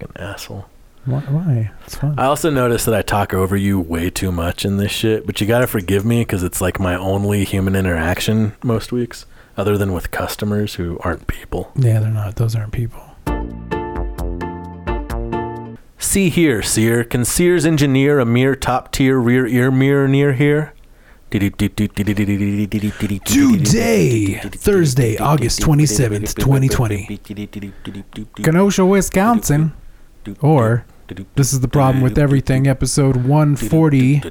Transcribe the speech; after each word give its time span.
Fucking 0.00 0.16
asshole. 0.16 0.66
Why? 1.04 1.20
why? 1.20 1.70
It's 1.84 1.94
fun. 1.96 2.18
I 2.18 2.26
also 2.26 2.50
noticed 2.50 2.86
that 2.86 2.94
I 2.94 3.02
talk 3.02 3.32
over 3.34 3.56
you 3.56 3.78
way 3.80 4.10
too 4.10 4.32
much 4.32 4.64
in 4.64 4.76
this 4.76 4.92
shit, 4.92 5.26
but 5.26 5.40
you 5.40 5.46
gotta 5.46 5.66
forgive 5.66 6.04
me 6.04 6.20
because 6.22 6.42
it's 6.42 6.60
like 6.60 6.78
my 6.78 6.94
only 6.94 7.44
human 7.44 7.74
interaction 7.74 8.52
most 8.62 8.92
weeks, 8.92 9.26
other 9.56 9.76
than 9.78 9.92
with 9.92 10.10
customers 10.10 10.74
who 10.74 10.98
aren't 11.00 11.26
people. 11.26 11.72
yeah, 11.74 12.00
they're 12.00 12.10
not. 12.10 12.36
Those 12.36 12.54
aren't 12.54 12.72
people. 12.72 13.02
See 15.98 16.30
here, 16.30 16.62
Seer. 16.62 17.04
Can 17.04 17.24
Sears 17.24 17.66
engineer 17.66 18.18
a 18.18 18.24
mere 18.24 18.56
top 18.56 18.90
tier 18.90 19.18
rear 19.18 19.46
ear 19.46 19.70
mirror 19.70 20.08
near 20.08 20.32
here? 20.32 20.72
Today, 21.30 21.44
Thursday, 24.42 25.16
August 25.18 25.60
27th, 25.60 26.34
2020. 26.34 27.18
Kenosha, 28.42 28.84
Wisconsin. 28.84 29.72
Or, 30.40 30.84
this 31.34 31.52
is 31.52 31.60
the 31.60 31.68
problem 31.68 32.02
with 32.02 32.18
everything, 32.18 32.66
episode 32.66 33.16
140. 33.16 34.22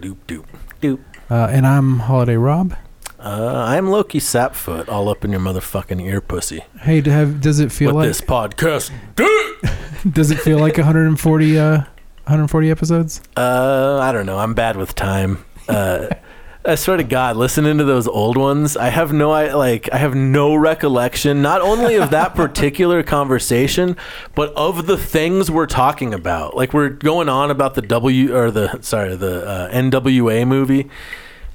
Uh, 0.84 0.98
and 1.30 1.66
I'm 1.66 2.00
Holiday 2.00 2.36
Rob. 2.36 2.76
Uh, 3.20 3.66
I'm 3.68 3.88
Lowki 3.88 4.22
Sapfoot, 4.22 4.88
all 4.88 5.10
up 5.10 5.26
in 5.26 5.32
your 5.32 5.40
motherfucking 5.40 6.02
ear 6.02 6.22
pussy. 6.22 6.64
Hey, 6.82 7.02
do 7.02 7.10
have, 7.12 7.42
does 7.42 7.60
it 7.60 7.72
feel 7.72 7.94
What 7.94 8.02
like 8.02 8.10
this 8.10 8.22
podcast 8.22 8.92
do? 9.16 9.58
does 10.12 10.32
it 10.32 10.40
feel 10.40 10.60
like 10.60 10.78
140 10.78 11.60
uh 11.60 11.78
140 11.78 12.72
episodes? 12.72 13.22
Uh, 13.36 13.98
I 14.00 14.12
don't 14.12 14.26
know. 14.26 14.38
I'm 14.38 14.54
bad 14.54 14.78
with 14.78 14.94
time. 14.96 15.44
Uh, 15.68 16.08
I 16.70 16.76
swear 16.76 16.98
to 16.98 17.04
God, 17.04 17.36
listening 17.36 17.80
to 17.80 17.84
those 17.84 18.08
old 18.08 18.38
ones, 18.38 18.78
I 18.78 18.90
have 18.90 19.12
no, 19.12 19.32
I 19.32 19.54
like, 19.54 19.91
I 19.91 19.98
have 19.98 20.14
no 20.14 20.54
recollection, 20.54 21.42
not 21.42 21.62
only 21.62 21.95
of 21.95 22.12
that 22.12 22.36
particular 22.36 23.02
conversation, 23.02 23.98
but 24.36 24.54
of 24.54 24.86
the 24.86 24.95
things 24.95 25.50
we're 25.50 25.66
talking 25.66 26.14
about. 26.14 26.55
Like 26.55 26.72
we're 26.72 26.90
going 26.90 27.28
on 27.28 27.50
about 27.50 27.73
the 27.73 27.81
W 27.81 28.36
or 28.36 28.52
the 28.52 28.80
sorry, 28.84 29.16
the 29.16 29.47
uh, 29.47 29.72
NWA 29.72 30.47
movie, 30.47 30.92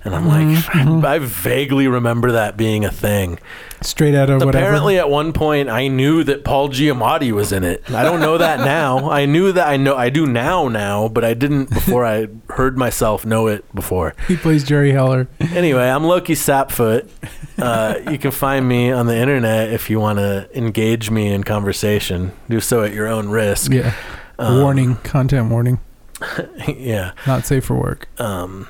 and 0.05 0.15
I'm 0.15 0.29
like, 0.29 0.75
I, 0.75 1.15
I 1.15 1.19
vaguely 1.19 1.89
remember 1.89 2.33
that 2.33 2.57
being 2.57 2.85
a 2.85 2.91
thing. 2.91 3.39
Straight 3.81 4.15
out 4.15 4.29
of 4.29 4.43
whatever. 4.45 4.65
Apparently, 4.65 4.99
at 4.99 5.09
one 5.09 5.33
point, 5.33 5.69
I 5.69 5.89
knew 5.89 6.23
that 6.25 6.45
Paul 6.45 6.69
Giamatti 6.69 7.33
was 7.33 7.53
in 7.53 7.65
it. 7.65 7.91
I 7.91 8.03
don't 8.03 8.21
know 8.21 8.39
that 8.39 8.61
now. 8.61 9.11
I 9.11 9.25
knew 9.25 9.53
that 9.53 9.67
I 9.67 9.77
know 9.77 9.97
I 9.97 10.11
do 10.11 10.27
now 10.27 10.69
now, 10.69 11.09
but 11.09 11.25
I 11.25 11.35
didn't 11.35 11.71
before 11.71 12.05
I 12.05 12.29
heard 12.51 12.77
myself 12.77 13.25
know 13.25 13.47
it 13.47 13.65
before. 13.75 14.15
he 14.29 14.37
plays 14.37 14.63
Jerry 14.65 14.93
Heller. 14.93 15.27
Anyway, 15.41 15.89
I'm 15.89 16.03
Lowki 16.03 16.37
Sapfoot. 16.37 17.09
Uh, 17.59 18.11
you 18.11 18.19
can 18.19 18.31
find 18.31 18.69
me 18.69 18.91
on 18.91 19.07
the 19.07 19.17
internet 19.17 19.73
if 19.73 19.89
you 19.89 20.01
want 20.01 20.19
to 20.19 20.49
engage 20.55 21.11
me 21.11 21.33
in 21.33 21.45
conversation. 21.45 22.33
Do 22.49 22.61
so 22.61 22.83
at 22.83 22.93
your 22.93 23.07
own 23.07 23.29
risk. 23.29 23.73
Yeah. 23.73 23.95
Um, 24.39 24.61
warning, 24.61 24.97
content 24.97 25.51
warning. 25.51 25.81
yeah. 26.69 27.13
Not 27.27 27.47
safe 27.47 27.65
for 27.65 27.77
work. 27.77 28.09
Um, 28.21 28.67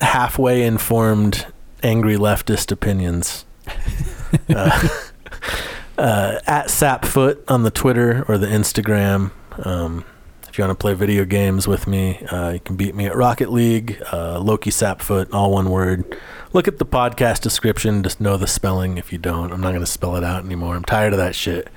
halfway 0.00 0.62
informed, 0.64 1.46
angry 1.82 2.16
leftist 2.16 2.72
opinions. 2.72 3.44
uh, 4.54 4.88
uh, 5.98 6.40
at 6.46 6.66
Sapfoot 6.66 7.42
on 7.48 7.62
the 7.62 7.70
Twitter 7.70 8.24
or 8.28 8.38
the 8.38 8.46
Instagram. 8.46 9.30
Um, 9.64 10.04
if 10.48 10.58
you 10.58 10.62
want 10.64 10.78
to 10.78 10.80
play 10.80 10.94
video 10.94 11.24
games 11.24 11.66
with 11.66 11.86
me, 11.86 12.24
uh, 12.26 12.50
you 12.50 12.60
can 12.60 12.76
beat 12.76 12.94
me 12.94 13.06
at 13.06 13.16
Rocket 13.16 13.50
League, 13.50 14.00
uh, 14.12 14.38
Lowki 14.38 14.70
Sapfoot, 14.70 15.32
all 15.32 15.52
one 15.52 15.70
word. 15.70 16.16
Look 16.52 16.68
at 16.68 16.78
the 16.78 16.86
podcast 16.86 17.40
description. 17.40 18.04
Just 18.04 18.20
know 18.20 18.36
the 18.36 18.46
spelling. 18.46 18.96
If 18.96 19.12
you 19.12 19.18
don't, 19.18 19.52
I'm 19.52 19.60
not 19.60 19.70
going 19.70 19.80
to 19.80 19.86
spell 19.86 20.14
it 20.14 20.22
out 20.22 20.44
anymore. 20.44 20.76
I'm 20.76 20.84
tired 20.84 21.12
of 21.12 21.18
that 21.18 21.34
shit. 21.34 21.68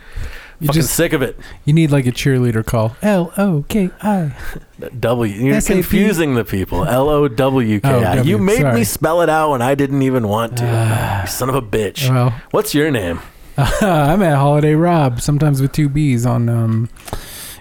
You 0.60 0.68
Fucking 0.68 0.82
just 0.82 0.96
sick 0.96 1.14
of 1.14 1.22
it. 1.22 1.38
you 1.66 1.74
need 1.74 1.92
like 1.92 2.08
a 2.08 2.12
cheerleader 2.12 2.66
call. 2.66 2.96
L 3.04 3.32
O 3.38 3.64
K 3.70 3.92
I. 4.02 4.36
W. 5.00 5.32
You're 5.34 5.62
SAP. 5.62 5.74
confusing 5.74 6.34
the 6.34 6.44
people. 6.44 6.84
L 6.86 7.10
O 7.10 7.28
W 7.28 7.80
K 7.80 7.88
Oh, 7.90 8.00
I. 8.00 8.16
W, 8.18 8.24
You 8.32 8.38
made 8.40 8.62
sorry. 8.62 8.74
me 8.76 8.84
spell 8.84 9.22
it 9.22 9.30
out 9.30 9.52
when 9.52 9.62
I 9.62 9.76
didn't 9.76 10.02
even 10.02 10.28
want 10.28 10.58
to. 10.58 10.66
You 11.22 11.28
son 11.28 11.50
of 11.50 11.56
a 11.56 11.62
bitch. 11.62 12.10
Well, 12.10 12.34
What's 12.52 12.74
your 12.74 12.90
name? 12.90 13.20
I'm 13.58 14.22
at 14.24 14.38
Holiday 14.38 14.74
Rob, 14.74 15.20
sometimes 15.22 15.62
with 15.62 15.72
two 15.74 15.90
B's 15.90 16.26
on 16.26 16.48
um, 16.50 16.90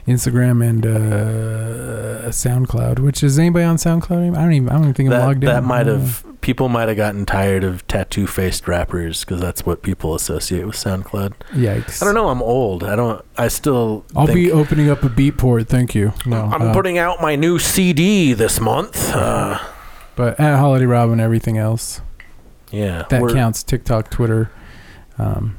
Instagram 0.06 0.66
and 0.66 0.86
uh, 0.86 2.28
SoundCloud. 2.30 3.00
Which 3.00 3.22
is 3.22 3.38
anybody 3.38 3.64
on 3.64 3.76
SoundCloud? 3.76 4.36
I 4.36 4.42
don't 4.42 4.52
even. 4.52 4.68
I 4.68 4.72
don't 4.72 4.82
even 4.82 4.94
think 4.94 5.08
I'm 5.08 5.18
That, 5.18 5.26
logged 5.26 5.44
in. 5.44 5.50
that 5.50 5.64
might 5.64 5.86
have 5.86 6.24
people 6.40 6.68
might 6.68 6.88
have 6.88 6.96
gotten 6.96 7.26
tired 7.26 7.64
of 7.64 7.86
tattoo 7.86 8.26
faced 8.26 8.68
rappers 8.68 9.24
because 9.24 9.40
that's 9.40 9.66
what 9.66 9.82
people 9.82 10.14
associate 10.14 10.64
with 10.64 10.76
SoundCloud. 10.76 11.34
Yikes! 11.52 12.02
I 12.02 12.04
don't 12.04 12.14
know. 12.14 12.28
I'm 12.28 12.42
old. 12.42 12.84
I 12.84 12.96
don't. 12.96 13.24
I 13.36 13.48
still. 13.48 14.04
I'll 14.14 14.26
think, 14.26 14.36
be 14.36 14.52
opening 14.52 14.88
up 14.88 15.02
a 15.02 15.08
Beatport. 15.08 15.68
Thank 15.68 15.94
you. 15.94 16.12
No, 16.24 16.44
I'm 16.44 16.62
uh, 16.62 16.72
putting 16.72 16.98
out 16.98 17.20
my 17.20 17.36
new 17.36 17.58
CD 17.58 18.32
this 18.32 18.60
month. 18.60 19.10
Uh, 19.14 19.58
but 20.14 20.38
at 20.40 20.58
Holiday 20.58 20.86
Rob 20.86 21.10
and 21.10 21.20
everything 21.20 21.58
else 21.58 22.00
yeah, 22.70 23.04
that 23.08 23.32
counts. 23.32 23.62
TikTok, 23.62 24.10
Twitter, 24.10 24.50
um, 25.18 25.56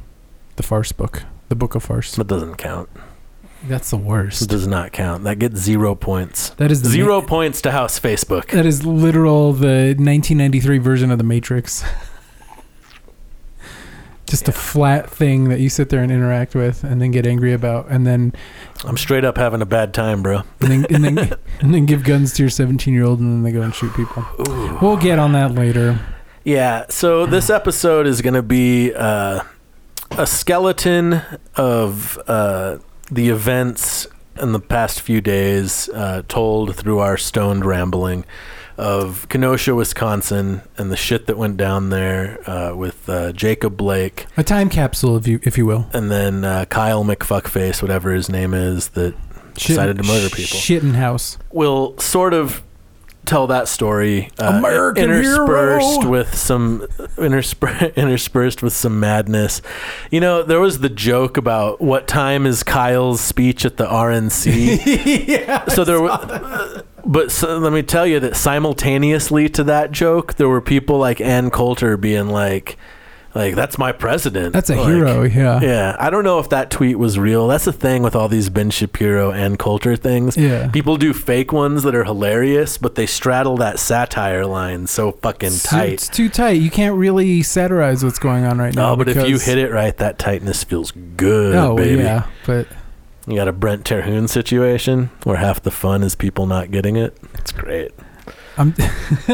the 0.56 0.64
Farce 0.64 0.92
book, 0.92 1.24
the 1.50 1.56
Book 1.56 1.76
of 1.76 1.84
Farce. 1.84 2.16
That 2.16 2.28
doesn't 2.28 2.56
count. 2.56 2.90
That's 3.64 3.90
the 3.90 3.98
worst. 3.98 4.48
does 4.50 4.68
not 4.68 4.92
count. 4.92 5.24
That 5.24 5.40
gets 5.40 5.60
zero 5.60 5.96
points. 5.96 6.52
That 6.52 6.72
is 6.72 6.82
the 6.84 6.90
Zero 6.90 7.22
ma- 7.22 7.28
points 7.28 7.62
to 7.64 7.72
House 7.72 8.00
Facebook. 8.00 8.52
That 8.52 8.66
is 8.66 8.86
literal 8.86 9.54
the 9.54 9.96
1993 9.98 10.78
version 10.78 11.12
of 11.12 11.18
the 11.18 11.24
Matrix. 11.24 11.84
Just 14.28 14.50
a 14.50 14.52
flat 14.52 15.10
thing 15.10 15.46
that 15.50 15.62
you 15.62 15.70
sit 15.70 15.88
there 15.88 16.04
and 16.04 16.12
interact 16.12 16.54
with, 16.54 16.84
and 16.84 17.02
then 17.02 17.12
get 17.12 17.26
angry 17.26 17.54
about, 17.54 17.88
and 17.90 18.06
then 18.06 18.34
I'm 18.84 18.98
straight 18.98 19.24
up 19.24 19.38
having 19.38 19.62
a 19.62 19.66
bad 19.66 19.94
time, 19.94 20.22
bro. 20.22 20.42
and 20.60 20.70
then 20.70 20.86
and 20.94 21.18
then, 21.18 21.18
and 21.62 21.74
then 21.74 21.86
give 21.86 22.04
guns 22.04 22.34
to 22.34 22.44
your 22.44 22.50
17 22.50 22.94
year 22.94 23.06
old, 23.06 23.22
and 23.22 23.32
then 23.32 23.44
they 23.44 23.54
go 23.58 23.62
and 23.62 23.74
shoot 23.74 23.94
people. 23.96 24.26
Ooh. 24.50 24.78
We'll 24.82 24.98
get 24.98 25.18
on 25.18 25.32
that 25.32 25.54
later. 25.56 25.98
Yeah, 26.44 26.88
so 26.90 27.26
this 27.28 27.50
episode 27.50 28.06
is 28.06 28.22
going 28.22 28.34
to 28.34 28.42
be 28.44 28.94
uh, 28.94 29.44
a 30.12 30.28
skeleton 30.28 31.22
of 31.56 32.20
uh, 32.28 32.80
the 33.12 33.30
events 33.30 34.08
in 34.42 34.52
the 34.52 34.60
past 34.60 35.02
few 35.02 35.22
days, 35.22 35.90
uh, 35.90 36.24
told 36.28 36.76
through 36.76 37.00
our 37.00 37.18
stoned 37.18 37.66
rambling 37.66 38.26
of 38.78 39.28
Kenosha, 39.30 39.74
Wisconsin, 39.74 40.62
and 40.78 40.92
the 40.92 40.98
shit 40.98 41.26
that 41.26 41.38
went 41.38 41.58
down 41.58 41.90
there 41.90 42.48
uh, 42.48 42.76
with 42.76 43.10
uh, 43.10 43.32
Jacob 43.32 43.76
Blake 43.76 44.28
A 44.38 44.44
time 44.44 44.70
capsule, 44.70 45.18
if 45.18 45.28
you 45.28 45.40
if 45.44 45.58
you 45.58 45.66
will. 45.66 45.90
and 45.94 46.12
then 46.12 46.46
uh, 46.46 46.66
Kyle 46.66 47.04
McFuckface, 47.04 47.82
whatever 47.82 48.14
his 48.14 48.30
name 48.30 48.54
is, 48.54 48.90
that 48.90 49.16
decided 49.56 49.98
to 49.98 50.04
murder 50.04 50.30
people. 50.30 50.58
Shittenhouse. 50.58 51.38
will 51.52 51.98
sort 51.98 52.34
of 52.34 52.62
tell 53.28 53.48
that 53.48 53.68
story 53.68 54.30
uh, 54.40 54.54
American 54.58 55.04
interspersed 55.04 56.02
hero. 56.02 56.10
with 56.10 56.36
some 56.36 56.82
intersper- 57.18 57.96
interspersed 57.96 58.64
with 58.64 58.74
some 58.74 59.00
madness 59.00 59.62
you 60.10 60.20
know 60.20 60.44
there 60.44 60.60
was 60.60 60.80
the 60.80 60.90
joke 60.90 61.38
about 61.38 61.82
what 61.82 62.08
time 62.08 62.46
is 62.46 62.64
kyle's 62.64 63.22
speech 63.22 63.66
at 63.66 63.78
the 63.78 63.86
rnc 63.86 65.26
yeah. 65.28 65.66
so 65.68 65.84
there 65.84 66.02
were 66.02 66.84
but 67.06 67.32
so, 67.32 67.58
let 67.58 67.72
me 67.72 67.84
tell 67.84 68.06
you 68.08 68.20
that 68.20 68.36
simultaneously 68.36 69.48
to 69.50 69.64
that 69.64 69.92
joke 69.92 70.36
there 70.36 70.50
were 70.50 70.62
people 70.62 70.98
like 70.98 71.22
ann 71.22 71.50
coulter 71.50 71.98
being 71.98 72.30
like 72.30 72.78
like 73.36 73.56
that's 73.56 73.78
my 73.78 73.92
president 73.92 74.54
That's 74.54 74.70
a 74.70 74.76
Like, 74.76 74.88
hero. 74.88 75.24
Yeah. 75.24 75.60
yeah, 75.62 75.96
I 76.00 76.10
don't 76.10 76.24
know 76.24 76.40
if 76.40 76.50
that 76.50 76.72
tweet 76.72 76.98
was 76.98 77.20
real. 77.20 77.48
That's 77.48 77.66
the 77.66 77.74
thing 77.74 78.02
with 78.04 78.16
all 78.16 78.28
these 78.28 78.50
Ben 78.50 78.70
Shapiro 78.70 79.32
and 79.32 79.60
Coulter 79.60 79.96
things. 79.96 80.36
Yeah. 80.38 80.68
People 80.70 80.98
do 80.98 81.14
fake 81.14 81.52
ones 81.52 81.84
that 81.84 81.94
are 81.96 82.04
hilarious, 82.04 82.78
but 82.78 82.96
they 82.96 83.06
straddle 83.06 83.58
that 83.58 83.80
satire 83.80 84.46
line 84.46 84.88
so 84.88 85.12
fucking 85.12 85.48
It's 85.48 85.64
too- 85.64 85.70
tight. 85.76 85.94
It's 85.94 86.08
too 86.10 86.30
tight. 86.30 86.62
You 86.62 86.70
can't 86.72 86.96
really 86.96 87.44
satirize 87.44 88.04
what's 88.04 88.20
going 88.20 88.46
on 88.46 88.58
right 88.58 88.74
now. 88.74 88.92
No, 88.92 88.96
but 88.96 89.10
if 89.10 89.28
you 89.28 89.38
hit 89.40 89.58
it 89.58 89.72
right, 89.72 89.96
that 89.98 90.18
tightness 90.18 90.64
feels 90.64 90.92
good, 90.92 91.56
oh 91.56 91.76
baby. 91.76 92.02
yeah, 92.04 92.28
but 92.46 92.68
You 93.28 93.36
got 93.36 93.48
a 93.50 93.54
Brent 93.54 93.84
Terhune 93.86 94.28
situation 94.30 95.10
where 95.24 95.36
half 95.38 95.62
the 95.62 95.72
fun 95.72 96.02
is 96.02 96.16
people 96.16 96.48
not 96.48 96.72
getting 96.72 96.96
it. 96.96 97.18
It's 97.34 97.52
great. 97.52 97.92
I'm 98.58 98.72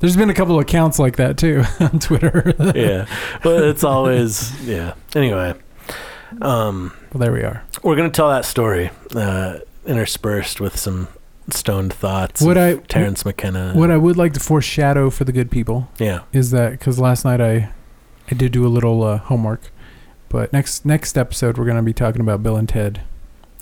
There's 0.00 0.16
been 0.16 0.30
a 0.30 0.34
couple 0.34 0.56
of 0.56 0.62
accounts 0.62 0.98
like 0.98 1.16
that 1.16 1.38
too 1.38 1.62
on 1.80 2.00
Twitter. 2.00 2.54
Yeah, 2.74 3.06
but 3.42 3.62
it's 3.64 3.84
always 3.90 4.60
yeah. 4.66 4.94
Anyway, 5.14 5.54
um, 6.40 6.92
well, 7.12 7.20
there 7.20 7.32
we 7.32 7.42
are. 7.42 7.62
we're 7.82 7.96
gonna 7.96 8.10
tell 8.10 8.28
that 8.30 8.44
story 8.44 8.90
uh, 9.14 9.58
interspersed 9.86 10.60
with 10.60 10.76
some 10.76 11.06
stoned 11.50 11.92
thoughts. 11.92 12.42
What 12.42 12.58
I 12.58 12.76
Terence 12.76 13.24
McKenna. 13.24 13.74
what 13.74 13.90
I 13.92 13.96
would 13.96 14.16
like 14.16 14.32
to 14.34 14.40
foreshadow 14.40 15.08
for 15.10 15.24
the 15.24 15.32
good 15.32 15.50
people 15.50 15.88
yeah. 15.98 16.22
is 16.32 16.50
that 16.50 16.72
because 16.72 16.98
last 16.98 17.24
night 17.24 17.40
I 17.40 17.70
I 18.30 18.34
did 18.34 18.50
do 18.52 18.66
a 18.66 18.68
little 18.68 19.04
uh, 19.04 19.18
homework, 19.18 19.70
but 20.28 20.52
next 20.52 20.84
next 20.84 21.16
episode 21.16 21.58
we're 21.58 21.66
gonna 21.66 21.82
be 21.82 21.94
talking 21.94 22.20
about 22.20 22.42
Bill 22.42 22.56
and 22.56 22.68
Ted 22.68 23.02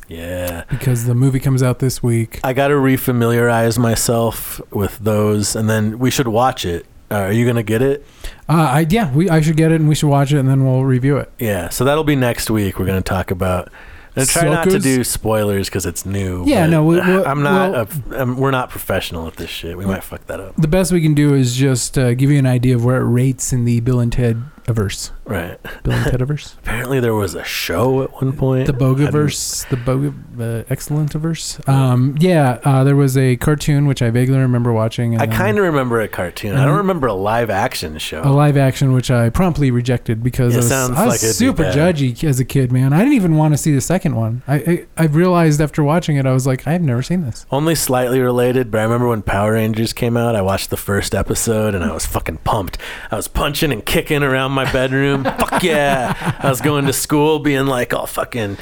Yeah. 0.08 0.64
because 0.70 1.05
the 1.05 1.14
movie 1.14 1.38
comes 1.40 1.62
out 1.62 1.78
this 1.81 2.02
week. 2.02 2.40
I 2.43 2.52
got 2.52 2.69
to 2.69 2.75
refamiliarize 2.75 3.78
myself 3.78 4.60
with 4.72 4.99
those, 4.99 5.55
and 5.55 5.69
then 5.69 5.99
we 5.99 6.10
should 6.10 6.28
watch 6.28 6.64
it. 6.64 6.87
Uh, 7.10 7.14
are 7.20 7.32
you 7.32 7.46
gonna 7.46 7.62
get 7.62 7.81
it? 7.81 8.05
Uh, 8.50 8.52
I 8.52 8.87
yeah 8.90 9.10
we 9.14 9.31
I 9.31 9.40
should 9.40 9.56
get 9.56 9.72
it 9.72 9.76
and 9.81 9.88
we 9.88 9.94
should 9.94 10.10
watch 10.10 10.31
it 10.31 10.38
and 10.38 10.46
then 10.46 10.62
we'll 10.66 10.84
review 10.84 11.16
it. 11.16 11.32
Yeah. 11.38 11.70
So 11.70 11.84
that'll 11.84 12.05
be 12.05 12.16
next 12.16 12.50
week. 12.50 12.78
We're 12.78 12.84
gonna 12.84 13.00
talk 13.00 13.31
about 13.31 13.70
And 14.14 14.28
try 14.28 14.44
not 14.44 14.64
to 14.64 14.72
Suckers. 14.72 14.82
do 14.84 15.05
spoilers 15.05 15.69
because 15.70 15.87
it's 15.87 16.05
new. 16.05 16.44
Yeah, 16.46 16.64
but 16.66 16.70
no, 16.70 16.84
we- 16.84 16.96
we- 16.96 17.00
I'm 17.25 17.43
not. 17.43 17.72
well- 17.72 17.88
a, 18.12 18.22
I'm, 18.22 18.37
we're 18.37 18.50
not 18.50 18.69
professional 18.69 19.26
at 19.26 19.37
this 19.37 19.49
shit. 19.49 19.78
We 19.78 19.87
might 19.87 20.04
fuck 20.04 20.26
that 20.26 20.38
up. 20.38 20.56
The 20.56 20.69
best 20.69 20.93
we 20.93 21.00
can 21.00 21.14
do 21.14 21.32
is 21.32 21.56
just 21.56 21.96
uh, 21.96 22.12
give 22.12 22.31
you 22.31 22.38
an 22.38 22.44
idea 22.46 22.75
of 22.75 22.84
where 22.84 22.99
it 23.00 23.06
rates 23.08 23.54
in 23.54 23.64
the 23.64 23.81
Bill 23.81 24.00
and 24.00 24.12
Ted 24.12 24.43
averse. 24.69 25.11
Right. 25.25 25.59
Bill 25.82 25.93
and 25.94 26.11
Ted 26.11 26.20
averse. 26.23 26.55
Apparently, 26.59 27.00
there 27.00 27.15
was 27.15 27.35
a 27.35 27.44
show 27.44 28.03
at 28.03 28.12
one 28.12 28.32
point. 28.37 28.67
The 28.67 28.73
Bogaverse, 28.73 29.69
the 29.69 29.76
Boga, 29.76 30.61
uh, 30.61 30.65
excellent 30.70 31.15
averse. 31.15 31.59
Um, 31.69 32.17
yeah, 32.20 32.61
uh, 32.65 32.85
there 32.85 32.97
was 32.97 33.17
a 33.17 33.37
cartoon 33.37 33.87
which 33.87 34.03
I 34.03 34.11
vaguely 34.11 34.38
remember 34.38 34.73
watching. 34.73 35.15
And 35.15 35.23
I 35.23 35.26
kind 35.26 35.59
of 35.59 35.65
remember 35.65 36.00
a 36.00 36.09
cartoon. 36.09 36.56
I 36.56 36.65
don't 36.65 36.76
remember 36.79 37.06
a 37.06 37.15
live 37.15 37.50
action 37.50 37.99
show. 37.99 38.23
a 38.23 38.31
live 38.31 38.56
action 38.56 38.93
which 38.93 39.11
I 39.11 39.31
promptly 39.31 39.70
rejected 39.70 40.23
because 40.23 40.55
It 40.55 40.59
I 40.59 40.61
was, 40.61 40.69
sounds 40.69 40.97
I 40.99 41.05
was 41.06 41.14
like 41.14 41.23
it'd 41.23 41.29
be 41.31 41.47
super 41.47 41.62
bad. 41.64 41.97
judgy 41.97 42.25
as 42.25 42.41
a 42.41 42.44
kid, 42.44 42.73
man. 42.73 42.93
I 42.93 42.99
didn't 42.99 43.14
even 43.14 43.37
want 43.37 43.55
to 43.55 43.59
see 43.59 43.73
the 43.75 43.81
second 43.81 44.17
one. 44.17 44.43
I, 44.47 44.55
I 44.56 44.87
I 44.97 45.05
realized 45.06 45.61
after 45.61 45.82
watching 45.82 46.17
it, 46.17 46.26
I 46.26 46.32
was 46.32 46.47
like, 46.47 46.67
I've 46.67 46.82
never 46.82 47.03
seen 47.03 47.23
this. 47.23 47.47
Only 47.50 47.75
slightly 47.75 48.21
related, 48.21 48.71
but 48.71 48.79
I 48.81 48.82
remember 48.85 49.09
when 49.09 49.23
Power 49.23 49.53
Rangers 49.53 49.93
came 49.93 50.17
out, 50.17 50.35
I 50.37 50.43
watched 50.43 50.71
the 50.71 50.76
first 50.76 51.14
episode 51.14 51.75
and 51.75 51.85
I 51.85 51.93
was 51.93 52.06
fucking 52.06 52.38
pumped. 52.38 52.79
I 53.11 53.17
was 53.17 53.29
punching 53.29 53.73
and 53.73 53.85
kicking 53.85 54.23
around 54.23 54.53
my 54.53 54.57
bedroom. 54.64 55.25
Fuck 55.38 55.62
yeah. 55.62 56.37
I 56.38 56.49
was 56.49 56.60
going 56.60 56.87
to 56.87 56.93
school 56.93 57.38
being 57.38 57.66
like, 57.66 57.93
oh, 57.93 58.06
fucking 58.06 58.56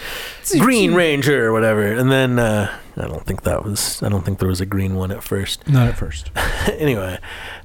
Green 0.58 0.94
Ranger 0.94 1.46
or 1.46 1.52
whatever. 1.52 1.92
And 1.92 2.10
then 2.10 2.38
uh, 2.38 2.76
I 2.96 3.06
don't 3.06 3.24
think 3.24 3.42
that 3.42 3.64
was, 3.64 4.02
I 4.02 4.08
don't 4.08 4.24
think 4.24 4.38
there 4.38 4.48
was 4.48 4.60
a 4.60 4.66
green 4.66 4.94
one 4.94 5.10
at 5.10 5.22
first. 5.22 5.68
Not 5.68 5.88
at 5.88 5.98
first, 5.98 6.30
anyway, 6.72 7.18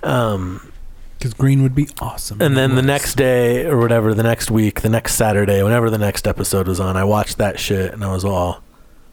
um, 0.03 0.71
because 1.17 1.33
green 1.33 1.61
would 1.63 1.75
be 1.75 1.87
awesome. 1.99 2.41
and 2.41 2.57
then 2.57 2.75
the 2.75 2.81
next 2.81 3.15
day 3.15 3.65
or 3.65 3.77
whatever, 3.77 4.13
the 4.13 4.23
next 4.23 4.49
week, 4.49 4.81
the 4.81 4.89
next 4.89 5.15
Saturday, 5.15 5.61
whenever 5.63 5.89
the 5.89 5.97
next 5.99 6.27
episode 6.27 6.67
was 6.67 6.79
on, 6.79 6.97
I 6.97 7.03
watched 7.03 7.37
that 7.37 7.59
shit 7.59 7.93
and 7.93 8.03
I 8.03 8.11
was 8.11 8.25
all, 8.25 8.63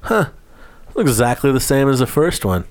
huh, 0.01 0.31
looks 0.95 1.11
exactly 1.11 1.53
the 1.53 1.61
same 1.61 1.89
as 1.89 1.99
the 2.01 2.07
first 2.07 2.45
one. 2.45 2.65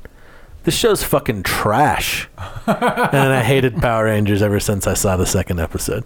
This 0.63 0.75
show's 0.75 1.01
fucking 1.03 1.43
trash. 1.43 2.27
and 2.67 3.15
I 3.33 3.41
hated 3.41 3.77
Power 3.77 4.05
Rangers 4.05 4.41
ever 4.41 4.59
since 4.59 4.85
I 4.85 4.95
saw 4.95 5.15
the 5.15 5.25
second 5.25 5.61
episode. 5.61 6.03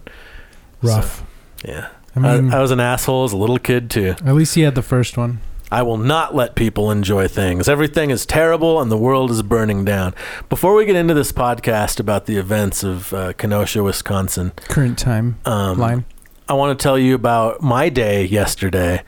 Rough. 0.82 1.24
Yeah. 1.64 1.88
I 2.14 2.28
I, 2.28 2.58
I 2.58 2.60
was 2.60 2.70
an 2.70 2.80
asshole 2.80 3.24
as 3.24 3.32
a 3.32 3.36
little 3.36 3.58
kid 3.58 3.90
too. 3.90 4.14
at 4.24 4.34
least 4.34 4.54
he 4.54 4.62
had 4.62 4.74
the 4.74 4.82
first 4.82 5.16
one. 5.16 5.40
I 5.70 5.80
will 5.80 5.96
not 5.96 6.34
let 6.34 6.54
people 6.54 6.90
enjoy 6.90 7.28
things. 7.28 7.66
Everything 7.66 8.10
is 8.10 8.26
terrible 8.26 8.78
and 8.82 8.90
the 8.92 8.98
world 8.98 9.30
is 9.30 9.42
burning 9.42 9.86
down. 9.86 10.14
Before 10.50 10.74
we 10.74 10.84
get 10.84 10.96
into 10.96 11.14
this 11.14 11.32
podcast 11.32 11.98
about 11.98 12.26
the 12.26 12.36
events 12.36 12.84
of 12.84 13.14
uh, 13.14 13.32
Kenosha, 13.32 13.82
Wisconsin, 13.82 14.52
Current 14.68 14.98
time 14.98 15.38
um, 15.46 15.78
line. 15.78 16.04
I 16.46 16.52
want 16.52 16.78
to 16.78 16.82
tell 16.82 16.98
you 16.98 17.14
about 17.14 17.62
my 17.62 17.88
day 17.88 18.26
yesterday. 18.26 19.02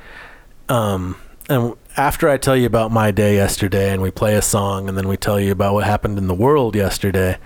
Um, 0.71 1.17
and 1.51 1.75
after 1.99 2.31
I 2.31 2.39
tell 2.39 2.57
you 2.57 2.65
about 2.65 2.91
my 2.91 3.11
day 3.11 3.35
yesterday, 3.35 3.93
and 3.93 4.01
we 4.01 4.11
play 4.11 4.35
a 4.35 4.41
song, 4.41 4.89
and 4.89 4.97
then 4.97 5.07
we 5.07 5.19
tell 5.19 5.39
you 5.39 5.53
about 5.53 5.75
what 5.75 5.85
happened 5.85 6.17
in 6.17 6.27
the 6.29 6.35
world 6.35 6.75
yesterday. 6.75 7.37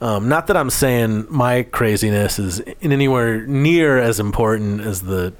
Um, 0.00 0.28
not 0.28 0.46
that 0.46 0.56
I'm 0.56 0.70
saying 0.70 1.26
my 1.28 1.64
craziness 1.64 2.38
is 2.38 2.60
in 2.80 2.92
anywhere 2.92 3.46
near 3.46 3.98
as 3.98 4.20
important 4.20 4.80
as 4.80 5.02
the 5.02 5.32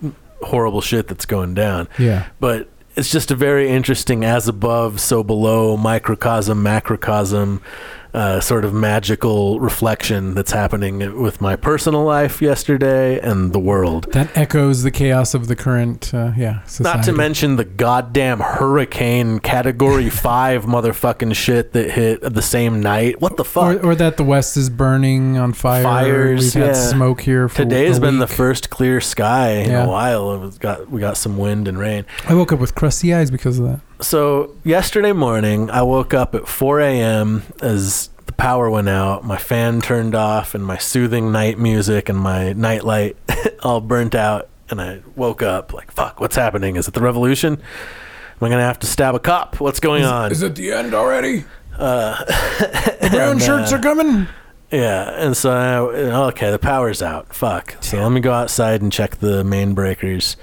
horrible 0.43 0.81
shit 0.81 1.07
that's 1.09 1.27
going 1.27 1.55
down, 1.55 1.89
Yeah. 1.99 2.27
but 2.41 2.69
it's 2.97 3.11
just 3.11 3.31
a 3.31 3.37
very 3.37 3.69
interesting 3.69 4.25
as 4.25 4.49
above, 4.49 5.01
so 5.01 5.23
below, 5.23 5.77
microcosm, 5.77 6.61
macrocosm, 6.63 7.61
uh, 8.15 8.41
sort 8.41 8.65
of 8.65 8.73
magical 8.75 9.61
reflection 9.61 10.35
that's 10.35 10.53
happening 10.53 11.21
with 11.21 11.41
my 11.41 11.57
personal 11.57 12.05
life 12.05 12.41
yesterday 12.41 13.21
and 13.21 13.53
the 13.53 13.59
world. 13.59 14.11
That 14.13 14.35
echoes 14.37 14.83
the 14.83 14.91
chaos 14.91 15.35
of 15.35 15.47
the 15.49 15.55
current, 15.57 16.13
uh, 16.15 16.33
yeah. 16.37 16.63
Society. 16.65 16.97
Not 16.99 17.05
to 17.05 17.13
mention 17.13 17.57
the 17.57 17.65
goddamn 17.65 18.41
hurricane 18.41 19.41
category 19.41 20.09
five 20.11 20.65
motherfucking 20.65 21.35
shit 21.35 21.73
that 21.73 21.91
hit 21.91 22.21
the 22.23 22.43
same 22.43 22.81
night. 22.81 23.21
What 23.21 23.37
the 23.37 23.45
fuck? 23.45 23.83
Or, 23.85 23.91
or 23.91 23.95
that 23.97 24.17
the 24.17 24.25
West 24.25 24.57
is 24.57 24.71
burning 24.71 25.37
on 25.37 25.53
fire. 25.53 25.83
Fires, 25.83 26.55
We've 26.55 26.65
had 26.65 26.75
yeah. 26.77 26.89
smoke 26.91 27.21
here. 27.21 27.49
For 27.49 27.57
Today's 27.57 27.99
been 27.99 28.19
the 28.19 28.27
first 28.27 28.71
clear 28.71 29.01
sky 29.01 29.51
in 29.51 29.71
Yeah. 29.71 29.85
a 29.85 29.89
while. 29.89 30.33
It 30.35 30.39
was 30.39 30.59
got 30.59 30.91
we 30.91 31.01
got 31.01 31.17
some 31.17 31.37
wind 31.37 31.69
and 31.69 31.79
rain. 31.79 32.05
I 32.29 32.35
woke 32.35 32.53
up 32.53 32.59
with 32.61 32.75
crusty 32.75 33.13
eyes 33.13 33.31
because 33.31 33.59
of 33.59 33.67
that. 33.67 33.81
So 34.01 34.55
yesterday 34.65 35.13
morning, 35.13 35.71
I 35.71 35.83
woke 35.83 36.15
up 36.15 36.35
at 36.35 36.47
4 36.47 36.81
a.m. 36.81 37.43
as 37.61 38.11
the 38.27 38.33
power 38.33 38.71
went 38.71 38.89
out. 38.89 39.25
My 39.25 39.37
fan 39.37 39.81
turned 39.81 40.15
off, 40.15 40.55
and 40.55 40.65
my 40.65 40.79
soothing 40.79 41.33
night 41.33 41.59
music 41.59 42.09
and 42.09 42.19
my 42.19 42.53
nightlight 42.53 43.17
all 43.63 43.81
burnt 43.81 44.15
out. 44.15 44.49
And 44.71 44.81
I 44.81 45.01
woke 45.17 45.43
up 45.43 45.73
like, 45.73 45.91
"Fuck, 45.91 46.21
what's 46.21 46.37
happening? 46.37 46.77
Is 46.77 46.87
it 46.87 46.95
the 46.95 47.01
revolution? 47.01 47.55
Am 47.55 48.47
I 48.47 48.51
gonna 48.51 48.63
have 48.63 48.79
to 48.81 48.87
stab 48.87 49.15
a 49.15 49.19
cop? 49.19 49.59
What's 49.61 49.81
going 49.81 50.05
on?" 50.05 50.31
Is 50.31 50.43
it 50.43 50.55
the 50.55 50.73
end 50.73 50.95
already? 50.95 51.45
Uh, 51.77 52.23
Brown 53.11 53.31
and, 53.33 53.43
shirts 53.43 53.73
uh, 53.73 53.77
are 53.77 53.81
coming. 53.81 54.29
Yeah, 54.71 55.11
and 55.25 55.35
so 55.37 55.51
I, 55.51 55.79
okay, 56.29 56.51
the 56.51 56.59
power's 56.59 57.03
out. 57.03 57.35
Fuck. 57.35 57.77
So 57.81 58.01
let 58.01 58.11
me 58.11 58.21
go 58.21 58.33
outside 58.33 58.83
and 58.83 58.93
check 58.93 59.17
the 59.17 59.43
main 59.43 59.73
breakers. 59.73 60.37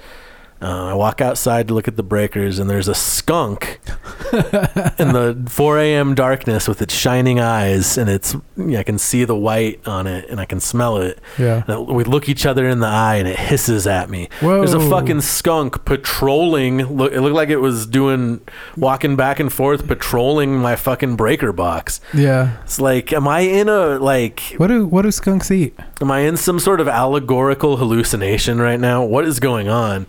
Uh, 0.60 0.86
I 0.86 0.94
walk 0.94 1.20
outside 1.20 1.68
to 1.68 1.74
look 1.74 1.86
at 1.86 1.96
the 1.96 2.02
breakers, 2.02 2.58
and 2.58 2.68
there's 2.70 2.88
a 2.88 2.94
skunk 2.94 3.78
in 4.32 5.12
the 5.12 5.44
4 5.48 5.78
a.m. 5.78 6.14
darkness 6.14 6.66
with 6.66 6.80
its 6.80 6.94
shining 6.94 7.38
eyes, 7.38 7.98
and 7.98 8.08
it's 8.08 8.34
yeah, 8.56 8.80
I 8.80 8.82
can 8.82 8.98
see 8.98 9.24
the 9.24 9.36
white 9.36 9.86
on 9.86 10.06
it, 10.06 10.28
and 10.30 10.40
I 10.40 10.46
can 10.46 10.60
smell 10.60 10.96
it. 10.96 11.18
Yeah. 11.38 11.62
And 11.66 11.86
we 11.86 12.04
look 12.04 12.28
each 12.28 12.46
other 12.46 12.66
in 12.66 12.80
the 12.80 12.86
eye, 12.86 13.16
and 13.16 13.28
it 13.28 13.38
hisses 13.38 13.86
at 13.86 14.08
me. 14.08 14.30
Whoa. 14.40 14.58
There's 14.58 14.72
a 14.72 14.80
fucking 14.88 15.20
skunk 15.20 15.84
patrolling. 15.84 16.78
Look, 16.78 17.12
it 17.12 17.20
looked 17.20 17.36
like 17.36 17.50
it 17.50 17.58
was 17.58 17.86
doing 17.86 18.40
walking 18.78 19.14
back 19.14 19.38
and 19.38 19.52
forth, 19.52 19.86
patrolling 19.86 20.56
my 20.58 20.74
fucking 20.74 21.16
breaker 21.16 21.52
box. 21.52 22.00
Yeah. 22.14 22.56
It's 22.62 22.80
like, 22.80 23.12
am 23.12 23.28
I 23.28 23.40
in 23.40 23.68
a 23.68 23.98
like? 23.98 24.54
What 24.56 24.68
do 24.68 24.86
what 24.86 25.02
do 25.02 25.10
skunks 25.10 25.50
eat? 25.50 25.78
Am 26.00 26.10
I 26.10 26.20
in 26.20 26.38
some 26.38 26.58
sort 26.58 26.80
of 26.80 26.88
allegorical 26.88 27.76
hallucination 27.76 28.58
right 28.58 28.80
now? 28.80 29.04
What 29.04 29.26
is 29.26 29.38
going 29.38 29.68
on? 29.68 30.06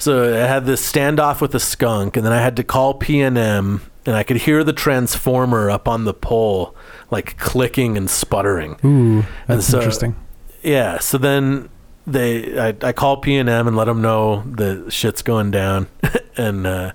So 0.00 0.34
I 0.34 0.46
had 0.46 0.64
this 0.66 0.90
standoff 0.90 1.40
with 1.40 1.54
a 1.54 1.60
skunk, 1.60 2.16
and 2.16 2.24
then 2.26 2.32
I 2.32 2.40
had 2.40 2.56
to 2.56 2.64
call 2.64 2.98
PNM, 2.98 3.80
and 4.06 4.16
I 4.16 4.22
could 4.22 4.38
hear 4.38 4.64
the 4.64 4.72
transformer 4.72 5.70
up 5.70 5.86
on 5.86 6.04
the 6.06 6.14
pole, 6.14 6.74
like 7.10 7.36
clicking 7.38 7.96
and 7.96 8.08
sputtering. 8.10 8.78
Ooh, 8.84 9.24
that's 9.46 9.66
so- 9.66 9.78
interesting. 9.78 10.16
Yeah. 10.62 10.98
So 10.98 11.16
then 11.18 11.68
they, 12.06 12.58
I, 12.58 12.68
I 12.82 12.92
call 12.92 13.20
PNM 13.22 13.66
and 13.68 13.76
let 13.76 13.84
them 13.84 14.00
know 14.02 14.42
that 14.56 14.90
shit's 14.90 15.22
going 15.22 15.50
down, 15.50 15.86
and 16.36 16.66
uh, 16.66 16.92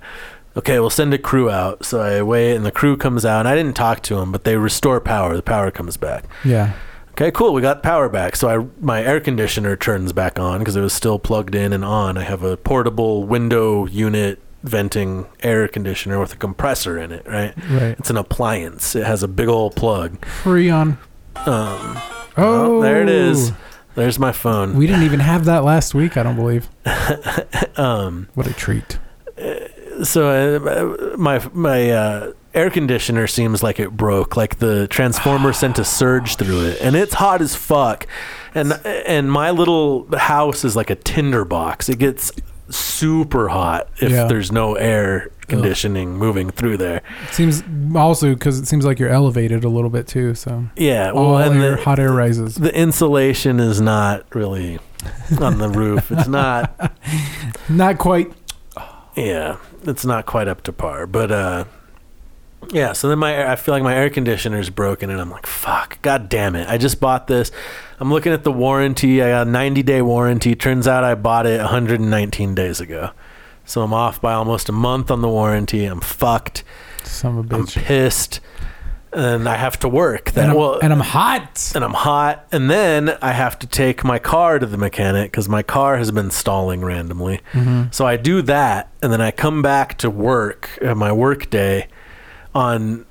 okay, 0.58 0.80
we'll 0.80 0.90
send 0.90 1.14
a 1.14 1.20
crew 1.20 1.50
out. 1.50 1.86
So 1.86 2.02
I 2.02 2.22
wait, 2.24 2.56
and 2.56 2.66
the 2.66 2.72
crew 2.72 2.98
comes 2.98 3.24
out, 3.24 3.40
and 3.42 3.48
I 3.48 3.56
didn't 3.56 3.76
talk 3.76 4.02
to 4.04 4.16
them, 4.16 4.32
but 4.32 4.44
they 4.46 4.58
restore 4.58 5.00
power. 5.00 5.36
The 5.36 5.44
power 5.44 5.70
comes 5.70 5.96
back. 5.98 6.26
Yeah. 6.44 6.74
Okay, 7.16 7.32
cool. 7.32 7.54
We 7.54 7.62
got 7.62 7.82
power 7.82 8.10
back. 8.10 8.36
So 8.36 8.50
I 8.50 8.66
my 8.84 9.02
air 9.02 9.22
conditioner 9.22 9.78
turns 9.78 10.12
back 10.12 10.38
on 10.38 10.60
because 10.60 10.76
it 10.76 10.82
was 10.82 10.92
still 10.92 11.18
plugged 11.18 11.56
in 11.56 11.72
and 11.72 11.86
on. 11.86 12.18
I 12.18 12.24
have 12.24 12.44
a 12.44 12.58
portable 12.58 13.24
window 13.24 13.86
unit 13.86 14.40
venting 14.64 15.26
air 15.42 15.68
conditioner 15.70 16.20
with 16.20 16.34
a 16.34 16.36
compressor 16.36 16.98
in 16.98 17.14
it, 17.14 17.26
right? 17.26 17.54
Right. 17.70 17.96
It's 17.98 18.10
an 18.10 18.18
appliance. 18.18 18.96
It 18.98 19.06
has 19.06 19.24
a 19.24 19.30
big 19.30 19.48
old 19.48 19.78
plug. 19.78 20.20
Freon. 20.44 20.98
Um, 21.46 21.98
Oh, 22.38 22.82
there 22.82 23.02
it 23.02 23.08
is. 23.08 23.54
There's 23.94 24.20
my 24.20 24.34
phone. 24.34 24.76
We 24.76 24.86
didn't 24.86 25.04
even 25.04 25.22
have 25.22 25.46
that 25.46 25.64
last 25.64 25.94
week. 25.96 26.18
I 26.18 26.24
don't 26.24 26.36
believe. 26.36 26.68
Um, 27.78 28.28
What 28.36 28.46
a 28.48 28.54
treat. 28.54 29.00
so 30.04 30.30
uh, 30.30 31.16
my 31.18 31.42
my 31.54 31.92
uh, 31.92 32.32
air 32.56 32.70
conditioner 32.70 33.28
seems 33.28 33.62
like 33.62 33.80
it 33.80 33.92
broke. 33.92 34.36
Like 34.38 34.60
the 34.60 34.88
transformer 34.88 35.54
sent 35.54 35.78
a 35.80 35.86
surge 35.86 36.36
through 36.38 36.66
it, 36.66 36.82
and 36.82 36.96
it's 36.96 37.14
hot 37.16 37.42
as 37.42 37.56
fuck. 37.56 38.08
And 38.54 38.74
and 38.86 39.32
my 39.32 39.52
little 39.52 40.08
house 40.18 40.64
is 40.64 40.76
like 40.76 40.90
a 40.90 40.96
tinder 40.96 41.46
box. 41.46 41.90
It 41.90 42.00
gets 42.00 42.32
super 42.70 43.50
hot 43.50 43.88
if 44.02 44.12
Yeah. 44.12 44.26
there's 44.26 44.52
no 44.52 44.74
air 44.76 45.30
conditioning 45.48 46.18
moving 46.18 46.50
through 46.50 46.78
there. 46.78 47.02
It 47.30 47.34
seems 47.36 47.64
also 47.96 48.34
because 48.34 48.58
it 48.60 48.66
seems 48.68 48.84
like 48.86 48.98
you're 48.98 49.10
elevated 49.12 49.64
a 49.64 49.70
little 49.70 49.92
bit 49.92 50.08
too. 50.08 50.34
So 50.34 50.66
Yeah, 50.76 51.12
well, 51.12 51.26
all 51.26 51.38
and 51.38 51.62
air, 51.62 51.76
the, 51.76 51.84
hot 51.84 52.00
air 52.00 52.12
rises. 52.12 52.56
the 52.56 52.76
insulation 52.76 53.60
is 53.60 53.80
not 53.80 54.26
really 54.34 54.80
on 55.40 55.60
the 55.60 55.70
roof. 55.70 56.12
It's 56.12 56.28
not. 56.28 56.92
Not 57.70 57.98
quite. 58.00 58.32
Yeah, 59.16 59.58
it's 59.84 60.06
not 60.06 60.26
quite 60.26 60.48
up 60.48 60.62
to 60.64 60.74
par, 60.74 61.06
but 61.08 61.32
uh 61.32 61.66
yeah, 62.72 62.94
so 62.94 63.08
then 63.10 63.20
my 63.20 63.52
I 63.52 63.56
feel 63.56 63.74
like 63.74 63.84
my 63.84 63.96
air 63.96 64.10
conditioner 64.10 64.60
is 64.60 64.70
broken 64.70 65.10
and 65.10 65.20
I'm 65.20 65.30
like, 65.32 65.46
fuck, 65.46 66.02
god 66.02 66.30
damn 66.30 66.56
it. 66.56 66.68
I 66.70 66.78
just 66.78 67.00
bought 67.00 67.28
this. 67.28 67.52
I'm 68.00 68.12
looking 68.12 68.34
at 68.34 68.44
the 68.44 68.52
warranty. 68.52 69.22
I 69.22 69.30
got 69.30 69.48
a 69.48 69.50
90-day 69.50 70.02
warranty. 70.02 70.54
Turns 70.56 70.88
out 70.88 71.04
I 71.04 71.16
bought 71.16 71.46
it 71.46 71.60
119 71.60 72.54
days 72.56 72.82
ago. 72.82 73.12
So 73.64 73.82
I'm 73.82 73.94
off 73.94 74.22
by 74.22 74.34
almost 74.34 74.70
a 74.70 74.74
month 74.74 75.10
on 75.10 75.22
the 75.22 75.30
warranty. 75.30 75.86
I'm 75.86 76.02
fucked. 76.02 76.64
Of 77.24 77.52
a 77.52 77.56
I'm 77.56 77.66
pissed. 77.68 78.40
and 79.14 79.48
I 79.48 79.56
have 79.56 79.80
to 79.80 79.88
work. 79.88 80.32
That 80.32 80.42
and, 80.42 80.52
I'm, 80.52 80.58
well, 80.58 80.80
and 80.80 80.92
I'm 80.92 81.00
hot. 81.00 81.72
and 81.74 81.84
I'm 81.86 81.94
hot, 81.94 82.48
and 82.52 82.70
then 82.70 83.18
I 83.22 83.32
have 83.32 83.58
to 83.60 83.68
take 83.68 84.04
my 84.04 84.20
car 84.20 84.60
to 84.60 84.66
the 84.66 84.78
mechanic 84.78 85.32
because 85.32 85.48
my 85.48 85.64
car 85.64 85.98
has 85.98 86.12
been 86.12 86.32
stalling 86.32 86.82
randomly. 86.84 87.40
Mhm. 87.54 87.94
So 87.94 88.06
I 88.06 88.18
do 88.18 88.42
that, 88.44 88.90
and 89.02 89.12
then 89.14 89.22
I 89.22 89.32
come 89.32 89.62
back 89.62 89.98
to 90.00 90.10
work 90.10 90.78
at 90.82 90.98
my 90.98 91.12
work 91.14 91.50
day 91.50 91.88
on 92.56 93.06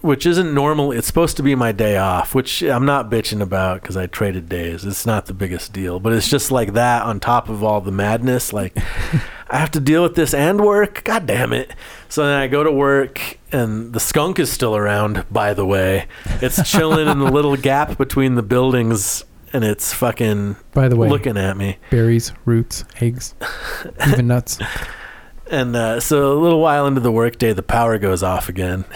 which 0.00 0.26
isn't 0.26 0.54
normal. 0.54 0.92
It's 0.92 1.06
supposed 1.08 1.36
to 1.38 1.42
be 1.42 1.54
my 1.54 1.72
day 1.72 1.96
off, 1.96 2.34
which 2.34 2.62
I'm 2.62 2.84
not 2.86 3.10
bitching 3.10 3.40
about 3.40 3.82
because 3.82 3.96
I 3.96 4.06
traded 4.06 4.48
days. 4.48 4.84
It's 4.84 5.04
not 5.06 5.26
the 5.26 5.34
biggest 5.34 5.72
deal, 5.72 5.98
but 5.98 6.12
it's 6.12 6.28
just 6.28 6.50
like 6.52 6.74
that 6.74 7.02
on 7.02 7.18
top 7.18 7.48
of 7.48 7.64
all 7.64 7.80
the 7.80 7.90
madness. 7.90 8.52
Like 8.52 8.76
I 9.50 9.58
have 9.58 9.70
to 9.72 9.80
deal 9.80 10.02
with 10.02 10.14
this 10.14 10.34
and 10.34 10.60
work. 10.60 11.02
God 11.04 11.26
damn 11.26 11.52
it! 11.52 11.72
So 12.08 12.24
then 12.24 12.38
I 12.38 12.46
go 12.46 12.62
to 12.62 12.70
work, 12.70 13.38
and 13.50 13.92
the 13.92 14.00
skunk 14.00 14.38
is 14.38 14.52
still 14.52 14.76
around. 14.76 15.24
By 15.30 15.54
the 15.54 15.66
way, 15.66 16.06
it's 16.40 16.70
chilling 16.70 17.08
in 17.08 17.18
the 17.18 17.30
little 17.30 17.56
gap 17.70 17.98
between 17.98 18.34
the 18.36 18.42
buildings, 18.42 19.24
and 19.52 19.64
it's 19.64 19.92
fucking 19.92 20.56
By 20.74 20.88
the 20.88 20.96
way, 20.96 21.08
looking 21.08 21.36
at 21.36 21.56
me. 21.56 21.78
berries, 21.90 22.32
roots, 22.44 22.84
eggs, 23.00 23.34
even 24.06 24.28
nuts. 24.28 24.58
And 25.50 25.74
uh, 25.74 26.00
so 26.00 26.32
a 26.32 26.38
little 26.38 26.60
while 26.60 26.86
into 26.86 27.00
the 27.00 27.12
workday, 27.12 27.52
the 27.52 27.62
power 27.62 27.98
goes 27.98 28.22
off 28.22 28.48
again. 28.48 28.84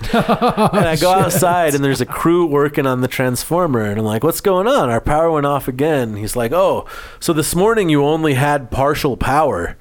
and 0.12 0.88
I 0.88 0.96
go 1.00 1.12
outside, 1.12 1.74
and 1.74 1.84
there's 1.84 2.00
a 2.00 2.06
crew 2.06 2.46
working 2.46 2.86
on 2.86 3.02
the 3.02 3.08
transformer. 3.08 3.82
And 3.82 3.98
I'm 3.98 4.04
like, 4.04 4.24
what's 4.24 4.40
going 4.40 4.66
on? 4.66 4.88
Our 4.88 5.00
power 5.00 5.30
went 5.30 5.46
off 5.46 5.68
again. 5.68 6.16
He's 6.16 6.34
like, 6.34 6.52
oh, 6.52 6.88
so 7.20 7.32
this 7.32 7.54
morning 7.54 7.88
you 7.88 8.04
only 8.04 8.34
had 8.34 8.70
partial 8.70 9.16
power 9.16 9.76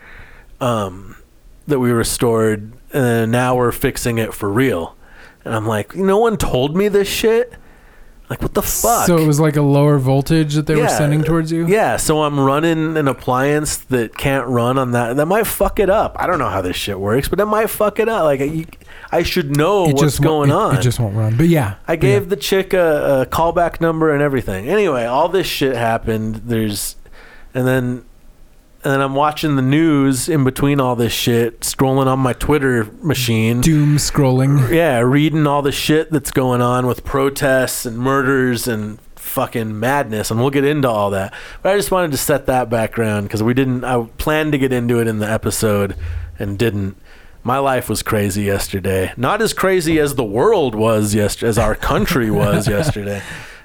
um, 0.60 1.15
that 1.67 1.79
we 1.79 1.91
restored, 1.91 2.74
and 2.93 3.31
now 3.31 3.55
we're 3.55 3.72
fixing 3.72 4.17
it 4.17 4.34
for 4.34 4.50
real. 4.50 4.96
And 5.46 5.55
I'm 5.55 5.65
like, 5.65 5.96
no 5.96 6.19
one 6.19 6.38
told 6.38 6.75
me 6.75 6.89
this 6.89 7.08
shit? 7.08 7.53
Like, 8.29 8.43
what 8.43 8.53
the 8.53 8.62
fuck? 8.62 9.07
So 9.07 9.17
it 9.17 9.25
was 9.25 9.39
like 9.39 9.55
a 9.55 9.62
lower 9.63 9.98
voltage 9.98 10.53
that 10.53 10.67
they 10.67 10.75
were 10.75 10.81
Yeah. 10.83 10.88
sending 11.00 11.24
towards 11.24 11.51
you. 11.51 11.65
Yeah, 11.67 11.98
so 11.98 12.21
I'm 12.21 12.39
running 12.39 12.95
an 12.95 13.07
appliance 13.07 13.77
that 13.77 14.15
can't 14.17 14.48
run 14.48 14.77
on 14.77 14.91
that. 14.91 15.15
That 15.15 15.25
might 15.25 15.48
fuck 15.48 15.79
it 15.79 15.89
up. 15.89 16.15
I 16.19 16.27
don't 16.27 16.38
know 16.38 16.50
how 16.50 16.62
this 16.62 16.75
shit 16.75 17.00
works, 17.00 17.27
but 17.27 17.39
that 17.39 17.48
might 17.48 17.71
fuck 17.71 18.00
it 18.00 18.07
up. 18.07 18.25
Like, 18.25 18.39
you, 18.41 18.65
I 19.12 19.24
should 19.24 19.57
know 19.57 19.86
what's 19.86 20.00
just 20.01 20.19
won't- 20.19 20.50
going 20.50 20.50
it- 20.51 20.53
on. 20.53 20.75
It, 20.77 20.81
just 20.81 21.00
won't 21.00 21.15
run. 21.15 21.38
But 21.38 21.48
yeah, 21.48 21.75
I 21.88 21.95
gave 21.95 22.29
the 22.29 22.36
chick 22.36 22.71
a, 22.74 23.21
a 23.21 23.25
callback 23.25 23.81
number 23.81 24.13
and 24.13 24.21
everything. 24.21 24.69
Anyway, 24.69 25.05
all 25.05 25.27
this 25.27 25.48
shit 25.48 25.75
happened. 25.75 26.41
There's, 26.45 26.98
and 27.55 27.65
then, 27.67 28.03
and 28.83 28.93
then 28.93 29.01
I'm 29.01 29.15
watching 29.15 29.55
the 29.57 29.62
news 29.62 30.29
in 30.29 30.43
between 30.43 30.79
all 30.79 30.95
this 30.95 31.12
shit, 31.12 31.62
scrolling 31.62 32.07
on 32.07 32.19
my 32.19 32.33
Twitter 32.33 32.86
machine. 33.01 33.59
doom 33.62 33.98
scrolling. 33.98 34.71
Yeah, 34.74 35.00
reading 35.00 35.45
all 35.48 35.62
the 35.62 35.71
shit 35.71 36.12
that's 36.12 36.31
going 36.31 36.62
on 36.62 36.88
with 36.88 37.03
protests 37.03 37.86
and 37.86 37.98
murders 37.98 38.67
and 38.67 39.00
fucking 39.15 39.79
madness, 39.79 40.31
and 40.31 40.39
we'll 40.39 40.50
get 40.50 40.63
into 40.63 40.89
all 40.89 41.09
that. 41.12 41.33
But 41.62 41.74
I 41.74 41.77
just 41.77 41.91
wanted 41.91 42.12
to 42.12 42.17
set 42.17 42.45
that 42.45 42.69
background 42.69 43.27
because 43.27 43.43
we 43.43 43.53
didn't. 43.53 43.83
I 43.83 44.07
planned 44.17 44.53
to 44.53 44.57
get 44.57 44.71
into 44.71 45.00
it 45.00 45.07
in 45.07 45.19
the 45.19 45.29
episode 45.29 45.95
and 46.38 46.57
didn't. 46.57 46.98
My 47.43 47.57
life 47.57 47.89
was 47.89 48.03
crazy 48.03 48.43
yesterday. 48.43 49.13
Not 49.15 49.41
as 49.41 49.53
crazy 49.53 50.00
as 50.00 50.15
the 50.15 50.24
world 50.25 50.75
was 50.75 51.15
yesterday, 51.15 51.50
as 51.50 51.57
our 51.57 51.75
country 51.75 52.29
was 52.29 52.67
yesterday. 52.77 53.21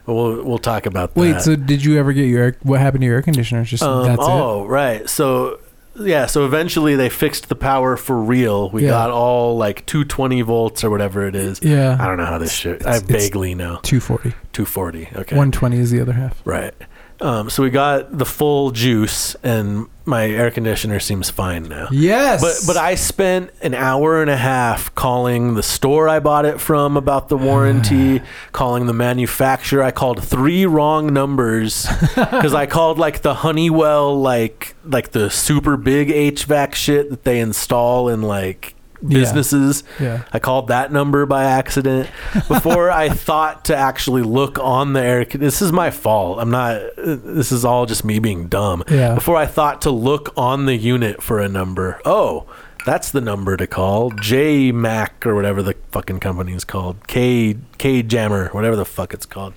We'll 0.06 0.42
we'll 0.44 0.58
talk 0.58 0.87
about 0.87 1.14
that. 1.14 1.20
Wait, 1.20 1.40
so 1.40 1.56
did 1.56 1.84
you 1.84 1.99
ever 1.99 2.12
get 2.12 2.25
your 2.26 2.42
air, 2.42 2.56
what 2.62 2.80
happened 2.80 3.00
to 3.02 3.06
your 3.06 3.16
air 3.16 3.23
conditioner? 3.23 3.64
Just 3.64 3.82
Um, 3.82 4.06
that's 4.06 4.20
it. 4.20 4.25
oh, 4.30 4.66
right. 4.66 5.08
So 5.08 5.58
yeah, 5.99 6.26
so 6.26 6.44
eventually 6.44 6.96
they 6.96 7.08
fixed 7.08 7.49
the 7.49 7.54
power 7.54 7.96
for 7.96 8.16
real. 8.20 8.68
We 8.70 8.82
Yeah. 8.82 8.90
got 8.90 9.11
all 9.11 9.56
like 9.56 9.87
220 9.87 10.42
volts 10.42 10.82
or 10.84 10.90
whatever 10.90 11.26
it 11.26 11.34
is. 11.37 11.61
Yeah, 11.62 11.96
I 12.00 12.06
don't 12.06 12.16
know 12.18 12.26
how 12.26 12.38
this 12.38 12.52
shit. 12.52 12.84
I 12.84 12.96
It's- 12.96 13.02
vaguely 13.02 13.54
know. 13.54 13.78
240. 13.82 14.34
240. 14.52 15.08
Okay. 15.16 15.37
120 15.37 15.78
is 15.78 15.90
the 15.90 16.00
other 16.00 16.12
half. 16.12 16.42
Right. 16.44 16.75
Um, 17.20 17.49
so 17.49 17.62
we 17.62 17.70
got 17.70 18.18
the 18.18 18.26
full 18.26 18.73
juice, 18.73 19.37
and 19.44 19.87
my 20.06 20.28
air 20.28 20.50
conditioner 20.50 21.00
seems 21.00 21.30
fine 21.30 21.64
now. 21.64 21.88
Yes. 21.90 22.40
But 22.40 22.75
but 22.75 22.76
I 22.76 22.94
spent 22.94 23.50
an 23.62 23.75
hour 23.75 24.20
and 24.20 24.30
a 24.30 24.37
half 24.37 24.94
calling 24.94 25.54
the 25.54 25.62
store 25.62 26.08
I 26.08 26.20
bought 26.20 26.44
it 26.44 26.61
from 26.61 26.96
about 26.96 27.28
the 27.28 27.37
warranty, 27.37 28.23
calling 28.52 28.87
the 28.87 28.92
manufacturer. 28.92 29.82
I 29.82 29.90
called 29.90 30.23
three 30.23 30.66
wrong 30.66 31.12
numbers 31.12 31.87
because 32.14 32.54
I 32.54 32.66
called 32.66 32.99
like 32.99 33.23
the 33.23 33.34
Honeywell 33.34 34.20
like 34.20 34.75
like 34.84 35.12
the 35.12 35.30
super 35.30 35.76
big 35.76 36.08
HVAC 36.08 36.75
shit 36.75 37.11
that 37.11 37.25
they 37.25 37.40
install 37.40 38.08
in 38.08 38.23
like. 38.23 38.74
Businesses. 39.08 39.84
yeah. 40.00 40.25
I 40.32 40.38
called 40.38 40.68
that 40.68 40.92
number 40.92 41.26
by 41.26 41.44
accident 41.44 42.08
before 42.49 42.90
I 42.90 43.08
thought 43.28 43.66
to 43.66 43.76
actually 43.76 44.23
look 44.23 44.58
on 44.58 44.92
the 44.92 45.00
air. 45.02 45.25
This 45.25 45.62
is 45.62 45.73
my 45.73 45.90
fault. 45.90 46.38
I'm 46.40 46.50
not. 46.50 46.80
This 46.96 47.52
is 47.52 47.64
all 47.64 47.87
just 47.87 48.04
me 48.04 48.18
being 48.18 48.49
dumb. 48.49 48.84
Yeah. 48.90 49.14
Before 49.14 49.37
I 49.37 49.46
thought 49.46 49.82
to 49.82 49.90
look 49.90 50.32
on 50.37 50.66
the 50.66 50.76
unit 50.76 51.23
for 51.23 51.40
a 51.40 51.49
number. 51.49 52.00
Oh, 52.04 52.46
that's 52.87 53.11
the 53.11 53.20
number 53.20 53.56
to 53.56 53.66
call. 53.66 54.11
J 54.11 54.73
Mac 54.73 55.26
or 55.26 55.34
whatever 55.34 55.62
the 55.62 55.75
fucking 55.92 56.20
company 56.20 56.52
is 56.52 56.64
called. 56.64 57.06
K 57.06 57.56
K 57.78 58.02
Jammer, 58.02 58.49
whatever 58.49 58.76
the 58.76 58.84
fuck 58.84 59.14
it's 59.14 59.26
called. 59.26 59.54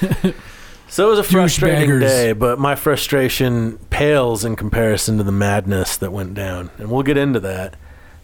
So 0.92 1.06
it 1.06 1.10
was 1.10 1.18
a 1.20 1.22
frustrating 1.22 2.00
day, 2.00 2.32
but 2.32 2.58
my 2.58 2.74
frustration 2.74 3.78
pales 3.90 4.44
in 4.44 4.56
comparison 4.56 5.18
to 5.18 5.22
the 5.22 5.30
madness 5.30 5.96
that 5.96 6.10
went 6.10 6.34
down, 6.34 6.70
and 6.78 6.90
we'll 6.90 7.04
get 7.04 7.16
into 7.16 7.38
that. 7.38 7.76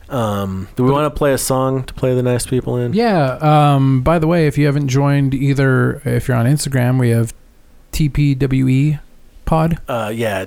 Um, 0.08 0.68
do 0.76 0.84
we 0.84 0.90
want 0.90 1.12
to 1.12 1.16
play 1.18 1.32
a 1.32 1.38
song 1.38 1.82
to 1.84 1.94
play 1.94 2.14
the 2.14 2.22
nice 2.22 2.46
people 2.46 2.76
in? 2.76 2.92
Yeah. 2.92 3.32
Um, 3.74 4.02
by 4.02 4.18
the 4.18 4.26
way, 4.26 4.46
if 4.46 4.56
you 4.56 4.66
haven't 4.66 4.88
joined 4.88 5.34
either, 5.34 6.00
if 6.04 6.28
you're 6.28 6.36
on 6.36 6.46
Instagram, 6.46 6.98
we 7.00 7.10
have 7.10 7.34
TPWE 7.92 9.00
pod 9.46 9.78
Uh, 9.88 10.12
yeah, 10.14 10.44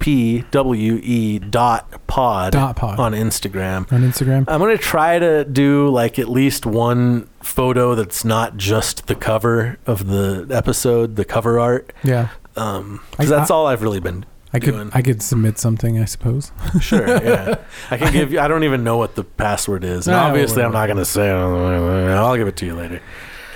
TPWE 0.00 1.50
dot 1.50 2.06
pod 2.06 2.52
dot 2.52 2.76
pod 2.76 2.98
on 2.98 3.12
Instagram. 3.12 3.90
on 3.92 4.02
Instagram. 4.02 4.44
I'm 4.48 4.60
gonna 4.60 4.76
try 4.78 5.18
to 5.18 5.44
do 5.44 5.88
like 5.88 6.18
at 6.18 6.28
least 6.28 6.64
one 6.66 7.28
photo 7.42 7.94
that's 7.94 8.24
not 8.24 8.56
just 8.56 9.06
the 9.06 9.14
cover 9.14 9.78
of 9.86 10.06
the 10.06 10.46
episode, 10.50 11.16
the 11.16 11.24
cover 11.24 11.58
art. 11.58 11.92
Yeah. 12.04 12.28
Um, 12.56 13.00
'cause 13.16 13.32
I- 13.32 13.36
that's 13.38 13.50
all 13.50 13.66
I've 13.66 13.82
really 13.82 14.00
been. 14.00 14.24
I 14.54 14.58
could 14.58 14.72
Doing. 14.74 14.90
I 14.92 15.00
could 15.02 15.22
submit 15.22 15.58
something, 15.58 15.98
I 15.98 16.04
suppose. 16.04 16.52
Sure, 16.80 17.06
yeah. 17.08 17.54
I 17.90 17.96
can 17.96 18.12
give 18.12 18.32
you. 18.32 18.40
I 18.40 18.48
don't 18.48 18.64
even 18.64 18.84
know 18.84 18.98
what 18.98 19.14
the 19.14 19.24
password 19.24 19.82
is, 19.84 20.06
and 20.06 20.14
Ah, 20.14 20.28
obviously 20.28 20.62
I'm 20.62 20.72
not 20.72 20.86
gonna 20.88 21.04
say. 21.06 21.28
it. 21.28 21.32
I'll 21.32 22.36
give 22.36 22.48
it 22.48 22.56
to 22.56 22.66
you 22.66 22.74
later. 22.74 23.00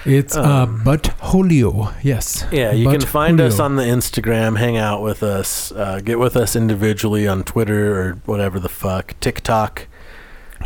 It's 0.06 0.36
uh, 0.36 0.42
Um, 0.42 0.80
Butholio. 0.84 1.92
Yes. 2.02 2.44
Yeah, 2.52 2.70
you 2.72 2.88
can 2.88 3.00
find 3.00 3.40
us 3.40 3.58
on 3.58 3.74
the 3.76 3.82
Instagram, 3.82 4.56
hang 4.56 4.76
out 4.76 5.02
with 5.02 5.22
us, 5.22 5.72
uh, 5.72 6.00
get 6.02 6.18
with 6.18 6.36
us 6.36 6.54
individually 6.56 7.26
on 7.26 7.42
Twitter 7.42 8.00
or 8.00 8.12
whatever 8.24 8.58
the 8.60 8.68
fuck, 8.68 9.14
TikTok. 9.20 9.88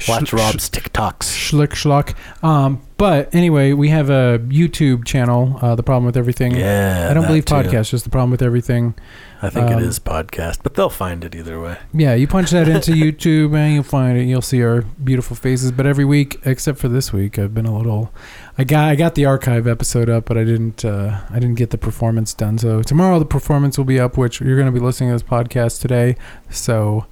Watch 0.09 0.29
Sh- 0.29 0.33
Rob's 0.35 0.71
TikToks. 0.71 1.25
Schlick 1.35 1.71
schlock. 1.71 2.15
Um, 2.45 2.83
but 3.01 3.35
anyway, 3.35 3.73
we 3.73 3.89
have 3.89 4.11
a 4.11 4.39
YouTube 4.47 5.07
channel. 5.07 5.59
Uh, 5.63 5.75
the 5.75 5.83
problem 5.83 6.05
with 6.05 6.19
everything. 6.19 6.55
Yeah, 6.55 7.09
I 7.11 7.15
don't 7.15 7.27
believe 7.27 7.47
too. 7.47 7.55
podcast. 7.55 7.89
Just 7.91 8.05
the 8.05 8.11
problem 8.11 8.31
with 8.31 8.43
everything. 8.43 8.95
I 9.41 9.49
think 9.49 9.71
Um, 9.71 9.79
it 9.79 9.83
is 9.85 9.99
podcast, 9.99 10.59
but 10.63 10.75
they'll 10.75 10.91
find 10.91 11.25
it 11.25 11.35
either 11.35 11.59
way. 11.59 11.79
Yeah, 11.95 12.13
you 12.15 12.27
punch 12.29 12.51
that 12.51 12.69
into 12.69 12.93
YouTube 12.93 13.57
and 13.57 13.73
you'll 13.73 13.83
find 13.83 14.19
it. 14.19 14.25
You'll 14.25 14.43
see 14.43 14.63
our 14.63 14.83
beautiful 14.83 15.35
faces. 15.35 15.73
But 15.73 15.87
every 15.87 16.05
week, 16.05 16.39
except 16.45 16.79
for 16.79 16.89
this 16.89 17.11
week, 17.11 17.39
I've 17.39 17.55
been 17.55 17.65
a 17.65 17.75
little. 17.75 18.13
I 18.59 18.65
got 18.65 18.91
I 18.91 18.97
got 18.97 19.15
the 19.15 19.25
archive 19.25 19.67
episode 19.67 20.11
up, 20.11 20.27
but 20.27 20.37
I 20.37 20.45
didn't 20.45 20.85
uh, 20.85 21.21
I 21.31 21.39
didn't 21.39 21.55
get 21.57 21.71
the 21.71 21.79
performance 21.79 22.35
done. 22.35 22.59
So 22.59 22.83
tomorrow 22.83 23.19
the 23.19 23.25
performance 23.25 23.79
will 23.79 23.87
be 23.87 23.99
up, 23.99 24.19
which 24.19 24.43
you're 24.43 24.57
going 24.57 24.73
to 24.73 24.79
be 24.79 24.85
listening 24.85 25.09
to 25.09 25.15
this 25.15 25.23
podcast 25.23 25.81
today. 25.81 26.17
So 26.51 27.07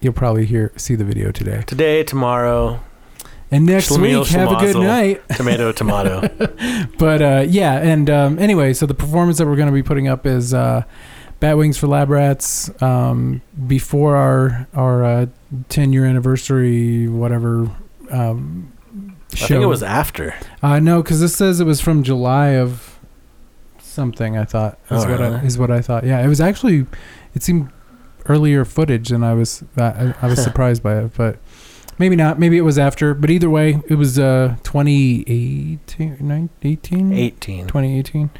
you'll 0.00 0.12
probably 0.14 0.46
hear 0.46 0.72
see 0.76 0.96
the 0.96 1.04
video 1.04 1.30
today. 1.30 1.62
Today, 1.66 2.02
tomorrow, 2.02 2.80
And 3.50 3.64
next 3.64 3.88
Schlemiel 3.90 4.20
week, 4.20 4.28
have 4.28 4.52
a 4.52 4.56
good 4.56 4.76
night. 4.76 5.22
tomato, 5.36 5.72
tomato. 5.72 6.28
But 6.98 7.22
uh, 7.22 7.44
yeah, 7.48 7.78
and 7.78 8.10
um, 8.10 8.38
anyway, 8.38 8.74
so 8.74 8.84
the 8.84 8.94
performance 8.94 9.38
that 9.38 9.46
we're 9.46 9.56
going 9.56 9.68
to 9.68 9.72
be 9.72 9.82
putting 9.82 10.06
up 10.06 10.26
is 10.26 10.52
uh, 10.52 10.82
Bat 11.40 11.56
Wings 11.56 11.78
for 11.78 11.86
Lab 11.86 12.10
Rats 12.10 12.70
um, 12.82 13.40
before 13.66 14.16
our 14.16 14.66
our 14.74 15.04
uh, 15.04 15.26
10 15.70 15.92
year 15.92 16.04
anniversary, 16.04 17.08
whatever. 17.08 17.70
Um, 18.10 18.72
show. 19.34 19.44
I 19.44 19.48
think 19.48 19.62
it 19.62 19.66
was 19.66 19.82
after. 19.82 20.34
Uh, 20.62 20.78
no, 20.80 21.02
because 21.02 21.20
this 21.20 21.34
says 21.34 21.60
it 21.60 21.64
was 21.64 21.80
from 21.80 22.02
July 22.02 22.48
of 22.48 22.98
something. 23.80 24.36
I 24.36 24.44
thought 24.44 24.78
is 24.90 25.04
Oh, 25.04 25.10
what 25.10 25.22
I, 25.22 25.40
is 25.42 25.58
what 25.58 25.70
I 25.70 25.80
thought. 25.80 26.04
Yeah, 26.04 26.22
it 26.22 26.28
was 26.28 26.40
actually. 26.40 26.86
It 27.34 27.42
seemed 27.42 27.70
earlier 28.26 28.64
footage, 28.66 29.10
and 29.10 29.24
I 29.24 29.32
was 29.32 29.62
I, 29.76 30.14
I 30.20 30.26
was 30.26 30.42
surprised 30.48 30.82
by 30.82 30.98
it, 31.00 31.12
but. 31.16 31.38
Maybe 31.98 32.16
not. 32.16 32.38
Maybe 32.38 32.56
it 32.58 32.62
was 32.62 32.78
after. 32.78 33.12
But 33.14 33.30
either 33.30 33.50
way, 33.50 33.80
it 33.88 33.94
was 33.96 34.18
uh, 34.18 34.56
2018, 34.62 36.50
18? 36.62 37.12
18. 37.12 37.66
2018. 37.66 38.30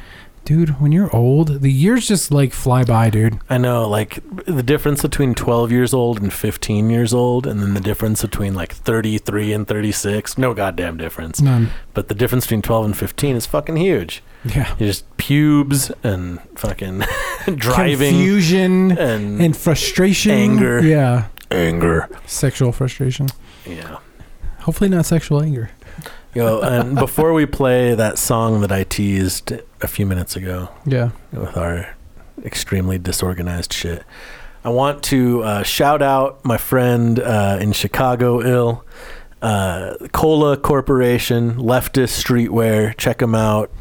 dude, 0.45 0.69
when 0.81 0.91
you're 0.91 1.13
old, 1.15 1.61
the 1.61 1.71
years 1.71 2.07
just 2.07 2.31
like 2.31 2.53
fly 2.53 2.83
by, 2.83 3.09
dude. 3.09 3.39
I 3.49 3.57
know, 3.57 3.87
like 3.87 4.23
the 4.45 4.63
difference 4.63 5.01
between 5.03 5.35
12 5.35 5.71
years 5.71 5.93
old 5.93 6.21
and 6.21 6.33
15 6.33 6.89
years 6.89 7.13
old, 7.13 7.45
and 7.45 7.61
then 7.61 7.73
the 7.75 7.79
difference 7.81 8.21
between 8.21 8.55
like 8.55 8.73
33 8.73 9.53
and 9.53 9.67
36. 9.67 10.37
No 10.37 10.53
goddamn 10.53 10.97
difference. 10.97 11.41
None. 11.41 11.69
But 11.93 12.07
the 12.07 12.15
difference 12.15 12.45
between 12.45 12.61
12 12.63 12.85
and 12.85 12.97
15 12.97 13.35
is 13.35 13.45
fucking 13.45 13.75
huge. 13.75 14.23
Yeah. 14.45 14.73
You 14.79 14.87
just 14.87 15.05
pubes 15.17 15.91
and 16.01 16.39
fucking 16.55 17.03
driving 17.55 18.13
Confusion 18.13 18.97
and, 18.97 19.41
and 19.41 19.55
frustration. 19.55 20.31
Anger. 20.31 20.81
Yeah. 20.81 21.27
anger. 21.51 22.07
Sexual 22.25 22.71
frustration. 22.71 23.27
Yeah. 23.69 23.97
Hopefully 24.59 24.89
not 24.89 25.05
sexual 25.05 25.41
anger. 25.41 25.69
Yo, 26.33 26.61
and 26.61 26.95
before 27.05 27.33
we 27.33 27.45
play 27.45 27.95
that 27.95 28.17
song 28.17 28.61
that 28.61 28.71
I 28.71 28.83
teased 28.83 29.51
a 29.81 29.87
few 29.87 30.05
minutes 30.05 30.35
ago 30.35 30.69
Yeah. 30.85 31.11
with 31.31 31.55
our 31.57 31.95
extremely 32.43 32.97
disorganized 32.97 33.73
shit, 33.73 34.03
I 34.63 34.69
want 34.69 35.03
to 35.05 35.43
uh, 35.43 35.63
shout 35.63 36.01
out 36.01 36.43
my 36.43 36.57
friend 36.57 37.19
uh, 37.19 37.57
in 37.61 37.71
Chicago, 37.71 38.41
ill. 38.41 38.85
Uh, 39.41 39.95
Cola 40.11 40.57
Corporation, 40.57 41.55
leftist 41.55 42.21
streetwear. 42.21 42.95
Check 42.97 43.19
them 43.19 43.33
out. 43.35 43.71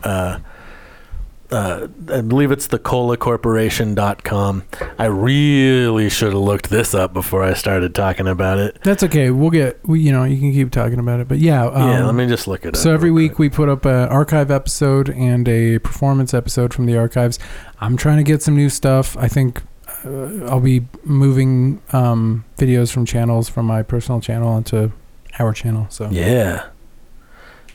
Uh, 1.50 1.88
I 2.12 2.21
believe 2.21 2.50
it's 2.50 2.67
the 2.67 2.78
colacorporation.com. 2.78 4.64
I 4.99 5.05
really 5.07 6.11
should 6.11 6.33
have 6.33 6.43
looked 6.43 6.69
this 6.71 6.95
up 6.95 7.14
before 7.14 7.43
I 7.43 7.55
started 7.55 7.95
talking 7.95 8.26
about 8.26 8.59
it. 8.59 8.78
That's 8.83 9.02
okay. 9.05 9.31
We'll 9.31 9.50
get, 9.50 9.81
we, 9.87 10.00
you 10.00 10.12
know, 10.12 10.25
you 10.25 10.38
can 10.38 10.52
keep 10.52 10.71
talking 10.71 10.99
about 10.99 11.21
it. 11.21 11.28
But 11.28 11.38
yeah. 11.38 11.67
Um, 11.67 11.88
yeah, 11.88 12.05
let 12.05 12.14
me 12.14 12.26
just 12.26 12.47
look 12.49 12.64
it 12.64 12.69
up. 12.69 12.76
So 12.76 12.93
every 12.93 13.11
week 13.11 13.33
quick. 13.33 13.38
we 13.38 13.49
put 13.57 13.69
up 13.69 13.85
an 13.87 14.09
archive 14.09 14.50
episode 14.50 15.09
and 15.11 15.49
a 15.49 15.78
performance 15.78 16.35
episode 16.35 16.75
from 16.75 16.87
the 16.87 16.97
archives. 16.99 17.38
I'm 17.81 17.97
trying 17.97 18.19
to 18.19 18.25
get 18.25 18.43
some 18.43 18.55
new 18.55 18.69
stuff. 18.69 19.17
I 19.17 19.28
think 19.28 19.62
uh, 20.05 20.47
I'll 20.47 20.61
be 20.61 20.87
moving 21.05 21.81
um, 21.93 22.45
videos 22.59 22.93
from 22.93 23.07
channels 23.07 23.49
from 23.49 23.67
my 23.67 23.83
personal 23.83 24.21
channel 24.21 24.49
onto 24.49 24.93
our 25.38 25.52
channel. 25.52 25.87
So 25.88 26.09
Yeah. 26.11 26.67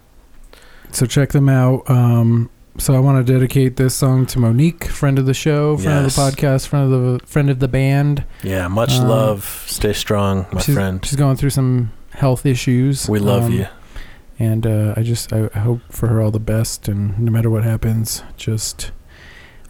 So 0.92 1.06
check 1.06 1.30
them 1.30 1.50
out. 1.50 1.88
Um, 1.90 2.50
so 2.78 2.96
I 2.96 3.00
want 3.00 3.26
to 3.26 3.34
dedicate 3.34 3.76
this 3.76 3.94
song 3.96 4.26
to 4.28 4.40
Monique, 4.40 4.86
friend 4.86 5.20
of 5.20 5.26
the 5.26 5.34
show, 5.34 5.78
friend 5.78 6.04
Yes. 6.06 6.18
of 6.18 6.36
the 6.36 6.42
podcast, 6.42 6.68
friend 6.68 6.94
of 6.94 7.20
the 7.20 7.26
friend 7.28 7.50
of 7.50 7.60
the 7.60 7.68
band. 7.68 8.24
Yeah, 8.44 8.68
much 8.68 8.94
Um, 8.94 9.08
love. 9.08 9.64
Stay 9.68 9.94
strong, 9.94 10.46
my 10.52 10.62
she's, 10.62 10.76
friend. 10.76 11.04
She's 11.06 11.16
going 11.18 11.36
through 11.38 11.50
some 11.50 11.92
health 12.12 12.46
issues. 12.46 13.10
We 13.10 13.20
love 13.20 13.46
um, 13.46 13.52
you. 13.52 13.68
And 14.40 14.68
uh, 14.68 14.94
I 14.96 15.02
just 15.04 15.34
I, 15.34 15.50
I 15.56 15.60
hope 15.60 15.82
for 15.90 16.08
her 16.08 16.22
all 16.22 16.32
the 16.32 16.40
best. 16.40 16.88
And 16.88 17.18
no 17.20 17.32
matter 17.32 17.50
what 17.50 17.64
happens, 17.64 18.24
just 18.38 18.92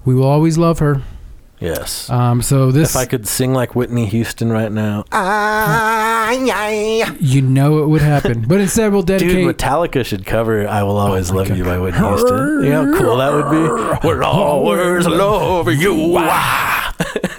we 0.06 0.14
will 0.14 0.26
always 0.28 0.58
love 0.58 0.80
her. 0.80 1.02
Yes. 1.60 2.10
Um, 2.10 2.42
so 2.42 2.72
this 2.72 2.92
if 2.92 2.96
I 2.96 3.06
could 3.06 3.28
sing 3.28 3.54
like 3.54 3.76
Whitney 3.76 4.06
Houston 4.06 4.52
right 4.52 4.72
now, 4.72 5.06
you 7.20 7.42
know 7.42 7.84
it 7.84 7.88
would 7.88 8.02
happen, 8.02 8.46
but 8.48 8.60
instead 8.60 8.92
we'll 8.92 9.02
dude, 9.02 9.20
dedicate. 9.20 9.58
Metallica 9.58 10.06
should 10.06 10.26
cover 10.26 10.68
"I 10.68 10.84
Will 10.84 10.98
Always 10.98 11.32
Oh 11.32 11.36
Love 11.36 11.48
God. 11.50 11.58
You" 11.58 11.64
by 11.64 11.80
Whitney 11.80 12.00
Houston. 12.00 12.64
You 12.64 12.70
know 12.70 12.94
how 12.94 13.00
cool 13.00 13.18
that 13.18 13.34
would 13.34 13.50
be. 13.52 14.08
We'll 14.08 14.24
always 14.24 15.08
love 15.08 15.72
you. 15.72 16.74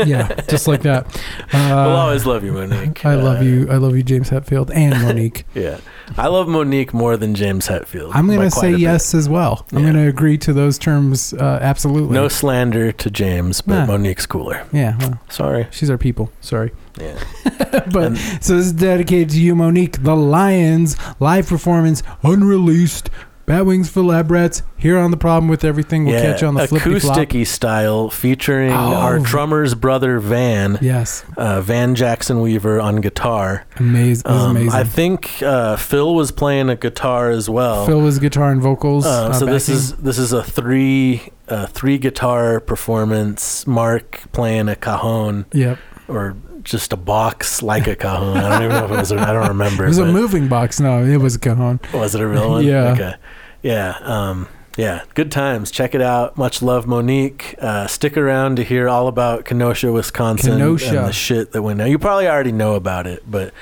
Yeah, 0.05 0.35
just 0.49 0.67
like 0.69 0.83
that. 0.83 1.07
Uh, 1.51 1.85
we'll 1.87 1.97
always 1.97 2.27
love 2.27 2.45
you, 2.45 2.53
Monique. 2.53 3.05
I 3.07 3.15
love 3.15 3.39
Uh, 3.41 3.45
you. 3.45 3.71
I 3.71 3.77
love 3.77 3.97
you, 3.97 4.03
James 4.03 4.29
Hetfield 4.31 4.71
and 4.75 5.01
Monique. 5.03 5.45
Yeah, 5.55 5.79
I 6.17 6.27
love 6.29 6.47
Monique 6.47 6.93
more 6.93 7.17
than 7.17 7.35
James 7.35 7.67
Hetfield. 7.69 8.11
I'm 8.15 8.27
going 8.27 8.41
to 8.41 8.51
say 8.51 8.69
a 8.69 8.73
bit. 8.73 8.81
yes 8.81 9.15
as 9.15 9.29
well. 9.29 9.67
I'm 9.73 9.79
Yeah. 9.79 9.85
going 9.93 10.05
to 10.05 10.09
agree 10.09 10.37
to 10.39 10.53
those 10.53 10.79
terms. 10.79 11.33
Uh, 11.33 11.59
absolutely. 11.63 12.15
No 12.15 12.29
slander 12.29 12.93
to 12.93 13.11
James, 13.11 13.61
but 13.63 13.87
Nah. 13.87 13.87
Monique's 13.87 14.27
cooler. 14.27 14.67
Yeah, 14.73 14.97
well, 15.01 15.21
Sorry. 15.31 15.67
she's 15.71 15.89
our 15.91 15.99
people. 15.99 16.31
Sorry. 16.41 16.71
Yeah. 17.01 17.19
but 17.91 17.97
And- 17.97 18.19
so 18.19 18.57
this 18.57 18.67
is 18.67 18.73
dedicated 18.73 19.31
to 19.31 19.41
you, 19.41 19.55
Monique. 19.55 20.03
The 20.03 20.15
Lions 20.17 20.97
live 21.19 21.49
performance, 21.49 22.03
unreleased. 22.23 23.09
Bat 23.49 23.65
Wings 23.67 23.89
for 23.91 24.03
Lab 24.03 24.31
Rats. 24.31 24.63
Here 24.77 24.99
on 24.99 25.11
the 25.11 25.17
problem 25.17 25.49
with 25.49 25.65
everything. 25.65 26.05
We'll 26.05 26.15
yeah, 26.17 26.33
catch 26.33 26.43
you 26.43 26.49
on 26.49 26.55
the 26.55 26.65
acousticy 26.67 27.47
style, 27.47 28.11
featuring 28.11 28.71
our 28.73 29.17
Oh. 29.17 29.23
drummer's 29.23 29.75
brother 29.75 30.19
Van, 30.21 30.79
Yes, 30.83 31.25
uh, 31.37 31.61
Van 31.63 31.95
Jackson 31.95 32.41
Weaver 32.41 32.79
on 32.79 32.97
guitar. 32.97 33.65
amazing. 33.79 34.31
Um, 34.31 34.51
amazing. 34.51 34.73
I 34.73 34.85
think 34.85 35.43
uh, 35.43 35.77
Phil 35.77 36.15
was 36.15 36.31
playing 36.31 36.69
a 36.69 36.77
guitar 36.77 37.31
as 37.31 37.49
well. 37.49 37.87
Phil 37.87 38.01
was 38.03 38.19
guitar 38.19 38.53
and 38.53 38.61
vocals. 38.61 39.07
Uh, 39.07 39.29
uh, 39.29 39.33
so 39.33 39.47
this 39.47 39.69
is 39.71 39.95
this 39.97 40.19
is 40.19 40.33
a 40.33 40.43
three 40.43 41.33
uh, 41.49 41.67
three 41.67 41.97
guitar 41.99 42.61
performance. 42.61 43.67
Mark 43.67 44.21
playing 44.33 44.69
a 44.69 44.77
cajon 44.77 45.47
Yep. 45.53 45.79
or 46.09 46.37
just 46.63 46.93
a 46.93 46.97
box 46.97 47.63
like 47.63 47.87
a 47.87 47.97
cajon. 47.97 48.37
I 48.37 48.49
don't 48.51 48.63
even 48.65 48.77
know 48.77 48.85
if 48.85 48.91
it 48.91 48.97
was. 48.99 49.13
A, 49.13 49.19
I 49.19 49.33
don't 49.33 49.49
remember. 49.49 49.85
It 49.87 49.89
was 49.89 49.99
a 49.99 50.05
moving 50.05 50.49
box. 50.49 50.79
No, 50.81 51.03
it 51.03 51.17
was 51.17 51.35
a 51.37 51.39
cajon. 51.39 51.81
Was 51.95 52.15
it 52.15 52.21
a 52.21 52.27
real 52.29 52.51
one? 52.51 52.65
Yeah. 52.67 52.93
Okay. 52.93 53.15
Yeah. 53.63 53.99
Um, 54.03 54.49
yeah. 54.77 55.03
Good 55.15 55.33
times. 55.33 55.71
Check 55.71 55.95
it 55.95 56.01
out. 56.01 56.37
Much 56.39 56.63
love, 56.63 56.87
Monique. 56.87 57.55
Uh, 57.59 57.87
stick 57.87 58.17
around 58.17 58.57
to 58.57 58.63
hear 58.65 58.89
all 58.89 59.09
about 59.09 59.45
Kenosha, 59.45 59.91
Wisconsin, 59.93 60.53
Kenosha. 60.53 60.99
and 60.99 61.09
the 61.09 61.13
shit 61.13 61.53
that 61.53 61.63
went 61.63 61.79
down. 61.79 61.91
You 61.91 61.99
probably 61.99 62.29
already 62.29 62.53
know 62.53 62.75
about 62.75 63.07
it, 63.07 63.23
but 63.29 63.53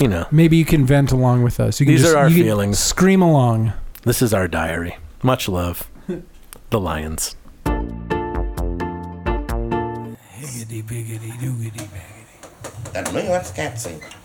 you 0.00 0.08
know, 0.08 0.26
Maybe 0.30 0.56
you 0.56 0.64
can 0.64 0.86
vent 0.86 1.10
along 1.12 1.42
with 1.42 1.58
us. 1.60 1.80
You 1.80 1.86
can 1.86 1.94
These 1.94 2.02
just, 2.02 2.14
are 2.14 2.18
our 2.18 2.28
you 2.30 2.44
feelings. 2.44 2.78
Scream 2.78 3.20
along. 3.20 3.72
this 4.04 4.22
is 4.22 4.32
our 4.32 4.46
diary. 4.48 4.96
Much 5.22 5.48
love, 5.48 5.90
the 6.70 6.80
Lions. 6.80 7.34
That 12.92 13.12
me, 13.14 13.22
that's 13.22 13.50
Catsy. 13.52 14.00
I 14.02 14.17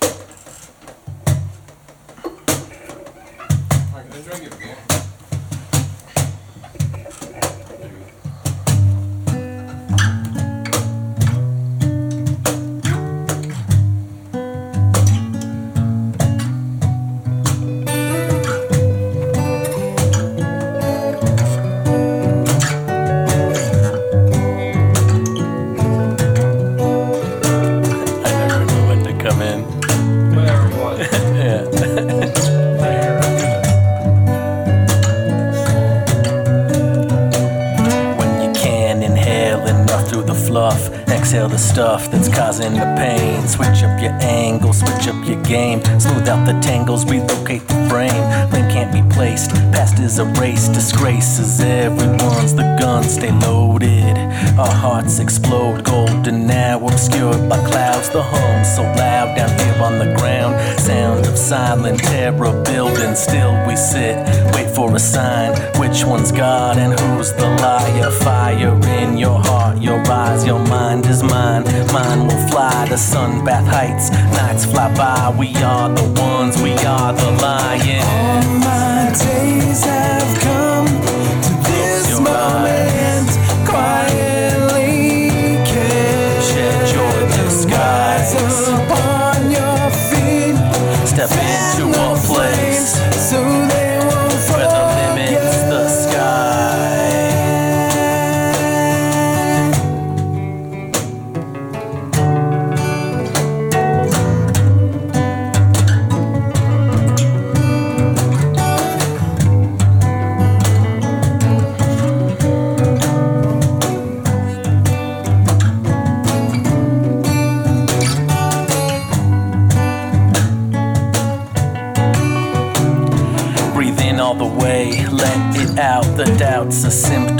the 46.45 46.59
tangles, 46.61 47.05
relocate 47.05 47.67
the 47.67 47.87
frame. 47.89 48.49
Blame 48.49 48.69
can't 48.69 48.91
be 48.91 49.03
placed, 49.13 49.51
past 49.71 49.99
is 49.99 50.19
erased. 50.19 50.73
Disgrace 50.73 51.39
is 51.39 51.61
everyone's, 51.61 52.53
the 52.55 52.75
guns 52.79 53.13
stay 53.13 53.31
loaded. 53.31 54.17
Our 54.57 54.75
hearts 54.83 55.19
explode, 55.19 55.83
golden 55.83 56.47
now, 56.47 56.85
obscured 56.85 57.47
by 57.49 57.57
clouds. 57.69 58.09
The 58.09 58.23
hum 58.23 58.65
so 58.65 58.81
loud 58.81 59.35
down 59.35 59.51
here 59.59 59.81
on 59.81 59.99
the 59.99 60.13
ground. 60.17 60.53
Sound 60.79 61.25
of 61.25 61.37
silent 61.37 61.99
terror 61.99 62.63
building, 62.63 63.15
still 63.15 63.53
we 63.67 63.75
sit. 63.75 64.15
Wait 64.53 64.69
for 64.75 64.95
a 64.95 64.99
sign, 64.99 65.51
which 65.79 66.03
one's 66.03 66.31
God 66.31 66.77
and 66.77 66.99
who's 66.99 67.31
the 67.33 67.49
liar? 67.61 68.11
Fire 68.11 68.75
in 68.99 69.17
your 69.17 69.39
heart, 69.39 69.52
your 69.81 69.99
eyes, 70.11 70.45
your 70.45 70.59
mind 70.59 71.05
is 71.05 71.23
mine. 71.23 71.63
Mine 71.91 72.27
will 72.27 72.47
fly 72.49 72.85
to 72.89 72.95
sunbath 72.95 73.67
heights. 73.67 74.09
Nights 74.11 74.65
fly 74.65 74.93
by, 74.95 75.35
we 75.37 75.55
are 75.63 75.89
the 75.89 76.07
ones, 76.21 76.61
we 76.61 76.73
are 76.73 77.13
the 77.13 77.31
lion. 77.41 78.01
All 78.01 78.59
My 78.59 79.13
days 79.17 79.83
have 79.85 80.39
come 80.41 80.62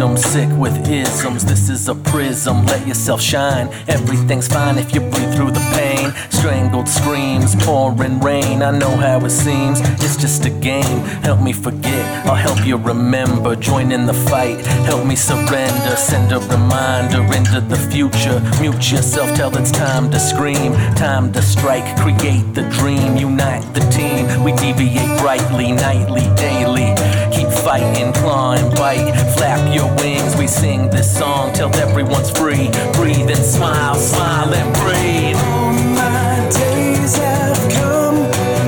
symptom, 0.04 0.18
sick 0.18 0.50
with 0.60 0.90
isms. 0.90 1.46
This 1.46 1.70
is 1.70 1.88
a 1.88 1.96
prism, 1.96 2.66
let 2.66 2.86
yourself 2.88 3.22
shine. 3.22 3.70
Everything's 3.88 4.48
fine 4.48 4.78
if 4.78 4.94
you 4.94 5.00
breathe 5.00 5.34
through 5.36 5.52
the 5.52 5.66
pain. 5.76 6.14
Strangled 6.30 6.90
screams, 6.90 7.56
pouring 7.64 8.20
rain. 8.20 8.62
I 8.62 8.72
know 8.72 8.96
how 8.98 9.24
it 9.26 9.30
seems, 9.30 9.80
it's 10.04 10.18
just 10.18 10.46
a 10.46 10.50
game. 10.50 11.00
Help 11.24 11.42
me 11.42 11.54
forget, 11.54 12.26
I'll 12.26 12.36
help 12.36 12.66
you 12.66 12.78
remember. 12.78 13.56
Join 13.56 13.92
in 13.92 14.06
the 14.06 14.14
fight, 14.14 14.66
help 14.86 15.06
me 15.06 15.16
surrender. 15.16 15.96
Send 15.96 16.32
a 16.32 16.40
reminder 16.40 17.24
into 17.38 17.62
the 17.62 17.78
future. 17.92 18.40
Mute 18.60 18.92
yourself 18.92 19.36
till 19.36 19.56
it's 19.58 19.72
time 19.72 20.12
to 20.12 20.20
scream. 20.20 20.74
Time 20.96 21.32
to 21.34 21.42
strike, 21.42 21.88
create 21.98 22.48
the 22.54 22.64
dream. 22.80 23.16
Unite 23.18 23.66
the 23.74 23.86
team, 23.92 24.44
we 24.44 24.52
deviate 24.54 25.20
brightly, 25.20 25.72
nightly, 25.72 26.26
daily. 26.36 26.94
Keep 27.36 27.50
claw 27.64 28.54
and 28.54 28.76
bite. 28.76 29.14
Flap 29.38 29.74
your 29.74 29.94
wings, 29.96 30.36
we 30.36 30.48
sing 30.48 30.90
this 30.90 31.18
song 31.18 31.54
till 31.54 31.74
everyone's 31.76 32.30
free. 32.32 32.70
Breathe 32.94 33.30
and 33.30 33.46
smile, 33.46 33.96
smile 33.96 34.54
and 34.54 34.74
breathe. 34.76 35.38
All 35.38 35.74
My 35.96 36.50
days 36.52 37.16
have 37.18 37.58
come 37.72 38.18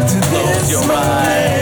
to 0.07 0.29
this 0.29 0.71
your 0.71 0.87
moment. 0.87 1.54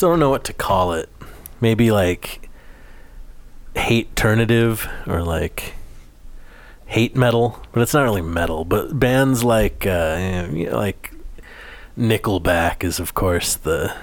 Still 0.00 0.08
don't 0.08 0.18
know 0.20 0.30
what 0.30 0.44
to 0.44 0.54
call 0.54 0.94
it. 0.94 1.10
Maybe 1.60 1.90
like 1.90 2.48
hate 3.76 4.08
alternative 4.08 4.88
or 5.06 5.22
like 5.22 5.74
hate 6.86 7.14
metal, 7.14 7.60
but 7.72 7.82
it's 7.82 7.92
not 7.92 8.04
really 8.04 8.22
metal. 8.22 8.64
But 8.64 8.98
bands 8.98 9.44
like 9.44 9.86
uh, 9.86 10.48
you 10.52 10.70
know, 10.70 10.78
like 10.78 11.12
Nickelback 11.98 12.82
is 12.82 12.98
of 12.98 13.12
course 13.12 13.56
the 13.56 13.94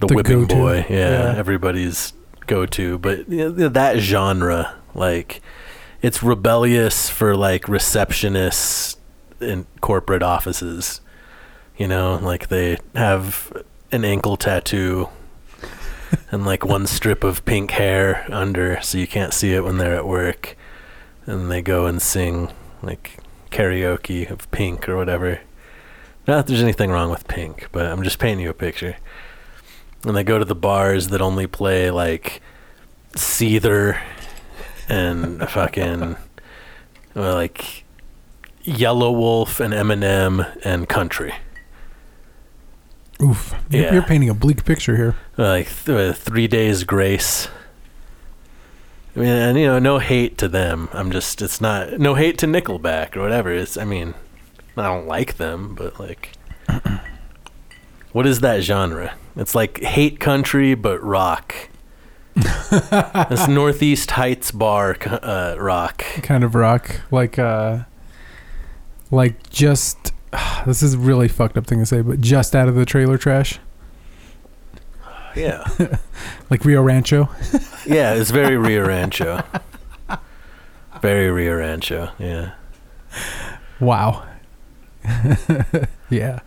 the, 0.00 0.06
The 0.08 0.14
whipping 0.16 0.40
go-to. 0.46 0.54
boy. 0.56 0.86
Yeah, 0.90 1.10
Yeah. 1.32 1.34
everybody's 1.36 2.12
go 2.48 2.66
to. 2.66 2.98
But 2.98 3.28
you 3.28 3.50
know, 3.52 3.68
that 3.68 3.98
genre, 3.98 4.74
like 4.96 5.40
it's 6.02 6.24
rebellious 6.24 7.08
for 7.08 7.36
like 7.36 7.62
receptionists 7.66 8.96
in 9.40 9.66
corporate 9.80 10.24
offices. 10.24 11.00
You 11.76 11.86
know, 11.86 12.18
like 12.20 12.48
they 12.48 12.78
have 12.96 13.47
an 13.90 14.04
ankle 14.04 14.36
tattoo 14.36 15.08
and 16.30 16.44
like 16.44 16.64
one 16.64 16.86
strip 16.98 17.24
of 17.24 17.44
pink 17.44 17.72
hair 17.72 18.26
under 18.30 18.80
so 18.82 18.98
you 18.98 19.06
can't 19.06 19.34
see 19.34 19.54
it 19.54 19.64
when 19.64 19.78
they're 19.78 19.96
at 19.96 20.06
work. 20.06 20.56
And 21.26 21.50
they 21.50 21.60
go 21.60 21.86
and 21.86 22.00
sing 22.00 22.50
like 22.82 23.18
karaoke 23.50 24.30
of 24.30 24.50
pink 24.50 24.88
or 24.88 24.96
whatever. 24.96 25.40
Not 26.26 26.36
that 26.36 26.46
there's 26.46 26.62
anything 26.62 26.90
wrong 26.90 27.10
with 27.10 27.26
pink, 27.28 27.68
but 27.72 27.86
I'm 27.86 28.02
just 28.02 28.18
painting 28.18 28.44
you 28.44 28.50
a 28.50 28.54
picture. 28.54 28.96
And 30.04 30.16
they 30.16 30.24
go 30.24 30.38
to 30.38 30.44
the 30.44 30.54
bars 30.54 31.08
that 31.08 31.20
only 31.20 31.46
play 31.46 31.90
like 31.90 32.40
Seether 33.14 34.00
and 34.88 35.48
fucking 35.50 36.16
well, 37.14 37.34
like 37.34 37.84
Yelawolf 38.64 39.60
and 39.60 39.72
Eminem 39.74 40.56
and 40.64 40.88
country. 40.88 41.34
Oof. 43.22 43.54
You're, 43.70 43.82
Yeah. 43.82 43.92
you're 43.94 44.02
painting 44.02 44.28
a 44.28 44.34
bleak 44.34 44.64
picture 44.64 44.96
here. 44.96 45.14
like 45.36 45.68
th- 45.84 45.88
uh, 46.10 46.12
three 46.12 46.46
days 46.48 46.84
grace. 46.84 47.48
I 49.16 49.20
mean, 49.20 49.28
and 49.30 49.58
you 49.58 49.66
know, 49.66 49.78
no 49.78 49.98
hate 49.98 50.38
to 50.38 50.48
them. 50.48 50.88
I'm 50.92 51.10
just, 51.10 51.42
it's 51.42 51.60
not, 51.60 51.98
no 51.98 52.14
hate 52.14 52.38
to 52.38 52.46
Nickelback 52.46 53.16
or 53.16 53.22
whatever. 53.22 53.50
It's, 53.52 53.76
I 53.76 53.84
mean, 53.84 54.14
I 54.76 54.82
don't 54.84 55.06
like 55.08 55.38
them, 55.38 55.74
but 55.74 55.98
like, 55.98 56.32
what 58.12 58.26
is 58.26 58.40
that 58.40 58.62
genre? 58.62 59.14
It's 59.36 59.54
like 59.54 59.80
hate 59.82 60.20
country, 60.20 60.74
but 60.74 61.02
rock. 61.02 61.54
it's 62.36 63.48
Northeast 63.48 64.12
Heights 64.12 64.52
bar 64.52 64.96
uh, 65.04 65.56
rock. 65.58 66.04
kind 66.22 66.44
of 66.44 66.54
rock 66.54 67.00
like 67.10 67.36
uh 67.36 67.80
like 69.10 69.50
just 69.50 70.12
this 70.66 70.82
is 70.82 70.94
a 70.94 70.98
really 70.98 71.28
fucked 71.28 71.56
up 71.56 71.66
thing 71.66 71.78
to 71.80 71.86
say 71.86 72.00
but 72.02 72.20
just 72.20 72.54
out 72.56 72.68
of 72.68 72.74
the 72.74 72.84
trailer 72.84 73.16
trash 73.18 73.58
Yeah, 75.36 75.64
like 76.50 76.64
rio 76.64 76.82
rancho 76.82 77.28
yeah. 77.86 78.14
It's 78.14 78.30
very 78.30 78.56
Rio 78.56 78.86
Rancho. 78.86 79.42
Very 81.00 81.30
Rio 81.30 81.56
Rancho. 81.56 82.10
Yeah. 82.18 82.52
wow 83.80 84.26
yeah 86.10 86.40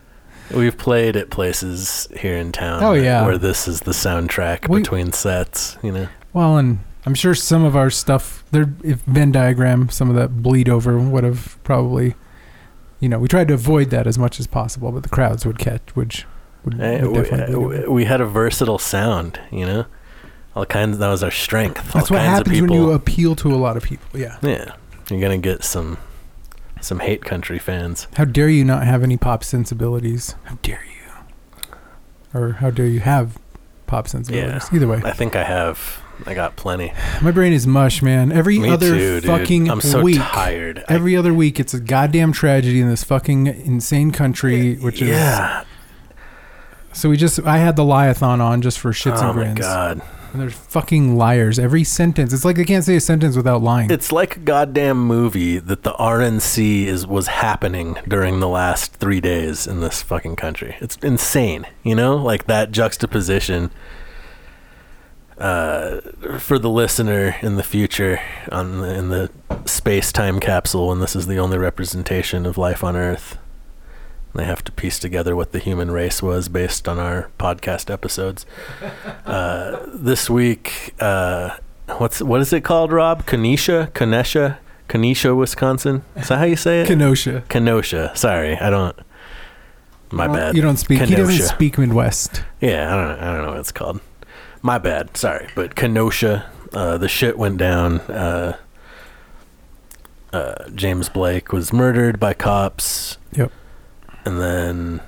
We've 0.54 0.78
played 0.78 1.16
at 1.16 1.30
places 1.30 2.10
here 2.20 2.36
in 2.36 2.52
town. 2.52 2.84
Oh, 2.84 2.92
yeah. 2.92 3.26
where 3.26 3.38
this 3.38 3.70
is 3.70 3.80
the 3.80 3.92
soundtrack 3.94 4.68
We- 4.68 4.82
between 4.82 5.14
sets. 5.14 5.78
You 5.82 5.92
know, 5.94 6.08
well 6.34 6.58
and 6.58 6.80
i'm 7.06 7.16
sure 7.16 7.34
some 7.34 7.64
of 7.64 7.76
our 7.76 7.90
stuff 7.90 8.44
there 8.52 8.72
if 8.84 9.02
venn 9.02 9.32
diagram 9.32 9.90
some 9.90 10.08
of 10.12 10.16
that 10.16 10.44
bleed 10.44 10.70
over 10.70 11.00
would 11.00 11.24
have 11.24 11.58
probably 11.64 12.14
you 13.02 13.10
know 13.10 13.20
we 13.20 13.28
tried 13.28 13.50
to 13.50 13.54
avoid 13.54 13.90
that 13.90 14.08
as 14.08 14.18
much 14.18 14.40
as 14.40 14.48
possible 14.48 14.92
but 14.94 15.04
the 15.04 15.10
crowds 15.10 15.46
would 15.46 15.60
catch 15.60 15.82
which 15.96 16.26
would, 16.64 16.80
Eh, 16.80 17.02
would 17.02 17.12
we, 17.12 17.22
definitely 17.24 17.56
we- 17.56 17.78
over. 17.80 17.92
we 17.92 18.06
had 18.06 18.22
a 18.22 18.26
versatile 18.26 18.78
sound. 18.78 19.40
You 19.52 19.66
know, 19.66 19.86
all 20.56 20.66
kinds. 20.66 21.00
That 21.00 21.10
was 21.10 21.24
our 21.24 21.32
strength. 21.32 21.92
that's 21.92 22.10
all 22.12 22.18
what 22.18 22.24
happens 22.26 22.62
when 22.62 22.72
you 22.72 22.92
appeal 22.92 23.36
to 23.38 23.54
a 23.54 23.58
lot 23.58 23.76
of 23.78 23.84
people 23.84 24.20
yeah 24.20 24.38
yeah, 24.44 24.74
you're 25.10 25.20
gonna 25.20 25.38
get 25.38 25.64
some 25.64 25.98
some 26.80 27.00
hate 27.00 27.24
country 27.26 27.60
fans. 27.60 28.08
How 28.16 28.26
dare 28.26 28.50
you 28.50 28.64
not 28.64 28.84
have 28.86 29.04
any 29.04 29.18
pop 29.18 29.44
sensibilities? 29.44 30.36
How 30.46 30.58
dare 30.64 30.84
you? 30.86 31.70
Or 32.34 32.54
how 32.54 32.72
dare 32.72 32.88
you 32.88 33.02
have 33.02 33.38
pop 33.88 34.08
sensibilities? 34.08 34.70
Either 34.74 34.88
way, 34.88 35.02
I 35.04 35.12
think 35.12 35.36
I 35.36 35.44
have. 35.44 36.01
I 36.26 36.34
got 36.34 36.56
plenty. 36.56 36.94
my 37.22 37.32
brain 37.32 37.52
is 37.54 37.66
mush, 37.66 38.02
man. 38.02 38.32
Every 38.32 38.60
Me 38.60 38.70
other 38.70 38.96
too, 38.96 39.22
fucking 39.22 39.70
I'm 39.70 39.82
so 39.82 40.02
week, 40.02 40.20
tired. 40.22 40.84
I- 40.88 40.94
every 40.94 41.16
other 41.16 41.34
week, 41.34 41.60
it's 41.60 41.74
a 41.74 41.80
goddamn 41.80 42.32
tragedy 42.32 42.80
in 42.80 42.88
this 42.90 43.04
fucking 43.04 43.48
insane 43.48 44.12
country. 44.12 44.76
Which 44.76 45.02
is 45.02 45.10
yeah. 45.10 45.64
so 46.94 47.10
we 47.10 47.18
just 47.18 47.40
I 47.42 47.58
had 47.58 47.76
the 47.76 47.84
liathon 47.84 48.40
on 48.40 48.62
just 48.62 48.80
for 48.80 48.92
shits 48.92 49.18
oh 49.22 49.30
and 49.30 49.38
my 49.38 49.44
grins, 49.46 49.60
god. 49.60 50.02
and 50.34 50.42
there's 50.42 50.54
fucking 50.54 51.16
liars. 51.18 51.58
Every 51.58 51.84
sentence, 51.84 52.34
it's 52.34 52.46
like 52.46 52.56
they 52.56 52.66
can't 52.66 52.84
say 52.84 52.96
a 52.98 53.02
sentence 53.02 53.36
without 53.36 53.64
lying. 53.64 53.90
It's 53.90 54.12
like 54.12 54.38
a 54.38 54.42
goddamn 54.42 54.98
movie 55.00 55.58
that 55.58 55.82
the 55.84 55.94
RNC 55.94 56.86
is 56.86 57.08
was 57.08 57.28
happening 57.28 57.98
during 58.08 58.40
the 58.42 58.48
last 58.50 58.94
three 58.94 59.22
days 59.22 59.66
in 59.66 59.80
this 59.80 60.02
fucking 60.04 60.36
country. 60.36 60.76
It's 60.82 60.98
insane, 60.98 61.66
you 61.84 61.96
know, 61.96 62.16
like 62.16 62.46
that 62.46 62.72
juxtaposition. 62.72 63.72
Uh, 65.42 66.02
for 66.38 66.60
the 66.60 66.70
listener 66.70 67.36
in 67.42 67.56
the 67.56 67.64
future, 67.64 68.22
on 68.52 68.80
the, 68.82 68.94
in 68.94 69.10
the 69.10 69.32
space 69.66 70.12
time 70.12 70.40
capsule, 70.40 70.90
when 70.90 71.00
this 71.00 71.16
is 71.16 71.26
the 71.26 71.40
only 71.40 71.58
representation 71.58 72.46
of 72.46 72.60
life 72.60 72.84
on 72.84 72.96
Earth, 72.96 73.40
they 74.36 74.46
have 74.46 74.64
to 74.64 74.72
piece 74.72 75.00
together 75.00 75.36
what 75.36 75.52
the 75.52 75.58
human 75.58 75.90
race 75.90 76.22
was 76.22 76.48
based 76.48 76.88
on 76.88 77.00
our 77.00 77.32
podcast 77.40 77.90
episodes. 77.90 78.46
Uh, 79.26 79.84
this 79.88 80.30
week, 80.30 80.94
uh, 81.00 81.58
what's 81.98 82.22
what 82.22 82.40
is 82.40 82.54
it 82.54 82.62
called, 82.62 82.92
Rob? 82.92 83.26
Kenesha, 83.26 83.92
Kenesha, 83.94 84.60
Kenesha, 84.88 85.36
Wisconsin. 85.36 86.04
Is 86.18 86.28
that 86.28 86.38
how 86.38 86.46
you 86.46 86.56
say 86.56 86.82
it? 86.82 86.88
Kenosha. 86.88 87.44
Kenosha. 87.50 88.12
Sorry, 88.16 88.56
I 88.58 88.70
don't. 88.70 88.96
My 90.12 90.28
Well, 90.28 90.36
bad. 90.36 90.56
You 90.56 90.62
don't 90.62 90.78
speak. 90.78 91.02
He 91.02 91.16
doesn't 91.16 91.48
speak 91.48 91.80
Midwest. 91.80 92.44
Yeah, 92.60 92.94
I 92.94 92.96
don't. 92.96 93.20
I 93.20 93.34
don't 93.34 93.46
know 93.46 93.52
what 93.54 93.60
it's 93.60 93.72
called. 93.72 94.02
My 94.62 94.78
bad. 94.78 95.18
Sorry, 95.18 95.48
but 95.56 95.76
Kenosha. 95.76 96.50
Uh, 96.74 96.98
the 96.98 97.10
shit 97.10 97.38
went 97.38 97.58
down. 97.58 98.00
Uh, 98.02 98.58
uh, 100.32 100.70
James 100.74 101.10
Blake 101.10 101.52
was 101.52 101.74
murdered 101.74 102.20
by 102.20 102.34
cops. 102.34 103.18
Yep. 103.34 103.52
And 104.24 104.40
then, 104.40 105.02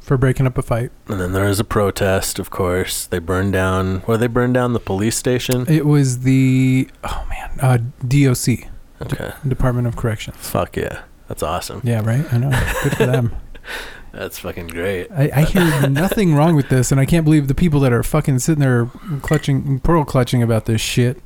For 0.00 0.16
breaking 0.16 0.46
up 0.46 0.56
a 0.56 0.62
fight. 0.62 0.90
and 1.08 1.20
then 1.20 1.32
there 1.32 1.44
was 1.44 1.60
a 1.60 1.64
protest. 1.64 2.38
Of 2.38 2.48
course, 2.50 3.06
they 3.06 3.18
burned 3.18 3.52
down. 3.52 4.02
Well, 4.06 4.16
they 4.16 4.28
burned 4.28 4.54
down 4.54 4.72
the 4.72 4.80
police 4.80 5.16
station. 5.16 5.66
It 5.68 5.84
was 5.86 6.20
the 6.20 6.88
oh 7.04 7.26
man, 7.28 7.58
uh, 7.60 7.78
DOC, 8.06 8.68
Okay. 9.02 9.32
Department 9.46 9.86
of 9.86 9.96
Corrections. 9.96 10.36
Fuck 10.38 10.76
yeah, 10.76 11.02
that's 11.28 11.42
awesome. 11.42 11.80
Yeah, 11.84 12.00
right. 12.04 12.24
I 12.32 12.38
know. 12.38 12.50
Good 12.82 12.96
for 12.96 13.06
them. 13.06 13.36
That's 14.12 14.38
fucking 14.38 14.68
great. 14.68 15.10
I, 15.12 15.30
I 15.34 15.42
hear 15.44 15.88
nothing 15.88 16.34
wrong 16.34 16.56
with 16.56 16.68
this, 16.68 16.90
and 16.90 17.00
I 17.00 17.06
can't 17.06 17.24
believe 17.24 17.48
the 17.48 17.54
people 17.54 17.80
that 17.80 17.92
are 17.92 18.02
fucking 18.02 18.40
sitting 18.40 18.60
there 18.60 18.90
clutching, 19.22 19.80
pearl 19.80 20.04
clutching 20.04 20.42
about 20.42 20.66
this 20.66 20.80
shit. 20.80 21.22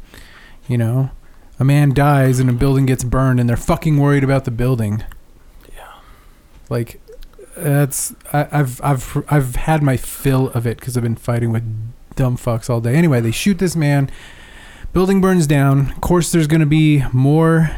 You 0.69 0.79
know, 0.79 1.11
a 1.59 1.65
man 1.65 1.95
dies 1.95 2.41
and 2.41 2.51
a 2.51 2.53
building 2.53 2.87
gets 2.87 3.05
burned, 3.05 3.41
and 3.41 3.49
they're 3.49 3.57
fucking 3.57 3.99
worried 3.99 4.25
about 4.25 4.45
the 4.45 4.51
building. 4.51 5.05
Yeah. 5.75 5.93
Like, 6.69 7.01
that's 7.57 8.15
I, 8.33 8.49
I've 8.51 8.81
I've 8.83 9.25
I've 9.29 9.57
had 9.57 9.83
my 9.83 9.97
fill 9.97 10.51
of 10.51 10.67
it 10.67 10.79
because 10.79 10.97
I've 10.97 11.03
been 11.03 11.17
fighting 11.17 11.53
with 11.53 11.63
dumb 12.17 12.37
fucks 12.37 12.69
all 12.69 12.81
day. 12.81 12.95
Anyway, 12.95 13.21
they 13.21 13.31
shoot 13.31 13.59
this 13.59 13.77
man. 13.77 14.11
Building 14.93 15.21
burns 15.21 15.47
down. 15.47 15.91
Of 15.91 16.01
course, 16.01 16.31
there's 16.31 16.47
going 16.47 16.61
to 16.61 16.67
be 16.67 17.03
more 17.13 17.71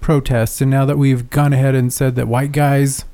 protests, 0.00 0.60
and 0.60 0.70
now 0.70 0.84
that 0.84 0.98
we've 0.98 1.30
gone 1.30 1.52
ahead 1.52 1.74
and 1.74 1.92
said 1.92 2.16
that 2.16 2.26
white 2.26 2.52
guys 2.52 3.04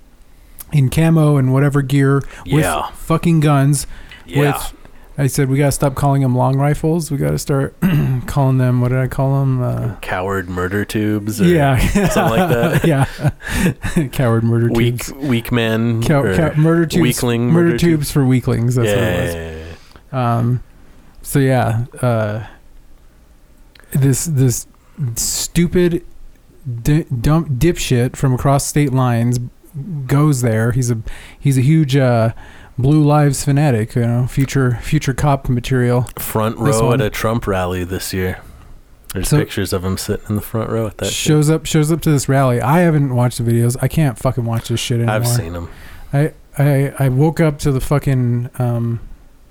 in 0.73 0.89
camo 0.91 1.37
and 1.37 1.53
whatever 1.53 1.83
gear 1.83 2.23
Yeah. 2.45 2.87
with 2.89 2.97
fucking 2.97 3.41
guns 3.41 3.87
Yeah. 4.27 4.41
with 4.41 4.73
I 5.19 5.29
said 5.29 5.49
we 5.49 5.57
got 5.57 5.67
to 5.67 5.73
stop 5.73 5.95
calling 5.95 6.21
them 6.21 6.37
long 6.37 6.59
rifles. 6.59 7.11
We 7.11 7.17
got 7.17 7.31
to 7.31 7.39
start 7.39 7.75
calling 8.27 8.59
them 8.59 8.83
what 8.83 8.89
did 8.89 8.99
I 8.99 9.07
call 9.09 9.41
them? 9.41 9.63
Uh, 9.63 9.97
Coward 10.03 10.51
murder 10.51 10.85
tubes. 10.85 11.41
Or 11.41 11.45
yeah, 11.47 11.79
something 12.11 12.39
like 12.39 12.49
that. 12.51 12.85
yeah, 13.97 14.09
coward 14.13 14.45
murder 14.45 14.69
Weak, 14.71 15.03
tubes. 15.07 15.13
weak 15.15 15.51
men. 15.51 16.03
Cow- 16.03 16.37
cow- 16.37 16.53
murder 16.61 16.85
tubes. 16.85 17.03
Weakling 17.03 17.45
murder, 17.51 17.69
murder 17.71 17.79
tubes 17.79 18.11
for 18.11 18.27
weaklings. 18.27 18.75
That's 18.75 18.89
yeah, 18.89 18.95
what 18.95 19.05
it 19.05 19.23
was. 19.25 19.35
yeah, 19.35 19.51
yeah, 19.51 19.75
yeah. 20.13 20.37
Um, 20.39 20.63
so 21.23 21.39
yeah, 21.39 21.87
uh, 22.03 22.47
this 23.93 24.27
this 24.27 24.67
stupid 25.15 26.05
d- 26.83 27.05
dumb 27.05 27.57
dipshit 27.59 28.17
from 28.17 28.35
across 28.35 28.67
state 28.67 28.93
lines 28.93 29.39
goes 30.07 30.43
there. 30.43 30.73
He's 30.73 30.91
a 30.91 30.99
he's 31.39 31.59
a 31.59 31.63
huge 31.63 31.97
uh, 31.97 32.33
Blue 32.79 33.03
Lives 33.03 33.45
fanatic, 33.45 33.95
you 33.95 34.03
know, 34.03 34.27
future 34.27 34.79
future 34.83 35.15
cop 35.15 35.49
material. 35.49 36.07
Front 36.19 36.59
row 36.59 36.93
at 36.93 37.01
a 37.01 37.11
Trump 37.11 37.47
rally 37.47 37.85
this 37.85 38.13
year. 38.13 38.41
There's 39.15 39.29
So- 39.29 39.39
pictures 39.39 39.73
of 39.73 39.85
him 39.85 39.97
sitting 39.97 40.27
in 40.29 40.35
the 40.37 40.43
front 40.43 40.69
row 40.71 40.87
at 40.89 40.99
that. 40.99 41.07
shit. 41.07 41.15
shows 41.15 41.49
up 41.49 41.65
shows 41.67 41.91
up 41.91 42.01
to 42.03 42.11
this 42.11 42.29
rally. 42.29 42.61
I 42.61 42.81
haven't 42.81 43.15
watched 43.15 43.39
the 43.39 43.45
videos. 43.51 43.77
I 43.81 43.89
can't 43.89 44.19
fucking 44.19 44.45
watch 44.45 44.69
this 44.69 44.81
shit 44.81 44.97
anymore. 44.99 45.15
I've 45.15 45.27
seen 45.29 45.55
him. 45.55 45.69
I, 46.13 46.33
I 46.59 46.93
I 46.99 47.09
woke 47.09 47.41
up 47.41 47.59
to 47.61 47.73
the 47.73 47.81
fucking 47.81 48.51
um 48.59 49.01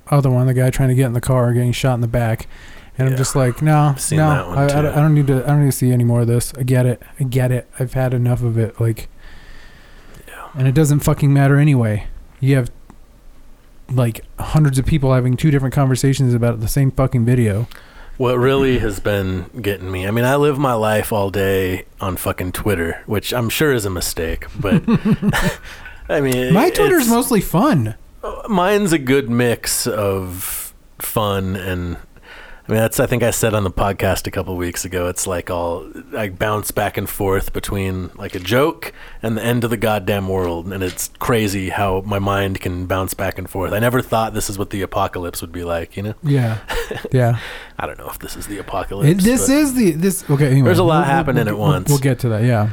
other 0.08 0.30
one, 0.30 0.46
the 0.46 0.54
guy 0.54 0.70
trying 0.70 0.90
to 0.90 0.96
get 0.96 1.08
in 1.08 1.14
the 1.14 1.22
car, 1.22 1.52
getting 1.54 1.72
shot 1.72 1.96
in 1.96 2.02
the 2.02 2.08
back, 2.08 2.48
and 2.96 3.08
Yeah. 3.08 3.14
I'm 3.14 3.18
just 3.18 3.36
like, 3.36 3.64
no, 3.64 3.96
no, 4.12 4.50
I, 4.52 4.66
I, 4.66 4.78
I 4.80 4.82
don't 5.02 5.16
need 5.16 5.26
to. 5.28 5.44
I 5.44 5.48
don't 5.48 5.62
need 5.62 5.72
to 5.72 5.78
see 5.78 5.92
any 5.92 6.04
more 6.04 6.22
of 6.22 6.28
this. 6.28 6.54
I 6.60 6.62
get 6.64 6.86
it. 6.86 7.02
I 7.20 7.24
get 7.24 7.52
it. 7.52 7.68
I've 7.80 7.94
had 7.94 8.14
enough 8.14 8.44
of 8.44 8.58
it. 8.60 8.80
Like. 8.80 9.10
And 10.58 10.68
it 10.68 10.74
doesn't 10.74 11.00
fucking 11.00 11.34
matter 11.34 11.58
anyway. 11.58 12.08
You 12.40 12.56
have 12.56 12.72
like 13.90 14.26
hundreds 14.40 14.80
of 14.80 14.86
people 14.86 15.14
having 15.14 15.38
two 15.38 15.52
different 15.52 15.74
conversations 15.74 16.34
about 16.34 16.60
the 16.60 16.68
same 16.68 16.92
fucking 16.92 17.26
video. 17.26 17.68
What 18.18 18.38
really 18.38 18.80
has 18.80 19.00
been 19.02 19.50
getting 19.62 19.92
me, 19.92 20.08
I 20.08 20.12
mean, 20.12 20.24
I 20.24 20.38
live 20.38 20.58
my 20.58 20.74
life 20.74 21.12
all 21.12 21.30
day 21.30 21.86
on 22.00 22.16
fucking 22.16 22.54
Twitter, 22.54 23.04
which 23.06 23.34
I'm 23.34 23.50
sure 23.50 23.74
is 23.74 23.86
a 23.86 23.90
mistake, 23.90 24.46
but 24.58 24.82
I 26.10 26.22
mean, 26.22 26.54
My 26.54 26.70
Twitter's 26.70 27.10
mostly 27.10 27.42
fun. 27.42 27.96
Uh, 28.24 28.44
mine's 28.48 28.94
a 28.94 28.98
good 28.98 29.30
mix 29.30 29.86
of 29.86 30.74
fun 31.00 31.56
and 31.58 31.98
I 32.68 32.72
mean 32.72 32.82
that's 32.82 33.00
I 33.00 33.06
think 33.06 33.22
I 33.22 33.30
said 33.30 33.54
on 33.54 33.64
the 33.64 33.70
podcast 33.70 34.26
a 34.26 34.32
couple 34.32 34.56
weeks 34.56 34.86
ago 34.86 35.08
it's 35.08 35.28
like 35.28 35.52
all 35.52 35.88
I 36.18 36.30
bounce 36.30 36.72
back 36.72 36.98
and 36.98 37.08
forth 37.08 37.54
between 37.54 38.10
like 38.16 38.34
a 38.34 38.40
joke 38.40 38.92
and 39.22 39.38
the 39.38 39.44
end 39.44 39.64
of 39.64 39.70
the 39.70 39.78
goddamn 39.78 40.28
world 40.28 40.66
and 40.74 40.82
it's 40.84 41.12
crazy 41.20 41.70
how 41.70 42.02
my 42.08 42.18
mind 42.18 42.60
can 42.62 42.88
bounce 42.88 43.14
back 43.14 43.38
and 43.38 43.48
forth. 43.48 43.72
I 43.72 43.78
never 43.78 44.02
thought 44.02 44.34
this 44.34 44.50
is 44.50 44.58
what 44.58 44.72
the 44.72 44.82
apocalypse 44.82 45.42
would 45.42 45.52
be 45.52 45.64
like, 45.64 45.96
you 45.96 46.02
know? 46.02 46.16
Yeah, 46.24 46.58
yeah. 47.12 47.38
I 47.78 47.86
don't 47.86 48.00
know 48.00 48.10
if 48.10 48.18
this 48.18 48.36
is 48.36 48.48
the 48.48 48.58
apocalypse. 48.58 49.12
It, 49.12 49.24
this 49.24 49.48
is 49.48 49.76
the 49.76 49.92
this. 49.92 50.28
Okay, 50.28 50.48
anyway, 50.50 50.66
There's 50.66 50.80
a 50.80 50.84
lot 50.84 50.88
we'll- 50.94 51.00
we'll- 51.02 51.06
happening 51.16 51.46
we'll- 51.46 51.54
at 51.54 51.58
we'll- 51.60 51.68
once. 51.68 51.90
We'll 51.90 52.00
get 52.00 52.18
to 52.20 52.30
that. 52.30 52.44
Yeah. 52.44 52.72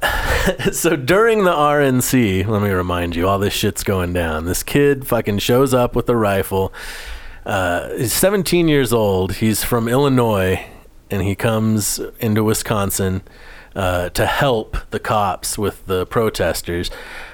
so 0.72 0.96
during 0.96 1.44
the 1.44 1.52
RNC, 1.52 2.46
let 2.46 2.62
me 2.62 2.70
remind 2.70 3.14
you, 3.14 3.28
all 3.28 3.38
this 3.38 3.52
shit's 3.52 3.84
going 3.84 4.14
down. 4.14 4.46
This 4.46 4.62
kid 4.62 5.06
fucking 5.06 5.38
shows 5.40 5.74
up 5.74 5.94
with 5.94 6.08
a 6.08 6.16
rifle. 6.16 6.72
Uh, 7.44 7.90
he's 7.96 8.12
17 8.12 8.68
years 8.68 8.92
old. 8.92 9.34
He's 9.34 9.62
from 9.64 9.88
Illinois, 9.88 10.64
and 11.10 11.22
he 11.22 11.34
comes 11.34 12.00
into 12.20 12.42
Wisconsin 12.44 13.22
uh, 13.74 14.08
to 14.10 14.26
help 14.26 14.76
the 14.90 15.00
cops 15.00 15.58
with 15.58 15.86
the 15.86 16.06
protesters. 16.06 16.90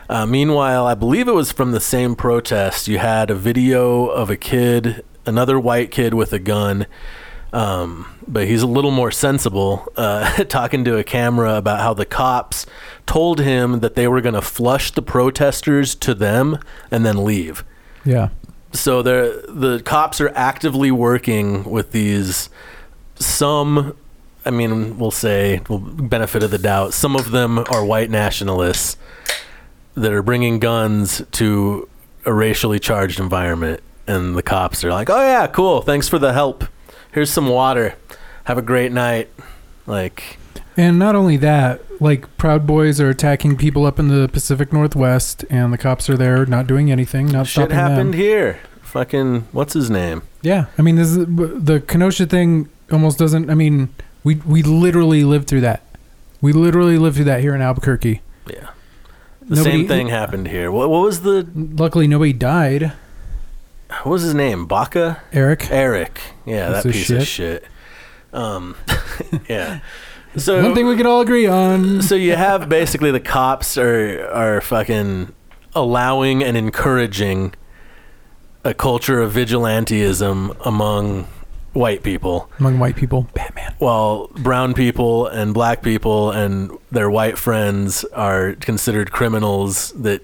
Uh, 0.09 0.27
meanwhile, 0.27 0.87
I 0.87 0.95
believe 0.95 1.29
it 1.29 1.35
was 1.35 1.53
from 1.53 1.73
the 1.73 1.81
same 1.81 2.17
protest. 2.17 2.89
You 2.89 2.99
had 2.99 3.31
a 3.31 3.35
video 3.35 4.07
of 4.07 4.31
a 4.31 4.37
kid, 4.37 5.05
another 5.27 5.61
white 5.61 5.91
kid 5.91 6.15
with 6.15 6.33
a 6.33 6.39
gun 6.39 6.87
um, 7.53 8.07
but 8.29 8.47
he's 8.47 8.63
a 8.63 8.67
little 8.67 8.91
more 8.91 9.11
sensible, 9.11 9.89
uh, 9.97 10.45
talking 10.49 10.85
to 10.85 10.97
a 10.97 11.05
camera 11.05 11.57
about 11.57 11.81
how 11.81 11.95
the 11.95 12.07
cops 12.07 12.67
told 13.07 13.41
him 13.41 13.81
that 13.81 13.95
they 13.95 14.07
were 14.07 14.21
going 14.21 14.35
to 14.35 14.43
flush 14.43 14.91
the 14.93 15.03
protesters 15.03 15.95
to 15.97 16.15
them 16.15 16.59
and 16.91 17.05
then 17.05 17.25
leave. 17.25 17.65
Yeah. 18.05 18.31
So 18.73 19.03
they're, 19.03 19.43
the 19.43 19.83
cops 19.85 20.21
are 20.21 20.33
actively 20.35 20.91
working 20.91 21.65
with 21.65 21.93
these 21.93 22.51
some. 23.17 23.97
I 24.45 24.51
mean, 24.51 24.99
we'll 24.99 25.11
say, 25.11 25.61
well, 25.69 25.79
benefit 25.79 26.43
of 26.43 26.51
the 26.51 26.59
doubt. 26.59 26.95
Some 26.95 27.15
of 27.15 27.31
them 27.31 27.59
are 27.59 27.85
white 27.85 28.11
nationalists 28.11 28.97
that 29.95 30.13
are 30.13 30.23
bringing 30.23 30.59
guns 30.59 31.23
to 31.33 31.89
a 32.25 32.33
racially 32.33 32.79
charged 32.79 33.21
environment, 33.21 33.83
and 34.07 34.37
the 34.37 34.43
cops 34.43 34.85
are 34.85 34.91
like, 34.91 35.11
"Oh 35.11 35.21
yeah, 35.21 35.47
cool. 35.47 35.83
Thanks 35.83 36.09
for 36.09 36.19
the 36.19 36.33
help. 36.33 36.65
Here's 37.13 37.31
some 37.31 37.49
water. 37.49 37.95
Have 38.45 38.57
a 38.59 38.63
great 38.63 38.93
night." 38.93 39.29
Like, 39.87 40.39
And 40.81 40.99
not 40.99 41.15
only 41.15 41.37
that, 41.39 41.83
like 42.01 42.37
Proud 42.39 42.67
Boys 42.67 43.01
are 43.01 43.11
attacking 43.11 43.57
people 43.59 43.85
up 43.85 43.99
in 43.99 44.09
the 44.09 44.29
Pacific 44.29 44.73
Northwest, 44.73 45.45
and 45.51 45.73
the 45.73 45.79
cops 45.79 46.09
are 46.09 46.17
there 46.17 46.47
not 46.47 46.67
doing 46.67 46.91
anything, 46.91 47.27
not 47.27 47.47
shit 47.47 47.53
stopping 47.65 47.77
happened 47.77 48.15
them. 48.15 48.21
here. 48.21 48.61
Fucking, 48.81 49.43
what's 49.53 49.75
his 49.75 49.91
name? 49.91 50.23
Yeah, 50.43 50.67
I 50.79 50.83
mean, 50.83 50.97
this 50.97 51.09
is, 51.09 51.19
the 51.27 51.83
Kenosha 51.87 52.25
thing 52.27 52.71
almost 52.91 53.19
doesn't. 53.19 53.51
I 53.51 53.55
mean, 53.55 53.91
we 54.25 54.37
we 54.37 54.63
literally 54.63 55.23
lived 55.23 55.49
through 55.49 55.61
that. 55.61 55.83
We 56.41 56.53
literally 56.55 56.97
lived 56.97 57.17
through 57.17 57.27
that 57.27 57.41
here 57.43 57.55
in 57.55 57.61
Albuquerque. 57.61 58.23
Yeah. 58.51 58.71
The 59.43 59.57
Nobody- 59.57 59.71
same 59.81 59.87
thing 59.89 60.09
happened 60.09 60.49
here. 60.49 60.71
What, 60.73 60.89
what 60.89 61.03
was 61.03 61.21
the 61.21 61.47
Luckily, 61.55 62.09
nobody 62.09 62.33
died. 62.33 62.93
what 63.89 64.07
was 64.07 64.23
his 64.23 64.35
name? 64.35 64.65
Baca? 64.67 65.21
Eric. 65.33 65.71
Eric. 65.71 66.21
Yeah, 66.47 66.69
Piece 66.73 66.83
that 66.85 66.93
piece 66.93 67.11
of 67.11 67.27
shit. 67.27 67.65
Um, 68.33 68.77
yeah. 69.49 69.81
So 70.37 70.63
One 70.63 70.75
thing 70.75 70.87
we 70.87 70.97
can 70.97 71.07
all 71.07 71.21
agree 71.21 71.47
on. 71.47 72.03
so 72.03 72.15
you 72.15 72.37
have 72.37 72.69
basically 72.69 73.11
the 73.11 73.21
cops 73.21 73.77
are 73.77 74.27
are 74.29 74.61
fucking 74.61 75.33
allowing 75.75 76.43
and 76.43 76.57
encouraging 76.57 77.55
a 78.65 78.75
culture 78.75 79.21
of 79.21 79.33
vigilantism 79.33 80.57
among 80.65 81.27
white 81.73 82.03
people 82.03 82.51
among 82.59 82.79
white 82.81 82.97
people, 82.97 83.29
Batman. 83.33 83.75
while 83.79 84.27
brown 84.29 84.75
people 84.75 85.27
and 85.29 85.55
black 85.55 85.83
people 85.83 86.31
and 86.33 86.71
their 86.91 87.09
white 87.11 87.39
friends 87.39 88.05
are 88.13 88.55
considered 88.55 89.13
criminals 89.13 89.93
that 89.93 90.21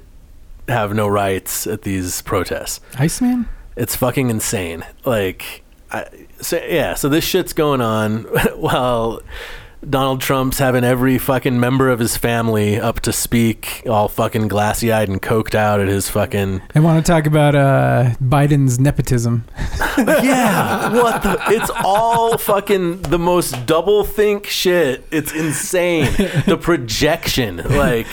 have 0.69 0.93
no 0.95 1.07
rights 1.07 1.67
at 1.67 1.83
these 1.83 2.23
protests. 2.23 2.81
Iceman. 2.99 3.49
It's 3.77 3.95
fucking 3.95 4.31
insane. 4.31 4.85
Like, 5.05 5.63
I, 5.93 6.07
so 6.41 6.57
yeah. 6.69 6.95
So 6.95 7.09
this 7.09 7.23
shit's 7.25 7.53
going 7.53 7.81
on 7.81 8.23
while 8.57 9.21
Donald 9.89 10.21
Trump's 10.21 10.59
having 10.59 10.83
every 10.83 11.17
fucking 11.17 11.61
member 11.61 11.91
of 11.91 12.01
his 12.01 12.17
family 12.17 12.79
up 12.81 13.01
to 13.01 13.13
speak, 13.13 13.83
all 13.89 14.09
fucking 14.09 14.49
glassy 14.49 14.93
eyed 14.93 15.09
and 15.09 15.23
coked 15.23 15.55
out 15.55 15.81
at 15.81 15.87
his 15.87 16.11
fucking. 16.11 16.61
I 16.75 16.81
want 16.81 17.05
to 17.05 17.13
talk 17.13 17.27
about 17.27 17.55
uh, 17.55 18.15
Biden's 18.23 18.79
nepotism. 18.79 19.45
Yeah, 19.97 20.93
what 20.93 21.23
the? 21.23 21.43
It's 21.49 21.71
all 21.83 22.37
fucking 22.37 23.01
the 23.03 23.19
most 23.19 23.65
double 23.65 24.05
think 24.05 24.47
shit. 24.47 25.07
It's 25.11 25.33
insane. 25.33 26.13
The 26.45 26.59
projection, 26.61 27.57
like. 27.57 28.07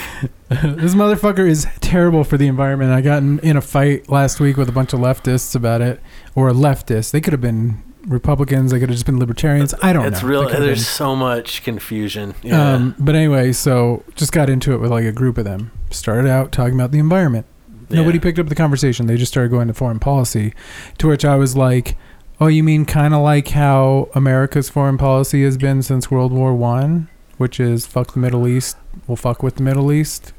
this 0.49 0.95
motherfucker 0.95 1.45
is 1.47 1.67
terrible 1.81 2.23
for 2.23 2.37
the 2.37 2.47
environment. 2.47 2.91
I 2.91 3.01
got 3.01 3.21
in, 3.21 3.39
in 3.39 3.57
a 3.57 3.61
fight 3.61 4.07
last 4.07 4.39
week 4.39 4.55
with 4.55 4.69
a 4.69 4.71
bunch 4.71 4.93
of 4.93 4.99
leftists 5.01 5.55
about 5.55 5.81
it, 5.81 5.99
or 6.35 6.51
leftists. 6.51 7.11
They 7.11 7.19
could 7.19 7.33
have 7.33 7.41
been 7.41 7.83
Republicans. 8.07 8.71
They 8.71 8.79
could 8.79 8.89
have 8.89 8.95
just 8.95 9.05
been 9.05 9.19
libertarians. 9.19 9.73
I 9.81 9.93
don't 9.93 10.03
know. 10.03 10.07
It's 10.09 10.21
know. 10.21 10.27
real. 10.29 10.41
They 10.41 10.47
could 10.47 10.55
have 10.57 10.65
There's 10.65 10.87
so 10.87 11.15
much 11.15 11.63
confusion. 11.63 12.35
Yeah. 12.43 12.73
Um, 12.73 12.95
but 12.99 13.15
anyway, 13.15 13.51
so 13.53 14.03
just 14.15 14.31
got 14.31 14.49
into 14.49 14.73
it 14.73 14.77
with 14.77 14.91
like 14.91 15.05
a 15.05 15.11
group 15.11 15.37
of 15.37 15.45
them. 15.45 15.71
Started 15.89 16.29
out 16.29 16.51
talking 16.51 16.73
about 16.73 16.91
the 16.91 16.99
environment. 16.99 17.45
Nobody 17.89 18.17
picked 18.17 18.39
up 18.39 18.47
the 18.49 18.55
conversation. 18.55 19.05
They 19.05 19.17
just 19.17 19.31
started 19.31 19.49
going 19.51 19.67
to 19.67 19.73
foreign 19.73 19.99
policy, 19.99 20.53
to 20.97 21.07
which 21.07 21.23
I 21.23 21.35
was 21.35 21.55
like, 21.55 21.95
"Oh, 22.41 22.47
you 22.47 22.63
mean 22.63 22.85
kind 22.85 23.13
of 23.13 23.21
like 23.21 23.49
how 23.49 24.09
America's 24.15 24.67
foreign 24.67 24.97
policy 24.97 25.43
has 25.43 25.57
been 25.57 25.83
since 25.83 26.09
World 26.09 26.31
War 26.31 26.55
One, 26.55 27.07
which 27.37 27.59
is 27.59 27.85
fuck 27.85 28.13
the 28.13 28.19
Middle 28.19 28.47
East, 28.47 28.77
we'll 29.05 29.15
fuck 29.15 29.43
with 29.43 29.57
the 29.57 29.63
Middle 29.63 29.91
East." 29.91 30.33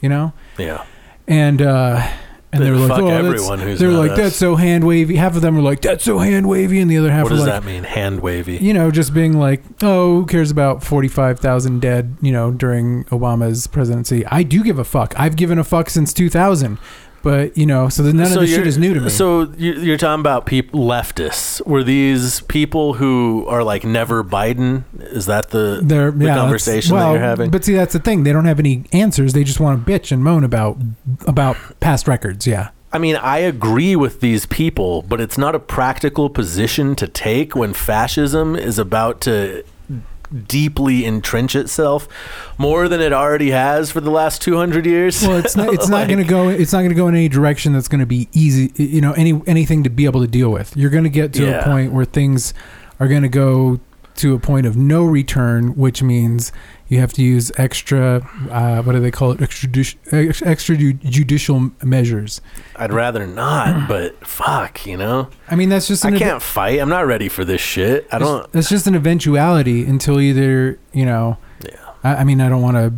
You 0.00 0.08
know, 0.08 0.32
Yeah. 0.56 0.84
and 1.26 1.60
uh, 1.60 2.08
and 2.52 2.62
they 2.62 2.70
were 2.70 2.76
like, 2.78 2.88
Fuck 2.88 3.00
"Oh, 3.00 3.08
everyone 3.08 3.58
that's, 3.58 3.62
who's 3.68 3.78
they 3.78 3.86
were 3.86 3.92
not 3.92 3.98
like 4.00 4.10
us. 4.12 4.16
that's 4.18 4.36
so 4.36 4.54
hand 4.56 4.84
wavy." 4.84 5.16
Half 5.16 5.36
of 5.36 5.42
them 5.42 5.56
were 5.56 5.62
like, 5.62 5.80
"That's 5.82 6.02
so 6.04 6.18
hand 6.18 6.48
wavy," 6.48 6.80
and 6.80 6.90
the 6.90 6.96
other 6.98 7.10
half 7.10 7.26
are 7.26 7.30
like, 7.30 7.30
What 7.30 7.40
were 7.40 7.46
does 7.46 7.46
like, 7.54 7.62
that 7.62 7.66
mean? 7.70 7.84
Hand 7.84 8.20
wavy. 8.20 8.56
you 8.56 8.72
know, 8.72 8.90
just 8.90 9.12
being 9.12 9.38
like, 9.38 9.62
oh, 9.82 10.20
who 10.20 10.26
cares 10.26 10.50
about 10.50 10.82
45,000 10.82 11.80
dead, 11.80 12.16
you 12.22 12.32
know, 12.32 12.50
during 12.50 13.04
Obama's 13.04 13.66
presidency? 13.66 14.24
I 14.26 14.42
do 14.42 14.64
give 14.64 14.78
a 14.78 14.84
fuck. 14.84 15.14
I've 15.18 15.36
given 15.36 15.58
a 15.58 15.64
fuck 15.64 15.90
since 15.90 16.12
2000. 16.14 16.78
But, 17.22 17.56
you 17.58 17.66
know, 17.66 17.88
so 17.88 18.02
the, 18.02 18.12
none 18.12 18.32
of 18.32 18.40
this 18.40 18.50
shit 18.50 18.66
is 18.66 18.78
new 18.78 18.94
to 18.94 19.00
me. 19.00 19.08
So 19.10 19.52
you- 19.56 19.74
you're 19.74 19.96
talking 19.96 20.20
about 20.20 20.46
people 20.46 20.80
leftists. 20.80 21.64
Were 21.66 21.82
these 21.82 22.40
people 22.42 22.94
who 22.94 23.44
are 23.48 23.62
like 23.64 23.84
never 23.84 24.22
Biden? 24.22 24.84
Is 25.00 25.26
that 25.26 25.50
the 25.50 25.80
They're, 25.82 26.10
the 26.10 26.26
yeah, 26.26 26.34
conversation 26.36 26.94
well, 26.94 27.08
that 27.12 27.18
you're 27.18 27.26
having? 27.28 27.50
But 27.50 27.64
see, 27.64 27.74
that's 27.74 27.92
the 27.92 27.98
thing. 27.98 28.22
They 28.24 28.32
don't 28.32 28.44
have 28.46 28.58
any 28.58 28.84
answers. 28.92 29.32
They 29.32 29.44
just 29.44 29.60
want 29.60 29.84
to 29.84 29.90
bitch 29.90 30.12
and 30.12 30.22
moan 30.22 30.44
about 30.44 30.78
about 31.26 31.56
past 31.80 32.06
records. 32.08 32.46
Yeah. 32.46 32.70
I 32.92 32.98
mean, 32.98 33.16
I 33.16 33.38
agree 33.38 33.96
with 33.96 34.20
these 34.20 34.46
people, 34.46 35.02
but 35.02 35.20
it's 35.20 35.36
not 35.36 35.54
a 35.54 35.58
practical 35.58 36.30
position 36.30 36.96
to 36.96 37.06
take 37.06 37.54
when 37.54 37.74
fascism 37.74 38.56
is 38.56 38.78
about 38.78 39.20
to 39.22 39.62
deeply 40.46 41.04
entrench 41.06 41.54
itself 41.56 42.08
more 42.58 42.88
than 42.88 43.00
it 43.00 43.12
already 43.12 43.50
has 43.50 43.90
for 43.90 44.00
the 44.00 44.10
last 44.10 44.42
200 44.42 44.86
years. 44.86 45.22
Well, 45.26 45.38
it's 45.38 45.56
not. 45.56 45.72
It's 45.72 45.88
not 45.90 46.06
going 46.08 46.18
to 46.18 46.24
go. 46.24 46.48
It's 46.48 46.72
not 46.72 46.80
going 46.80 46.90
to 46.90 46.94
go 46.94 47.08
in 47.08 47.14
any 47.14 47.28
direction 47.28 47.72
that's 47.72 47.88
going 47.88 48.00
to 48.00 48.06
be 48.06 48.28
easy. 48.32 48.72
You 48.76 49.00
know, 49.00 49.12
any 49.12 49.40
anything 49.46 49.84
to 49.84 49.90
be 49.90 50.04
able 50.04 50.20
to 50.20 50.26
deal 50.28 50.50
with. 50.50 50.76
You're 50.76 50.90
going 50.90 51.04
to 51.04 51.10
get 51.10 51.32
to 51.34 51.44
Yeah. 51.46 51.60
a 51.60 51.64
point 51.64 51.92
where 51.92 52.04
things 52.04 52.54
are 53.00 53.08
going 53.08 53.22
to 53.22 53.28
go 53.28 53.80
to 54.18 54.34
a 54.34 54.38
point 54.38 54.66
of 54.66 54.76
no 54.76 55.04
return, 55.04 55.74
which 55.76 56.02
means 56.02 56.52
you 56.88 57.00
have 57.00 57.12
to 57.14 57.22
use 57.22 57.50
extra. 57.56 58.28
Uh, 58.50 58.82
what 58.82 58.92
do 58.92 59.00
they 59.00 59.10
call 59.10 59.32
it? 59.32 59.40
Extradition, 59.42 59.98
ex- 60.12 60.40
extrajudicial 60.40 61.82
measures. 61.84 62.40
I'd 62.76 62.92
rather 62.92 63.26
not, 63.26 63.88
but 63.88 64.26
fuck, 64.26 64.86
you 64.86 64.96
know. 64.96 65.28
I 65.48 65.54
mean, 65.56 65.68
that's 65.68 65.88
just 65.88 66.04
I 66.04 66.08
an 66.08 66.14
ev- 66.14 66.20
can't 66.20 66.42
fight. 66.42 66.80
I'm 66.80 66.88
not 66.88 67.06
ready 67.06 67.28
for 67.28 67.44
this 67.44 67.60
shit. 67.60 68.06
I 68.12 68.18
don't. 68.18 68.50
That's 68.52 68.68
just 68.68 68.86
an 68.86 68.94
eventuality 68.94 69.84
until 69.84 70.20
either 70.20 70.78
you 70.92 71.04
know. 71.06 71.38
Yeah. 71.64 71.76
I, 72.04 72.16
I 72.16 72.24
mean, 72.24 72.40
I 72.40 72.48
don't 72.48 72.62
want 72.62 72.76
to. 72.76 72.92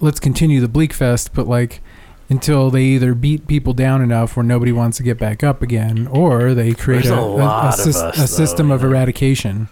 Let's 0.00 0.18
continue 0.20 0.60
the 0.60 0.68
bleak 0.68 0.92
fest, 0.92 1.30
but 1.32 1.46
like 1.46 1.80
until 2.28 2.70
they 2.70 2.82
either 2.84 3.14
beat 3.14 3.46
people 3.46 3.72
down 3.74 4.00
enough 4.00 4.36
where 4.36 4.42
nobody 4.44 4.72
wants 4.72 4.96
to 4.96 5.02
get 5.02 5.18
back 5.18 5.44
up 5.44 5.60
again, 5.62 6.06
or 6.08 6.54
they 6.54 6.72
create 6.72 7.04
a, 7.06 7.14
a 7.14 7.16
a- 7.16 7.20
a 7.20 7.26
lot 7.36 7.78
of 7.78 7.86
sys- 7.86 8.02
us, 8.02 8.16
a 8.16 8.20
though, 8.20 8.26
system 8.26 8.70
of 8.70 8.82
you 8.82 8.88
know. 8.88 8.94
eradication. 8.96 9.68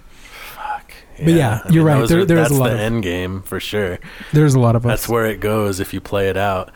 But 1.24 1.34
yeah, 1.34 1.60
you're 1.70 1.84
right. 1.84 2.08
There- 2.08 2.20
are- 2.20 2.24
there 2.24 2.38
is 2.38 2.46
a 2.46 2.50
that's 2.50 2.60
lot 2.60 2.68
the 2.68 2.74
of- 2.74 2.80
end 2.80 3.02
game 3.02 3.42
for 3.42 3.60
sure. 3.60 3.98
There's 4.32 4.54
a 4.54 4.60
lot 4.60 4.76
of 4.76 4.84
us. 4.86 4.90
That's 4.90 5.08
where 5.08 5.26
it 5.26 5.40
goes 5.40 5.80
if 5.80 5.92
you 5.94 6.00
play 6.00 6.28
it 6.28 6.36
out. 6.36 6.70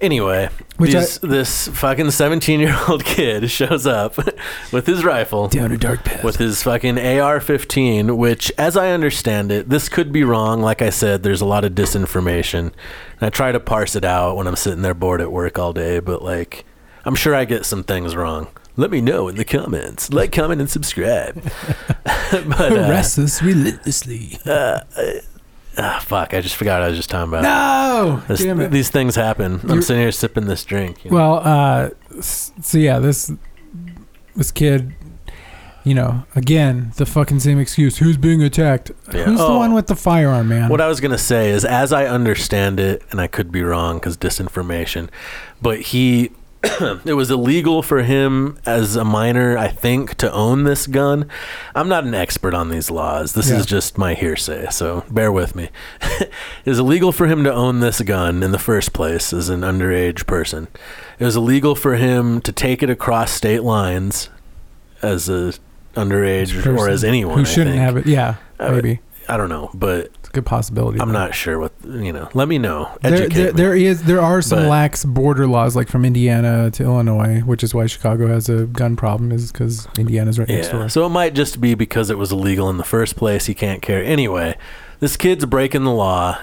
Anyway, 0.00 0.48
Which 0.78 0.94
I- 0.94 1.04
this 1.22 1.68
fucking 1.68 2.10
17 2.10 2.58
year 2.58 2.74
old 2.88 3.04
kid 3.16 3.50
shows 3.50 3.86
up 3.86 4.16
with 4.72 4.86
his 4.86 5.04
rifle. 5.04 5.48
down 5.48 5.72
a 5.72 5.76
dark 5.76 6.04
path. 6.04 6.24
with 6.24 6.36
his 6.36 6.62
fucking 6.62 6.96
AR-15, 6.98 8.16
which, 8.16 8.50
as 8.56 8.78
I 8.78 8.92
understand 8.92 9.52
it, 9.52 9.68
this 9.68 9.90
could 9.90 10.10
be 10.10 10.24
wrong. 10.24 10.62
Like 10.62 10.80
I 10.80 10.88
said, 10.88 11.22
there's 11.22 11.42
a 11.42 11.46
lot 11.46 11.66
of 11.66 11.72
disinformation, 11.72 12.58
and 12.58 12.72
I 13.20 13.28
try 13.28 13.52
to 13.52 13.60
parse 13.60 13.94
it 13.94 14.04
out 14.06 14.36
when 14.36 14.46
I'm 14.46 14.56
sitting 14.56 14.80
there 14.80 14.94
bored 14.94 15.20
at 15.20 15.30
work 15.30 15.58
all 15.58 15.74
day. 15.74 16.00
But 16.00 16.22
like, 16.22 16.64
I'm 17.04 17.14
sure 17.14 17.34
I 17.34 17.44
get 17.44 17.66
some 17.66 17.84
things 17.84 18.16
wrong. 18.16 18.46
Let 18.80 18.90
me 18.90 19.00
know 19.00 19.28
in 19.28 19.36
the 19.36 19.44
comments. 19.44 20.12
Like, 20.12 20.32
comment, 20.32 20.60
and 20.60 20.70
subscribe. 20.70 21.34
but 22.04 22.34
uh, 22.60 22.86
Harass 22.86 23.18
us 23.18 23.42
relentlessly. 23.42 24.38
ah, 24.46 26.02
fuck, 26.04 26.34
I 26.34 26.40
just 26.40 26.56
forgot 26.56 26.80
what 26.80 26.86
I 26.86 26.88
was 26.88 26.96
just 26.96 27.10
talking 27.10 27.28
about. 27.32 27.42
No, 27.42 28.22
This- 28.28 28.42
damn 28.42 28.60
it. 28.60 28.70
these 28.70 28.88
things 28.90 29.14
happen. 29.16 29.60
I'm 29.62 29.68
You're- 29.68 29.82
sitting 29.82 30.02
here 30.02 30.12
sipping 30.12 30.46
this 30.46 30.64
drink. 30.64 31.04
you 31.04 31.10
know. 31.10 31.16
Well, 31.16 31.42
uh, 31.44 31.90
so 32.20 32.78
yeah, 32.78 32.98
this 32.98 33.30
this 34.36 34.50
kid, 34.50 34.94
you 35.84 35.94
know, 35.94 36.24
again 36.34 36.92
the 36.96 37.06
fucking 37.06 37.40
same 37.40 37.58
excuse. 37.58 37.98
Who's 37.98 38.16
being 38.16 38.42
attacked? 38.42 38.90
Yeah. 39.12 39.24
Who's 39.24 39.38
the 39.38 39.46
Oh. 39.46 39.58
one 39.58 39.74
with 39.74 39.86
the 39.86 39.96
firearm, 39.96 40.48
man? 40.48 40.68
What 40.70 40.80
I 40.80 40.88
was 40.88 41.00
gonna 41.00 41.18
say 41.18 41.50
is, 41.50 41.64
as 41.64 41.92
I 41.92 42.06
understand 42.06 42.80
it, 42.80 43.02
and 43.10 43.20
I 43.20 43.26
could 43.26 43.50
be 43.52 43.62
wrong 43.62 43.98
because 43.98 44.16
disinformation, 44.16 45.08
but 45.62 45.80
he, 45.80 46.30
it 47.04 47.14
was 47.16 47.30
illegal 47.30 47.82
for 47.82 48.02
him 48.02 48.58
as 48.66 48.94
a 48.96 49.04
minor, 49.04 49.56
I 49.56 49.68
think, 49.68 50.16
to 50.16 50.30
own 50.32 50.64
this 50.64 50.86
gun. 50.86 51.26
I'm 51.74 51.88
not 51.88 52.04
an 52.04 52.14
expert 52.14 52.52
on 52.52 52.68
these 52.68 52.90
laws. 52.90 53.32
This 53.32 53.48
Yeah. 53.50 53.56
is 53.58 53.66
just 53.66 53.96
my 53.96 54.12
hearsay, 54.14 54.66
so 54.70 55.04
bear 55.10 55.32
with 55.32 55.54
me. 55.54 55.70
it 56.20 56.30
was 56.66 56.78
illegal 56.78 57.12
for 57.12 57.26
him 57.26 57.44
to 57.44 57.52
own 57.52 57.80
this 57.80 58.02
gun 58.02 58.42
in 58.42 58.52
the 58.52 58.58
first 58.58 58.92
place 58.92 59.32
as 59.32 59.48
an 59.48 59.62
underage 59.62 60.26
person. 60.26 60.68
It 61.18 61.24
was 61.24 61.34
illegal 61.36 61.74
for 61.74 61.96
him 61.96 62.40
to 62.42 62.52
take 62.52 62.82
it 62.82 62.90
across 62.90 63.30
state 63.32 63.62
lines 63.62 64.28
as 65.02 65.28
a 65.30 65.54
underage 65.94 66.66
or 66.66 66.88
as 66.90 67.02
anyone 67.04 67.36
who 67.36 67.40
I 67.40 67.44
shouldn't 67.44 67.70
think. 67.76 67.82
have 67.82 67.96
it. 67.96 68.06
Yeah, 68.06 68.34
maybe 68.58 69.00
I 69.28 69.36
don't 69.38 69.48
know, 69.48 69.70
but 69.72 70.10
good 70.32 70.46
possibility. 70.46 71.00
I'm 71.00 71.12
not 71.12 71.34
sure 71.34 71.58
what 71.58 71.72
you 71.84 72.12
know. 72.12 72.28
Let 72.34 72.48
me 72.48 72.58
know. 72.58 72.90
There, 73.02 73.14
Educate 73.14 73.34
there, 73.34 73.46
me. 73.52 73.52
there 73.52 73.76
is 73.76 74.02
there 74.04 74.20
are 74.20 74.42
some 74.42 74.60
But- 74.60 74.68
lax 74.68 75.04
border 75.04 75.46
laws 75.46 75.76
like 75.76 75.88
from 75.88 76.04
Indiana 76.04 76.70
to 76.72 76.82
Illinois, 76.82 77.40
which 77.40 77.62
is 77.62 77.74
why 77.74 77.86
Chicago 77.86 78.28
has 78.28 78.48
a 78.48 78.66
gun 78.66 78.96
problem, 78.96 79.32
is 79.32 79.52
because 79.52 79.88
Indiana's 79.98 80.38
right 80.38 80.48
next 80.48 80.68
yeah. 80.68 80.72
door. 80.72 80.88
So 80.88 81.06
it 81.06 81.10
might 81.10 81.34
just 81.34 81.60
be 81.60 81.74
because 81.74 82.10
it 82.10 82.18
was 82.18 82.32
illegal 82.32 82.68
in 82.70 82.76
the 82.76 82.84
first 82.84 83.16
place. 83.16 83.46
He 83.46 83.54
can't 83.54 83.82
carry. 83.82 84.06
Anyway, 84.06 84.56
this 85.00 85.16
kid's 85.16 85.44
breaking 85.46 85.84
the 85.84 85.92
law. 85.92 86.40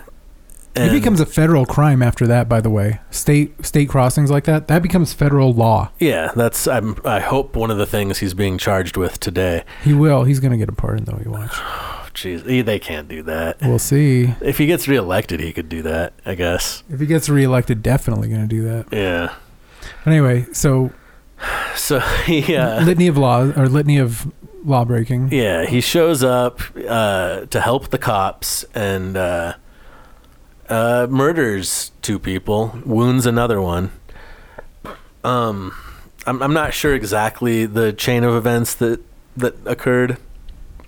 It 0.76 0.92
becomes 0.92 1.20
a 1.20 1.26
federal 1.26 1.66
crime 1.66 2.04
after 2.04 2.28
that. 2.28 2.48
By 2.48 2.62
the 2.62 2.70
way, 2.70 3.00
state 3.10 3.66
state 3.66 3.90
crossings 3.90 4.30
like 4.30 4.44
that 4.44 4.68
that 4.68 4.84
becomes 4.84 5.12
federal 5.12 5.52
law. 5.52 5.90
yeah. 6.00 6.32
That's 6.36 6.68
I'm, 6.68 6.98
I 7.04 7.20
hope 7.20 7.56
one 7.56 7.72
of 7.72 7.80
the 7.80 7.88
things 7.88 8.20
he's 8.20 8.36
being 8.36 8.60
charged 8.60 8.96
with 8.96 9.20
today. 9.20 9.64
He 9.84 9.96
will. 9.96 10.24
He's 10.24 10.40
gonna 10.40 10.58
get 10.58 10.70
a 10.70 10.74
pardon 10.74 11.06
though. 11.06 11.20
You 11.24 11.32
watch. 11.32 11.52
Jeez, 12.18 12.66
they- 12.66 12.80
can't 12.80 13.08
do 13.08 13.22
that. 13.24 13.58
We'll 13.62 13.78
see. 13.78 14.34
If 14.42 14.58
he 14.58 14.66
gets 14.66 14.88
reelected, 14.88 15.40
he 15.40 15.54
could 15.54 15.70
do 15.70 15.84
that. 15.84 16.14
I 16.26 16.34
guess. 16.34 16.82
If 16.90 17.00
he 17.00 17.06
gets 17.06 17.30
reelected, 17.30 17.84
definitely 17.84 18.28
gonna 18.30 18.48
do 18.48 18.64
that. 18.64 18.88
Yeah. 18.92 19.36
But 20.04 20.12
anyway, 20.12 20.48
so 20.52 20.92
So 21.76 22.00
he. 22.00 22.56
Uh, 22.56 22.84
litany 22.84 23.08
of 23.08 23.18
law 23.18 23.44
or 23.56 23.68
litany 23.70 24.00
of 24.00 24.32
law 24.66 24.84
breaking. 24.84 25.32
Yeah, 25.32 25.66
he 25.68 25.80
shows 25.80 26.24
up 26.24 26.60
uh, 26.88 27.46
to 27.46 27.62
help 27.62 27.90
the 27.90 28.00
cops 28.00 28.66
and 28.74 29.16
uh, 29.16 29.54
uh, 30.70 31.08
murders 31.10 31.92
two 32.02 32.18
people, 32.20 32.80
wounds 32.84 33.26
another 33.28 33.62
one. 33.62 33.92
Um, 35.24 35.74
I'm 36.26 36.42
I'm 36.42 36.54
not 36.54 36.74
sure 36.74 36.94
exactly 36.96 37.66
the 37.66 37.94
chain 37.94 38.24
of 38.24 38.36
events 38.36 38.74
that 38.76 39.02
that 39.36 39.56
occurred. 39.66 40.18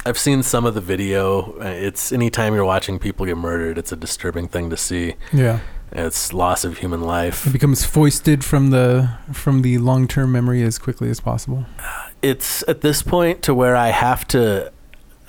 I've 0.06 0.18
seen 0.18 0.44
some 0.44 0.66
of 0.66 0.74
the 0.76 0.82
video. 0.82 1.54
Uh, 1.60 1.66
It's 1.66 2.12
anytime 2.12 2.54
you're 2.56 2.66
watching 2.66 3.00
people 3.00 3.26
get 3.26 3.38
murdered, 3.38 3.78
it's 3.78 3.92
a 3.92 3.96
disturbing 3.96 4.48
thing 4.48 4.70
to 4.70 4.78
see. 4.78 5.16
Yeah, 5.34 5.60
It's 5.92 6.34
loss 6.34 6.64
of 6.64 6.78
human 6.80 7.02
life. 7.02 7.46
it 7.48 7.54
becomes 7.54 7.86
foisted 7.86 8.44
from 8.44 8.70
the 8.72 9.10
from 9.34 9.62
the 9.62 9.78
long 9.78 10.08
term 10.08 10.32
memory 10.32 10.64
as 10.64 10.78
quickly 10.78 11.10
as 11.10 11.20
possible. 11.20 11.66
it's 12.22 12.64
at 12.68 12.82
this 12.82 13.02
point 13.02 13.42
to 13.44 13.54
where 13.54 13.76
I 13.76 13.90
have 13.90 14.28
to. 14.30 14.72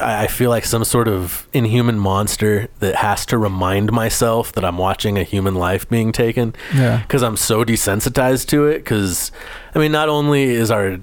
I 0.00 0.24
I 0.24 0.26
feel 0.28 0.50
like 0.50 0.64
some 0.64 0.84
sort 0.84 1.08
of 1.08 1.46
inhuman 1.52 1.98
monster 1.98 2.68
that 2.78 2.94
has 2.96 3.26
to 3.26 3.36
remind 3.38 3.92
myself 3.92 4.50
that 4.52 4.64
I'm 4.64 4.78
watching 4.78 5.18
a 5.18 5.24
human 5.24 5.54
life 5.54 5.86
being 5.88 6.10
taken 6.12 6.54
Yeah, 6.74 7.02
because 7.02 7.22
I'm 7.22 7.36
so 7.36 7.64
desensitized 7.64 8.46
to 8.48 8.66
it. 8.66 8.78
Because 8.78 9.30
I 9.74 9.78
mean, 9.78 9.92
not 9.92 10.08
only 10.08 10.44
is 10.44 10.70
our 10.70 10.98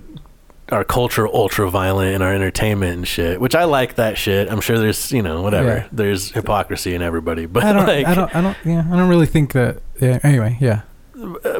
our 0.71 0.83
culture 0.83 1.27
ultra 1.27 1.69
violent 1.69 2.13
and 2.13 2.23
our 2.23 2.33
entertainment 2.33 2.97
and 2.97 3.07
shit, 3.07 3.39
which 3.39 3.55
I 3.55 3.63
like 3.63 3.95
that 3.95 4.17
shit. 4.17 4.51
I'm 4.51 4.61
sure 4.61 4.77
there's 4.77 5.11
you 5.11 5.21
know 5.21 5.41
whatever. 5.41 5.69
Yeah. 5.69 5.87
There's 5.91 6.31
hypocrisy 6.31 6.93
in 6.93 7.01
everybody, 7.01 7.45
but 7.45 7.63
I 7.63 7.73
don't. 7.73 7.87
like, 7.87 8.05
I 8.05 8.13
don't. 8.13 8.35
I 8.35 8.41
don't. 8.41 8.57
Yeah, 8.65 8.85
I 8.91 8.97
don't 8.97 9.09
really 9.09 9.25
think 9.25 9.53
that. 9.53 9.81
Yeah. 10.01 10.19
Anyway, 10.23 10.57
yeah. 10.59 10.81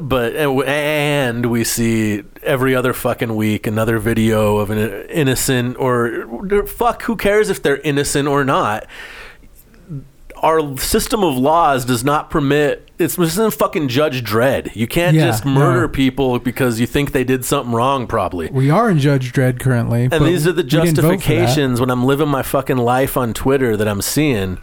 but 0.02 0.36
and 0.36 1.48
we 1.48 1.64
see 1.64 2.24
every 2.44 2.76
other 2.76 2.94
fucking 2.94 3.36
week 3.36 3.66
another 3.66 3.98
video 3.98 4.58
of 4.58 4.70
an 4.70 4.78
innocent 5.10 5.78
or 5.78 6.64
fuck 6.68 7.04
who 7.04 7.16
cares 7.16 7.50
if 7.50 7.64
they're 7.64 7.78
innocent 7.78 8.28
or 8.28 8.44
not 8.44 8.86
our 10.42 10.78
system 10.78 11.24
of 11.24 11.36
laws 11.38 11.86
does 11.86 12.04
not 12.04 12.30
permit 12.30 12.84
it's 13.00 13.16
this 13.16 13.34
isn't 13.34 13.54
fucking 13.54 13.88
Judge 13.88 14.24
Dredd 14.24 14.76
you 14.76 14.88
can't 14.88 15.16
Yeah, 15.16 15.26
just 15.28 15.46
murder 15.46 15.82
no. 15.82 15.88
people 15.90 16.40
because 16.40 16.80
you 16.80 16.88
think 16.88 17.12
they 17.12 17.24
did 17.24 17.46
something 17.46 17.74
wrong 17.74 18.08
probably 18.08 18.50
We 18.50 18.70
are 18.70 18.90
in 18.90 19.00
Judge 19.00 19.32
Dredd 19.34 19.60
currently, 19.60 20.10
and 20.12 20.26
these 20.26 20.48
are 20.48 20.52
the 20.52 20.64
we 20.64 20.70
didn't 20.70 20.96
vote 20.96 20.96
for 20.96 21.02
that. 21.02 21.12
justifications 21.18 21.80
when 21.80 21.90
I'm 21.92 22.06
living 22.06 22.28
my 22.30 22.44
fucking 22.44 22.78
life 22.78 23.16
on 23.18 23.34
Twitter 23.34 23.78
that 23.78 23.88
I'm 23.88 24.02
seeing 24.02 24.58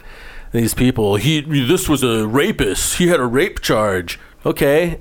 these 0.51 0.73
people. 0.73 1.15
He 1.17 1.41
this 1.41 1.89
was 1.89 2.03
a 2.03 2.27
rapist. 2.27 2.97
He 2.97 3.07
had 3.07 3.19
a 3.19 3.25
rape 3.25 3.59
charge. 3.61 4.19
Okay. 4.45 4.99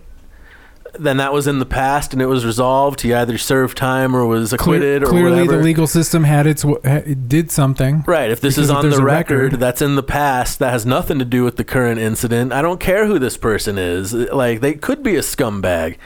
Then 0.98 1.16
that 1.16 1.32
was 1.32 1.46
in 1.46 1.58
the 1.58 1.66
past 1.66 2.12
and 2.12 2.22
it 2.22 2.26
was 2.26 2.46
resolved. 2.46 3.00
He 3.00 3.12
either 3.12 3.36
served 3.36 3.76
time 3.76 4.14
or 4.14 4.24
was 4.26 4.52
acquitted 4.52 5.02
or 5.02 5.06
clearly, 5.06 5.40
whatever. 5.40 5.56
the 5.58 5.62
legal 5.64 5.86
system 5.86 6.22
had 6.24 6.46
its 6.46 6.64
it 6.64 7.28
did 7.28 7.50
something. 7.50 8.04
Right. 8.06 8.30
If 8.30 8.40
this 8.40 8.58
is 8.58 8.70
on 8.70 8.88
the 8.88 9.02
record, 9.02 9.44
record- 9.44 9.60
that's 9.60 9.82
in 9.82 9.96
the 9.96 10.02
past. 10.04 10.60
That 10.60 10.70
has 10.70 10.86
nothing 10.86 11.18
to 11.18 11.24
do 11.24 11.42
with 11.42 11.56
the 11.56 11.64
current 11.64 11.98
incident. 12.00 12.52
I 12.52 12.62
don't 12.62 12.78
care 12.80 13.06
who 13.06 13.18
this 13.18 13.36
person 13.36 13.76
is. 13.78 14.12
Like 14.14 14.60
they 14.60 14.74
could 14.74 15.02
be 15.02 15.16
a 15.16 15.20
scumbag. 15.20 15.96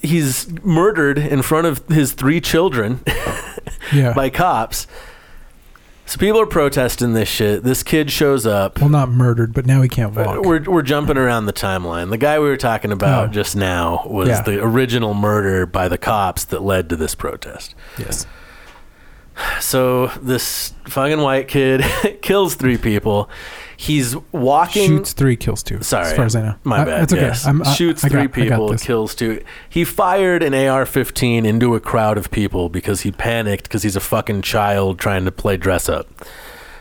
He's 0.00 0.48
murdered 0.62 1.18
in 1.18 1.42
front 1.42 1.66
of 1.66 1.86
his 1.88 2.12
three 2.12 2.40
children 2.40 3.00
Yeah. 3.92 4.12
by 4.16 4.28
cops. 4.30 4.86
So 6.06 6.18
people 6.18 6.38
are 6.40 6.46
protesting 6.46 7.14
this 7.14 7.28
shit. 7.28 7.62
This 7.62 7.82
kid 7.82 8.10
shows 8.10 8.44
up. 8.46 8.78
well, 8.78 8.90
not 8.90 9.08
murdered, 9.08 9.54
but 9.54 9.64
now 9.64 9.80
he 9.80 9.88
can't 9.88 10.16
uh, 10.16 10.22
walk. 10.24 10.44
We're, 10.44 10.62
we're 10.62 10.82
jumping 10.82 11.16
around 11.16 11.46
the 11.46 11.52
timeline. 11.52 12.10
The 12.10 12.18
guy 12.18 12.38
we 12.38 12.46
were 12.48 12.58
talking 12.58 12.92
about 12.92 13.30
Oh. 13.30 13.32
just 13.32 13.56
now 13.56 14.04
was 14.06 14.28
Yeah. 14.28 14.42
the 14.42 14.62
original 14.62 15.14
murder 15.14 15.64
by 15.64 15.88
the 15.88 15.96
cops 15.98 16.44
that 16.46 16.62
led 16.62 16.90
to 16.90 16.96
this 16.96 17.14
protest. 17.14 17.74
yes. 17.98 18.26
So 19.60 20.08
this 20.22 20.74
fucking 20.86 21.20
white 21.20 21.48
kid 21.48 21.82
kills 22.22 22.54
three 22.54 22.76
people. 22.78 23.28
He's 23.84 24.16
walking. 24.32 24.86
Shoots 24.88 25.12
three, 25.12 25.36
kills 25.36 25.62
two. 25.62 25.82
Sorry, 25.82 26.06
as 26.06 26.12
far 26.16 26.24
as 26.24 26.34
I 26.34 26.42
know. 26.42 26.54
My 26.64 26.78
Uh, 26.80 26.84
bad. 26.86 27.00
That's 27.02 27.12
okay. 27.12 27.22
yes. 27.22 27.46
I'm, 27.46 27.62
I- 27.62 27.72
Shoots 27.74 28.02
I 28.04 28.08
three 28.08 28.22
got 28.22 28.32
people, 28.32 28.74
kills 28.78 29.14
two. 29.14 29.42
He 29.68 29.84
fired 29.84 30.42
an 30.42 30.54
AR-15 30.54 31.44
into 31.44 31.74
a 31.74 31.80
crowd 31.80 32.16
of 32.16 32.30
people 32.30 32.68
because 32.70 33.02
he 33.02 33.12
panicked 33.12 33.64
because 33.64 33.82
he's 33.82 33.96
a 33.96 34.00
fucking 34.00 34.40
child 34.42 34.98
trying 34.98 35.24
to 35.26 35.30
play 35.32 35.56
dress 35.58 35.88
up, 35.88 36.08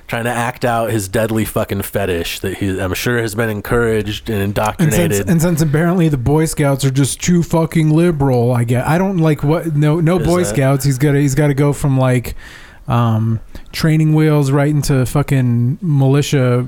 trying 0.08 0.24
to 0.24 0.30
act 0.30 0.64
out 0.64 0.92
his 0.92 1.08
deadly 1.10 1.44
fucking 1.44 1.82
fetish 1.82 2.40
that 2.40 2.60
he, 2.60 2.80
I'm 2.80 2.94
sure, 2.94 3.20
has 3.20 3.36
been 3.36 3.50
encouraged 3.50 4.30
and 4.30 4.38
And 4.38 4.46
indoctrinated. 4.46 5.18
since, 5.18 5.30
and 5.30 5.42
since 5.42 5.62
apparently 5.62 6.08
the 6.08 6.18
Boy 6.18 6.46
Scouts 6.46 6.86
are 6.86 6.90
just 6.92 7.22
too 7.22 7.44
fucking 7.44 7.90
liberal, 7.90 8.54
I 8.54 8.64
get. 8.64 8.88
I 8.88 8.98
don't 8.98 9.18
like 9.18 9.44
what. 9.44 9.76
No, 9.76 10.00
no 10.00 10.20
Is 10.20 10.26
Boy 10.28 10.40
that- 10.44 10.56
Scouts. 10.56 10.86
He's 10.86 10.98
got 10.98 11.12
to. 11.12 11.20
He's 11.20 11.36
got 11.36 11.48
to 11.48 11.54
go 11.54 11.74
from 11.74 11.98
like 11.98 12.36
um, 12.88 13.40
training 13.74 14.14
wheels 14.14 14.52
right 14.52 14.70
into 14.70 15.06
fucking 15.06 15.80
militia. 15.82 16.68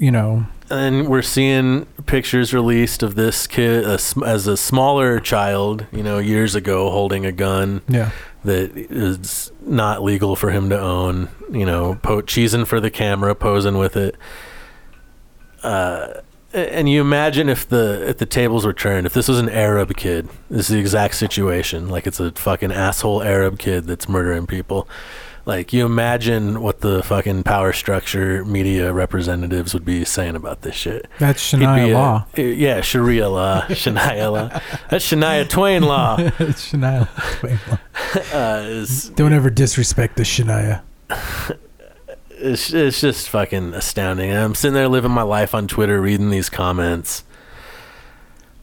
You 0.00 0.10
know, 0.10 0.46
and 0.70 1.08
we're 1.08 1.20
seeing 1.20 1.84
pictures 2.06 2.54
released 2.54 3.02
of 3.02 3.16
this 3.16 3.46
kid 3.46 3.84
as, 3.84 4.46
a 4.46 4.56
smaller 4.56 5.20
child, 5.20 5.84
you 5.92 6.02
know, 6.02 6.16
years 6.16 6.54
ago 6.54 6.90
holding 6.90 7.26
a 7.26 7.32
gun 7.32 7.82
yeah, 7.86 8.10
that 8.44 8.74
is 8.74 9.52
not 9.60 10.02
legal 10.02 10.36
for 10.36 10.50
him 10.50 10.70
to 10.70 10.80
own, 10.80 11.28
you 11.50 11.66
know, 11.66 11.96
po- 12.02 12.22
cheesing 12.22 12.66
for 12.66 12.80
the 12.80 12.90
camera, 12.90 13.34
posing 13.34 13.76
with 13.76 13.94
it. 13.94 14.16
Uh, 15.62 16.14
and 16.54 16.88
you 16.88 17.02
imagine 17.02 17.50
if 17.50 17.68
the 17.68 18.08
if 18.08 18.16
the 18.16 18.26
tables 18.26 18.64
were 18.64 18.72
turned, 18.72 19.06
if 19.06 19.12
this 19.12 19.28
was 19.28 19.38
an 19.38 19.50
Arab 19.50 19.94
kid, 19.96 20.30
this 20.48 20.68
is 20.68 20.68
the 20.68 20.80
exact 20.80 21.14
situation. 21.14 21.88
Like 21.88 22.06
it's 22.06 22.18
a 22.18 22.32
fucking 22.32 22.72
asshole 22.72 23.22
Arab 23.22 23.58
kid 23.58 23.84
that's 23.84 24.08
murdering 24.08 24.46
people. 24.46 24.88
Like 25.50 25.72
you 25.72 25.84
imagine 25.84 26.62
what 26.62 26.78
the 26.80 27.02
fucking 27.02 27.42
power 27.42 27.72
structure 27.72 28.44
media 28.44 28.92
representatives 28.92 29.74
would 29.74 29.84
be 29.84 30.04
saying 30.04 30.36
about 30.36 30.62
this 30.62 30.76
shit. 30.76 31.08
that's 31.18 31.42
Shania 31.52 31.90
a- 31.90 31.92
law. 31.92 32.26
yeah, 32.36 32.80
Sharia 32.82 33.28
law, 33.28 33.62
Shania 33.68 34.30
law. 34.30 34.60
That's 34.90 35.04
Shania 35.10 35.48
Twain 35.48 35.82
law. 35.82 36.18
It's 36.38 36.70
Shania 36.72 37.08
Twain 37.40 37.58
law. 37.68 37.78
Uh, 38.32 38.86
Don't 39.16 39.32
ever 39.32 39.50
disrespect 39.50 40.16
the 40.16 40.22
Shania. 40.22 40.82
it's, 42.30 42.72
it's 42.72 43.00
just 43.00 43.28
fucking 43.28 43.74
astounding. 43.74 44.30
And 44.30 44.38
I'm 44.38 44.54
sitting 44.54 44.74
there 44.74 44.86
living 44.88 45.10
my 45.10 45.22
life 45.22 45.52
on 45.52 45.66
Twitter, 45.66 46.00
reading 46.00 46.30
these 46.30 46.48
comments. 46.48 47.24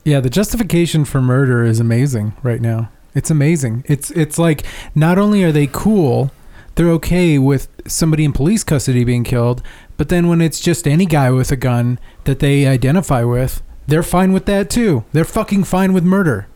Yeah, 0.06 0.22
the 0.22 0.30
justification 0.30 1.04
for 1.04 1.22
murder 1.22 1.66
is 1.66 1.82
amazing 1.82 2.32
right 2.44 2.62
now. 2.62 2.90
It's 3.14 3.30
amazing. 3.30 3.84
It's 3.88 4.10
it's 4.12 4.40
like 4.40 4.64
not 4.96 5.18
only 5.18 5.44
are 5.44 5.52
they 5.52 5.68
cool, 5.68 6.32
they're 6.78 6.89
okay 6.91 7.38
with 7.38 7.67
somebody 7.86 8.23
in 8.23 8.32
police 8.32 8.63
custody 8.63 9.03
being 9.03 9.23
killed, 9.25 9.61
but 9.97 10.07
then 10.09 10.28
when 10.30 10.39
it's 10.41 10.59
just 10.61 10.88
any 10.88 11.05
guy 11.05 11.30
with 11.32 11.51
a 11.51 11.55
gun 11.57 11.99
that 12.23 12.39
they 12.39 12.65
identify 12.65 13.23
with, 13.23 13.61
they're 13.88 14.03
fine 14.03 14.32
with 14.32 14.45
that 14.45 14.69
too. 14.69 15.03
They're 15.11 15.25
fucking 15.25 15.65
fine 15.65 15.91
with 15.93 16.03
murder. 16.05 16.47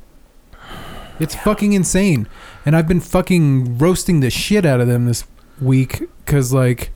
It's 1.19 1.36
fucking 1.36 1.74
insane. 1.74 2.28
And 2.65 2.76
I've 2.76 2.88
been 2.88 2.99
fucking 3.01 3.78
roasting 3.78 4.22
the 4.22 4.30
shit 4.30 4.65
out 4.65 4.80
of 4.82 4.88
them 4.88 5.05
this 5.05 5.24
week 5.61 6.03
cuz 6.26 6.51
like 6.53 6.91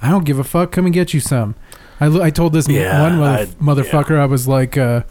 I 0.00 0.10
don't 0.10 0.24
give 0.24 0.38
a 0.38 0.44
fuck. 0.44 0.70
Come 0.72 0.84
and 0.86 0.94
get 0.94 1.14
you 1.14 1.20
some. 1.20 1.54
I, 2.00 2.06
I 2.06 2.30
told 2.30 2.52
this 2.52 2.68
Yeah, 2.68 3.00
one 3.02 3.18
mother- 3.18 3.42
I- 3.42 3.46
motherfucker 3.64 4.18
I 4.18 4.26
was 4.26 4.46
like 4.48 4.76
uh 4.76 5.02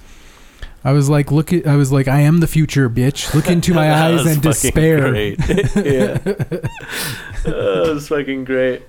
I 0.85 0.91
was 0.91 1.09
like, 1.09 1.31
look 1.31 1.53
at, 1.53 1.65
I 1.65 1.75
was 1.77 1.91
like, 1.93 2.07
I 2.09 2.19
am 2.21 2.39
the 2.39 2.47
future, 2.47 2.89
bitch. 2.89 3.33
Look 3.33 3.47
into 3.47 3.73
my 3.73 3.87
That 3.87 4.11
eyes 4.11 4.23
was 4.23 4.33
and 4.35 4.43
fucking 4.43 4.51
despair. 4.51 5.09
Great. 5.11 5.39
yeah, 5.49 6.17
that 7.43 7.85
was 7.93 8.07
fucking 8.07 8.43
great. 8.45 8.83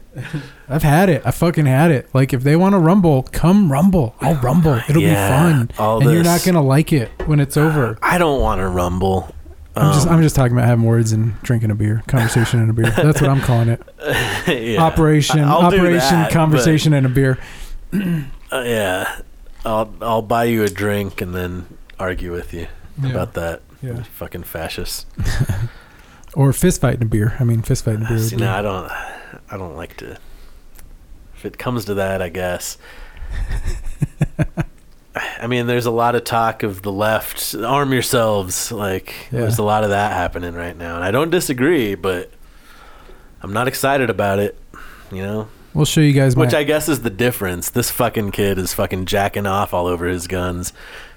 I've 0.68 0.82
had 0.82 1.08
it. 1.08 1.22
I 1.24 1.30
fucking 1.30 1.66
had 1.66 1.90
it. 1.90 2.08
Like, 2.14 2.32
if 2.32 2.42
they 2.42 2.56
want 2.56 2.74
to 2.74 2.78
rumble, 2.78 3.24
come 3.24 3.70
rumble. 3.70 4.14
I'll 4.20 4.34
rumble. 4.36 4.80
It'll 4.88 5.02
Yeah, 5.02 5.52
be 5.52 5.52
fun. 5.52 5.70
all 5.78 6.00
and 6.00 6.10
you're 6.10 6.22
not 6.22 6.34
this- 6.34 6.46
gonna 6.46 6.62
like 6.62 6.92
it 6.92 7.10
when 7.26 7.40
it's 7.40 7.56
over. 7.56 7.98
I 8.02 8.18
don't 8.18 8.40
want 8.40 8.60
to 8.60 8.68
rumble. 8.68 9.32
I'm 9.76 9.92
just, 9.92 10.06
Um, 10.06 10.14
I'm 10.14 10.22
just 10.22 10.36
talking 10.36 10.52
about 10.56 10.66
having 10.68 10.84
words 10.84 11.10
and 11.10 11.40
drinking 11.42 11.72
a 11.72 11.74
beer, 11.74 12.02
conversation 12.06 12.60
and 12.60 12.70
a 12.70 12.72
beer. 12.72 12.90
That's 12.92 13.20
what 13.20 13.28
I'm 13.28 13.40
calling 13.40 13.68
it. 13.68 13.82
yeah. 14.46 14.80
Operation, 14.80 15.40
I'll 15.40 15.68
do 15.68 15.78
operation, 15.78 16.10
that, 16.12 16.30
conversation 16.30 16.92
and 16.92 17.06
a 17.06 17.08
beer. 17.08 17.38
uh, 17.92 18.62
yeah, 18.64 19.18
I'll 19.64 19.92
I'll 20.00 20.22
buy 20.22 20.44
you 20.44 20.62
a 20.62 20.68
drink 20.68 21.20
and 21.20 21.34
then 21.34 21.66
argue 21.98 22.32
with 22.32 22.52
you 22.54 22.66
Yeah. 23.02 23.10
about 23.10 23.34
that. 23.34 23.62
Yeah. 23.82 24.02
Fucking 24.02 24.44
fascist. 24.44 25.06
Or 26.36 26.52
fist 26.52 26.80
fight 26.80 26.94
and 26.94 27.02
a 27.04 27.06
beer. 27.06 27.36
I 27.38 27.44
mean, 27.44 27.62
fist 27.62 27.84
fight 27.84 27.94
and 27.94 28.06
a 28.06 28.08
beer. 28.08 28.18
See, 28.18 28.34
no, 28.34 28.50
I 28.52 28.60
don't. 28.60 28.90
I 28.90 29.56
don't 29.56 29.76
like 29.76 29.96
to. 29.98 30.18
If 31.36 31.44
it 31.44 31.58
comes 31.58 31.84
to 31.84 31.94
that, 31.94 32.20
I 32.20 32.28
guess. 32.28 32.76
I 35.40 35.46
mean, 35.46 35.68
there's 35.68 35.86
a 35.86 35.92
lot 35.92 36.16
of 36.16 36.24
talk 36.24 36.64
of 36.64 36.82
the 36.82 36.90
left. 36.90 37.54
Arm 37.54 37.92
yourselves. 37.92 38.72
Like, 38.72 39.14
Yeah. 39.30 39.40
there's 39.42 39.58
a 39.58 39.62
lot 39.62 39.84
of 39.84 39.90
that 39.90 40.12
happening 40.12 40.54
right 40.54 40.76
now, 40.76 40.96
and 40.96 41.04
I 41.04 41.12
don't 41.12 41.30
disagree, 41.30 41.94
but 41.94 42.32
I'm 43.40 43.52
not 43.52 43.68
excited 43.68 44.10
about 44.10 44.40
it. 44.40 44.58
You 45.12 45.22
know, 45.22 45.48
We'll 45.72 45.84
show 45.84 46.00
you 46.00 46.12
guys 46.14 46.34
my. 46.34 46.40
which 46.46 46.54
I 46.54 46.64
guess 46.64 46.88
is 46.88 47.02
the 47.02 47.10
difference. 47.10 47.70
This 47.70 47.90
fucking 47.92 48.32
kid 48.32 48.58
is 48.58 48.74
fucking 48.74 49.06
jacking 49.06 49.46
off 49.46 49.72
all 49.72 49.86
over 49.86 50.06
his 50.06 50.26
guns, 50.26 50.72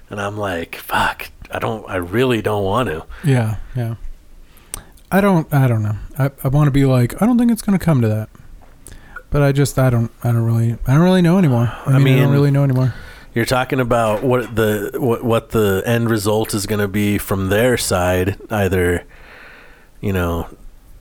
and 0.09 0.21
I'm 0.21 0.37
like, 0.37 0.75
fuck. 0.75 1.29
I 1.51 1.59
don't. 1.59 1.87
I 1.89 1.95
really 1.95 2.41
don't 2.41 2.63
want 2.63 2.89
to. 2.89 3.05
Yeah, 3.23 3.57
yeah. 3.75 3.95
I 5.11 5.21
don't. 5.21 5.51
I 5.53 5.67
don't 5.67 5.83
know. 5.83 5.95
I, 6.19 6.31
I 6.43 6.49
want 6.49 6.67
to 6.67 6.71
be 6.71 6.85
like. 6.85 7.21
I 7.21 7.25
don't 7.25 7.37
think 7.37 7.51
it's 7.51 7.61
going 7.61 7.77
to 7.77 7.83
come 7.83 8.01
to 8.01 8.07
that. 8.07 8.29
But 9.29 9.41
I 9.43 9.51
just. 9.51 9.79
I 9.79 9.89
don't. 9.89 10.11
I 10.23 10.31
don't 10.31 10.43
really. 10.43 10.73
I 10.85 10.93
don't 10.93 11.03
really 11.03 11.21
know 11.21 11.37
anymore. 11.37 11.71
I, 11.85 11.91
I 11.93 11.99
mean, 11.99 12.17
I 12.17 12.23
don't 12.23 12.33
really 12.33 12.51
know 12.51 12.63
anymore. 12.63 12.93
You're 13.33 13.45
talking 13.45 13.79
about 13.79 14.23
what 14.23 14.55
the 14.55 14.91
what 14.95 15.23
what 15.23 15.49
the 15.49 15.83
end 15.85 16.09
result 16.09 16.53
is 16.53 16.65
going 16.65 16.81
to 16.81 16.87
be 16.87 17.17
from 17.17 17.49
their 17.49 17.77
side. 17.77 18.37
Either, 18.49 19.05
you 20.01 20.11
know, 20.11 20.49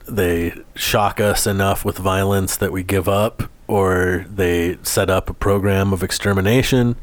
they 0.07 0.53
shock 0.75 1.19
us 1.19 1.45
enough 1.45 1.83
with 1.83 1.97
violence 1.97 2.55
that 2.55 2.71
we 2.71 2.83
give 2.83 3.09
up, 3.09 3.43
or 3.67 4.25
they 4.33 4.77
set 4.83 5.09
up 5.09 5.29
a 5.29 5.33
program 5.33 5.91
of 5.91 6.03
extermination. 6.03 6.95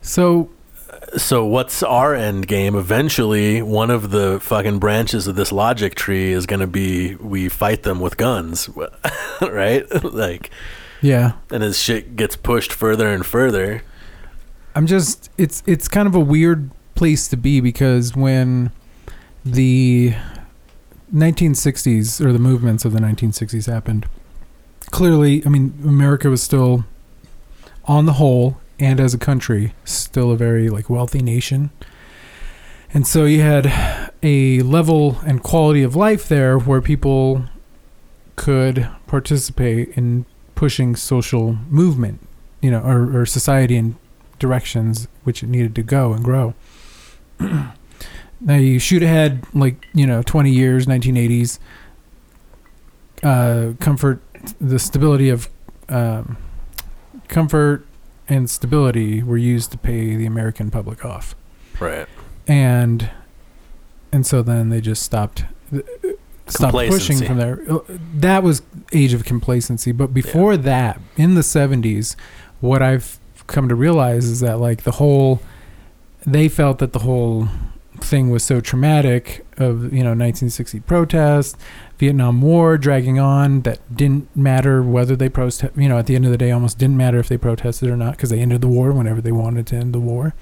So 0.00 0.50
So 1.16 1.44
what's 1.44 1.82
our 1.82 2.14
end 2.14 2.46
game? 2.46 2.74
Eventually, 2.74 3.62
one 3.62 3.90
of 3.90 4.10
the 4.10 4.40
fucking 4.40 4.78
branches 4.78 5.26
of 5.26 5.36
this 5.36 5.52
logic 5.52 5.94
tree 5.94 6.32
is 6.32 6.46
going 6.46 6.60
to 6.60 6.66
be 6.66 7.14
we 7.16 7.48
fight 7.48 7.82
them 7.82 8.00
with 8.00 8.16
guns, 8.16 8.68
right? 9.40 10.04
like, 10.12 10.50
yeah, 11.00 11.32
and 11.50 11.62
as 11.62 11.78
shit 11.78 12.16
gets 12.16 12.36
pushed 12.36 12.72
further 12.72 13.08
and 13.08 13.24
further, 13.24 13.82
I'm 14.74 14.86
just. 14.86 15.30
It's 15.38 15.62
it's 15.66 15.88
kind 15.88 16.06
of 16.06 16.14
a 16.14 16.20
weird 16.20 16.70
place 16.94 17.28
to 17.28 17.36
be 17.36 17.60
because 17.60 18.14
when 18.14 18.70
the 19.44 20.14
1960s 21.14 22.24
or 22.24 22.32
the 22.32 22.38
movements 22.38 22.84
of 22.84 22.92
the 22.92 23.00
1960s 23.00 23.70
happened, 23.70 24.06
clearly, 24.90 25.44
I 25.44 25.48
mean, 25.48 25.74
America 25.84 26.30
was 26.30 26.42
still, 26.42 26.84
on 27.84 28.06
the 28.06 28.14
whole, 28.14 28.58
and 28.78 29.00
as 29.00 29.14
a 29.14 29.18
country, 29.18 29.74
still 29.84 30.30
a 30.30 30.36
very 30.36 30.68
like 30.68 30.90
wealthy 30.90 31.22
nation. 31.22 31.70
And 32.92 33.06
so 33.06 33.24
you 33.24 33.40
had 33.40 34.10
a 34.22 34.60
level 34.62 35.18
and 35.26 35.42
quality 35.42 35.82
of 35.82 35.96
life 35.96 36.28
there 36.28 36.58
where 36.58 36.80
people 36.80 37.44
could 38.36 38.88
participate 39.06 39.88
in 39.96 40.26
pushing 40.54 40.94
social 40.94 41.58
movement, 41.68 42.20
you 42.60 42.70
know, 42.70 42.80
or, 42.80 43.20
or 43.20 43.26
society 43.26 43.76
in 43.76 43.96
directions 44.38 45.08
which 45.24 45.42
it 45.42 45.48
needed 45.48 45.74
to 45.74 45.82
go 45.82 46.12
and 46.12 46.24
grow. 46.24 46.54
now 47.40 48.56
you 48.56 48.78
shoot 48.78 49.02
ahead 49.02 49.44
like, 49.54 49.86
you 49.92 50.06
know, 50.06 50.22
20 50.22 50.50
years, 50.50 50.86
1980s, 50.86 51.58
uh, 53.22 53.72
comfort, 53.80 54.20
the 54.60 54.78
stability 54.78 55.30
of 55.30 55.48
um, 55.88 56.36
comfort 57.28 57.86
and 58.28 58.48
stability 58.48 59.22
were 59.22 59.36
used 59.36 59.70
to 59.72 59.78
pay 59.78 60.16
the 60.16 60.26
American 60.26 60.70
public 60.70 61.04
off. 61.04 61.34
Right? 61.80 62.08
and 62.46 63.10
and 64.12 64.26
so 64.26 64.42
then 64.42 64.68
they 64.68 64.80
just 64.80 65.02
stopped 65.02 65.44
stopped 66.46 66.72
pushing 66.72 67.24
from 67.24 67.38
there. 67.38 67.60
Uh, 67.68 67.78
that 68.14 68.42
was 68.42 68.62
age 68.92 69.12
of 69.12 69.24
complacency. 69.24 69.92
But 69.92 70.14
before 70.14 70.56
that 70.58 71.00
in 71.16 71.34
the 71.34 71.40
70s 71.40 72.16
what 72.60 72.80
i've 72.80 73.18
come 73.46 73.68
to 73.68 73.74
realize 73.74 74.24
is 74.24 74.40
that 74.40 74.58
like 74.58 74.84
the 74.84 74.92
whole 74.92 75.40
they 76.26 76.48
felt 76.48 76.78
that 76.78 76.92
the 76.92 77.00
whole 77.00 77.48
thing 78.04 78.30
was 78.30 78.42
so 78.44 78.60
traumatic 78.60 79.46
of 79.56 79.92
you 79.92 80.02
know 80.02 80.10
1960 80.10 80.80
protests 80.80 81.56
vietnam 81.98 82.40
war 82.42 82.76
dragging 82.76 83.18
on 83.18 83.62
that 83.62 83.78
didn't 83.94 84.34
matter 84.36 84.82
whether 84.82 85.14
they 85.16 85.28
protest 85.28 85.72
you 85.76 85.88
know 85.88 85.98
at 85.98 86.06
the 86.06 86.14
end 86.14 86.24
of 86.24 86.30
the 86.30 86.38
day 86.38 86.50
almost 86.50 86.78
didn't 86.78 86.96
matter 86.96 87.18
if 87.18 87.28
they 87.28 87.38
protested 87.38 87.88
or 87.88 87.96
not 87.96 88.12
because 88.12 88.30
they 88.30 88.40
ended 88.40 88.60
the 88.60 88.68
war 88.68 88.92
whenever 88.92 89.20
they 89.20 89.32
wanted 89.32 89.66
to 89.66 89.76
end 89.76 89.94
the 89.94 90.00
war 90.00 90.34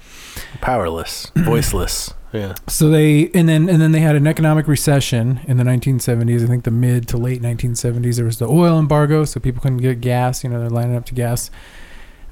Powerless, 0.61 1.31
voiceless. 1.37 2.15
Yeah. 2.33 2.55
so 2.67 2.89
they 2.89 3.31
and 3.35 3.47
then 3.47 3.69
and 3.69 3.83
then 3.83 3.93
they 3.93 4.01
had 4.01 4.17
an 4.17 4.27
economic 4.27 4.67
recession 4.67 5.41
in 5.47 5.59
the 5.59 5.65
1970s. 5.65 6.43
I 6.43 6.47
think 6.47 6.65
the 6.65 6.71
mid 6.71 7.07
to 7.09 7.19
late 7.19 7.43
1970s. 7.43 8.17
There 8.17 8.25
was 8.25 8.39
the 8.39 8.49
oil 8.49 8.79
embargo, 8.79 9.27
so 9.27 9.39
people 9.39 9.61
couldn't 9.61 9.79
get 9.79 10.01
gas. 10.01 10.43
You 10.43 10.49
know, 10.49 10.59
they're 10.59 10.71
lining 10.71 10.97
up 10.97 11.05
to 11.07 11.15
gas. 11.15 11.51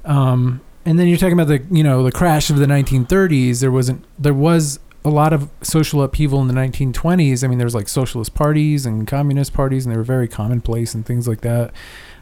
Um, 0.03 0.61
and 0.85 0.97
then 0.97 1.07
you're 1.07 1.19
talking 1.19 1.39
about 1.39 1.47
the 1.47 1.63
you 1.69 1.83
know 1.83 2.01
the 2.03 2.11
crash 2.11 2.49
of 2.49 2.57
the 2.57 2.65
1930s. 2.65 3.59
There 3.61 3.71
wasn't 3.71 4.03
there 4.17 4.33
was 4.33 4.79
a 5.03 5.09
lot 5.09 5.33
of 5.33 5.49
social 5.61 6.03
upheaval 6.03 6.41
in 6.41 6.47
the 6.47 6.53
1920s. 6.53 7.43
I 7.43 7.47
mean, 7.47 7.57
there 7.57 7.65
was 7.65 7.75
like 7.75 7.87
socialist 7.87 8.33
parties 8.33 8.85
and 8.85 9.07
communist 9.07 9.53
parties, 9.53 9.85
and 9.85 9.93
they 9.93 9.97
were 9.97 10.03
very 10.03 10.27
commonplace 10.27 10.93
and 10.93 11.05
things 11.05 11.27
like 11.27 11.41
that. 11.41 11.71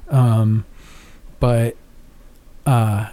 Um, 0.09 0.65
but 1.39 1.75
uh, 2.65 3.09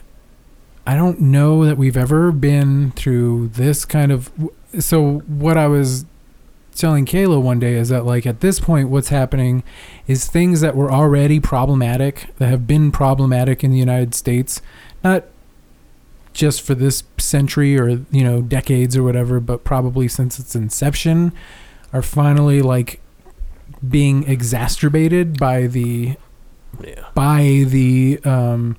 I 0.87 0.95
don't 0.95 1.21
know 1.21 1.65
that 1.65 1.77
we've 1.77 1.97
ever 1.97 2.31
been 2.31 2.93
through 2.93 3.49
this 3.49 3.85
kind 3.85 4.13
of. 4.13 4.31
So 4.79 5.19
what 5.21 5.57
I 5.57 5.67
was 5.67 6.07
telling 6.75 7.07
Kayla 7.07 7.41
one 7.41 7.59
day 7.59 7.75
is 7.75 7.89
that 7.89 8.05
like 8.05 8.27
at 8.27 8.41
this 8.41 8.61
point, 8.61 8.89
what's 8.89 9.09
happening 9.09 9.65
is 10.07 10.27
things 10.27 10.61
that 10.61 10.77
were 10.77 10.93
already 10.93 11.41
problematic 11.41 12.29
that 12.37 12.49
have 12.49 12.67
been 12.67 12.93
problematic 12.93 13.65
in 13.65 13.71
the 13.71 13.79
United 13.79 14.15
States, 14.15 14.61
not 15.03 15.25
just 16.37 16.61
for 16.63 16.75
this 16.75 17.03
century 17.19 17.79
or 17.79 17.89
you 17.89 18.23
know 18.23 18.43
decades 18.43 18.97
or 18.97 19.03
whatever, 19.03 19.41
but 19.41 19.65
probably 19.65 20.07
since 20.07 20.39
its 20.39 20.55
inception, 20.55 21.33
are 21.93 22.03
finally 22.03 22.61
like 22.63 23.01
being 23.89 24.23
exacerbated 24.29 25.39
by 25.39 25.67
the 25.67 26.17
Yeah. 26.85 27.07
by 27.15 27.65
the 27.67 28.21
um, 28.25 28.77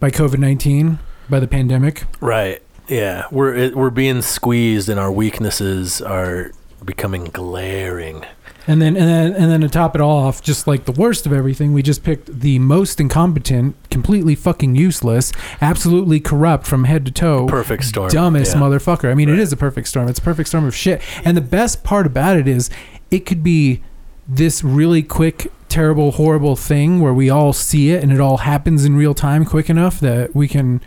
by 0.00 0.10
COVID 0.10 0.38
nineteen 0.38 1.00
by 1.28 1.40
the 1.40 1.48
pandemic. 1.48 2.04
Right. 2.20 2.62
Yeah. 2.88 3.26
We're 3.32 3.54
it, 3.54 3.76
we're 3.76 3.90
being 3.90 4.22
squeezed, 4.22 4.88
and 4.88 5.00
our 5.00 5.10
weaknesses 5.12 6.00
are 6.00 6.52
becoming 6.84 7.24
glaring. 7.24 8.24
And 8.66 8.80
then 8.80 8.96
and 8.96 9.06
then 9.08 9.32
and 9.34 9.50
then 9.50 9.60
to 9.60 9.68
top 9.68 9.94
it 9.94 10.00
all 10.00 10.18
off, 10.26 10.40
just 10.42 10.66
like 10.66 10.86
the 10.86 10.92
worst 10.92 11.26
of 11.26 11.32
everything, 11.34 11.74
we 11.74 11.82
just 11.82 12.02
picked 12.02 12.40
the 12.40 12.58
most 12.58 12.98
incompetent, 12.98 13.76
completely 13.90 14.34
fucking 14.34 14.74
useless, 14.74 15.32
absolutely 15.60 16.18
corrupt 16.18 16.66
from 16.66 16.84
head 16.84 17.04
to 17.04 17.12
toe. 17.12 17.46
Perfect 17.46 17.84
storm. 17.84 18.08
Dumbest 18.10 18.54
Yeah. 18.54 18.60
motherfucker. 18.62 19.10
I 19.10 19.14
mean, 19.14 19.28
it 19.28 19.32
Right. 19.32 19.40
is 19.40 19.52
a 19.52 19.56
perfect 19.56 19.88
storm. 19.88 20.08
It's 20.08 20.18
a 20.18 20.22
perfect 20.22 20.48
storm 20.48 20.64
of 20.64 20.74
shit. 20.74 21.02
And 21.24 21.36
the 21.36 21.42
best 21.42 21.84
part 21.84 22.06
about 22.06 22.38
it 22.38 22.48
is 22.48 22.70
it 23.10 23.26
could 23.26 23.42
be 23.42 23.82
this 24.26 24.64
really 24.64 25.02
quick, 25.02 25.52
terrible, 25.68 26.12
horrible 26.12 26.56
thing 26.56 27.00
where 27.00 27.12
we 27.12 27.28
all 27.28 27.52
see 27.52 27.90
it 27.90 28.02
and 28.02 28.10
it 28.10 28.20
all 28.20 28.38
happens 28.38 28.86
in 28.86 28.96
real 28.96 29.12
time 29.12 29.44
quick 29.44 29.68
enough 29.68 30.00
that 30.00 30.34
we 30.34 30.48
can, 30.48 30.80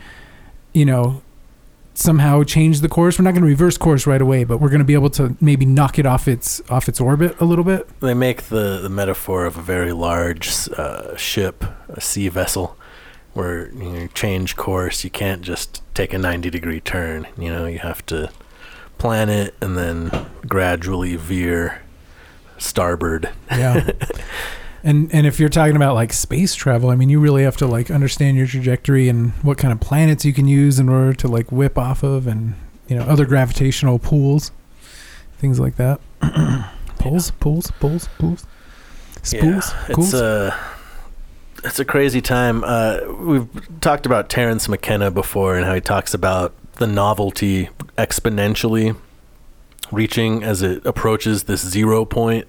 you 0.74 0.86
know, 0.86 1.22
somehow 1.98 2.44
change 2.44 2.82
the 2.82 2.90
course. 2.90 3.18
We're 3.18 3.24
not 3.24 3.32
going 3.32 3.42
to 3.42 3.48
reverse 3.48 3.78
course 3.78 4.06
right 4.06 4.22
away, 4.22 4.44
but 4.44 4.60
we're 4.60 4.70
going 4.70 4.80
to 4.80 4.86
be 4.86 4.94
able 4.94 5.10
to 5.12 5.36
maybe 5.42 5.66
knock 5.66 5.98
it 5.98 6.06
off 6.06 6.28
its 6.28 6.62
off 6.70 6.88
its 6.88 7.02
orbit 7.02 7.40
a 7.42 7.46
little 7.46 7.64
bit. 7.64 7.88
They 8.00 8.14
make 8.14 8.44
the, 8.44 8.80
the 8.82 8.90
metaphor 8.90 9.46
of 9.46 9.58
a 9.58 9.62
very 9.62 9.92
large 9.92 10.70
uh, 10.78 11.16
ship, 11.18 11.66
a 11.90 12.00
sea 12.00 12.30
vessel, 12.30 12.78
where 13.34 13.70
you 13.72 13.90
know, 13.92 14.08
change 14.14 14.56
course. 14.56 15.04
You 15.04 15.10
can't 15.10 15.42
just 15.42 15.82
take 15.94 16.14
a 16.14 16.18
90 16.18 16.50
degree 16.50 16.80
turn. 16.80 17.28
You 17.38 17.50
know, 17.50 17.66
you 17.66 17.80
have 17.80 18.06
to 18.08 18.32
plan 18.98 19.30
it 19.30 19.56
and 19.62 19.78
then 19.78 20.28
gradually 20.48 21.16
veer 21.16 21.82
starboard. 22.58 23.30
Yeah. 23.50 23.92
and 24.88 25.14
and 25.14 25.28
if 25.28 25.38
you're 25.38 25.50
talking 25.50 25.76
about 25.76 25.96
like 25.96 26.14
space 26.14 26.56
travel, 26.56 26.90
I 26.90 26.96
mean, 26.96 27.10
you 27.10 27.20
really 27.20 27.44
have 27.44 27.58
to 27.58 27.68
like 27.68 27.92
understand 27.92 28.38
your 28.38 28.48
trajectory 28.48 29.10
and 29.10 29.34
what 29.44 29.58
kind 29.58 29.74
of 29.74 29.82
planets 29.82 30.24
you 30.24 30.32
can 30.32 30.48
use 30.48 30.80
in 30.80 30.88
order 30.88 31.14
to 31.14 31.28
like 31.28 31.52
whip 31.52 31.78
off 31.78 32.04
of, 32.04 32.26
and 32.26 32.54
you 32.88 32.96
know 32.96 33.04
other 33.04 33.26
gravitational 33.26 34.00
pools, 34.00 34.52
things 35.40 35.60
like 35.60 35.76
that. 35.76 36.00
pulls, 37.00 37.32
pulls, 37.32 37.70
pulls, 37.72 38.08
pulls, 38.18 38.48
spools, 39.24 39.74
Yeah, 39.74 39.86
it's 39.90 40.14
a 40.14 40.58
it's 41.66 41.80
a 41.80 41.86
crazy 41.86 42.22
time. 42.22 42.64
Uh, 42.64 43.02
we've 43.20 43.82
talked 43.82 44.06
about 44.06 44.30
Terence 44.30 44.70
McKenna 44.70 45.12
before 45.12 45.58
and 45.58 45.66
how 45.66 45.76
he 45.76 45.82
talks 45.82 46.14
about 46.14 46.54
the 46.76 46.88
novelty 46.88 47.68
exponentially 47.98 48.96
reaching 49.92 50.44
as 50.44 50.62
it 50.62 50.86
approaches 50.86 51.44
this 51.44 51.68
zero 51.68 52.06
point 52.06 52.48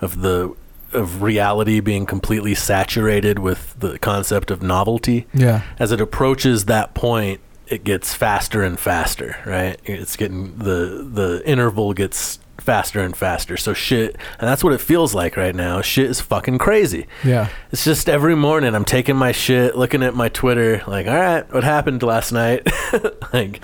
of 0.00 0.22
the 0.22 0.56
of 0.92 1.22
reality 1.22 1.80
being 1.80 2.06
completely 2.06 2.54
saturated 2.54 3.38
with 3.38 3.78
the 3.80 3.98
concept 3.98 4.50
of 4.50 4.62
novelty 4.62 5.26
yeah, 5.34 5.62
as 5.78 5.92
it 5.92 6.00
approaches 6.00 6.66
that 6.66 6.94
point 6.94 7.40
it 7.66 7.82
gets 7.82 8.14
faster 8.14 8.62
and 8.62 8.78
faster 8.78 9.36
right? 9.44 9.78
It's 9.84 10.16
getting 10.16 10.56
the 10.58 11.08
the 11.12 11.42
interval 11.44 11.92
gets 11.94 12.38
faster 12.58 13.00
and 13.00 13.14
faster. 13.16 13.56
So 13.56 13.74
shit 13.74 14.16
and 14.38 14.48
that's 14.48 14.64
what 14.64 14.72
it 14.72 14.80
feels 14.80 15.14
like 15.14 15.36
right 15.36 15.54
now. 15.54 15.82
Shit 15.82 16.08
is 16.08 16.20
fucking 16.20 16.58
crazy. 16.58 17.06
Yeah, 17.24 17.48
it's 17.70 17.84
just 17.84 18.08
every 18.08 18.34
morning 18.34 18.74
i'm 18.74 18.84
taking 18.84 19.16
my 19.16 19.32
shit 19.32 19.76
looking 19.76 20.02
at 20.02 20.14
my 20.14 20.28
twitter 20.30 20.82
like 20.86 21.06
all 21.06 21.14
right 21.14 21.52
what 21.52 21.64
happened 21.64 22.02
last 22.02 22.32
night? 22.32 22.66
Like 23.32 23.60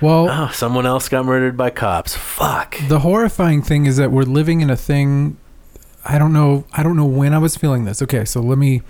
well, 0.00 0.28
oh 0.30 0.50
someone 0.52 0.86
else 0.86 1.08
got 1.08 1.24
murdered 1.24 1.56
by 1.56 1.70
cops. 1.70 2.14
Fuck. 2.14 2.76
the 2.88 3.00
horrifying 3.00 3.62
thing 3.62 3.86
is 3.86 3.96
that 3.96 4.12
we're 4.12 4.22
living 4.22 4.60
in 4.60 4.68
a 4.70 4.76
thing 4.76 5.38
I 6.08 6.18
don't 6.18 6.32
know 6.32 6.64
I 6.72 6.82
don't 6.82 6.96
know 6.96 7.06
when 7.06 7.32
I 7.34 7.38
was 7.38 7.56
feeling 7.56 7.84
this. 7.84 8.02
Okay, 8.02 8.24
so 8.24 8.40
let 8.40 8.58
me 8.58 8.82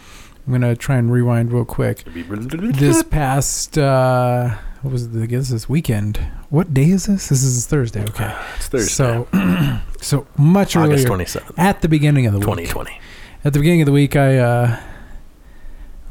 I'm 0.47 0.53
going 0.53 0.61
to 0.63 0.77
try 0.77 0.97
and 0.97 1.11
rewind 1.11 1.53
real 1.53 1.65
quick. 1.65 2.05
this 2.05 3.03
past 3.03 3.77
uh 3.79 4.51
what 4.83 4.93
was 4.93 5.07
it, 5.07 5.21
I 5.23 5.27
guess 5.27 5.49
this 5.49 5.69
weekend. 5.69 6.19
What 6.49 6.73
day 6.73 6.91
is 6.91 7.07
this? 7.07 7.29
This 7.29 7.43
is 7.43 7.67
Thursday. 7.67 8.05
Okay. 8.05 8.33
it's 8.57 8.69
thursday 8.69 8.89
So 8.93 9.29
so 10.01 10.27
much 10.37 10.77
august 10.77 11.07
earlier 11.09 11.25
27th 11.25 11.59
at 11.59 11.81
the 11.83 11.89
beginning 11.89 12.27
of 12.27 12.33
the 12.33 12.39
week. 12.39 12.47
2020 12.69 13.01
At 13.45 13.53
the 13.53 13.59
beginning 13.59 13.83
of 13.83 13.87
the 13.87 13.93
week 13.93 14.15
I 14.17 14.39
uh 14.39 14.81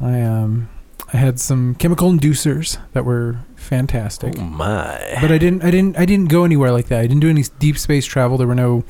I 0.00 0.20
um 0.20 0.68
I 1.12 1.18
had 1.18 1.38
some 1.38 1.74
chemical 1.76 2.10
inducers 2.10 2.78
that 2.92 3.04
were 3.04 3.38
fantastic. 3.54 4.34
oh 4.38 4.42
my 4.42 5.16
But 5.20 5.30
I 5.30 5.38
didn't 5.38 5.62
I 5.64 5.70
didn't 5.70 5.96
I 5.96 6.04
didn't 6.04 6.28
go 6.28 6.44
anywhere 6.44 6.72
like 6.72 6.88
that. 6.88 6.98
I 7.00 7.06
didn't 7.06 7.20
do 7.20 7.30
any 7.30 7.44
deep 7.58 7.78
space 7.78 8.04
travel. 8.04 8.36
There 8.36 8.46
were 8.46 8.54
no 8.56 8.84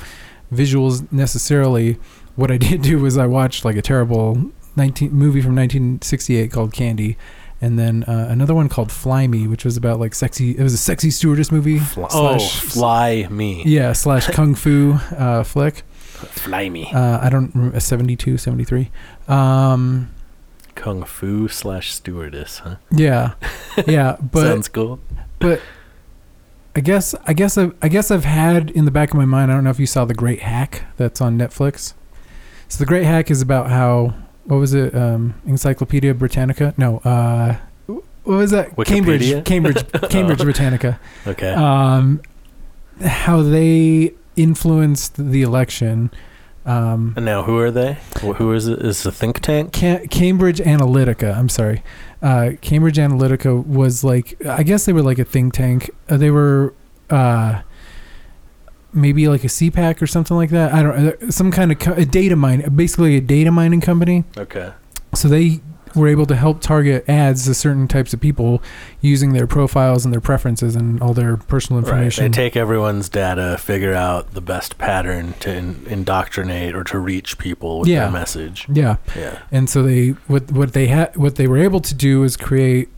visuals 0.53 1.11
necessarily. 1.13 1.99
What 2.37 2.51
I 2.51 2.57
did 2.69 2.83
do 2.83 2.99
was 2.99 3.17
I 3.17 3.27
watched 3.27 3.65
like 3.65 3.77
a 3.77 3.83
terrible 3.83 4.51
19 4.77 5.11
movie 5.13 5.41
from 5.41 5.57
1968 5.57 6.53
called 6.53 6.73
Candy 6.73 7.17
and 7.63 7.79
then 7.79 8.05
uh, 8.05 8.27
another 8.29 8.55
one 8.55 8.69
called 8.69 8.93
Fly 8.93 9.27
Me 9.27 9.47
which 9.49 9.65
was 9.65 9.79
about 9.79 9.99
like 9.99 10.15
sexy 10.15 10.51
it 10.51 10.63
was 10.63 10.75
a 10.75 10.79
sexy 10.79 11.11
stewardess 11.11 11.51
movie 11.51 11.79
Fly- 11.79 12.09
oh 12.13 12.39
fly 12.39 13.27
me. 13.31 13.63
Yeah 13.65 13.93
slash 13.95 14.27
kung 14.29 14.55
fu 14.55 14.99
uh, 15.17 15.43
flick. 15.43 15.83
Fly 15.99 16.69
me. 16.69 16.91
Uh, 16.93 17.19
I 17.23 17.31
don't 17.31 17.55
remember 17.55 17.81
72 17.81 18.37
73 18.37 18.91
um 19.29 20.11
kung 20.75 21.05
fu 21.05 21.49
slash 21.49 21.95
stewardess 21.95 22.59
huh? 22.59 22.77
Yeah. 22.91 23.33
Yeah 23.87 24.17
but 24.21 24.43
sounds 24.43 24.69
cool. 24.69 25.01
but 25.39 25.63
I 26.77 26.81
guess 26.81 27.14
I 27.27 27.33
guess 27.33 27.57
I've, 27.57 27.74
I 27.81 27.89
guess 27.89 28.11
I've 28.11 28.27
had 28.27 28.70
in 28.70 28.85
the 28.85 28.91
back 28.91 29.11
of 29.11 29.16
my 29.16 29.24
mind. 29.24 29.51
I 29.51 29.55
don't 29.55 29.64
know 29.64 29.70
if 29.70 29.81
you 29.81 29.87
saw 29.87 30.05
the 30.05 30.12
Great 30.14 30.41
Hack 30.41 30.85
that's 30.99 31.22
on 31.22 31.39
Netflix. 31.39 31.95
So 32.68 32.79
the 32.79 32.85
Great 32.87 33.05
Hack 33.05 33.31
is 33.31 33.41
about 33.41 33.70
how 33.70 34.12
what 34.45 34.59
was 34.59 34.74
it? 34.74 34.95
Um, 34.95 35.35
Encyclopedia 35.47 36.12
Britannica? 36.12 36.74
No. 36.77 36.99
Uh, 36.99 37.57
what 37.87 38.03
was 38.24 38.51
that? 38.51 38.77
Wikipedia? 38.77 39.43
Cambridge. 39.43 39.45
Cambridge. 39.45 39.85
Cambridge 40.11 40.39
Britannica. 40.43 41.01
okay 41.27 41.53
Um, 41.55 42.20
how 43.03 43.41
they 43.43 44.12
influenced 44.37 45.16
the 45.16 45.41
election. 45.43 46.11
Um, 46.67 47.12
And 47.17 47.25
now, 47.25 47.45
who 47.45 47.57
are 47.59 47.71
they? 47.71 47.95
Wh- 48.21 48.35
Who 48.37 48.53
is 48.53 48.67
it? 48.67 48.81
Is 48.81 49.05
the 49.05 49.12
think 49.12 49.41
tank? 49.41 49.73
Ca- 49.73 50.07
Cambridge 50.11 50.59
Analytica. 50.59 51.37
I'm 51.37 51.49
sorry. 51.49 51.83
Uh, 52.21 52.51
Cambridge 52.61 52.97
Analytica 52.97 53.64
was 53.64 54.03
like, 54.03 54.37
I 54.45 54.62
guess 54.64 54.85
they 54.85 54.93
were 54.93 55.03
like 55.03 55.19
a 55.21 55.25
think 55.25 55.55
tank. 55.55 55.91
Uh, 56.09 56.17
they 56.17 56.31
were 56.33 56.75
uh, 57.09 57.62
maybe 58.93 59.29
like 59.29 59.45
a 59.45 59.49
CPAC 59.49 60.03
or 60.03 60.07
something 60.07 60.37
like 60.37 60.51
that. 60.51 60.73
I 60.75 60.83
don't 60.83 60.97
uh, 61.23 61.31
some 61.31 61.51
kind 61.53 61.71
of 61.71 61.79
co- 61.79 61.93
a 61.93 62.05
data 62.05 62.35
mine, 62.37 62.69
basically 62.75 63.17
a 63.17 63.21
data 63.21 63.51
mining 63.53 63.81
company. 63.81 64.25
Okay. 64.37 64.73
So 65.14 65.29
they 65.29 65.61
were 65.97 66.07
able 66.09 66.27
to 66.27 66.37
help 66.37 66.61
target 66.61 67.05
ads 67.09 67.47
to 67.47 67.55
certain 67.55 67.89
types 67.89 68.13
of 68.13 68.21
people 68.21 68.63
using 69.01 69.33
their 69.33 69.47
profiles 69.47 70.05
and 70.05 70.13
their 70.13 70.21
preferences 70.21 70.77
and 70.77 71.01
all 71.03 71.15
their 71.15 71.37
personal 71.37 71.81
Right. 71.83 71.89
information. 71.89 72.25
They 72.31 72.37
take 72.37 72.57
everyone's 72.57 73.09
data, 73.09 73.57
figure 73.59 73.95
out 73.95 74.35
the 74.35 74.41
best 74.41 74.77
pattern 74.79 75.35
to 75.41 75.53
in- 75.55 75.83
indoctrinate 75.89 76.75
or 76.77 76.85
to 76.85 76.99
reach 76.99 77.39
people 77.39 77.81
with 77.81 77.89
Yeah. 77.89 78.03
their 78.03 78.11
message. 78.13 78.67
yeah. 78.73 78.97
Yeah. 79.17 79.39
and 79.51 79.69
so 79.71 79.83
they 79.83 80.11
what 80.27 80.53
what 80.53 80.73
they 80.75 80.87
had 80.89 81.17
what 81.17 81.37
they 81.37 81.47
were 81.47 81.59
able 81.59 81.81
to 81.81 81.95
do 81.95 82.23
is 82.25 82.37
create 82.37 82.89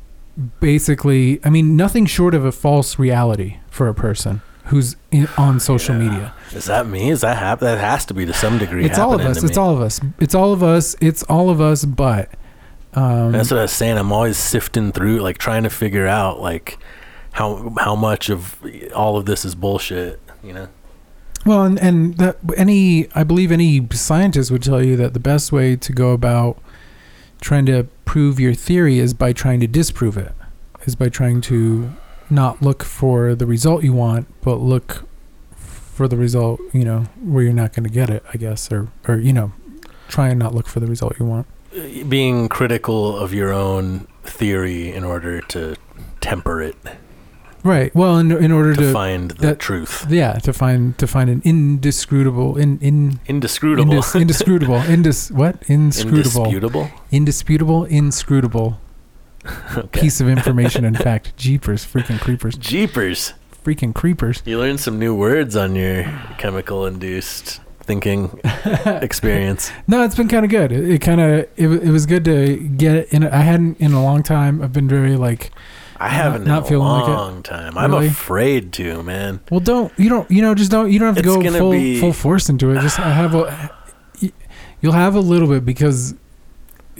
basically 0.60 1.40
i 1.44 1.50
mean 1.50 1.76
nothing 1.76 2.06
short 2.06 2.34
of 2.34 2.44
a 2.44 2.52
false 2.52 2.98
reality 2.98 3.56
for 3.70 3.88
a 3.88 3.94
person 3.94 4.40
who's 4.66 4.96
in, 5.10 5.26
on 5.38 5.58
social 5.58 5.94
Yeah. 5.96 6.08
media 6.08 6.32
Is 6.54 6.66
that 6.66 6.86
me? 6.86 7.10
Is 7.10 7.20
that 7.22 7.38
hap- 7.38 7.60
That 7.60 7.78
has 7.78 8.04
to 8.06 8.14
be 8.14 8.26
to 8.26 8.32
some 8.34 8.58
degree. 8.58 8.84
it's 8.84 8.98
all 8.98 9.14
of 9.14 9.20
us 9.22 9.42
it's 9.42 9.56
me. 9.56 9.62
all 9.62 9.74
of 9.74 9.80
us 9.80 10.00
it's 10.20 10.34
all 10.34 10.52
of 10.52 10.62
us 10.62 10.96
it's 11.00 11.22
all 11.24 11.50
of 11.50 11.60
us 11.60 11.84
but 11.84 12.28
um 12.94 13.32
That's 13.32 13.50
what 13.50 13.58
I 13.58 13.62
was 13.62 13.72
saying. 13.72 13.98
I'm 13.98 14.12
always 14.12 14.36
sifting 14.38 14.92
through, 14.92 15.20
like 15.20 15.38
trying 15.38 15.62
to 15.64 15.70
figure 15.70 16.06
out, 16.06 16.40
like 16.40 16.78
how 17.32 17.74
how 17.78 17.94
much 17.94 18.30
of 18.30 18.60
all 18.94 19.16
of 19.16 19.26
this 19.26 19.44
is 19.44 19.54
bullshit. 19.54 20.20
You 20.42 20.52
know. 20.52 20.68
well 21.44 21.64
and, 21.64 21.78
and 21.80 22.16
that 22.18 22.38
any 22.56 23.08
i 23.14 23.24
believe 23.24 23.50
any 23.50 23.86
scientist 23.92 24.50
would 24.52 24.62
tell 24.62 24.82
you 24.82 24.96
that 24.96 25.14
the 25.14 25.20
best 25.20 25.50
way 25.50 25.74
to 25.76 25.92
go 25.92 26.12
about 26.12 26.58
trying 27.40 27.66
to 27.66 27.88
prove 28.04 28.38
your 28.38 28.54
theory 28.54 28.98
is 29.00 29.12
by 29.14 29.32
trying 29.32 29.58
to 29.60 29.66
disprove 29.66 30.16
it 30.16 30.32
is 30.84 30.94
by 30.96 31.08
trying 31.08 31.40
to 31.40 31.90
not 32.30 32.62
look 32.62 32.84
for 32.84 33.34
the 33.34 33.46
result 33.46 33.82
you 33.82 33.92
want 33.92 34.26
but 34.42 34.56
look 34.56 35.08
for 35.56 36.06
the 36.06 36.16
result 36.16 36.60
you 36.72 36.84
know 36.84 37.00
where 37.20 37.42
you're 37.42 37.52
not 37.52 37.72
going 37.72 37.84
to 37.84 37.90
get 37.92 38.08
it 38.08 38.22
i 38.32 38.36
guess 38.36 38.70
or 38.70 38.88
or 39.08 39.16
you 39.16 39.32
know 39.32 39.52
try 40.08 40.28
and 40.28 40.38
not 40.38 40.54
look 40.54 40.68
for 40.68 40.78
the 40.80 40.86
result 40.86 41.18
you 41.18 41.26
want 41.26 41.46
being 42.08 42.48
critical 42.48 43.16
of 43.18 43.32
your 43.34 43.52
own 43.52 44.06
theory 44.22 44.92
in 44.92 45.04
order 45.04 45.40
to 45.42 45.76
temper 46.20 46.60
it. 46.62 46.76
Right. 47.64 47.92
Well, 47.94 48.18
in, 48.18 48.30
in 48.30 48.52
order 48.52 48.74
to, 48.74 48.80
to, 48.82 48.92
find 48.92 49.32
the 49.32 49.48
that- 49.48 49.58
truth. 49.58 50.06
yeah, 50.08 50.34
to 50.34 50.52
find 50.52 50.96
to 50.98 51.06
find 51.06 51.28
an 51.28 51.42
indiscutable 51.44 52.56
in 52.56 52.78
in 52.78 53.20
Indiscrutable. 53.26 53.92
indis, 53.94 54.18
indisputable 54.20 54.78
indis 54.86 55.30
what 55.30 55.62
inscrutable 55.66 56.44
Indisputable. 56.46 56.90
indisputable 57.10 57.84
inscrutable 57.84 58.80
Okay. 59.76 60.00
piece 60.00 60.20
of 60.20 60.28
information. 60.28 60.84
in 60.84 60.94
fact, 61.08 61.36
jeepers, 61.36 61.84
freaking 61.84 62.20
creepers, 62.20 62.56
Jeepers. 62.56 63.32
freaking 63.64 63.94
creepers. 63.94 64.42
You 64.44 64.58
learned 64.58 64.80
some 64.80 64.98
new 64.98 65.14
words 65.14 65.56
on 65.56 65.74
your 65.74 66.04
chemical 66.38 66.86
induced 66.86 67.60
thinking 67.88 68.38
experience. 68.84 69.72
No, 69.88 70.04
it's 70.04 70.14
been 70.14 70.28
kind 70.28 70.44
of 70.44 70.50
good. 70.50 70.70
It, 70.70 70.88
it 70.88 70.98
kind 71.00 71.20
of 71.20 71.28
it, 71.56 71.68
it 71.68 71.90
was 71.90 72.06
good 72.06 72.24
to 72.26 72.56
get 72.56 73.12
in. 73.12 73.24
I 73.26 73.38
hadn't 73.38 73.80
in 73.80 73.92
a 73.92 74.02
long 74.02 74.22
time. 74.22 74.62
I've 74.62 74.72
been 74.72 74.86
very 74.88 75.16
like, 75.16 75.50
I 75.96 76.08
haven't 76.10 76.44
not 76.44 76.58
in 76.58 76.64
a 76.64 76.66
feeling 76.68 76.86
like 76.88 77.08
it. 77.08 77.10
long 77.10 77.42
time. 77.42 77.76
I'm 77.78 77.94
afraid 77.94 78.72
to, 78.74 79.02
man. 79.02 79.40
well, 79.50 79.60
don't 79.60 79.92
you 79.98 80.08
don't 80.08 80.30
you 80.30 80.42
know 80.42 80.54
just 80.54 80.70
don't 80.70 80.92
you 80.92 80.98
don't 81.00 81.14
have 81.16 81.24
to 81.24 81.28
It's 81.36 81.44
go 81.52 81.58
full 81.58 81.72
be- 81.72 81.98
full 81.98 82.12
force 82.12 82.48
into 82.48 82.70
it. 82.70 82.80
Just 82.82 83.00
I 83.00 83.10
have 83.10 83.34
a 83.34 83.74
you'll 84.80 84.92
have 84.92 85.16
a 85.16 85.20
little 85.20 85.48
bit 85.48 85.64
because 85.64 86.14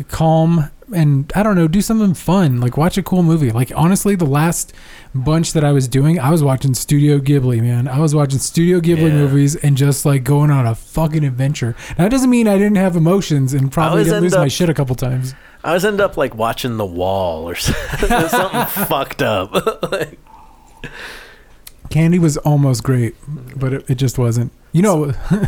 calm 0.09 0.71
and 0.95 1.31
I 1.35 1.43
don't 1.43 1.55
know, 1.57 1.69
do 1.69 1.81
something 1.81 2.15
fun. 2.15 2.61
Like 2.61 2.77
watch 2.77 2.97
a 2.99 3.03
cool 3.03 3.23
movie. 3.23 3.51
Like 3.51 3.73
honestly, 3.75 4.15
the 4.17 4.25
last 4.27 4.73
bunch 5.15 5.53
that 5.53 5.65
I 5.65 5.73
was 5.73 5.89
doing, 5.89 6.19
I 6.19 6.31
was 6.31 6.43
watching 6.43 6.75
Studio 6.75 7.19
Ghibli, 7.19 7.61
man. 7.61 7.89
I 7.89 7.99
was 7.99 8.15
watching 8.15 8.39
Studio 8.39 8.81
Ghibli 8.81 9.09
Yeah. 9.09 9.15
movies 9.15 9.57
and 9.57 9.77
just 9.77 10.05
like 10.07 10.25
going 10.25 10.51
on 10.51 10.67
a 10.67 10.75
fucking 10.75 11.25
adventure. 11.25 11.75
Now, 11.99 12.05
that 12.05 12.11
doesn't 12.11 12.31
mean 12.31 12.49
I 12.49 12.59
didn't 12.59 12.77
have 12.77 12.97
emotions 12.97 13.53
and 13.55 13.71
probably 13.71 14.05
didn't 14.05 14.23
lose 14.23 14.37
my 14.37 14.49
shit 14.49 14.69
a 14.69 14.75
couple 14.75 14.95
times. 14.95 15.35
I 15.65 15.69
always 15.69 15.85
end 15.85 16.01
up 16.01 16.17
like 16.17 16.35
watching 16.35 16.77
The 16.77 16.87
Wall 16.87 17.49
or 17.49 17.55
something, 17.57 18.29
something 18.29 18.65
fucked 18.87 19.23
up. 19.23 19.53
like, 19.91 20.19
Candy 21.91 22.19
was 22.19 22.37
almost 22.39 22.83
great, 22.85 23.15
but 23.57 23.73
it, 23.73 23.91
it 23.91 23.95
just 23.95 24.19
wasn't. 24.19 24.53
You 24.73 24.83
know, 24.83 25.07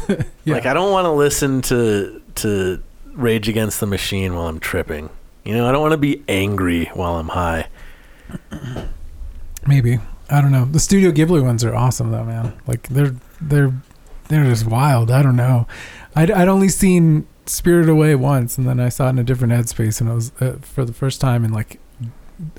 yeah. 0.08 0.54
like 0.54 0.64
I 0.66 0.72
don't 0.72 0.90
want 0.90 1.04
to 1.04 1.10
listen 1.12 1.60
to 1.62 2.22
to 2.36 2.82
Rage 3.12 3.48
Against 3.48 3.80
the 3.80 3.86
Machine 3.86 4.34
while 4.34 4.46
I'm 4.46 4.58
tripping. 4.58 5.10
You 5.44 5.54
know, 5.54 5.68
I 5.68 5.72
don't 5.72 5.80
want 5.80 5.92
to 5.92 5.98
be 5.98 6.22
angry 6.28 6.86
while 6.94 7.16
I'm 7.16 7.28
high. 7.28 7.68
maybe 9.66 9.98
I 10.28 10.40
don't 10.40 10.52
know. 10.52 10.64
The 10.64 10.78
Studio 10.80 11.10
Ghibli 11.10 11.42
ones 11.42 11.64
are 11.64 11.74
awesome 11.74 12.10
though, 12.12 12.24
man. 12.24 12.52
Like 12.66 12.88
they're 12.88 13.14
they're 13.40 13.72
they're 14.28 14.44
just 14.44 14.66
wild. 14.66 15.10
I 15.10 15.22
don't 15.22 15.36
know. 15.36 15.66
I'd, 16.14 16.30
I'd 16.30 16.48
only 16.48 16.68
seen 16.68 17.26
Spirited 17.46 17.88
Away 17.88 18.14
once, 18.14 18.58
and 18.58 18.66
then 18.68 18.78
I 18.78 18.88
saw 18.90 19.06
it 19.06 19.10
in 19.10 19.18
a 19.18 19.24
different 19.24 19.52
headspace, 19.52 20.00
and 20.00 20.10
it 20.10 20.14
was 20.14 20.32
uh, 20.40 20.58
for 20.62 20.84
the 20.84 20.92
first 20.92 21.20
time 21.20 21.44
in 21.44 21.52
like 21.52 21.80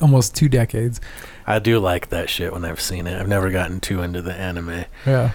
almost 0.01 0.35
two 0.35 0.49
decades. 0.49 0.99
I 1.47 1.59
do 1.59 1.79
like 1.79 2.09
that 2.09 2.29
shit 2.29 2.51
when 2.51 2.65
I've 2.65 2.81
seen 2.81 3.07
it. 3.07 3.19
I've 3.19 3.27
never 3.27 3.51
gotten 3.51 3.79
too 3.79 4.01
into 4.01 4.21
the 4.21 4.33
anime. 4.33 4.85
Yeah. 5.05 5.31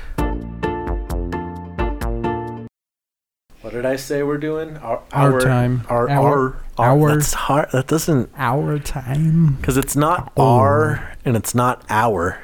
What 3.62 3.72
did 3.72 3.84
I 3.86 3.96
say 3.96 4.22
we're 4.22 4.38
doing? 4.38 4.76
Our, 4.76 5.02
Our 5.12 5.40
time. 5.40 5.84
Our 5.88 6.08
Our- 6.10 6.26
our, 6.50 6.56
our- 6.78 7.14
That's 7.14 7.34
hard. 7.34 7.68
That 7.72 7.86
doesn't 7.86 8.30
Our 8.36 8.78
time. 8.78 9.56
because 9.60 9.76
it's 9.76 9.96
not 9.96 10.32
Oh. 10.36 10.58
our 10.58 11.12
and 11.24 11.36
it's 11.36 11.54
not 11.54 11.82
our. 11.90 12.38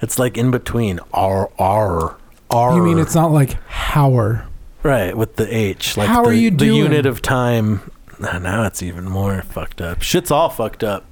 It's 0.00 0.18
like 0.18 0.36
in 0.36 0.50
between. 0.50 0.98
Our 1.14 1.50
our 1.58 2.16
our. 2.50 2.76
You 2.76 2.82
mean 2.82 2.98
it's 2.98 3.14
not 3.14 3.30
like 3.32 3.56
Howard? 3.68 4.42
right 4.82 5.16
with 5.16 5.36
the 5.36 5.54
H? 5.54 5.96
Like 5.96 6.08
How 6.08 6.22
the, 6.22 6.30
are 6.30 6.32
you 6.34 6.50
doing? 6.50 6.70
the 6.72 6.76
unit 6.76 7.06
of 7.06 7.22
time. 7.22 7.82
Now 8.20 8.64
it's 8.64 8.82
even 8.82 9.04
more 9.08 9.42
fucked 9.42 9.80
up. 9.80 10.02
Shit's 10.02 10.30
all 10.30 10.48
fucked 10.48 10.82
up. 10.84 11.04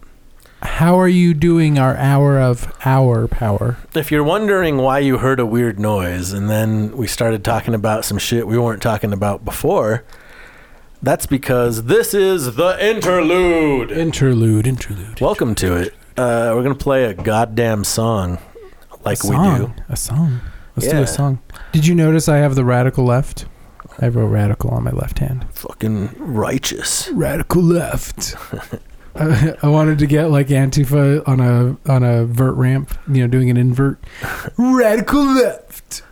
How 0.62 0.98
are 1.00 1.08
you 1.08 1.32
doing 1.34 1.78
our 1.78 1.96
hour 1.96 2.38
of 2.38 2.70
our 2.84 3.26
power? 3.26 3.78
If 3.94 4.10
you're 4.10 4.22
wondering 4.24 4.76
why 4.76 4.98
you 4.98 5.18
heard 5.18 5.40
a 5.40 5.46
weird 5.46 5.80
noise 5.80 6.32
and 6.32 6.50
then 6.50 6.94
we 6.96 7.06
started 7.06 7.42
talking 7.44 7.72
about 7.74 8.04
some 8.04 8.18
shit 8.18 8.46
we 8.46 8.58
weren't 8.58 8.82
talking 8.82 9.12
about 9.12 9.44
before, 9.44 10.04
that's 11.02 11.26
because 11.26 11.84
this 11.84 12.14
is 12.14 12.56
the 12.56 12.76
interlude. 12.84 13.90
Interlude, 13.90 14.66
interlude. 14.66 15.20
Welcome 15.20 15.54
to 15.56 15.76
it. 15.76 15.94
Uh, 16.16 16.52
we're 16.54 16.62
gonna 16.62 16.74
play 16.74 17.04
a 17.04 17.14
goddamn 17.14 17.84
song, 17.84 18.38
like 19.04 19.22
we 19.24 19.30
do. 19.30 19.72
A 19.88 19.96
song. 19.96 20.40
Let's 20.76 20.88
do 20.88 20.96
Yeah. 20.96 21.02
a 21.02 21.06
song. 21.06 21.38
Did 21.72 21.86
you 21.86 21.94
notice 21.94 22.28
I 22.28 22.36
have 22.38 22.54
the 22.54 22.64
radical 22.64 23.04
left? 23.04 23.46
I 24.00 24.08
wrote 24.08 24.26
radical 24.28 24.70
on 24.70 24.84
my 24.84 24.92
left 24.92 25.18
hand. 25.18 25.46
Fucking 25.52 26.10
righteous. 26.18 27.08
Radical 27.12 27.62
left. 27.62 28.34
I, 29.16 29.54
I 29.62 29.66
wanted 29.68 29.98
to 29.98 30.06
get 30.06 30.30
like 30.30 30.48
Antifa 30.48 31.26
on 31.26 31.40
a 31.40 31.76
on 31.90 32.02
a 32.02 32.24
vert 32.24 32.54
ramp, 32.54 32.96
you 33.08 33.22
know, 33.22 33.26
doing 33.26 33.50
an 33.50 33.56
invert. 33.56 33.98
Radical 34.56 35.24
left. 35.24 36.02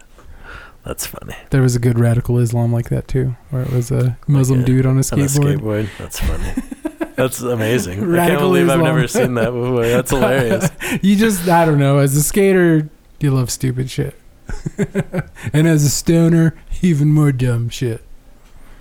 That's 0.88 1.06
funny. 1.06 1.36
There 1.50 1.60
was 1.60 1.76
a 1.76 1.78
good 1.78 1.98
radical 1.98 2.38
Islam 2.38 2.72
like 2.72 2.88
that 2.88 3.06
too, 3.06 3.36
where 3.50 3.60
it 3.62 3.70
was 3.70 3.90
a 3.90 4.16
Muslim 4.26 4.62
a- 4.62 4.64
dude 4.64 4.86
on 4.86 4.92
a 4.92 4.94
On 4.94 4.96
a 4.96 5.02
skateboard. 5.02 5.58
skateboard. 5.60 5.88
That's 5.98 6.18
funny. 6.18 7.08
That's 7.14 7.40
amazing. 7.42 7.94
I 7.94 8.00
can't 8.00 8.08
Radical 8.10 8.48
believe 8.48 8.68
I've 8.70 8.80
never 8.80 9.06
seen 9.06 9.34
that 9.34 9.50
before. 9.50 9.86
That's 9.86 10.10
hilarious. 10.10 10.70
You 11.02 11.14
just 11.16 11.46
I 11.46 11.64
don't 11.66 11.78
know. 11.78 11.98
As 11.98 12.16
a 12.16 12.22
skater, 12.22 12.88
you 13.20 13.30
love 13.32 13.50
stupid 13.50 13.90
shit, 13.90 14.18
and 15.52 15.68
as 15.68 15.84
a 15.84 15.90
stoner, 15.90 16.56
even 16.80 17.08
more 17.08 17.32
dumb 17.32 17.68
shit. 17.68 18.02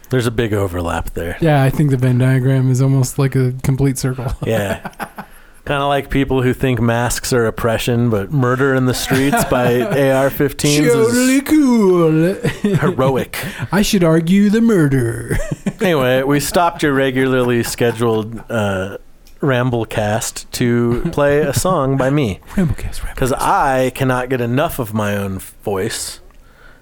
There's 0.10 0.26
a 0.28 0.32
big 0.32 0.54
overlap 0.54 1.10
there. 1.10 1.38
Yeah, 1.42 1.62
I 1.62 1.70
think 1.70 1.90
the 1.92 1.98
Venn 1.98 2.18
diagram 2.20 2.72
is 2.72 2.82
almost 2.82 3.20
like 3.20 3.36
a 3.36 3.54
complete 3.64 3.98
circle. 3.98 4.32
Yeah. 4.46 4.94
kind 5.68 5.82
of 5.84 5.90
like 5.90 6.10
people 6.10 6.42
who 6.42 6.54
think 6.54 6.80
masks 6.82 7.34
are 7.34 7.46
oppression, 7.46 8.10
but 8.10 8.32
murder 8.32 8.74
in 8.74 8.86
the 8.86 8.94
streets 8.94 9.44
by 9.46 9.82
AR-15s 10.12 10.88
Totally 10.92 11.42
cool. 11.42 12.34
heroic. 12.78 13.38
I 13.72 13.82
should 13.82 14.04
argue 14.04 14.50
the 14.50 14.62
murder. 14.62 15.38
anyway, 15.82 16.24
we 16.24 16.40
stopped 16.40 16.84
your 16.84 16.94
regularly 16.94 17.64
scheduled 17.64 18.40
uh, 18.50 18.98
Ramblecast 19.42 20.50
to 20.52 21.10
play 21.12 21.40
a 21.42 21.54
song 21.54 21.98
by 21.98 22.10
me 22.10 22.40
Ramblecast, 22.56 23.02
Ramblecast. 23.02 23.14
because 23.16 23.34
I 23.34 23.92
cannot 23.94 24.30
get 24.30 24.42
enough 24.42 24.80
of 24.80 24.94
my 24.94 25.16
own 25.16 25.40
voice 25.40 26.20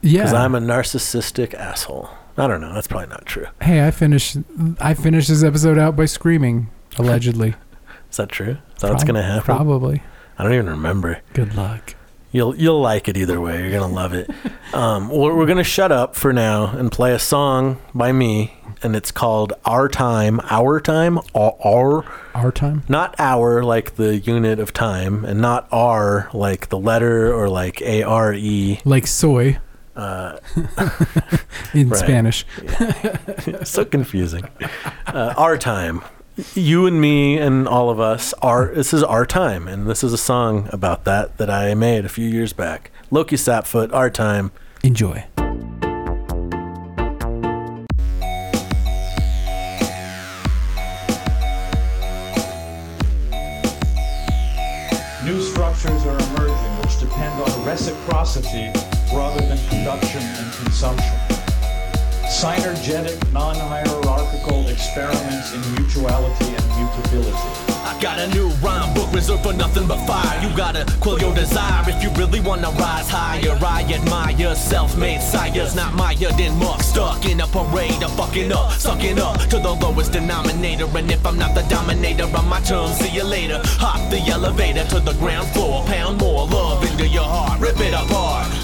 Yeah. 0.01 0.19
because 0.21 0.33
I'm 0.33 0.55
a 0.55 0.59
narcissistic 0.61 1.53
asshole. 1.53 2.09
I 2.38 2.47
don't 2.47 2.61
know. 2.61 2.73
That's 2.73 2.88
probably 2.88 3.07
not 3.07 3.25
true. 3.25 3.47
hey, 3.61 3.86
I 3.88 3.91
finished. 3.91 4.38
I 4.79 4.93
finished 4.93 5.29
this 5.29 5.41
episode 5.43 5.77
out 5.77 5.95
by 5.95 6.05
screaming. 6.05 6.69
Allegedly. 6.97 7.55
Is 8.16 8.18
that 8.18 8.30
true? 8.30 8.51
Is 8.78 8.82
that 8.82 8.91
what's 8.91 9.03
Prob- 9.03 9.07
gonna 9.07 9.24
happen? 9.24 9.43
Probably. 9.43 10.01
I 10.39 10.43
don't 10.43 10.53
even 10.53 10.70
remember. 10.70 11.20
Good 11.34 11.53
luck. 11.53 11.95
You'll 12.32 12.55
you'll 12.55 12.80
like 12.80 13.09
it 13.09 13.18
either 13.18 13.41
way. 13.41 13.61
You're 13.61 13.78
gonna 13.78 13.93
love 13.93 14.13
it. 14.13 14.30
Um, 14.74 15.09
we're, 15.09 15.34
we're 15.36 15.45
gonna 15.45 15.63
shut 15.66 15.91
up 15.91 16.16
for 16.16 16.32
now 16.34 16.68
and 16.68 16.89
play 16.91 17.13
a 17.13 17.20
song 17.20 17.80
by 17.93 18.11
me, 18.13 18.55
and 18.84 18.93
it's 18.95 19.11
called 19.11 19.51
"Our 19.66 19.88
Time." 19.89 20.39
Our 20.49 20.80
time. 20.82 21.20
Our, 21.34 21.55
our 21.63 22.05
Our 22.34 22.51
time. 22.53 22.84
not 22.89 23.16
hour 23.20 23.63
like 23.63 23.95
the 23.95 24.18
unit 24.18 24.59
of 24.59 24.72
time, 24.74 25.24
and 25.26 25.39
not 25.41 25.68
R 25.72 26.30
like 26.34 26.70
the 26.70 26.78
letter 26.80 27.34
or 27.34 27.49
like 27.49 27.82
A 27.82 28.03
R 28.03 28.34
E. 28.34 28.80
Like 28.86 29.07
soy 29.07 29.57
Uh, 29.95 30.38
in 31.74 31.93
Spanish. 31.95 32.45
so 33.63 33.86
confusing. 33.86 34.45
Uh, 35.07 35.34
our 35.38 35.57
time. 35.57 36.01
You 36.53 36.86
and 36.86 36.99
me 36.99 37.38
and 37.38 37.65
all 37.65 37.89
of 37.89 38.01
us 38.01 38.33
are. 38.41 38.67
This 38.75 38.93
is 38.93 39.01
our 39.03 39.25
time, 39.25 39.69
and 39.69 39.88
this 39.88 40.03
is 40.03 40.11
a 40.11 40.17
song 40.17 40.67
about 40.73 41.05
that 41.05 41.38
that 41.38 41.49
I 41.49 41.73
made 41.75 42.03
a 42.03 42.09
few 42.09 42.27
years 42.27 42.51
back. 42.51 42.91
Lowki 43.09 43.38
Sapfoot, 43.38 43.93
our 43.93 44.09
time. 44.09 44.51
Enjoy. 44.83 45.23
New 55.23 55.41
structures 55.41 56.05
are 56.05 56.19
emerging 56.19 56.81
which 56.81 56.99
depend 56.99 57.41
on 57.41 57.65
reciprocity 57.65 58.73
rather 59.13 59.39
than 59.39 59.57
production 59.69 60.21
and 60.21 60.53
consumption. 60.53 61.34
Synergetic, 62.45 63.33
non-hierarchical 63.33 64.69
experiments 64.69 65.51
in 65.51 65.61
mutuality 65.73 66.45
and 66.45 66.65
mutability. 66.77 67.49
I 67.83 67.97
got 67.99 68.19
a 68.19 68.27
new 68.35 68.49
rhyme 68.61 68.93
book 68.93 69.11
reserved 69.11 69.41
for 69.41 69.53
nothing 69.53 69.87
but 69.87 69.97
fire. 70.05 70.47
You 70.47 70.55
gotta 70.55 70.85
quell 71.01 71.19
your 71.19 71.33
desire 71.33 71.83
if 71.89 72.03
you 72.03 72.11
really 72.11 72.41
wanna 72.41 72.69
rise 72.77 73.09
higher. 73.09 73.57
I 73.65 73.81
admire 73.91 74.53
self-made 74.53 75.21
sires, 75.21 75.75
not 75.75 75.95
mired 75.95 76.39
in 76.39 76.53
muck. 76.59 76.83
Stuck 76.83 77.25
in 77.25 77.41
a 77.41 77.47
parade 77.47 78.03
of 78.03 78.15
fucking 78.15 78.51
up, 78.51 78.73
sucking 78.73 79.17
up 79.17 79.39
to 79.49 79.57
the 79.57 79.73
lowest 79.81 80.11
denominator. 80.11 80.85
And 80.95 81.09
if 81.09 81.25
I'm 81.25 81.39
not 81.39 81.55
the 81.55 81.63
dominator 81.63 82.25
on 82.25 82.47
my 82.47 82.61
term, 82.61 82.91
see 82.91 83.09
you 83.09 83.23
later. 83.23 83.59
Hop 83.81 84.11
the 84.11 84.19
elevator 84.31 84.85
to 84.93 84.99
the 84.99 85.13
ground 85.13 85.47
floor, 85.47 85.83
pound 85.85 86.19
more 86.19 86.45
love 86.45 86.83
into 86.83 87.07
your 87.07 87.23
heart, 87.23 87.59
rip 87.59 87.79
it 87.79 87.95
apart. 87.95 88.54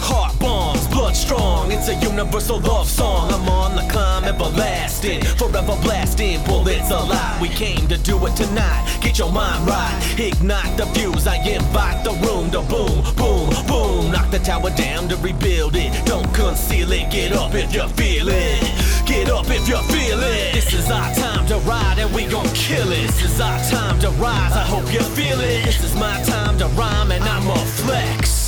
Heart 1.02 1.14
bombs, 1.14 1.16
blood 1.16 1.16
strong, 1.16 1.72
it's 1.72 1.88
a 1.88 1.95
universal 1.95 2.60
love 2.60 2.88
song. 2.88 3.32
I'm 3.32 3.49
on 3.49 3.76
the 3.76 3.82
climb, 3.91 4.24
everlasting, 4.24 5.22
forever 5.38 5.76
blasting. 5.82 6.43
Bullets 6.45 6.91
alive, 6.91 7.41
we 7.41 7.49
came 7.49 7.88
to 7.88 7.97
do 7.97 8.24
it 8.26 8.36
tonight. 8.36 8.99
Get 9.02 9.18
your 9.18 9.32
mind 9.32 9.68
right, 9.68 10.16
ignite 10.20 10.78
the 10.78 10.86
fuse. 10.88 11.28
I 11.28 11.38
invite 11.38 12.04
the 12.04 12.12
room 12.26 12.52
to 12.52 12.62
boom, 12.62 13.02
boom, 13.16 13.49
boom. 13.68 14.12
Knock 14.12 14.30
the 14.32 14.39
tower 14.39 14.70
down 14.72 15.10
to 15.10 15.18
rebuild 15.18 15.76
it. 15.76 15.91
Don't 16.06 16.32
conceal 16.34 16.91
it. 16.91 17.10
Get 17.12 17.34
up 17.34 17.54
if 17.56 17.74
you 17.74 17.88
feel 17.89 18.30
it. 18.30 18.62
Get 19.06 19.30
up 19.30 19.49
if 19.49 19.68
you 19.68 19.78
feel 19.89 20.20
it. 20.22 20.54
This 20.54 20.74
is 20.74 20.89
our 20.91 21.14
time 21.16 21.45
to 21.47 21.58
ride 21.60 21.97
and 21.99 22.14
we 22.14 22.26
gon' 22.28 22.47
kill 22.54 22.91
it. 22.91 23.08
This 23.08 23.24
is 23.24 23.41
our 23.41 23.60
time 23.70 23.99
to 24.02 24.10
rise. 24.22 24.54
I 24.54 24.64
hope 24.64 24.91
you 24.93 25.02
feel 25.02 25.39
it. 25.39 25.66
This 25.66 25.84
is 25.84 25.95
my 25.95 26.22
time 26.24 26.58
to 26.60 26.68
rhyme 26.80 27.12
and 27.12 27.24
I'ma 27.24 27.56
flex. 27.56 28.40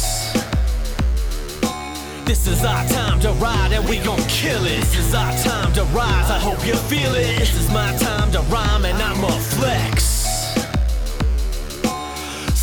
This 2.26 2.48
is 2.48 2.64
our 2.64 2.86
time 2.88 3.20
to 3.20 3.32
ride 3.34 3.74
and 3.74 3.88
we 3.88 4.00
gon' 4.00 4.18
kill 4.30 4.66
it. 4.66 4.80
This 4.80 4.98
is 4.98 5.14
our 5.14 5.34
time 5.40 5.74
to 5.74 5.84
rise. 5.86 6.32
I 6.32 6.40
hope 6.40 6.66
you 6.66 6.76
feel 6.76 7.14
it. 7.16 7.38
This 7.38 7.54
is 7.54 7.70
my 7.70 7.96
time 7.98 8.32
to 8.32 8.40
rhyme 8.44 8.86
and 8.86 8.98
I'ma 8.98 9.28
flex. 9.28 9.93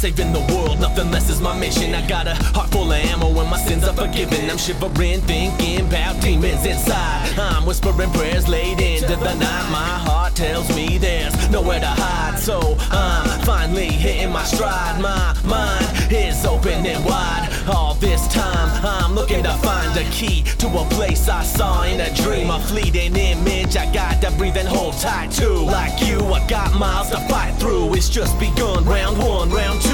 Saving 0.01 0.32
the 0.32 0.40
world, 0.55 0.80
nothing 0.80 1.11
less 1.11 1.28
is 1.28 1.42
my 1.42 1.55
mission. 1.55 1.94
I 1.94 2.09
got 2.09 2.26
a 2.26 2.34
heart 2.34 2.70
full 2.70 2.90
of 2.90 2.96
ammo 2.96 3.38
and 3.38 3.51
my 3.51 3.59
sins 3.59 3.86
are 3.86 3.92
forgiven. 3.92 4.48
I'm 4.48 4.57
shivering, 4.57 5.20
thinking 5.20 5.86
about 5.86 6.22
demons 6.22 6.64
inside. 6.64 7.38
I'm 7.38 7.66
whispering 7.66 8.11
prayers 8.12 8.48
late 8.48 8.80
into 8.80 9.14
the 9.14 9.34
night. 9.34 9.68
My 9.70 9.98
heart 10.09 10.34
tells 10.34 10.74
me 10.74 10.96
there's 10.96 11.34
nowhere 11.51 11.80
to 11.80 11.86
hide. 11.86 12.38
So 12.38 12.78
I'm 12.90 13.44
finally 13.44 13.88
hitting 13.88 14.32
my 14.32 14.44
stride. 14.44 15.03
My 15.03 15.36
mind 15.44 16.11
is 16.11 16.46
opening 16.46 17.05
wide. 17.05 17.51
All 17.68 17.94
this 17.96 18.26
time, 18.28 18.70
I'm 18.82 19.14
looking 19.14 19.42
to 19.42 19.53
find 19.59 19.94
a 19.98 20.05
key 20.11 20.44
to 20.61 20.66
a 20.68 20.84
place 20.96 21.28
I 21.28 21.44
saw 21.44 21.82
in 21.82 22.01
a 22.01 22.14
dream. 22.14 22.48
A 22.48 22.59
fleeting 22.61 23.14
image 23.16 23.76
I 23.76 23.92
got 23.92 24.22
to 24.22 24.30
breathe 24.38 24.57
and 24.57 24.66
hold 24.66 24.94
tight 24.94 25.30
to. 25.32 25.51
Like 25.51 26.01
you, 26.01 26.24
I 26.24 26.46
got 26.48 26.72
miles 26.72 27.11
to 27.11 27.18
fight 27.28 27.53
through. 27.61 27.94
It's 27.94 28.09
just 28.09 28.40
begun. 28.40 28.86
Round 28.86 29.18
one, 29.18 29.51
round 29.51 29.82
two. 29.82 29.89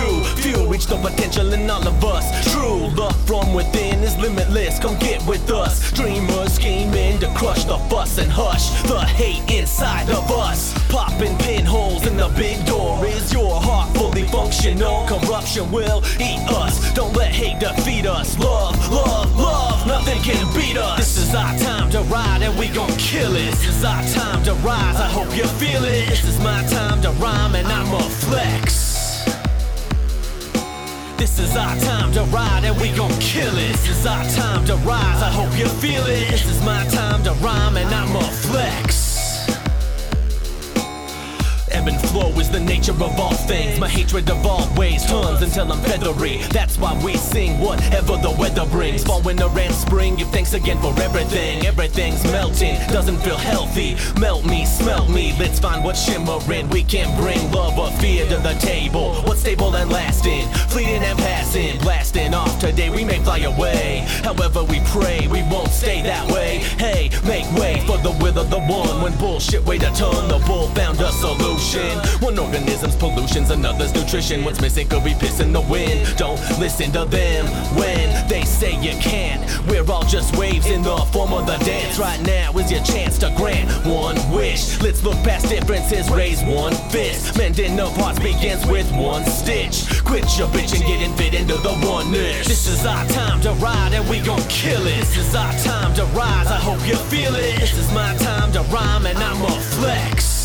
Reach 0.55 0.87
the 0.87 0.97
potential 0.97 1.53
in 1.55 1.69
all 1.69 1.87
of 1.89 2.05
us. 2.05 2.53
True 2.53 2.89
love 2.95 3.17
from 3.27 3.53
within 3.53 4.03
is 4.05 4.17
limitless. 4.19 4.79
Come 4.79 4.97
get 4.99 5.25
with 5.27 5.51
us. 5.51 5.91
Dreamers 5.93 6.53
scheming 6.53 7.19
to 7.19 7.29
crush 7.35 7.65
the 7.65 7.79
fuss 7.91 8.19
and 8.19 8.31
hush 8.31 8.71
the 8.83 9.01
hate 9.01 9.43
inside 9.51 10.09
of 10.11 10.31
us. 10.31 10.73
Popping 10.89 11.37
pinholes 11.39 12.07
in 12.07 12.17
the 12.17 12.29
big 12.37 12.65
door. 12.65 13.05
Is 13.07 13.33
your 13.33 13.61
heart 13.61 13.93
fully 13.97 14.25
functional? 14.29 15.07
Corruption 15.09 15.71
will 15.73 16.03
eat 16.21 16.47
us. 16.51 16.93
Don't 16.95 17.15
let 17.15 17.33
hate 17.33 17.59
defeat 17.59 18.07
us. 18.07 18.39
Love, 18.39 18.77
love, 18.93 19.35
love. 19.37 19.87
Nothing 19.87 20.21
can 20.23 20.47
beat 20.55 20.77
us. 20.77 20.99
This 20.99 21.17
is 21.17 21.35
our 21.35 21.59
time 21.59 21.91
to 21.91 22.03
ride 22.03 22.43
and 22.43 22.57
we 22.59 22.69
gon' 22.69 22.95
kill 22.99 23.35
it. 23.35 23.51
This 23.51 23.67
is 23.67 23.85
our 23.85 24.03
time 24.09 24.45
to 24.45 24.55
rise. 24.57 24.97
I 24.97 25.09
hope 25.09 25.35
you 25.37 25.45
feel 25.59 25.85
it. 25.85 26.09
This 26.09 26.25
is 26.25 26.39
my 26.39 26.63
time 26.67 27.03
to 27.03 27.11
rhyme 27.13 27.55
and 27.57 27.67
I'ma 27.67 27.99
flex. 27.99 28.86
This 31.17 31.39
is 31.39 31.57
our 31.57 31.75
time 31.79 32.13
to 32.13 32.25
ride 32.25 32.65
and 32.65 32.79
we 32.79 32.93
gon' 32.93 33.11
kill 33.21 33.57
it. 33.57 33.73
This 33.73 33.89
is 33.89 34.07
our 34.07 34.25
time 34.25 34.67
to 34.67 34.77
rise. 34.77 35.23
I 35.23 35.31
hope 35.31 35.59
you 35.59 35.67
feel 35.67 36.05
it. 36.07 36.29
This 36.31 36.45
is 36.45 36.63
my 36.63 36.85
time 36.89 37.25
to 37.25 37.33
rhyme 37.45 37.79
and 37.79 37.89
I'ma 37.89 38.21
flex. 38.21 39.06
Ebb 41.73 41.89
and 41.89 42.01
flow 42.09 42.31
is 42.39 42.51
the 42.51 42.61
nature 42.61 42.93
of 42.93 43.03
all 43.03 43.35
things. 43.35 43.79
My 43.81 43.89
hatred 43.89 44.31
of 44.31 44.45
all 44.47 44.69
ways 44.77 45.05
turns 45.07 45.43
until 45.43 45.73
I'm 45.73 45.83
feathery. 45.83 46.39
That's 46.51 46.79
why 46.79 46.99
we 47.05 47.17
sing 47.17 47.59
whatever 47.59 48.17
the 48.17 48.35
weather 48.39 48.67
brings. 48.67 49.05
Fall, 49.05 49.23
winter, 49.23 49.49
and 49.59 49.75
spring. 49.75 50.17
Give 50.17 50.29
thanks 50.29 50.55
again 50.55 50.81
for 50.81 50.95
everything. 51.01 51.67
Everything's 51.67 52.23
melting, 52.25 52.77
doesn't 52.89 53.19
feel 53.19 53.37
healthy. 53.37 53.97
Melt 54.21 54.45
me, 54.45 54.65
smelt 54.65 55.09
me. 55.11 55.35
Let's 55.39 55.59
find 55.59 55.83
what's 55.85 56.03
shimmering. 56.03 56.69
We 56.71 56.85
can 56.85 57.09
bring 57.21 57.51
love 57.51 57.79
or 57.79 57.91
fear 58.01 58.27
to 58.27 58.37
the 58.37 58.55
table. 58.61 59.15
What's 59.23 59.41
stable 59.41 59.75
and 59.75 59.91
lasting? 59.91 60.47
Fleeting 60.69 61.03
and 61.03 61.19
passing, 61.19 61.79
blasting 61.81 62.35
off 62.35 62.59
today. 62.61 62.91
We 62.91 63.05
may 63.05 63.19
fly 63.21 63.39
away. 63.39 64.05
However, 64.23 64.63
we 64.63 64.81
pray 64.87 65.27
we 65.27 65.43
won't 65.43 65.71
stay 65.71 66.03
that 66.03 66.31
way. 66.31 66.59
Hey, 66.79 67.11
make 67.25 67.51
way 67.59 67.83
for 67.87 67.99
the 67.99 68.17
will 68.23 68.39
of 68.39 68.51
the 68.51 68.61
one. 68.61 69.03
When 69.03 69.17
bullshit 69.19 69.65
weighed 69.65 69.83
a 69.83 69.91
ton, 69.91 70.29
the 70.29 70.39
bull 70.47 70.69
found 70.71 71.01
a 71.01 71.11
solution. 71.13 71.56
One 72.21 72.39
organism's 72.39 72.97
pollution's 72.97 73.51
another's 73.51 73.95
nutrition. 73.95 74.45
What's 74.45 74.61
missing 74.61 74.89
could 74.89 75.03
be 75.05 75.15
piss 75.15 75.41
in 75.41 75.53
the 75.53 75.61
wind. 75.63 76.17
Don't 76.17 76.39
listen 76.59 76.93
to 76.93 77.05
them 77.07 77.47
when 77.75 78.29
they 78.29 78.43
say 78.45 78.73
you 78.81 78.93
can't. 79.01 79.43
We're 79.67 79.91
all 79.91 80.05
just 80.05 80.37
waves 80.37 80.67
in 80.67 80.83
the 80.83 80.97
form 81.13 81.33
of 81.33 81.47
the 81.47 81.57
dance. 81.65 81.99
Right 81.99 82.21
now 82.27 82.53
is 82.53 82.71
your 82.71 82.83
chance 82.83 83.19
to 83.19 83.33
grant 83.37 83.71
one 83.87 84.17
wish. 84.31 84.81
Let's 84.83 85.03
look 85.03 85.17
past 85.25 85.49
differences, 85.49 86.11
raise 86.11 86.43
one 86.45 86.75
fist. 86.91 87.39
Mending 87.39 87.81
of 87.81 87.97
hearts 87.97 88.19
begins 88.19 88.67
with 88.67 88.91
one 88.93 89.25
stitch. 89.25 89.87
Quit 90.05 90.27
your 90.39 90.49
bitch 90.49 90.75
and 90.75 90.85
get 90.85 91.01
in 91.01 91.13
fit 91.17 91.35
into 91.35 91.55
the 91.55 91.73
oneness. 91.89 92.47
This 92.47 92.67
is 92.67 92.85
our 92.85 93.07
time 93.07 93.41
to 93.41 93.53
ride 93.55 93.95
and 93.95 94.09
we 94.11 94.21
gon' 94.21 94.43
kill 94.49 94.87
it. 94.87 94.99
This 95.01 95.17
is 95.17 95.35
our 95.35 95.53
time 95.61 95.95
to 95.95 96.05
rise. 96.17 96.49
I 96.49 96.59
hope 96.59 96.87
you 96.87 96.97
feel 96.97 97.35
it. 97.35 97.59
This 97.59 97.77
is 97.79 97.91
my 97.93 98.15
time 98.19 98.53
to 98.53 98.61
rhyme 98.75 99.07
and 99.07 99.19
I'ma 99.19 99.49
flex. 99.49 100.36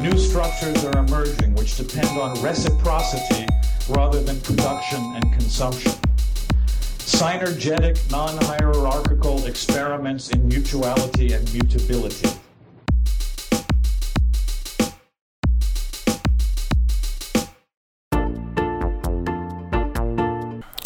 New 0.00 0.16
structures 0.16 0.82
are 0.86 0.98
emerging 0.98 1.54
which 1.56 1.76
depend 1.76 2.08
on 2.18 2.40
reciprocity 2.40 3.46
rather 3.90 4.22
than 4.22 4.40
production 4.40 4.98
and 5.14 5.30
consumption. 5.34 5.92
Synergetic, 7.00 8.10
non 8.10 8.34
hierarchical 8.44 9.44
experiments 9.44 10.30
in 10.30 10.48
mutuality 10.48 11.34
and 11.34 11.52
mutability. 11.52 12.30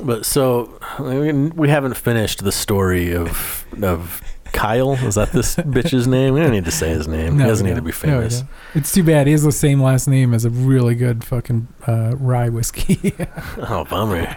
But 0.03 0.27
so 0.27 0.81
we 0.99 1.69
haven't 1.69 1.97
finished 1.97 2.43
the 2.43 2.51
story 2.51 3.15
of 3.15 3.65
of 3.81 4.21
Kyle. 4.55 4.93
Is 4.93 5.17
that 5.17 5.33
this 5.33 5.57
bitch's 5.57 6.07
name? 6.07 6.33
We 6.35 6.41
don't 6.41 6.53
need 6.53 6.65
to 6.65 6.71
say 6.71 6.89
his 6.91 7.07
name. 7.07 7.39
he 7.39 7.45
doesn't 7.45 7.67
need 7.67 7.77
to 7.77 7.83
be 7.83 7.93
don't. 7.93 8.07
No, 8.07 8.21
famous. 8.21 8.45
it's 8.75 8.93
too 8.93 9.05
bad. 9.05 9.27
He 9.27 9.33
has 9.33 9.43
the 9.43 9.53
same 9.53 9.83
last 9.83 10.09
name 10.09 10.33
as 10.33 10.45
a 10.45 10.51
really 10.51 10.95
good 10.95 11.25
fucking 11.25 11.69
uh, 11.87 12.15
rye 12.17 12.49
whiskey. 12.49 13.15
oh, 13.59 13.85
bummer. 13.91 14.37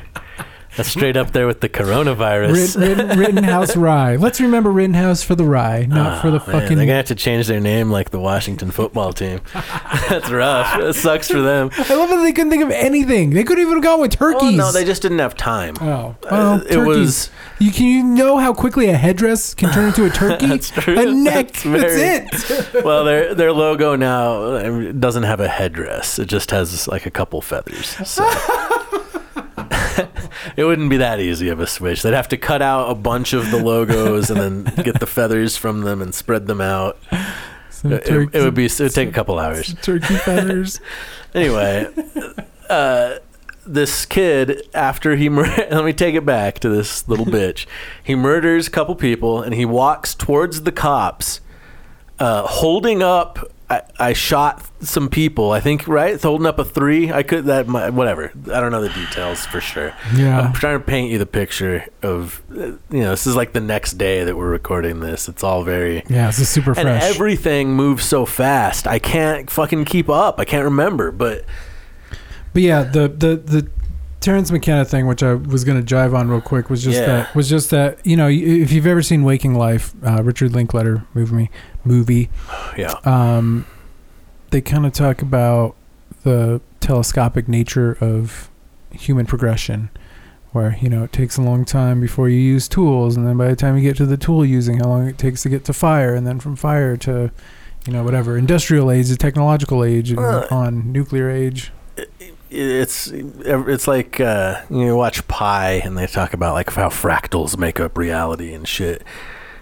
That's 0.77 0.89
straight 0.89 1.17
up 1.17 1.31
there 1.31 1.47
with 1.47 1.59
the 1.61 1.69
coronavirus. 1.69 2.77
Rit- 2.77 2.97
Rit- 2.97 3.17
Rittenhouse 3.17 3.75
Rye. 3.75 4.15
Let's 4.15 4.39
remember 4.39 4.71
Rittenhouse 4.71 5.23
for 5.23 5.35
the 5.35 5.43
rye, 5.43 5.85
not 5.87 6.21
for 6.21 6.29
the 6.31 6.37
Oh, 6.39 6.51
man, 6.51 6.61
fucking. 6.61 6.77
they're 6.77 6.85
gonna 6.85 6.97
have 6.97 7.05
to 7.07 7.15
change 7.15 7.47
their 7.47 7.59
name 7.59 7.89
like 7.91 8.11
the 8.11 8.19
Washington 8.19 8.69
football 8.71 9.11
team. 9.11 9.41
That's 10.09 10.29
rough. 10.29 10.79
It 10.79 10.93
sucks 10.93 11.29
for 11.29 11.41
them. 11.41 11.71
I 11.77 11.95
love 11.95 12.09
that 12.09 12.21
they 12.21 12.31
couldn't 12.31 12.51
think 12.51 12.63
of 12.63 12.69
anything. 12.71 13.31
They 13.31 13.43
couldn't 13.43 13.63
even 13.63 13.75
have 13.75 13.83
gone 13.83 13.99
with 14.01 14.11
turkeys. 14.17 14.53
Oh, 14.53 14.67
no, 14.67 14.71
they 14.71 14.85
just 14.85 15.01
didn't 15.01 15.19
have 15.19 15.35
time. 15.35 15.75
Oh, 15.81 16.15
Uh, 16.23 16.27
well, 16.31 16.61
it 16.61 16.69
turkeys. 16.73 16.85
was- 16.85 17.29
You 17.59 17.71
can 17.71 17.85
you 17.87 18.03
know 18.03 18.37
how 18.37 18.53
quickly 18.53 18.87
a 18.89 18.95
headdress 18.95 19.55
can 19.55 19.71
turn 19.71 19.87
into 19.87 20.05
a 20.05 20.09
turkey? 20.11 20.45
That's 20.57 20.69
true. 20.69 20.97
A 20.99 21.11
neck. 21.11 21.53
That's 21.53 21.63
That's, 22.43 22.51
it. 22.75 22.83
well, 22.85 23.03
their 23.03 23.33
their 23.33 23.51
logo 23.51 23.95
now 23.95 24.43
uh, 24.43 24.91
doesn't 24.91 25.23
have 25.23 25.39
a 25.39 25.47
headdress. 25.47 26.19
It 26.19 26.27
just 26.27 26.51
has 26.51 26.87
like 26.87 27.07
a 27.07 27.11
couple 27.11 27.41
feathers. 27.41 27.97
So. 28.07 28.23
It 30.55 30.63
wouldn't 30.63 30.89
be 30.89 30.97
that 30.97 31.19
easy 31.19 31.49
of 31.49 31.59
a 31.59 31.67
switch. 31.67 32.01
They'd 32.01 32.13
have 32.13 32.27
to 32.29 32.37
cut 32.37 32.61
out 32.61 32.89
a 32.89 32.95
bunch 32.95 33.33
of 33.33 33.51
the 33.51 33.57
logos 33.63 34.29
and 34.29 34.39
then 34.39 34.63
get 34.83 34.99
the 34.99 35.07
feathers 35.07 35.57
from 35.57 35.81
them 35.81 36.01
and 36.01 36.13
spread 36.13 36.47
them 36.47 36.61
out. 36.61 36.97
Some 37.69 37.93
It, 37.93 38.05
turkey- 38.05 38.37
it 38.37 38.41
would 38.43 38.53
be. 38.55 38.65
It 38.65 38.79
would 38.79 38.93
take 38.93 39.09
a 39.09 39.11
couple 39.11 39.37
hours. 39.39 39.73
turkey 39.81 40.15
feathers. 40.15 40.79
Anyway, 41.35 41.85
uh, 42.69 43.15
this 43.65 44.05
kid 44.07 44.63
after 44.73 45.15
he 45.17 45.29
mur- 45.29 45.43
let 45.69 45.83
me 45.85 45.93
take 45.93 46.15
it 46.15 46.25
back 46.25 46.57
to 46.59 46.69
this 46.69 47.07
little 47.07 47.25
bitch. 47.27 47.67
He 48.03 48.15
murders 48.15 48.67
a 48.67 48.71
couple 48.71 48.95
people 48.95 49.41
and 49.43 49.53
he 49.53 49.65
walks 49.65 50.15
towards 50.15 50.61
the 50.63 50.71
cops, 50.71 51.41
uh, 52.17 52.43
holding 52.47 53.03
up. 53.03 53.37
I, 53.69 53.81
I 53.99 54.13
shot 54.13 54.65
some 54.79 55.09
people. 55.09 55.51
I 55.51 55.59
think 55.59 55.87
right, 55.89 56.13
it's 56.13 56.23
holding 56.23 56.47
up 56.47 56.57
a 56.57 56.63
three. 56.63 57.11
I 57.11 57.21
could 57.23 57.45
that 57.45 57.67
might, 57.67 57.89
whatever. 57.89 58.31
I 58.45 58.61
don't 58.61 58.71
know 58.71 58.81
the 58.81 58.87
details 58.89 59.45
for 59.45 59.59
sure. 59.59 59.93
Yeah. 60.15 60.39
I'm 60.39 60.53
trying 60.53 60.79
to 60.79 60.85
paint 60.85 61.11
you 61.11 61.17
the 61.17 61.25
picture 61.25 61.85
of 62.01 62.41
uh, 62.51 62.55
you 62.89 63.01
know 63.03 63.09
this 63.09 63.27
is 63.27 63.35
like 63.35 63.51
the 63.51 63.59
next 63.59 63.93
day 63.97 64.23
that 64.23 64.37
we're 64.37 64.49
recording 64.49 65.01
this. 65.01 65.27
It's 65.27 65.43
all 65.43 65.63
very 65.63 66.03
Yeah, 66.09 66.27
this 66.27 66.39
is 66.39 66.47
super 66.49 66.71
and 66.71 66.81
fresh. 66.83 67.03
everything 67.03 67.73
moves 67.73 68.05
so 68.05 68.25
fast. 68.25 68.87
I 68.87 68.99
can't 68.99 69.49
fucking 69.49 69.83
keep 69.83 70.07
up. 70.09 70.39
I 70.39 70.45
can't 70.45 70.63
remember, 70.63 71.11
but 71.11 71.43
But 72.53 72.61
yeah, 72.63 72.83
the 72.83 73.09
the 73.09 73.35
the 73.35 73.69
Terence 74.19 74.51
McKenna 74.51 74.83
thing, 74.83 75.07
which 75.07 75.21
I 75.23 75.35
was 75.35 75.63
going 75.63 75.83
to 75.83 75.95
jive 75.95 76.13
on 76.15 76.27
real 76.29 76.41
quick, 76.41 76.69
was 76.69 76.83
just 76.83 76.99
Yeah. 76.99 77.05
that 77.05 77.35
was 77.35 77.47
just 77.49 77.69
that 77.69 78.05
you 78.05 78.17
know 78.17 78.27
if 78.27 78.71
you've 78.71 78.87
ever 78.87 79.01
seen 79.01 79.23
Waking 79.23 79.55
Life, 79.55 79.93
uh, 80.05 80.23
Richard 80.23 80.53
Linklater 80.53 81.05
movie 81.13 81.49
movie, 81.85 82.29
yeah. 82.77 82.93
um, 83.05 83.65
they 84.49 84.61
kind 84.61 84.85
of 84.85 84.93
talk 84.93 85.21
about 85.21 85.75
the 86.23 86.59
telescopic 86.79 87.47
nature 87.47 87.97
of 88.01 88.49
human 88.91 89.25
progression, 89.25 89.89
where 90.51 90.77
you 90.81 90.89
know 90.89 91.03
it 91.03 91.13
takes 91.13 91.37
a 91.37 91.41
long 91.41 91.63
time 91.63 92.01
before 92.01 92.27
you 92.27 92.39
use 92.39 92.67
tools, 92.67 93.15
and 93.15 93.25
then 93.27 93.37
by 93.37 93.47
the 93.47 93.55
time 93.55 93.77
you 93.77 93.83
get 93.83 93.95
to 93.97 94.05
the 94.05 94.17
tool 94.17 94.43
using, 94.43 94.79
how 94.79 94.87
long 94.87 95.07
it 95.07 95.17
takes 95.17 95.43
to 95.43 95.49
get 95.49 95.63
to 95.65 95.73
fire, 95.73 96.15
and 96.15 96.25
then 96.25 96.39
from 96.39 96.55
fire 96.55 96.97
to, 96.97 97.31
you 97.85 97.93
know, 97.93 98.03
whatever 98.03 98.37
industrial 98.37 98.89
age, 98.91 99.07
the 99.09 99.15
technological 99.15 99.83
age, 99.83 100.09
and 100.09 100.19
Uh, 100.19 100.47
on 100.49 100.91
nuclear 100.91 101.29
age. 101.29 101.71
It's 102.49 103.07
it's 103.13 103.87
like 103.87 104.19
uh, 104.19 104.61
you 104.69 104.95
watch 104.95 105.27
Pi 105.27 105.71
and 105.83 105.97
they 105.97 106.07
talk 106.07 106.33
about 106.33 106.53
like 106.53 106.69
how 106.71 106.89
fractals 106.89 107.57
make 107.57 107.79
up 107.79 107.97
reality 107.97 108.53
and 108.53 108.67
shit. 108.67 109.03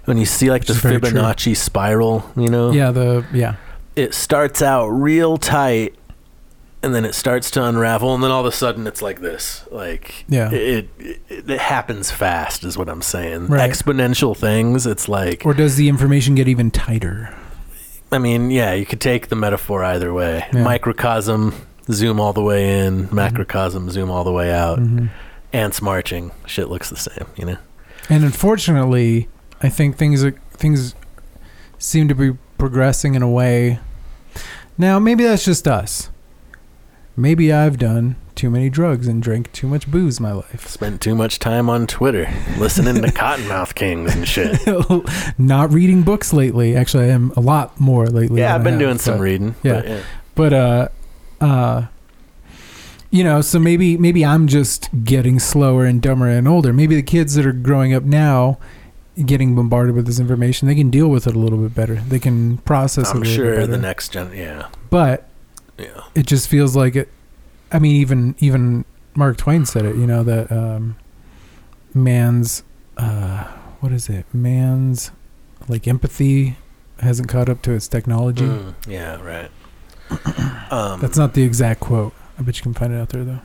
When 0.06 0.18
you 0.18 0.26
see 0.26 0.52
like 0.52 0.62
Which 0.62 0.68
the 0.68 0.74
very 0.76 1.00
true. 1.00 1.10
Fibonacci 1.12 1.58
spiral, 1.58 2.30
you 2.38 2.48
know, 2.48 2.72
Yeah, 2.72 2.92
the 2.92 3.26
yeah. 3.34 3.56
it 3.96 4.14
starts 4.14 4.62
out 4.62 4.88
real 4.90 5.38
tight, 5.38 5.96
and 6.84 6.94
then 6.94 7.06
it 7.06 7.16
starts 7.16 7.50
to 7.52 7.64
unravel, 7.64 8.14
and 8.14 8.24
then 8.24 8.30
all 8.30 8.42
of 8.42 8.46
a 8.46 8.52
sudden 8.52 8.86
it's 8.86 9.02
like 9.02 9.22
this. 9.22 9.66
Like 9.72 10.26
Yeah. 10.30 10.52
it 10.52 10.90
it, 11.00 11.20
it 11.28 11.60
happens 11.60 12.12
fast, 12.12 12.64
is 12.64 12.78
what 12.78 12.88
I'm 12.88 13.02
saying. 13.02 13.48
Right. 13.48 13.68
Exponential 13.68 14.38
things. 14.38 14.86
It's 14.86 15.10
like 15.10 15.44
Or 15.44 15.56
does 15.56 15.76
the 15.76 15.90
information 15.90 16.36
get 16.36 16.48
even 16.48 16.70
tighter? 16.70 17.34
I 18.12 18.20
mean, 18.20 18.52
yeah, 18.52 18.74
you 18.74 18.86
could 18.86 19.02
take 19.02 19.30
the 19.30 19.36
metaphor 19.36 19.84
either 19.84 20.14
way. 20.14 20.46
Yeah. 20.54 20.64
Microcosm, 20.64 21.56
zoom 21.92 22.20
all 22.20 22.34
the 22.34 22.42
way 22.44 22.86
in. 22.86 23.08
Macrocosm, 23.12 23.90
zoom 23.90 24.10
all 24.10 24.24
the 24.24 24.32
way 24.32 24.52
out. 24.54 24.80
Mhm. 24.80 25.10
Ants 25.54 25.82
marching, 25.82 26.32
shit 26.46 26.70
looks 26.70 26.90
the 26.90 26.98
same, 26.98 27.26
you 27.38 27.46
know. 27.46 27.58
And 28.10 28.24
unfortunately, 28.24 29.28
I 29.62 29.70
think 29.70 29.98
things 29.98 30.24
are, 30.24 30.32
things 30.52 30.96
seem 31.80 32.08
to 32.08 32.16
be 32.16 32.34
progressing 32.58 33.16
in 33.16 33.22
a 33.22 33.30
way. 33.30 33.80
Now, 34.78 35.00
maybe 35.00 35.24
that's 35.24 35.46
just 35.46 35.68
us. 35.68 36.10
Maybe 37.18 37.54
I've 37.54 37.78
done 37.78 38.18
too 38.36 38.50
many 38.50 38.70
drugs 38.70 39.08
and 39.08 39.24
drank 39.24 39.50
too 39.54 39.66
much 39.68 39.90
booze 39.90 40.20
my 40.20 40.34
life. 40.34 40.68
Spent 40.68 41.00
too 41.00 41.16
much 41.16 41.40
time 41.40 41.70
on 41.70 41.88
Twitter 41.88 42.28
listening 42.58 43.02
to 43.02 43.08
Cottonmouth 43.14 43.74
Kings 43.76 44.14
and 44.14 44.28
shit. 44.28 44.60
Not 45.40 45.72
reading 45.72 46.02
books 46.02 46.34
lately. 46.34 46.76
Actually, 46.76 47.06
I 47.06 47.10
am 47.14 47.32
a 47.38 47.40
lot 47.40 47.80
more 47.80 48.08
lately. 48.08 48.42
Yeah, 48.42 48.50
than 48.50 48.56
I've 48.58 48.64
been 48.66 48.74
have, 48.74 48.80
doing 48.82 48.98
some 48.98 49.20
reading. 49.20 49.56
yeah. 49.64 49.82
but, 49.82 50.04
But 50.36 50.54
uh, 50.54 50.88
uh, 51.46 51.88
you 53.12 53.24
know, 53.24 53.42
so 53.42 53.60
maybe 53.60 53.98
maybe 53.98 54.26
I'm 54.26 54.48
just 54.48 54.90
getting 55.04 55.40
slower 55.40 55.86
and 55.86 56.02
dumber 56.02 56.28
and 56.28 56.48
older. 56.48 56.74
Maybe 56.74 56.96
the 56.96 57.04
kids 57.04 57.36
that 57.36 57.46
are 57.46 57.54
growing 57.54 57.94
up 57.94 58.04
now, 58.04 58.58
getting 59.26 59.56
bombarded 59.56 59.96
with 59.96 60.06
this 60.06 60.20
information, 60.20 60.68
they 60.68 60.76
can 60.76 60.90
deal 60.90 61.08
with 61.08 61.28
it 61.28 61.36
a 61.36 61.40
little 61.40 61.60
bit 61.60 61.74
better. 61.74 61.96
They 61.96 62.20
can 62.20 62.58
process 62.60 63.10
it 63.10 63.14
a 63.14 63.16
I'm 63.16 63.20
little 63.22 63.32
bit 63.32 63.36
sure 63.36 63.56
better. 63.56 63.68
the 63.68 63.78
next 63.78 64.12
gen, 64.12 64.34
yeah, 64.34 64.68
but 64.90 65.30
yeah. 65.78 66.02
it 66.14 66.26
just 66.26 66.48
feels 66.48 66.76
like 66.76 66.96
it. 66.96 67.10
I 67.72 67.80
mean, 67.80 67.96
even 67.96 68.36
even 68.40 68.86
Mark 69.16 69.38
Twain 69.38 69.66
said 69.66 69.86
it. 69.86 69.96
You 69.96 70.08
know 70.08 70.24
that 70.24 70.52
um, 70.52 70.98
man's 71.94 72.64
uh, 72.98 73.44
what 73.80 73.92
is 73.92 74.10
it? 74.10 74.26
Man's 74.34 75.12
like 75.68 75.88
empathy 75.88 76.58
hasn't 77.00 77.30
caught 77.30 77.50
up 77.50 77.62
to 77.62 77.72
its 77.72 77.88
technology. 77.88 78.46
Mm, 78.46 78.74
yeah, 78.88 79.22
right. 79.22 79.52
Um, 80.72 81.00
That's 81.00 81.18
not 81.18 81.34
the 81.34 81.44
exact 81.44 81.80
quote. 81.80 82.14
I 82.38 82.42
bet 82.42 82.58
you 82.58 82.64
can 82.64 82.74
find 82.74 82.94
it 82.94 82.98
out 83.00 83.10
there 83.10 83.24
though. 83.24 83.40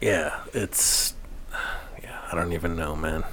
yeah, 0.00 0.40
it's. 0.52 1.14
Yeah, 2.02 2.18
I 2.30 2.34
don't 2.34 2.52
even 2.52 2.76
know, 2.76 2.94
man. 2.96 3.24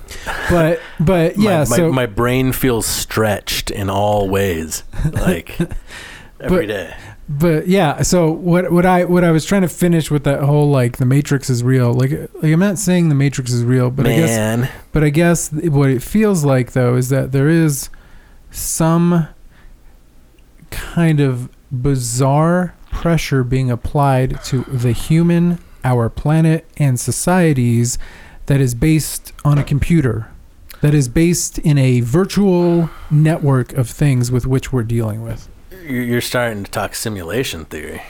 But 0.50 0.80
but 1.00 1.38
yeah, 1.40 1.60
my, 1.60 1.64
so 1.78 1.92
my 1.92 2.06
brain 2.06 2.52
feels 2.54 2.86
stretched 2.86 3.72
in 3.72 3.90
all 3.90 4.30
ways, 4.30 4.84
like 5.12 5.60
every 6.40 6.66
But- 6.66 6.68
day. 6.68 6.96
but 7.28 7.68
yeah, 7.68 8.02
so 8.04 8.32
what 8.32 8.72
what 8.72 8.86
I 8.86 9.04
what 9.06 9.24
I 9.24 9.32
was 9.32 9.44
trying 9.46 9.64
to 9.64 9.68
finish 9.70 10.10
with 10.10 10.24
that 10.24 10.42
whole 10.42 10.70
like 10.70 10.98
the 10.98 11.06
Matrix 11.06 11.50
is 11.50 11.64
real. 11.64 11.94
Like 11.94 12.12
like 12.12 12.52
I'm 12.54 12.60
not 12.60 12.78
saying 12.80 13.10
the 13.10 13.16
Matrix 13.16 13.52
is 13.52 13.64
real, 13.64 13.92
but 13.92 14.08
I 14.08 14.16
guess 14.16 14.70
But 14.92 15.04
I 15.04 15.10
guess 15.10 15.52
what 15.52 15.90
it 15.90 16.02
feels 16.02 16.46
like 16.46 16.72
though 16.72 16.96
is 16.96 17.10
that 17.10 17.32
there 17.32 17.50
is 17.50 17.90
some 18.52 19.28
kind 20.72 21.20
of 21.20 21.50
bizarre 21.72 22.76
pressure 22.92 23.44
being 23.44 23.70
applied 23.72 24.44
to 24.46 24.64
the 24.64 24.92
human, 24.92 25.60
our 25.84 26.10
planet, 26.10 26.66
and 26.78 27.00
societies 27.00 27.98
that 28.48 28.60
is 28.60 28.74
based 28.74 29.32
on 29.46 29.58
a 29.58 29.64
computer. 29.64 30.32
That 30.82 30.94
is 30.94 31.08
based 31.08 31.60
in 31.60 31.78
a 31.78 32.02
virtual 32.02 32.90
network 33.12 33.74
of 33.74 33.90
things 33.90 34.32
with 34.32 34.46
which 34.46 34.72
we're 34.72 34.84
dealing 34.84 35.22
with. 35.22 35.50
you're 35.86 36.22
starting 36.22 36.64
to 36.64 36.72
talk 36.72 36.96
simulation 36.96 37.66
theory. 37.66 38.02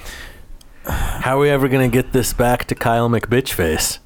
How 0.85 1.37
are 1.37 1.41
we 1.41 1.49
ever 1.49 1.67
gonna 1.67 1.87
get 1.89 2.13
this 2.13 2.33
back 2.33 2.65
to 2.65 2.75
Kyle 2.75 3.09
McBitchface? 3.09 3.99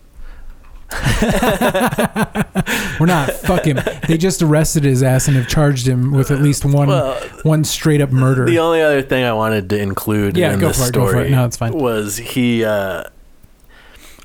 We're 2.99 3.05
not 3.07 3.31
fucking. 3.31 3.77
They 4.07 4.17
just 4.17 4.41
arrested 4.41 4.83
his 4.83 5.03
ass 5.03 5.27
and 5.27 5.35
have 5.37 5.47
charged 5.47 5.87
him 5.87 6.11
with 6.11 6.31
at 6.31 6.41
least 6.41 6.65
one 6.65 6.87
Well, 6.87 7.15
one 7.43 7.63
straight 7.63 8.01
up 8.01 8.11
murder. 8.11 8.45
The 8.45 8.59
only 8.59 8.81
other 8.81 9.01
thing 9.01 9.23
I 9.23 9.33
wanted 9.33 9.69
to 9.71 9.79
include 9.79 10.37
Yeah, 10.37 10.53
in 10.53 10.59
go 10.59 10.67
this 10.67 10.77
for 10.77 10.89
it, 10.89 10.93
go 10.93 11.07
story 11.07 11.13
for 11.13 11.27
it. 11.27 11.31
No, 11.31 11.45
it's 11.45 11.57
fine. 11.57 11.73
was 11.73 12.17
he. 12.17 12.63
Uh, 12.63 13.05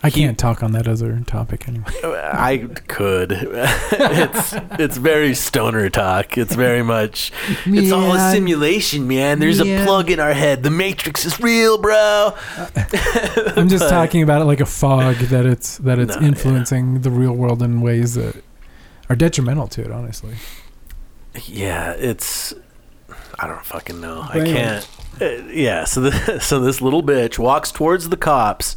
I 0.03 0.11
he- 0.11 0.21
can't 0.23 0.39
talk 0.39 0.63
on 0.63 0.73
that 0.73 0.87
other 0.87 1.21
topic 1.27 1.67
anyway. 1.69 1.85
I 2.05 2.59
could. 2.87 3.33
it's 3.43 4.55
it's 4.79 4.97
very 4.97 5.35
stoner 5.35 5.91
talk. 5.91 6.39
It's 6.39 6.55
very 6.55 6.83
much. 6.85 7.33
It's 7.67 7.91
all 7.91 8.15
a 8.15 8.31
simulation, 8.33 9.09
man. 9.09 9.41
There's 9.41 9.59
Yeah. 9.61 9.83
a 9.83 9.85
plug 9.85 10.11
in 10.11 10.21
our 10.21 10.35
head. 10.35 10.63
The 10.63 10.71
Matrix 10.71 11.25
is 11.25 11.41
real, 11.41 11.79
bro. 11.79 12.35
I'm 12.57 13.69
just 13.69 13.85
But- 13.85 13.91
talking 13.91 14.23
about 14.23 14.41
it 14.43 14.45
like 14.45 14.61
a 14.61 14.67
fog 14.67 15.17
that 15.17 15.45
it's 15.47 15.79
that 15.79 15.99
it's 15.99 16.15
No, 16.15 16.21
yeah. 16.23 16.29
influencing 16.29 17.01
the 17.01 17.11
real 17.11 17.33
world 17.33 17.61
in 17.63 17.81
ways 17.81 18.15
that 18.15 18.37
are 19.11 19.17
detrimental 19.17 19.67
to 19.69 19.83
it. 19.83 19.91
Honestly, 19.91 20.35
Yeah, 21.47 21.93
it's. 21.93 22.55
I 23.41 23.47
don't 23.47 23.65
fucking 23.65 24.01
know. 24.01 24.23
I 24.29 24.41
can't. 24.45 24.89
Uh, 25.21 25.25
yeah, 25.51 25.85
so 25.85 26.01
the, 26.03 26.39
so 26.41 26.61
this 26.61 26.81
little 26.81 27.03
bitch 27.03 27.39
walks 27.39 27.73
towards 27.73 28.09
the 28.09 28.17
cops, 28.17 28.77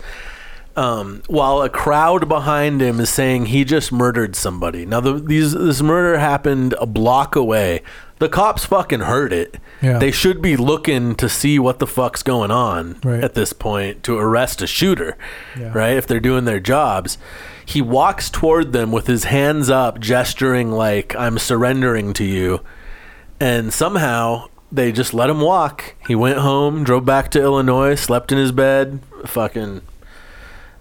um, 0.76 1.22
while 1.28 1.62
a 1.62 1.70
crowd 1.70 2.28
behind 2.30 2.82
him 2.82 3.00
is 3.00 3.10
saying 3.10 3.48
he 3.48 3.64
just 3.64 3.92
murdered 3.92 4.36
somebody. 4.36 4.86
Now 4.86 5.00
the, 5.02 5.14
these 5.14 5.52
this 5.54 5.82
murder 5.82 6.18
happened 6.18 6.74
a 6.80 6.86
block 6.86 7.36
away. 7.36 7.82
The 8.20 8.30
cops 8.30 8.66
fucking 8.66 9.00
heard 9.02 9.34
it. 9.34 9.58
Yeah. 9.82 9.98
They 9.98 10.12
should 10.12 10.42
be 10.44 10.56
looking 10.56 11.16
to 11.16 11.28
see 11.28 11.58
what 11.58 11.80
the 11.80 11.88
fuck's 11.88 12.22
going 12.22 12.52
on 12.52 13.00
Right. 13.04 13.24
at 13.24 13.34
this 13.34 13.52
point 13.52 14.04
to 14.04 14.18
arrest 14.18 14.62
a 14.62 14.68
shooter, 14.68 15.18
Yeah. 15.60 15.72
right? 15.74 15.98
If 15.98 16.06
they're 16.06 16.20
doing 16.20 16.46
their 16.46 16.60
jobs. 16.60 17.18
He 17.66 17.82
walks 17.82 18.30
toward 18.30 18.74
them 18.74 18.92
with 18.92 19.08
his 19.08 19.24
hands 19.24 19.70
up, 19.70 20.00
gesturing 20.00 20.72
like, 20.72 21.16
I'm 21.16 21.40
surrendering 21.40 22.14
to 22.14 22.24
you. 22.24 22.62
And 23.40 23.74
somehow 23.74 24.48
they 24.72 24.92
just 24.92 25.14
let 25.14 25.30
him 25.30 25.42
walk. 25.42 25.96
He 26.08 26.14
went 26.16 26.38
home, 26.40 26.84
drove 26.84 27.06
back 27.06 27.32
to 27.32 27.42
Illinois, 27.42 27.96
slept 27.96 28.32
in 28.32 28.38
his 28.38 28.52
bed, 28.52 29.00
fucking. 29.26 29.82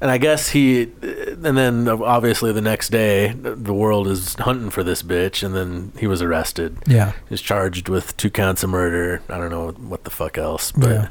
And 0.01 0.11
I 0.11 0.17
guess 0.17 0.49
he, 0.51 0.85
and 1.03 1.59
then 1.59 1.87
obviously 1.87 2.53
the 2.53 2.63
next 2.63 2.89
day, 2.89 3.35
the 3.35 3.75
world 3.75 4.09
is 4.09 4.35
hunting 4.37 4.71
for 4.71 4.83
this 4.83 5.03
bitch, 5.03 5.43
and 5.43 5.55
then 5.55 5.93
he 5.99 6.07
was 6.07 6.23
arrested. 6.23 6.79
yeah, 6.87 7.13
he's 7.29 7.43
charged 7.43 7.91
with 7.91 8.17
two 8.17 8.31
counts 8.31 8.63
of 8.63 8.71
murder. 8.71 9.23
I 9.29 9.37
don't 9.37 9.51
know 9.51 9.73
what 9.73 10.05
the 10.05 10.11
fuck 10.11 10.39
else, 10.39 10.73
but 10.73 11.11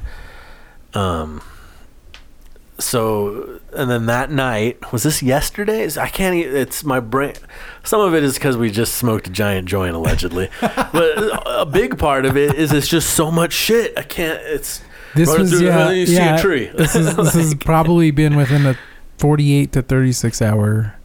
yeah. 0.95 1.19
um. 1.21 1.41
So 2.79 3.59
and 3.73 3.91
then 3.91 4.05
that 4.05 4.31
night 4.31 4.93
was 4.93 5.03
this 5.03 5.21
yesterday? 5.21 5.87
I 5.97 6.07
can't. 6.07 6.35
It's 6.35 6.83
my 6.83 7.01
brain. 7.01 7.33
Some 7.83 7.99
of 7.99 8.15
it 8.15 8.23
is 8.23 8.35
because 8.35 8.55
we 8.57 8.71
just 8.71 8.95
smoked 8.95 9.27
a 9.27 9.29
giant 9.29 9.67
joint 9.67 9.95
allegedly, 9.95 10.49
but 10.61 11.41
a 11.45 11.65
big 11.65 11.99
part 11.99 12.25
of 12.25 12.37
it 12.37 12.55
is 12.55 12.71
it's 12.71 12.87
just 12.87 13.13
so 13.13 13.29
much 13.29 13.53
shit. 13.53 13.95
I 13.97 14.03
can't. 14.03 14.39
It's 14.43 14.81
This 15.15 15.35
was 15.37 15.51
through- 15.51 15.67
yeah, 15.67 15.89
you 15.91 16.05
see 16.05 16.15
yeah. 16.15 16.37
a 16.37 16.41
tree. 16.41 16.67
This 16.75 16.95
is 16.95 17.15
this 17.15 17.33
has 17.33 17.55
probably 17.59 18.11
been 18.11 18.35
within 18.35 18.65
a 18.65 18.77
48 19.17 19.71
to 19.73 19.81
36 19.81 20.41
hour 20.41 20.95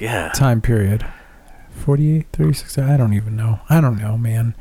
yeah. 0.00 0.30
time 0.34 0.60
period. 0.60 1.06
48, 1.70 2.26
36. 2.32 2.78
I 2.78 2.96
don't 2.96 3.12
even 3.12 3.36
know. 3.36 3.60
I 3.68 3.80
don't 3.80 3.98
know, 3.98 4.16
man. 4.18 4.54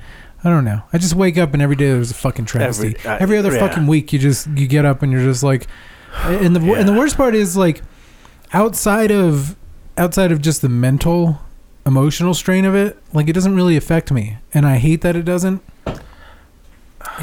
I 0.44 0.50
don't 0.50 0.64
know. 0.66 0.84
I 0.94 1.00
just 1.00 1.16
wake 1.16 1.38
up 1.38 1.54
and 1.54 1.62
every 1.62 1.76
day 1.76 1.88
there's 1.88 2.12
a 2.12 2.16
fucking 2.16 2.46
travesty. 2.46 2.96
Every- 3.04 3.10
Every, 3.22 3.38
uh, 3.38 3.40
other 3.40 3.54
yeah. 3.54 3.68
fucking 3.68 3.88
week, 3.88 4.14
you 4.14 4.20
just 4.20 4.48
you 4.50 4.68
get 4.68 4.86
up 4.86 5.02
and 5.02 5.12
you're 5.12 5.24
just 5.24 5.42
like, 5.42 5.68
and 6.24 6.56
the 6.56 6.74
and 6.74 6.88
the 6.88 6.94
worst 6.94 7.18
part 7.18 7.34
is 7.36 7.58
like, 7.58 7.82
outside 8.54 9.12
of 9.12 9.56
outside 9.98 10.32
of 10.32 10.42
just 10.42 10.62
the 10.62 10.70
mental, 10.70 11.40
emotional 11.86 12.34
strain 12.34 12.66
of 12.66 12.76
it, 12.76 12.98
like 13.14 13.28
it 13.28 13.34
doesn't 13.34 13.56
really 13.56 13.76
affect 13.76 14.12
me, 14.12 14.38
and 14.54 14.66
I 14.68 14.78
hate 14.78 15.02
that 15.02 15.16
it 15.16 15.24
doesn't. 15.24 15.64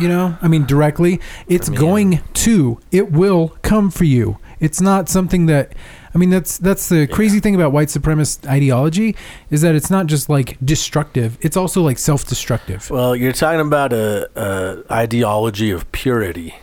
You 0.00 0.08
know, 0.08 0.36
I 0.40 0.48
mean, 0.48 0.64
directly, 0.64 1.20
it's 1.48 1.68
I 1.68 1.72
mean- 1.72 1.80
going 1.80 2.20
to. 2.34 2.80
It 2.90 3.12
will 3.12 3.56
come 3.62 3.90
for 3.90 4.04
you. 4.04 4.38
It's 4.60 4.80
not 4.80 5.08
something 5.08 5.46
that. 5.46 5.72
I 6.14 6.18
mean, 6.18 6.28
that's 6.30 6.58
that's 6.58 6.88
the 6.90 7.06
crazy 7.06 7.40
thing 7.40 7.54
about 7.54 7.72
white 7.72 7.88
supremacist 7.88 8.46
ideology 8.46 9.16
is 9.50 9.62
that 9.62 9.74
it's 9.74 9.90
not 9.90 10.06
just 10.06 10.28
like 10.28 10.58
destructive; 10.64 11.38
it's 11.40 11.56
also 11.56 11.80
like 11.82 11.98
self-destructive. 11.98 12.90
Well, 12.90 13.16
you're 13.16 13.32
talking 13.32 13.60
about 13.60 13.92
a, 13.94 14.28
a 14.36 14.92
ideology 14.92 15.70
of 15.70 15.90
purity, 15.92 16.54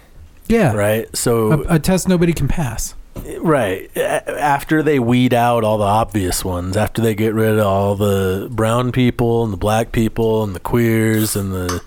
Yeah, 0.47 0.73
right? 0.73 1.07
So 1.15 1.63
a, 1.63 1.75
a 1.75 1.79
test 1.79 2.07
nobody 2.07 2.31
can 2.33 2.47
pass. 2.47 2.93
Right. 3.39 3.89
After 3.97 4.81
they 4.83 4.99
weed 4.99 5.33
out 5.33 5.63
all 5.63 5.77
the 5.79 5.83
obvious 5.83 6.45
ones, 6.45 6.77
after 6.77 7.01
they 7.01 7.15
get 7.15 7.33
rid 7.33 7.57
of 7.59 7.65
all 7.65 7.95
the 7.95 8.47
brown 8.51 8.91
people 8.91 9.43
and 9.43 9.51
the 9.51 9.57
black 9.57 9.91
people 9.91 10.43
and 10.43 10.55
the 10.55 10.59
queers 10.59 11.35
and 11.35 11.51
the 11.51 11.81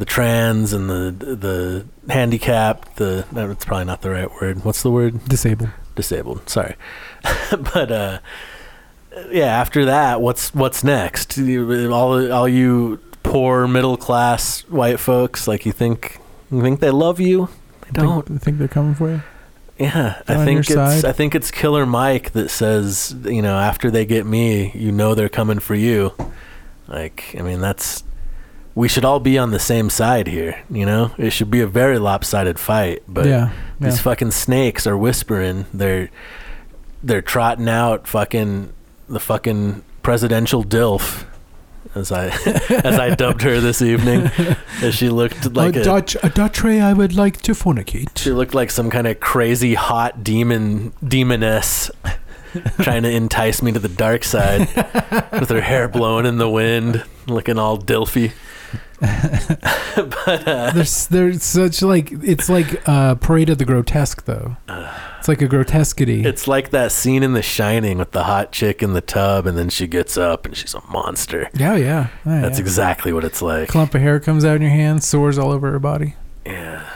the 0.00 0.06
trans 0.06 0.72
and 0.72 0.88
the 0.88 1.10
the 1.12 2.12
handicapped, 2.12 2.96
the 2.96 3.26
that's 3.30 3.66
probably 3.66 3.84
not 3.84 4.00
the 4.00 4.10
right 4.10 4.30
word. 4.40 4.64
What's 4.64 4.82
the 4.82 4.90
word? 4.90 5.28
Disabled. 5.28 5.68
Disabled. 5.94 6.48
Sorry. 6.48 6.74
but 7.74 7.92
uh 7.92 8.18
yeah, 9.30 9.60
after 9.60 9.84
that, 9.84 10.22
what's 10.22 10.54
what's 10.54 10.82
next? 10.82 11.38
All 11.38 12.32
all 12.32 12.48
you 12.48 12.98
poor 13.22 13.68
middle 13.68 13.98
class 13.98 14.62
white 14.68 14.98
folks, 14.98 15.46
like 15.46 15.66
you 15.66 15.72
think 15.72 16.18
you 16.50 16.62
think 16.62 16.80
they 16.80 16.90
love 16.90 17.20
you? 17.20 17.50
They 17.82 17.90
don't. 17.92 18.26
Think, 18.26 18.40
think 18.40 18.58
they're 18.58 18.68
coming 18.68 18.94
for 18.94 19.10
you? 19.10 19.22
Yeah, 19.78 20.22
They're 20.26 20.38
I 20.38 20.44
think 20.44 20.60
it's 20.60 20.74
side? 20.74 21.04
I 21.04 21.12
think 21.12 21.34
it's 21.34 21.50
Killer 21.50 21.86
Mike 21.86 22.32
that 22.32 22.50
says, 22.50 23.14
you 23.24 23.40
know, 23.42 23.58
after 23.58 23.90
they 23.90 24.04
get 24.04 24.26
me, 24.26 24.72
you 24.74 24.92
know 24.92 25.14
they're 25.14 25.30
coming 25.30 25.58
for 25.58 25.74
you. 25.74 26.12
Like, 26.86 27.34
I 27.38 27.42
mean, 27.42 27.60
that's 27.60 28.04
we 28.80 28.88
should 28.88 29.04
all 29.04 29.20
be 29.20 29.36
on 29.36 29.50
the 29.50 29.58
same 29.58 29.90
side 29.90 30.26
here, 30.26 30.58
you 30.70 30.86
know? 30.86 31.12
It 31.18 31.30
should 31.30 31.50
be 31.50 31.60
a 31.60 31.66
very 31.66 31.98
lopsided 31.98 32.58
fight, 32.58 33.02
but 33.06 33.26
yeah. 33.26 33.52
these 33.78 34.00
fucking 34.00 34.30
snakes 34.30 34.86
are 34.86 34.96
whispering. 34.96 35.66
They're 35.74 36.08
they're 37.02 37.20
trotting 37.20 37.68
out 37.68 38.08
fucking 38.08 38.72
the 39.06 39.20
fucking 39.20 39.84
presidential 40.02 40.64
dilf 40.64 41.26
as 41.94 42.10
I 42.10 42.28
as 42.84 42.98
I 42.98 43.14
dubbed 43.14 43.42
her 43.42 43.60
this 43.60 43.82
evening 43.82 44.30
as 44.82 44.94
she 44.94 45.10
looked 45.10 45.54
like 45.54 45.76
a 45.76 45.80
a, 45.80 45.84
Dutch, 45.84 46.16
a 46.22 46.30
Dutch 46.30 46.62
ray 46.62 46.80
I 46.80 46.94
would 46.94 47.14
like 47.14 47.42
to 47.42 47.52
fornicate. 47.52 48.16
She 48.16 48.32
looked 48.32 48.54
like 48.54 48.70
some 48.70 48.88
kind 48.88 49.06
of 49.06 49.20
crazy 49.20 49.74
hot 49.74 50.24
demon 50.24 50.94
demoness 51.06 51.90
trying 52.82 53.02
to 53.04 53.10
entice 53.10 53.62
me 53.62 53.72
to 53.72 53.78
the 53.78 53.88
dark 53.88 54.24
side 54.24 54.60
with 55.32 55.48
her 55.50 55.60
hair 55.60 55.88
blowing 55.88 56.26
in 56.26 56.38
the 56.38 56.48
wind, 56.48 57.04
looking 57.26 57.58
all 57.58 57.78
dilfy. 57.78 58.32
but 59.00 60.46
uh, 60.46 60.70
There's 60.72 61.06
there's 61.06 61.42
such 61.42 61.80
like 61.80 62.12
it's 62.12 62.48
like 62.50 62.86
uh, 62.86 63.14
Parade 63.14 63.48
of 63.50 63.58
the 63.58 63.64
Grotesque 63.64 64.24
though. 64.24 64.56
It's 65.20 65.28
like 65.28 65.42
a 65.42 65.48
grotesquity. 65.48 66.24
it's 66.24 66.48
like 66.48 66.70
that 66.70 66.92
scene 66.92 67.22
in 67.22 67.34
The 67.34 67.42
Shining 67.42 67.98
with 67.98 68.12
the 68.12 68.24
hot 68.24 68.52
chick 68.52 68.82
in 68.82 68.94
the 68.94 69.02
tub, 69.02 69.46
and 69.46 69.58
then 69.58 69.68
she 69.68 69.86
gets 69.86 70.16
up 70.16 70.46
and 70.46 70.56
she's 70.56 70.72
a 70.72 70.80
monster. 70.86 71.50
yeah, 71.52 71.76
yeah. 71.76 72.08
yeah 72.24 72.40
That's 72.40 72.58
yeah. 72.58 72.64
exactly 72.64 73.12
what 73.12 73.22
it's 73.22 73.42
like. 73.42 73.68
clump 73.68 73.94
of 73.94 74.00
hair 74.00 74.18
comes 74.18 74.46
out 74.46 74.56
in 74.56 74.62
your 74.62 74.70
hand, 74.70 75.04
sores 75.04 75.36
all 75.38 75.50
over 75.52 75.70
her 75.72 75.78
body. 75.78 76.14
Yeah. 76.46 76.88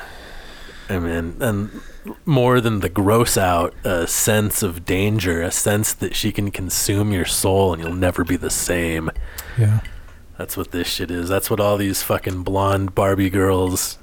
I 0.88 0.98
mean, 1.00 1.36
and 1.42 1.82
more 2.24 2.60
than 2.60 2.80
the 2.80 2.88
gross 2.88 3.36
out, 3.36 3.74
a 3.84 4.06
sense 4.06 4.62
of 4.62 4.84
danger, 4.84 5.42
a 5.42 5.50
sense 5.50 5.92
that 5.92 6.14
she 6.14 6.32
can 6.32 6.50
consume 6.50 7.12
your 7.12 7.24
soul 7.24 7.72
and 7.72 7.82
you'll 7.82 7.94
never 7.94 8.24
be 8.24 8.36
the 8.36 8.50
same. 8.50 9.10
Yeah. 9.58 9.80
That's 10.38 10.56
what 10.56 10.72
this 10.72 10.88
shit 10.88 11.10
is. 11.10 11.28
That's 11.28 11.48
what 11.48 11.60
all 11.60 11.76
these 11.76 12.02
fucking 12.02 12.42
blonde 12.42 12.94
Barbie 12.94 13.30
girls 13.30 13.98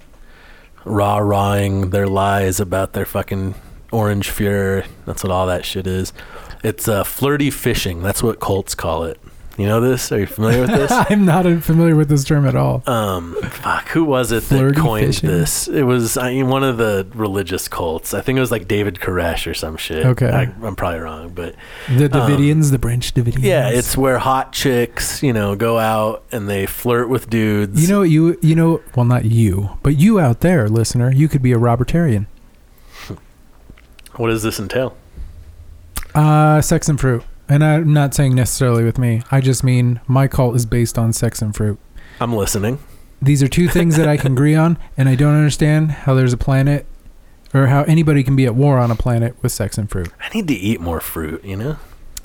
rah 0.85 1.17
rahing 1.17 1.89
their 1.89 2.07
lies 2.07 2.59
about 2.59 2.93
their 2.93 3.05
fucking 3.05 3.55
orange 3.91 4.29
Führer. 4.29 4.85
That's 5.05 5.23
what 5.23 5.31
all 5.31 5.45
that 5.47 5.65
shit 5.65 5.85
is. 5.85 6.13
It's 6.63 6.87
uh, 6.87 7.03
flirty 7.03 7.51
fishing. 7.51 8.01
That's 8.01 8.23
what 8.23 8.39
cults 8.39 8.75
call 8.75 9.03
it. 9.03 9.19
You 9.57 9.65
know 9.67 9.81
this? 9.81 10.11
Are 10.11 10.19
you 10.19 10.25
familiar 10.25 10.61
with 10.61 10.69
this? 10.71 10.91
I'm 11.09 11.25
not 11.25 11.45
familiar 11.61 11.95
with 11.95 12.07
this 12.09 12.23
term 12.23 12.47
at 12.47 12.55
all. 12.55 12.81
um, 12.87 13.35
fuck, 13.43 13.89
who 13.89 14.03
was 14.05 14.31
it 14.31 14.43
that 14.43 14.55
Flirty 14.57 14.79
coined 14.79 15.05
fishing? 15.07 15.29
this? 15.29 15.67
It 15.67 15.83
was 15.83 16.17
I 16.17 16.31
mean, 16.33 16.47
one 16.47 16.63
of 16.63 16.77
the 16.77 17.05
religious 17.13 17.67
cults. 17.67 18.13
I 18.13 18.21
think 18.21 18.37
it 18.37 18.39
was 18.39 18.49
like 18.49 18.67
David 18.67 18.95
Koresh 18.95 19.45
or 19.45 19.53
some 19.53 19.75
shit. 19.77 20.05
Okay. 20.05 20.29
I, 20.29 20.43
I'm 20.65 20.75
probably 20.75 21.01
wrong, 21.01 21.29
but 21.29 21.55
The 21.89 22.07
Davidians, 22.07 22.71
the 22.71 22.79
Branch 22.79 23.13
Davidians. 23.13 23.37
um, 23.37 23.43
yeah, 23.43 23.69
it's 23.69 23.97
where 23.97 24.19
hot 24.19 24.53
chicks, 24.53 25.21
you 25.21 25.33
know, 25.33 25.55
go 25.55 25.77
out 25.77 26.23
and 26.31 26.49
they 26.49 26.65
flirt 26.65 27.09
with 27.09 27.29
dudes. 27.29 27.81
You 27.81 27.87
know, 27.93 28.01
you 28.03 28.39
you 28.41 28.55
know, 28.55 28.81
well, 28.95 29.05
not 29.05 29.25
you, 29.25 29.77
but 29.83 29.97
you 29.97 30.19
out 30.19 30.39
there, 30.39 30.69
listener, 30.69 31.11
you 31.11 31.27
could 31.27 31.41
be 31.41 31.51
a 31.51 31.57
Robertarian. 31.57 32.25
what 34.15 34.27
does 34.29 34.43
this 34.43 34.59
entail? 34.59 34.95
Uh, 36.15 36.61
sex 36.61 36.89
and 36.89 36.99
fruit. 36.99 37.23
And 37.51 37.65
I'm 37.65 37.91
not 37.91 38.13
saying 38.13 38.33
necessarily 38.33 38.85
with 38.85 38.97
me. 38.97 39.23
I 39.29 39.41
just 39.41 39.61
mean 39.61 39.99
my 40.07 40.29
cult 40.29 40.55
is 40.55 40.65
based 40.65 40.97
on 40.97 41.11
sex 41.11 41.41
and 41.41 41.53
fruit. 41.53 41.77
I'm 42.21 42.33
listening. 42.33 42.79
These 43.21 43.43
are 43.43 43.49
two 43.49 43.67
things 43.67 43.97
that 43.97 44.07
I 44.07 44.15
can 44.15 44.31
agree 44.31 44.55
on, 44.55 44.77
and 44.97 45.09
I 45.09 45.15
don't 45.15 45.35
understand 45.35 45.91
how 45.91 46.13
there's 46.13 46.31
a 46.31 46.37
planet 46.37 46.85
or 47.53 47.67
how 47.67 47.83
anybody 47.83 48.23
can 48.23 48.37
be 48.37 48.45
at 48.45 48.55
war 48.55 48.79
on 48.79 48.89
a 48.89 48.95
planet 48.95 49.35
with 49.43 49.51
sex 49.51 49.77
and 49.77 49.91
fruit. 49.91 50.07
I 50.21 50.29
need 50.29 50.47
to 50.47 50.53
eat 50.53 50.79
more 50.79 51.01
fruit, 51.01 51.43
you 51.43 51.57
know? 51.57 51.75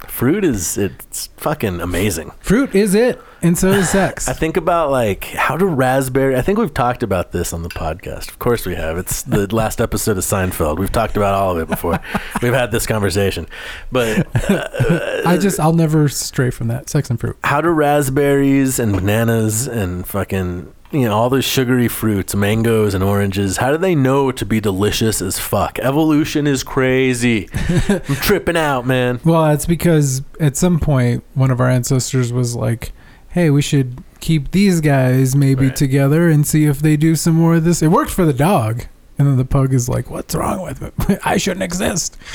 Fruit 0.09 0.45
is 0.45 0.79
it's 0.79 1.29
fucking 1.37 1.81
amazing. 1.81 2.33
Fruit 2.41 2.75
is 2.75 2.95
it, 2.95 3.21
and 3.43 3.57
so 3.57 3.69
is 3.71 3.91
sex. 3.91 4.29
I 4.29 4.33
think 4.33 4.57
about 4.57 4.91
like 4.91 5.25
how 5.25 5.57
do 5.57 5.67
raspberry 5.67 6.37
I 6.37 6.43
think 6.43 6.59
we've 6.59 6.73
talked 6.73 7.03
about 7.03 7.33
this 7.33 7.53
on 7.53 7.63
the 7.63 7.69
podcast. 7.69 8.29
Of 8.29 8.39
course 8.39 8.67
we 8.67 8.75
have. 8.75 8.99
It's 8.99 9.23
the 9.23 9.47
last 9.55 9.81
episode 9.81 10.19
of 10.19 10.25
Seinfeld. 10.25 10.79
We've 10.79 10.93
talked 10.93 11.17
about 11.17 11.35
all 11.35 11.53
of 11.53 11.59
it 11.59 11.69
before. 11.69 12.01
we've 12.43 12.55
had 12.55 12.71
this 12.71 12.87
conversation. 12.87 13.47
But 13.93 14.27
uh, 14.51 15.23
I 15.27 15.37
just, 15.41 15.61
I'll 15.61 15.73
never 15.73 16.09
stray 16.09 16.51
from 16.51 16.69
that. 16.69 16.89
Sex 16.89 17.11
and 17.11 17.19
fruit. 17.21 17.37
how 17.45 17.61
do 17.61 17.69
raspberries 17.69 18.79
and 18.79 18.95
bananas 18.95 19.67
and 19.67 20.07
fucking 20.07 20.73
you 20.93 21.01
know 21.03 21.17
all 21.17 21.29
those 21.31 21.45
sugary 21.45 21.89
fruits, 21.89 22.35
mangoes 22.35 22.95
and 22.95 23.03
oranges, 23.03 23.57
how 23.59 23.71
do 23.73 23.79
they 23.79 23.95
know 23.95 24.31
to 24.33 24.47
be 24.47 24.61
delicious 24.61 25.21
as 25.21 25.39
fuck? 25.39 25.79
Evolution 25.81 26.47
is 26.47 26.63
crazy. 26.63 27.49
I'm 27.89 28.01
tripping 28.17 28.57
out, 28.57 28.87
man. 28.87 29.21
Well, 29.25 29.45
that's 29.47 29.67
because 29.67 30.23
at 30.41 30.57
some 30.57 30.79
point 30.79 31.25
one 31.35 31.51
of 31.51 31.61
our 31.61 31.69
ancestors 31.71 32.33
was 32.33 32.55
like, 32.57 32.93
"Hey, 33.31 33.51
we 33.51 33.63
should 33.63 34.03
keep 34.21 34.51
these 34.53 34.81
guys 34.81 35.35
maybe 35.37 35.67
Right. 35.67 35.77
together 35.77 36.29
and 36.29 36.47
see 36.47 36.65
if 36.67 36.79
they 36.81 36.97
do 36.97 37.17
some 37.17 37.35
more 37.35 37.57
of 37.57 37.65
this." 37.65 37.83
It 37.83 37.89
worked 37.89 38.11
for 38.11 38.25
the 38.25 38.33
dog, 38.33 38.85
and 39.19 39.27
then 39.29 39.37
the 39.37 39.45
pug 39.45 39.73
is 39.75 39.89
like, 39.89 40.11
"What's 40.11 40.35
wrong 40.35 40.63
with 40.63 40.81
me? 41.09 41.17
I 41.25 41.37
shouldn't 41.37 41.63
exist." 41.63 42.17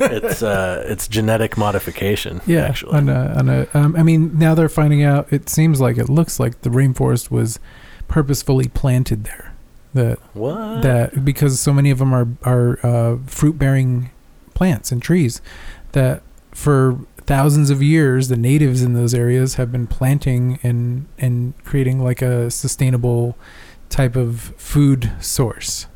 It's 0.00 0.42
uh 0.44 0.84
it's 0.86 1.08
genetic 1.08 1.56
modification, 1.56 2.40
Yeah, 2.46 2.66
actually. 2.66 2.96
on 2.96 3.08
a, 3.08 3.34
on 3.36 3.48
a, 3.48 3.66
um, 3.74 3.96
I 3.96 4.04
mean, 4.04 4.38
now 4.38 4.54
they're 4.54 4.68
finding 4.68 5.02
out. 5.02 5.32
It 5.32 5.48
seems 5.48 5.80
like 5.80 5.98
it 5.98 6.08
looks 6.08 6.38
like 6.38 6.60
the 6.62 6.70
rainforest 6.70 7.30
was 7.32 7.58
purposefully 8.06 8.68
planted 8.68 9.24
there. 9.24 9.54
That 9.94 10.18
What? 10.34 10.82
that 10.82 11.24
because 11.24 11.58
so 11.58 11.72
many 11.72 11.90
of 11.90 11.98
them 11.98 12.12
are 12.14 12.28
are 12.44 12.78
uh, 12.86 13.16
fruit 13.26 13.58
bearing 13.58 14.10
plants 14.54 14.92
and 14.92 15.02
trees 15.02 15.40
that 15.92 16.22
for 16.52 17.00
thousands 17.26 17.70
of 17.70 17.82
years 17.82 18.28
the 18.28 18.36
natives 18.36 18.82
in 18.82 18.92
those 18.94 19.14
areas 19.14 19.54
have 19.54 19.72
been 19.72 19.86
planting 19.88 20.60
and 20.62 21.06
and 21.18 21.54
creating 21.64 21.98
like 22.04 22.22
a 22.22 22.50
sustainable 22.52 23.36
type 23.88 24.14
of 24.14 24.54
food 24.56 25.10
source. 25.20 25.87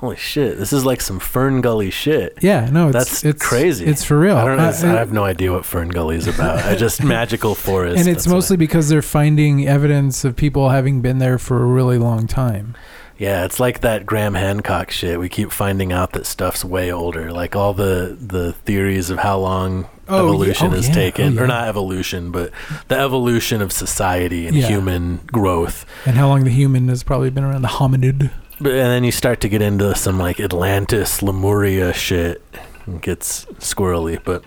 Holy 0.00 0.16
shit! 0.16 0.56
This 0.58 0.72
is 0.72 0.84
like 0.86 1.02
some 1.02 1.20
Fern 1.20 1.60
Gully 1.60 1.90
shit. 1.90 2.38
Yeah, 2.40 2.70
no, 2.70 2.88
it's 2.88 2.96
That's 2.96 3.24
it's 3.24 3.46
crazy. 3.46 3.84
It's 3.84 4.02
for 4.02 4.18
real. 4.18 4.36
I 4.36 4.44
don't. 4.46 4.58
Uh, 4.58 4.72
I 4.84 4.98
have 4.98 5.12
no 5.12 5.24
idea 5.24 5.52
what 5.52 5.66
Fern 5.66 5.90
Gully 5.90 6.16
is 6.16 6.26
about. 6.26 6.58
I 6.64 6.74
just 6.74 7.02
magical 7.04 7.54
forest. 7.54 7.98
and 7.98 8.08
it's 8.08 8.26
what 8.26 8.32
mostly 8.36 8.56
because 8.56 8.88
they're 8.88 9.02
finding 9.02 9.68
evidence 9.68 10.24
of 10.24 10.36
people 10.36 10.70
having 10.70 11.02
been 11.02 11.18
there 11.18 11.36
for 11.38 11.62
a 11.62 11.66
really 11.66 11.98
long 11.98 12.26
time. 12.26 12.74
Yeah, 13.18 13.44
it's 13.44 13.60
like 13.60 13.80
that 13.80 14.06
Graham 14.06 14.32
Hancock 14.32 14.90
shit. 14.90 15.20
We 15.20 15.28
keep 15.28 15.52
finding 15.52 15.92
out 15.92 16.12
that 16.12 16.24
stuff's 16.24 16.64
way 16.64 16.90
older. 16.90 17.30
Like 17.30 17.54
all 17.54 17.74
the 17.74 18.16
the 18.18 18.54
theories 18.54 19.10
of 19.10 19.18
how 19.18 19.38
long 19.38 19.86
Oh, 20.08 20.16
yeah. 20.16 20.22
evolution 20.30 20.66
Oh, 20.68 20.70
has 20.76 20.88
yeah. 20.88 20.94
taken, 20.94 21.38
Oh, 21.38 21.42
or 21.42 21.46
not 21.46 21.68
evolution, 21.68 22.30
but 22.32 22.50
the 22.88 22.96
evolution 22.98 23.60
of 23.60 23.70
society 23.70 24.46
and 24.46 24.56
Yeah. 24.56 24.66
human 24.68 25.18
growth. 25.26 25.84
And 26.06 26.16
how 26.16 26.26
long 26.28 26.44
the 26.44 26.50
human 26.50 26.88
has 26.88 27.02
probably 27.02 27.28
been 27.28 27.44
around 27.44 27.60
the 27.60 27.68
hominid. 27.68 28.30
But 28.60 28.72
and 28.72 28.90
then 28.90 29.04
you 29.04 29.12
start 29.12 29.40
to 29.42 29.48
get 29.48 29.62
into 29.62 29.94
some 29.94 30.18
like 30.18 30.38
Atlantis, 30.40 31.22
Lemuria 31.22 31.92
shit. 31.92 32.42
It 32.86 33.00
gets 33.02 33.44
squirrely, 33.60 34.18
but 34.22 34.42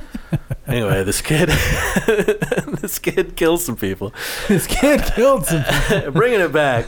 anyway, 0.66 1.04
this 1.04 1.20
kid, 1.20 1.48
this 2.80 2.98
kid 2.98 3.36
kills 3.36 3.64
some 3.64 3.76
people. 3.76 4.12
this 4.48 4.66
kid 4.66 5.02
killed 5.14 5.46
some. 5.46 5.64
Bringing 6.12 6.40
it 6.40 6.52
back. 6.52 6.86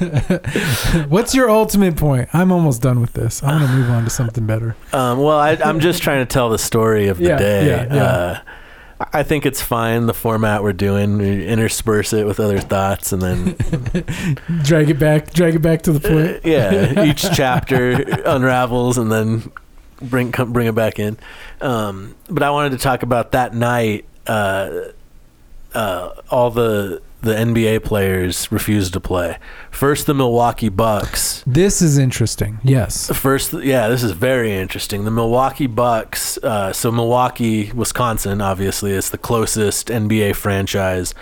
What's 1.08 1.34
your 1.34 1.50
ultimate 1.50 1.96
point? 1.96 2.28
I'm 2.32 2.50
almost 2.52 2.82
done 2.82 3.00
with 3.00 3.12
this. 3.12 3.42
I'm 3.42 3.60
gonna 3.60 3.76
move 3.76 3.90
on 3.90 4.04
to 4.04 4.10
something 4.10 4.46
better. 4.46 4.74
Um, 4.92 5.18
well, 5.18 5.38
I, 5.38 5.52
I'm 5.64 5.80
just 5.80 6.02
trying 6.02 6.26
to 6.26 6.32
tell 6.32 6.48
the 6.48 6.58
story 6.58 7.08
of 7.08 7.18
the 7.18 7.24
Yeah, 7.24 7.38
day. 7.38 7.66
yeah, 7.66 7.94
yeah. 7.94 8.02
Uh, 8.02 8.40
I 9.00 9.22
think 9.22 9.46
it's 9.46 9.62
fine 9.62 10.06
the 10.06 10.14
format 10.14 10.62
we're 10.62 10.72
doing. 10.72 11.18
We 11.18 11.46
intersperse 11.46 12.12
it 12.12 12.26
with 12.26 12.40
other 12.40 12.58
thoughts, 12.58 13.12
and 13.12 13.22
then 13.22 13.44
Drag 14.64 14.90
it 14.90 14.98
back. 14.98 15.32
Drag 15.32 15.54
it 15.54 15.62
back 15.62 15.82
to 15.82 15.92
the 15.92 16.08
uh, 16.08 16.12
point. 16.32 16.44
yeah, 16.44 17.04
each 17.04 17.22
chapter 17.32 17.92
unravels, 18.26 18.98
and 18.98 19.10
then 19.10 19.52
bring 20.02 20.32
come, 20.32 20.52
bring 20.52 20.66
it 20.66 20.74
back 20.74 20.98
in. 20.98 21.16
Um, 21.60 22.16
but 22.28 22.42
I 22.42 22.50
wanted 22.50 22.70
to 22.70 22.78
talk 22.78 23.02
about 23.04 23.32
that 23.32 23.54
night. 23.54 24.04
Uh, 24.26 24.90
uh, 25.74 26.10
all 26.30 26.50
the 26.50 27.00
the 27.20 27.34
NBA 27.34 27.82
players 27.82 28.50
refused 28.52 28.92
to 28.92 29.00
play. 29.00 29.38
First, 29.70 30.06
the 30.06 30.14
Milwaukee 30.14 30.68
Bucks. 30.68 31.42
This 31.46 31.82
is 31.82 31.98
interesting. 31.98 32.60
Yes. 32.62 33.10
First, 33.10 33.52
yeah, 33.54 33.88
this 33.88 34.04
is 34.04 34.12
very 34.12 34.52
interesting. 34.52 35.04
The 35.04 35.10
Milwaukee 35.10 35.66
Bucks. 35.66 36.38
Uh, 36.38 36.72
so 36.72 36.92
Milwaukee, 36.92 37.72
Wisconsin, 37.72 38.40
obviously, 38.40 38.92
is 38.92 39.10
the 39.10 39.18
closest 39.18 39.88
NBA 39.88 40.36
franchise, 40.36 41.12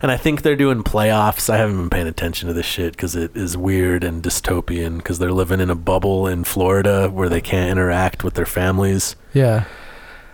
and 0.00 0.10
I 0.10 0.16
think 0.16 0.40
they're 0.40 0.56
doing 0.56 0.82
playoffs. 0.82 1.50
I 1.50 1.58
haven't 1.58 1.76
been 1.76 1.90
paying 1.90 2.08
attention 2.08 2.48
to 2.48 2.54
this 2.54 2.66
shit 2.66 2.92
because 2.92 3.14
it 3.14 3.36
is 3.36 3.56
weird 3.56 4.04
and 4.04 4.22
dystopian 4.22 4.96
because 4.96 5.18
they're 5.18 5.32
living 5.32 5.60
in 5.60 5.68
a 5.68 5.74
bubble 5.74 6.26
in 6.26 6.44
Florida 6.44 7.08
where 7.10 7.28
they 7.28 7.40
can't 7.42 7.70
interact 7.70 8.24
with 8.24 8.34
their 8.34 8.46
families. 8.46 9.16
Yeah. 9.34 9.64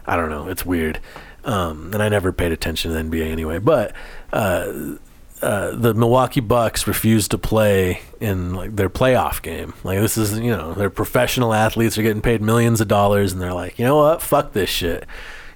I 0.07 0.17
don't 0.17 0.31
know. 0.31 0.49
It's 0.49 0.65
weird. 0.65 1.01
Um, 1.45 1.93
and 1.93 2.03
I 2.03 2.09
never 2.09 2.33
paid 2.33 2.53
attention 2.53 2.93
to 2.93 3.03
the 3.03 3.03
NBA 3.03 3.31
anyway. 3.31 3.59
But 3.59 3.95
uh, 4.33 4.97
uh, 5.43 5.73
the 5.75 5.95
Milwaukee 5.95 6.41
Bucks 6.41 6.87
refused 6.87 7.31
to 7.31 7.39
play 7.39 8.03
in 8.21 8.55
like 8.55 8.77
their 8.77 8.91
playoff 8.91 9.43
game. 9.43 9.75
Like 9.85 10.01
this 10.01 10.17
is, 10.19 10.39
you 10.39 10.51
know, 10.51 10.75
they're 10.75 10.91
professional 10.91 11.55
athletes. 11.55 11.95
They're 11.95 12.05
getting 12.05 12.23
paid 12.23 12.43
millions 12.43 12.81
of 12.81 12.89
dollars, 12.89 13.33
and 13.33 13.41
they're 13.41 13.55
like, 13.55 13.79
you 13.79 13.85
know 13.85 13.97
what? 13.97 14.23
Fuck 14.23 14.53
this 14.53 14.71
shit. 14.71 15.07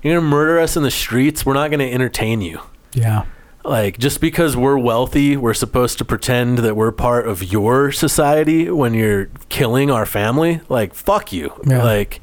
You're 0.02 0.16
gonna 0.16 0.26
murder 0.26 0.58
us 0.58 0.76
in 0.76 0.82
the 0.82 0.90
streets. 0.90 1.46
We're 1.46 1.54
not 1.54 1.70
gonna 1.70 1.84
entertain 1.84 2.40
you. 2.40 2.60
Yeah. 2.92 3.24
Like 3.64 3.98
just 3.98 4.20
because 4.20 4.56
we're 4.56 4.78
wealthy, 4.78 5.36
we're 5.36 5.54
supposed 5.54 5.98
to 5.98 6.04
pretend 6.04 6.58
that 6.58 6.74
we're 6.74 6.90
part 6.92 7.28
of 7.28 7.42
your 7.44 7.92
society 7.92 8.70
when 8.70 8.94
you're 8.94 9.26
killing 9.48 9.90
our 9.90 10.06
family. 10.06 10.60
Like 10.68 10.94
fuck 10.94 11.32
you. 11.32 11.52
Yeah. 11.64 11.82
Like 11.84 12.20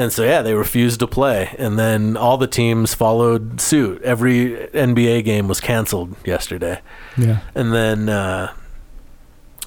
and 0.00 0.12
so 0.12 0.24
yeah, 0.24 0.40
they 0.42 0.54
refused 0.54 1.00
to 1.00 1.06
play, 1.06 1.54
and 1.58 1.78
then 1.78 2.16
all 2.16 2.36
the 2.38 2.46
teams 2.46 2.94
followed 2.94 3.60
suit. 3.60 4.00
Every 4.02 4.68
NBA 4.72 5.24
game 5.24 5.46
was 5.48 5.60
canceled 5.60 6.14
yesterday, 6.24 6.80
Yeah. 7.16 7.38
and 7.54 7.72
then 7.72 8.08
uh, 8.08 8.52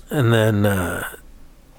and 0.10 0.34
then 0.34 0.66
uh, 0.66 1.04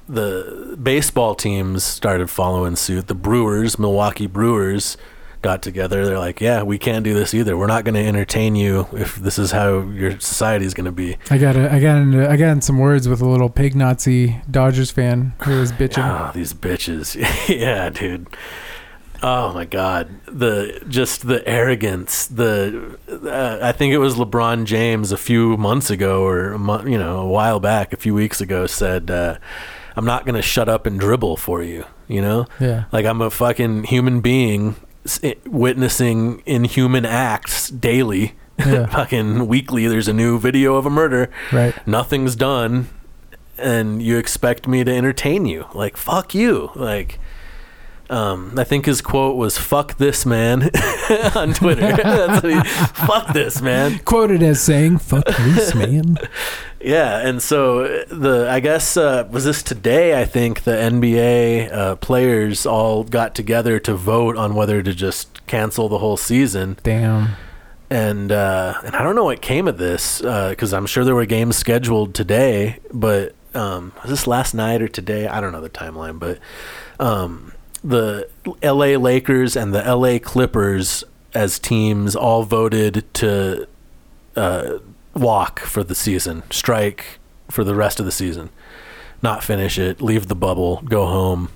the 0.09 0.79
baseball 0.83 1.35
teams 1.35 1.83
started 1.85 2.31
following 2.31 2.77
suit. 2.77 3.07
The 3.09 3.15
Brewers, 3.15 3.79
Milwaukee 3.79 4.27
Brewers, 4.29 4.97
got 5.45 5.63
together. 5.63 6.05
They're 6.07 6.19
like, 6.19 6.41
"Yeah, 6.41 6.63
we 6.63 6.79
can't 6.79 7.05
do 7.05 7.15
this 7.15 7.35
either. 7.35 7.57
We're 7.57 7.69
not 7.69 7.85
going 7.85 7.95
to 7.95 8.05
entertain 8.05 8.57
you 8.57 8.89
if 8.93 9.17
this 9.17 9.39
is 9.39 9.53
how 9.53 9.83
your 9.83 10.19
society 10.19 10.65
is 10.65 10.75
going 10.75 10.87
to 10.87 10.93
be." 10.93 11.17
I 11.31 11.39
got 11.39 11.55
a, 11.55 11.71
I 11.71 11.79
got 11.79 11.99
into, 11.99 12.29
I 12.29 12.37
got 12.37 12.51
in 12.51 12.63
some 12.63 12.79
words 12.79 13.07
with 13.09 13.21
a 13.21 13.29
little 13.29 13.51
pig 13.51 13.77
Nazi 13.77 14.41
Dodgers 14.51 14.91
fan 14.91 15.35
who 15.45 15.61
was 15.61 15.71
bitching. 15.71 16.03
Oh, 16.03 16.33
these 16.35 16.55
bitches. 16.55 17.15
yeah, 17.49 17.91
dude. 17.91 18.27
Oh 19.23 19.53
my 19.53 19.65
god. 19.65 20.09
The 20.27 20.83
just 20.89 21.27
the 21.27 21.47
arrogance. 21.47 22.27
The 22.27 22.99
uh, 23.09 23.59
I 23.63 23.73
think 23.73 23.93
it 23.93 23.99
was 23.99 24.17
LeBron 24.17 24.65
James 24.65 25.13
a 25.13 25.17
few 25.17 25.57
months 25.57 25.91
ago 25.91 26.27
or 26.27 26.59
month, 26.59 26.89
you 26.89 26.99
know, 26.99 27.21
a 27.21 27.29
while 27.29 27.61
back, 27.61 27.93
a 27.93 27.97
few 27.97 28.15
weeks 28.15 28.41
ago 28.41 28.67
said 28.67 29.11
uh, 29.11 29.37
I'm 29.97 30.05
not 30.05 30.25
going 30.25 30.35
to 30.35 30.43
shut 30.43 30.69
up 30.69 30.87
and 30.87 30.99
dribble 30.99 31.37
for 31.37 31.63
you, 31.63 31.85
you 32.09 32.21
know? 32.21 32.47
Yeah. 32.59 32.85
Like 32.93 33.07
I'm 33.07 33.21
a 33.21 33.31
fucking 33.31 33.85
human 33.85 34.21
being 34.21 34.77
Eh, 35.23 35.35
witnessing 35.47 36.43
inhuman 36.47 37.05
acts 37.05 37.69
daily. 37.71 38.35
Yeah. 38.59 38.87
fucking 38.91 39.49
weekly 39.49 39.89
there's 39.89 40.07
a 40.07 40.13
new 40.13 40.39
video 40.39 40.77
of 40.77 40.87
a 40.87 40.91
murder 40.91 41.29
Right. 41.53 41.75
nothing's 41.89 42.37
done 42.37 42.89
and 43.59 44.01
you 44.01 44.17
expect 44.17 44.69
me 44.69 44.85
to 44.85 44.95
entertain 44.95 45.45
you 45.45 45.67
like 45.75 45.97
fuck 45.97 46.37
you 46.37 46.71
like 46.77 47.19
um, 48.11 48.59
I 48.59 48.65
think 48.65 48.87
his 48.87 49.01
quote 49.01 49.37
was 49.37 49.57
"fuck 49.57 49.97
this 49.97 50.27
man" 50.27 50.71
on 51.35 51.55
Twitter. 51.55 51.93
That's 51.97 52.43
what 52.43 52.53
he, 52.53 52.71
fuck 53.07 53.33
this 53.33 53.63
man. 53.63 53.99
Quoted 54.05 54.43
as 54.43 54.61
saying, 54.61 54.99
"Fuck 54.99 55.27
this 55.27 55.75
man." 55.75 56.19
Yeah, 56.81 57.27
and 57.27 57.43
so 57.43 58.05
the 58.11 58.47
I 58.51 58.61
guess 58.61 58.99
uh, 58.99 59.27
was 59.31 59.45
this 59.45 59.63
today? 59.63 60.21
I 60.21 60.27
think 60.27 60.65
the 60.65 60.73
NBA 60.73 61.73
uh, 61.73 61.97
players 61.97 62.67
all 62.67 63.05
got 63.05 63.35
together 63.35 63.79
to 63.81 63.95
vote 63.95 64.37
on 64.37 64.55
whether 64.55 64.83
to 64.83 64.93
just 64.95 65.47
cancel 65.47 65.89
the 65.89 65.99
whole 65.99 66.19
season. 66.19 66.77
Damn. 66.83 67.37
and 67.89 68.31
uh, 68.31 68.75
and 68.85 68.95
I 68.95 69.03
don't 69.03 69.15
know 69.15 69.25
what 69.25 69.41
came 69.41 69.67
of 69.67 69.79
this 69.79 70.21
because 70.21 70.75
I'm 70.75 70.85
sure 70.85 71.05
there 71.05 71.15
were 71.15 71.25
games 71.25 71.57
scheduled 71.57 72.15
today, 72.15 72.81
but 72.93 73.35
um, 73.55 73.93
was 74.03 74.11
this 74.11 74.27
last 74.27 74.53
night 74.53 74.83
or 74.83 74.89
today? 74.89 75.27
I 75.27 75.41
don't 75.41 75.53
know 75.53 75.63
the 75.63 75.71
timeline, 75.71 76.19
but 76.19 76.39
um, 77.01 77.54
the 77.85 78.29
L.A. 78.63 78.97
Lakers 78.97 79.57
and 79.57 79.75
the 79.75 79.85
L.A. 79.85 80.19
Clippers 80.19 81.05
as 81.35 81.59
teams 81.59 82.17
all 82.17 82.45
voted 82.45 83.05
to 83.15 83.69
uh, 84.37 84.79
walk 85.13 85.61
for 85.61 85.85
the 85.85 85.95
season, 85.95 86.43
strike 86.51 87.19
for 87.51 87.63
the 87.63 87.75
rest 87.75 88.01
of 88.01 88.07
the 88.07 88.13
season, 88.13 88.49
not 89.23 89.45
finish 89.45 89.79
it, 89.79 90.01
leave 90.01 90.29
the 90.29 90.35
bubble, 90.35 90.83
go 90.85 91.07
home, 91.07 91.51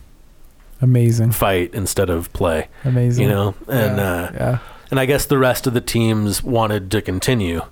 Amazing. 0.82 1.32
fight 1.32 1.72
instead 1.72 2.10
of 2.10 2.32
play. 2.32 2.68
Amazing. 2.84 3.24
You 3.24 3.30
know, 3.30 3.54
and 3.66 3.96
yeah. 3.96 4.12
uh, 4.12 4.30
yeah. 4.34 4.58
and 4.90 5.00
I 5.00 5.06
guess 5.06 5.24
the 5.24 5.38
rest 5.38 5.66
of 5.66 5.74
the 5.74 5.80
teams 5.80 6.42
wanted 6.42 6.90
to 6.90 7.00
continue. 7.02 7.62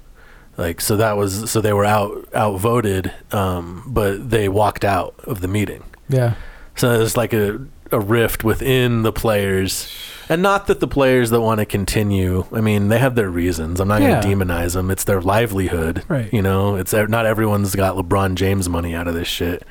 Like 0.57 0.81
so 0.81 0.97
that 0.97 1.19
was 1.19 1.51
so 1.51 1.61
they 1.61 1.75
were 1.75 1.85
out 1.85 2.27
outvoted, 2.35 3.13
um, 3.31 3.83
but 3.87 4.31
they 4.31 4.49
walked 4.49 4.85
out 4.85 5.15
of 5.25 5.43
the 5.43 5.49
meeting. 5.49 5.85
Yeah. 6.09 6.35
So 6.77 6.97
there's 6.97 7.17
like 7.17 7.35
a 7.35 7.61
a 7.93 8.01
rift 8.01 8.43
within 8.45 9.03
the 9.03 9.13
players, 9.13 9.89
and 10.29 10.43
not 10.43 10.67
that 10.67 10.81
the 10.81 10.89
players 10.89 11.31
that 11.31 11.41
want 11.41 11.61
to 11.61 11.67
continue. 11.67 12.45
I 12.53 12.61
mean, 12.61 12.89
they 12.89 12.99
have 12.99 13.15
their 13.15 13.31
reasons. 13.31 13.81
I'm 13.81 13.89
not 13.89 14.03
Yeah. 14.03 14.21
going 14.23 14.39
to 14.39 14.45
demonize 14.47 14.75
them. 14.75 14.91
It's 14.91 15.05
their 15.05 15.21
livelihood. 15.21 16.03
Right. 16.09 16.33
You 16.33 16.43
know, 16.43 16.77
it's 16.77 16.93
not 16.93 17.27
everyone's 17.27 17.75
got 17.75 17.97
LeBron 17.97 18.35
James 18.35 18.69
money 18.69 18.95
out 18.95 19.07
of 19.09 19.15
this 19.15 19.29
shit. 19.29 19.63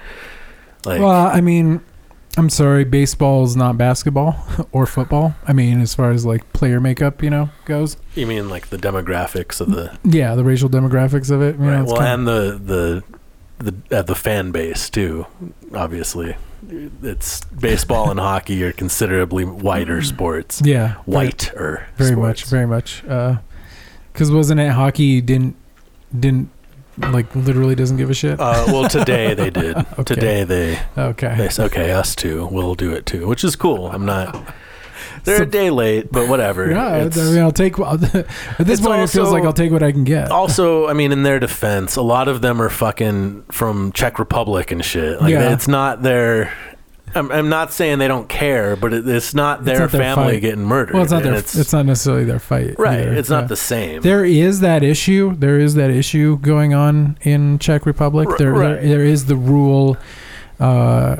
Like, 0.86 1.02
well, 1.02 1.28
I 1.28 1.42
mean, 1.42 1.82
I'm 2.38 2.50
sorry, 2.50 2.84
baseball 2.86 3.44
is 3.44 3.56
not 3.56 3.78
basketball 3.78 4.36
or 4.72 4.86
football. 4.86 5.36
I 5.48 5.54
mean, 5.54 5.82
as 5.82 5.96
far 5.96 6.12
as 6.12 6.26
like 6.26 6.52
player 6.54 6.80
makeup, 6.80 7.24
you 7.24 7.30
know, 7.30 7.50
goes. 7.66 7.98
you 8.14 8.28
mean 8.28 8.50
like 8.50 8.68
the 8.70 8.78
demographics 8.78 9.60
of 9.62 9.72
the 9.72 9.98
Yeah, 10.04 10.36
the 10.36 10.44
racial 10.44 10.70
demographics 10.70 11.32
of 11.32 11.42
it. 11.42 11.56
You 11.58 11.70
right. 11.70 11.82
it's 11.82 11.92
Well, 11.92 12.02
and 12.02 12.28
the 12.28 12.60
the 13.60 13.74
the 13.90 13.98
uh, 14.00 14.02
the 14.04 14.16
fan 14.16 14.52
base 14.52 14.90
too. 14.90 15.26
Obviously, 15.74 16.36
it's 16.70 17.44
baseball 17.46 18.10
and 18.12 18.20
hockey 18.20 18.64
are 18.64 18.72
considerably 18.72 19.46
whiter 19.46 20.02
sports. 20.02 20.62
yeah, 20.64 20.96
Whiter, 21.06 21.88
very 21.98 22.16
much, 22.16 22.46
very 22.46 22.66
much. 22.66 23.02
Because 23.02 24.32
wasn't 24.32 24.60
it 24.60 24.70
hockey 24.72 25.22
didn't 25.22 25.56
didn't 26.18 26.50
like 26.98 27.36
literally 27.36 27.76
doesn't 27.76 27.98
give 27.98 28.10
a 28.10 28.14
shit. 28.14 28.40
Uh, 28.40 28.64
well, 28.68 28.88
today 28.90 29.34
they 29.34 29.50
did. 29.50 29.76
Okay. 29.98 30.16
Today 30.16 30.44
they 30.44 30.80
okay. 30.98 31.36
they 31.38 31.50
said, 31.50 31.66
okay, 31.68 31.92
us 31.92 32.16
too. 32.16 32.48
We'll 32.52 32.76
do 32.76 32.92
it 32.92 33.06
too, 33.06 33.28
which 33.28 33.44
is 33.44 33.56
cool. 33.56 33.88
I'm 33.88 34.06
not. 34.06 34.54
They're 35.26 35.38
So- 35.38 35.44
a 35.44 35.48
day 35.48 35.70
late, 35.70 36.12
but 36.12 36.30
whatever. 36.30 36.70
Yeah, 36.72 36.88
I 36.88 37.10
mean, 37.10 37.40
I'll 37.40 37.52
take. 37.52 37.78
At 37.80 38.00
this 38.00 38.26
It's 38.60 38.82
point, 38.82 39.02
it 39.02 39.10
feels 39.10 39.32
like 39.32 39.44
I'll 39.44 39.54
take 39.54 39.72
what 39.72 39.84
I 39.84 39.92
can 39.92 40.04
get. 40.04 40.32
also, 40.32 40.88
I 40.88 40.94
mean, 40.94 41.12
in 41.12 41.24
their 41.24 41.40
defense, 41.40 41.96
a 41.96 42.02
lot 42.02 42.28
of 42.28 42.42
them 42.42 42.62
are 42.62 42.70
fucking 42.70 43.44
from 43.52 43.92
Czech 43.92 44.20
Republic 44.20 44.72
and 44.72 44.84
shit. 44.86 45.22
Like, 45.22 45.32
Yeah. 45.32 45.54
it's 45.54 45.68
not 45.68 46.02
their. 46.04 46.54
I'm, 47.14 47.32
I'm 47.32 47.48
not 47.48 47.72
saying 47.72 48.00
they 48.00 48.10
don't 48.10 48.28
care, 48.28 48.76
but 48.76 48.92
it, 48.94 49.08
it's 49.08 49.34
not 49.34 49.64
their 49.64 49.80
not 49.80 49.92
their 49.92 50.02
family 50.02 50.40
getting 50.42 50.66
murdered. 50.66 50.96
well, 50.96 51.04
it's 51.04 51.14
not 51.14 51.24
their. 51.24 51.36
It's, 51.36 51.72
not 51.72 51.86
necessarily 51.86 52.26
their 52.26 52.40
fight. 52.40 52.78
right. 52.78 53.00
either. 53.00 53.14
It's 53.14 53.30
not 53.30 53.44
Yeah. 53.44 53.48
the 53.48 53.56
same. 53.56 54.02
There 54.02 54.26
is 54.26 54.60
that 54.60 54.84
issue. 54.84 55.34
There 55.38 55.58
is 55.60 55.76
that 55.76 55.92
issue 55.92 56.38
going 56.40 56.74
on 56.74 57.18
in 57.22 57.58
Czech 57.60 57.86
Republic. 57.86 58.28
R- 58.30 58.38
There, 58.38 58.52
right. 58.52 58.82
there, 58.82 58.88
there 58.98 59.04
is 59.06 59.28
the 59.28 59.38
rule, 59.38 59.96
uh, 60.60 61.18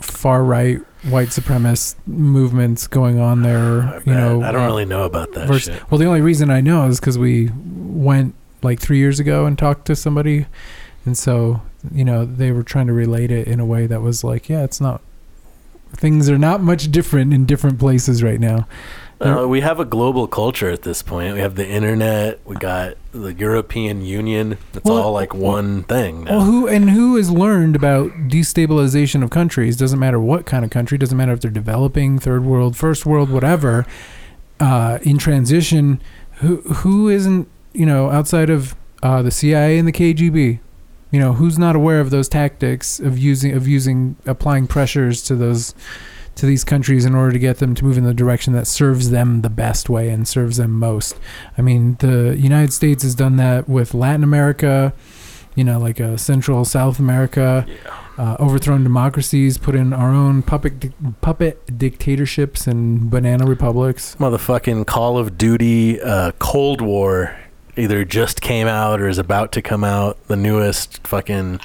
far 0.00 0.44
right 0.44 0.80
white 1.04 1.28
supremacist 1.28 1.96
movements 2.06 2.86
going 2.86 3.18
on 3.18 3.42
there. 3.42 4.00
You 4.06 4.14
know, 4.14 4.42
I 4.42 4.50
don't 4.52 4.62
uh, 4.62 4.66
really 4.66 4.84
know 4.84 5.04
about 5.04 5.32
that 5.32 5.46
vers- 5.46 5.62
shit. 5.62 5.90
Well, 5.90 5.98
the 5.98 6.06
only 6.06 6.20
reason 6.20 6.50
I 6.50 6.60
know 6.60 6.86
is 6.86 6.98
because 6.98 7.18
we 7.18 7.50
went 7.54 8.34
like 8.62 8.80
three 8.80 8.98
years 8.98 9.20
ago 9.20 9.46
and 9.46 9.56
talked 9.58 9.86
to 9.86 9.96
somebody, 9.96 10.46
and 11.04 11.16
so 11.16 11.62
you 11.92 12.04
know 12.04 12.24
they 12.24 12.50
were 12.50 12.62
trying 12.62 12.88
to 12.88 12.92
relate 12.92 13.30
it 13.30 13.46
in 13.46 13.60
a 13.60 13.66
way 13.66 13.86
that 13.86 14.02
was 14.02 14.24
like, 14.24 14.48
yeah, 14.48 14.64
it's 14.64 14.80
not. 14.80 15.00
Things 15.94 16.28
are 16.30 16.38
not 16.38 16.62
much 16.62 16.90
different 16.90 17.32
in 17.32 17.44
different 17.44 17.78
places 17.78 18.22
right 18.22 18.40
now. 18.40 18.66
Uh, 19.22 19.46
we 19.46 19.60
have 19.60 19.78
a 19.78 19.84
global 19.84 20.26
culture 20.26 20.70
at 20.70 20.82
this 20.82 21.02
point. 21.02 21.34
We 21.34 21.40
have 21.40 21.54
the 21.54 21.68
internet. 21.68 22.40
We 22.44 22.56
got 22.56 22.96
the 23.12 23.32
European 23.32 24.02
Union. 24.04 24.58
It's 24.74 24.84
Well, 24.84 25.02
all 25.02 25.12
like 25.12 25.32
one 25.34 25.84
thing. 25.84 26.24
Now. 26.24 26.38
Well, 26.38 26.44
who 26.46 26.66
and 26.66 26.90
who 26.90 27.16
has 27.16 27.30
learned 27.30 27.76
about 27.76 28.10
destabilization 28.28 29.22
of 29.22 29.30
countries? 29.30 29.76
Doesn't 29.76 29.98
matter 29.98 30.18
what 30.18 30.44
kind 30.44 30.64
of 30.64 30.70
country. 30.70 30.98
Doesn't 30.98 31.16
matter 31.16 31.32
if 31.32 31.40
they're 31.40 31.50
developing, 31.50 32.18
third 32.18 32.44
world, 32.44 32.76
first 32.76 33.06
world, 33.06 33.30
whatever. 33.30 33.86
Uh, 34.58 34.98
in 35.02 35.18
transition, 35.18 36.00
who 36.36 36.56
who 36.62 37.08
isn't 37.08 37.48
you 37.72 37.86
know 37.86 38.10
outside 38.10 38.50
of 38.50 38.74
uh, 39.02 39.22
the 39.22 39.30
CIA 39.30 39.78
and 39.78 39.86
the 39.86 39.92
KGB? 39.92 40.58
You 41.10 41.20
know 41.20 41.34
who's 41.34 41.58
not 41.58 41.76
aware 41.76 42.00
of 42.00 42.10
those 42.10 42.28
tactics 42.28 42.98
of 42.98 43.18
using 43.18 43.52
of 43.54 43.68
using 43.68 44.16
applying 44.26 44.66
pressures 44.66 45.22
to 45.24 45.36
those 45.36 45.74
to 46.36 46.46
these 46.46 46.64
countries 46.64 47.04
in 47.04 47.14
order 47.14 47.32
to 47.32 47.38
get 47.38 47.58
them 47.58 47.74
to 47.74 47.84
move 47.84 47.98
in 47.98 48.04
the 48.04 48.14
direction 48.14 48.52
that 48.54 48.66
serves 48.66 49.10
them 49.10 49.42
the 49.42 49.50
best 49.50 49.88
way 49.88 50.08
and 50.08 50.26
serves 50.26 50.56
them 50.56 50.72
most. 50.72 51.16
I 51.56 51.62
mean, 51.62 51.96
the 52.00 52.36
United 52.38 52.72
States 52.72 53.02
has 53.02 53.14
done 53.14 53.36
that 53.36 53.68
with 53.68 53.94
Latin 53.94 54.24
America, 54.24 54.92
you 55.54 55.64
know, 55.64 55.78
like 55.78 56.00
uh, 56.00 56.16
Central 56.16 56.64
South 56.64 56.98
America, 56.98 57.66
uh, 58.18 58.36
overthrown 58.40 58.82
democracies, 58.82 59.58
put 59.58 59.74
in 59.74 59.92
our 59.92 60.10
own 60.10 60.42
puppet 60.42 60.80
di- 60.80 60.92
puppet 61.20 61.78
dictatorships 61.78 62.66
and 62.66 63.10
banana 63.10 63.44
republics. 63.44 64.16
Motherfucking 64.18 64.86
Call 64.86 65.18
of 65.18 65.36
Duty 65.36 66.00
uh, 66.00 66.32
Cold 66.38 66.80
War 66.80 67.36
either 67.76 68.04
just 68.04 68.40
came 68.40 68.66
out 68.66 69.00
or 69.00 69.08
is 69.08 69.18
about 69.18 69.52
to 69.52 69.62
come 69.62 69.84
out. 69.84 70.22
The 70.28 70.36
newest 70.36 71.06
fucking 71.06 71.60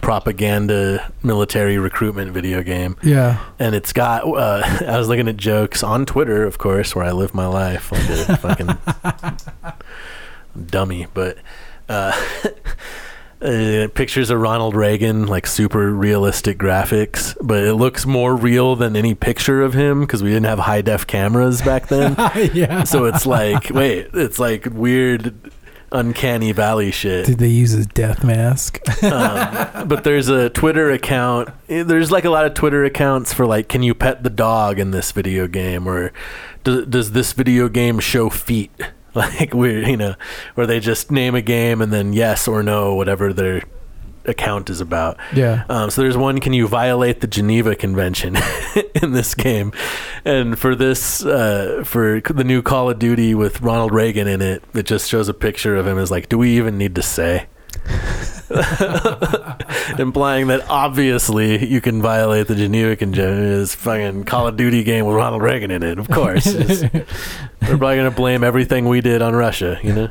propaganda 0.00 1.12
military 1.22 1.78
recruitment 1.78 2.32
video 2.32 2.62
game. 2.62 2.96
Yeah. 3.02 3.44
And 3.58 3.74
it's 3.74 3.92
got, 3.92 4.24
uh, 4.24 4.62
I 4.86 4.98
was 4.98 5.08
looking 5.08 5.28
at 5.28 5.36
jokes 5.36 5.82
on 5.82 6.06
Twitter, 6.06 6.44
of 6.44 6.58
course, 6.58 6.94
where 6.94 7.04
I 7.04 7.12
live 7.12 7.34
my 7.34 7.46
life 7.46 7.92
like 7.92 8.08
a 8.08 8.36
fucking 9.56 9.76
dummy. 10.66 11.06
But 11.12 11.38
uh, 11.88 12.12
uh, 13.42 13.88
pictures 13.94 14.30
of 14.30 14.40
Ronald 14.40 14.74
Reagan, 14.74 15.26
like 15.26 15.46
super 15.46 15.90
realistic 15.92 16.58
graphics, 16.58 17.36
but 17.40 17.64
it 17.64 17.74
looks 17.74 18.06
more 18.06 18.34
real 18.34 18.76
than 18.76 18.96
any 18.96 19.14
picture 19.14 19.62
of 19.62 19.74
him 19.74 20.00
because 20.00 20.22
we 20.22 20.30
didn't 20.30 20.46
have 20.46 20.58
high 20.58 20.82
def 20.82 21.06
cameras 21.06 21.62
back 21.62 21.88
then. 21.88 22.14
yeah. 22.54 22.84
so 22.84 23.04
it's 23.04 23.26
like, 23.26 23.70
wait, 23.70 24.08
it's 24.12 24.38
like 24.38 24.66
weird, 24.66 25.52
uncanny 25.92 26.52
valley 26.52 26.90
shit. 26.90 27.26
Did 27.26 27.38
they 27.38 27.48
use 27.48 27.70
his 27.72 27.86
death 27.86 28.22
mask? 28.24 28.80
Um, 29.02 29.88
but 29.88 30.04
there's 30.04 30.28
a 30.28 30.50
Twitter 30.50 30.90
account. 30.90 31.48
eh, 31.68 31.82
There's 31.82 32.10
like 32.10 32.24
a 32.24 32.30
lot 32.30 32.44
of 32.46 32.54
Twitter 32.54 32.84
accounts 32.84 33.32
for 33.32 33.46
like, 33.46 33.68
can 33.68 33.82
you 33.82 33.94
pet 33.94 34.22
the 34.22 34.30
dog 34.30 34.78
in 34.78 34.90
this 34.90 35.12
video 35.12 35.46
game, 35.46 35.86
or 35.86 36.12
does 36.64 36.86
does 36.86 37.12
this 37.12 37.32
video 37.32 37.68
game 37.68 37.98
show 37.98 38.28
feet? 38.30 38.70
Like 39.14 39.52
we're 39.54 39.88
you 39.88 39.96
know, 39.96 40.14
where 40.54 40.66
they 40.66 40.78
just 40.78 41.10
name 41.10 41.34
a 41.34 41.42
game 41.42 41.80
and 41.82 41.92
then 41.92 42.12
yes 42.12 42.46
or 42.46 42.62
no, 42.62 42.94
whatever 42.94 43.32
their 43.32 43.62
account 44.28 44.70
is 44.70 44.80
about. 44.80 45.16
yeah. 45.34 45.64
Um, 45.68 45.90
so 45.90 46.02
there's 46.02 46.16
one: 46.16 46.38
Can 46.40 46.52
you 46.52 46.68
violate 46.68 47.20
the 47.20 47.26
Geneva 47.26 47.74
Convention 47.74 48.36
in 49.02 49.12
this 49.12 49.34
game? 49.34 49.72
And 50.24 50.58
for 50.58 50.74
this, 50.74 51.24
uh, 51.24 51.82
for 51.84 52.20
the 52.20 52.44
new 52.44 52.62
Call 52.62 52.90
of 52.90 52.98
Duty 52.98 53.34
with 53.34 53.60
Ronald 53.60 53.92
Reagan 53.92 54.28
in 54.28 54.40
it, 54.42 54.62
it 54.74 54.84
just 54.86 55.08
shows 55.10 55.28
a 55.28 55.34
picture 55.34 55.76
of 55.76 55.86
him 55.86 55.98
as 55.98 56.10
like, 56.10 56.28
do 56.28 56.38
we 56.38 56.56
even 56.56 56.78
need 56.78 56.94
to 56.96 57.02
say? 57.02 57.46
Implying 59.98 60.46
that 60.48 60.64
obviously 60.68 61.66
you 61.66 61.80
can 61.80 62.00
violate 62.00 62.46
the 62.48 62.54
Geneva 62.54 62.96
Convention. 62.96 63.38
Is 63.44 63.74
fucking 63.74 64.24
Call 64.24 64.46
of 64.48 64.56
Duty 64.56 64.84
game 64.84 65.06
with 65.06 65.16
Ronald 65.16 65.42
Reagan 65.42 65.70
in 65.70 65.82
it, 65.82 65.98
of 65.98 66.08
course. 66.08 66.46
We're 66.82 67.06
probably 67.60 67.96
gonna 67.96 68.10
blame 68.10 68.42
everything 68.44 68.88
we 68.88 69.00
did 69.00 69.22
on 69.22 69.34
Russia, 69.34 69.78
you 69.82 69.94
know. 69.94 70.08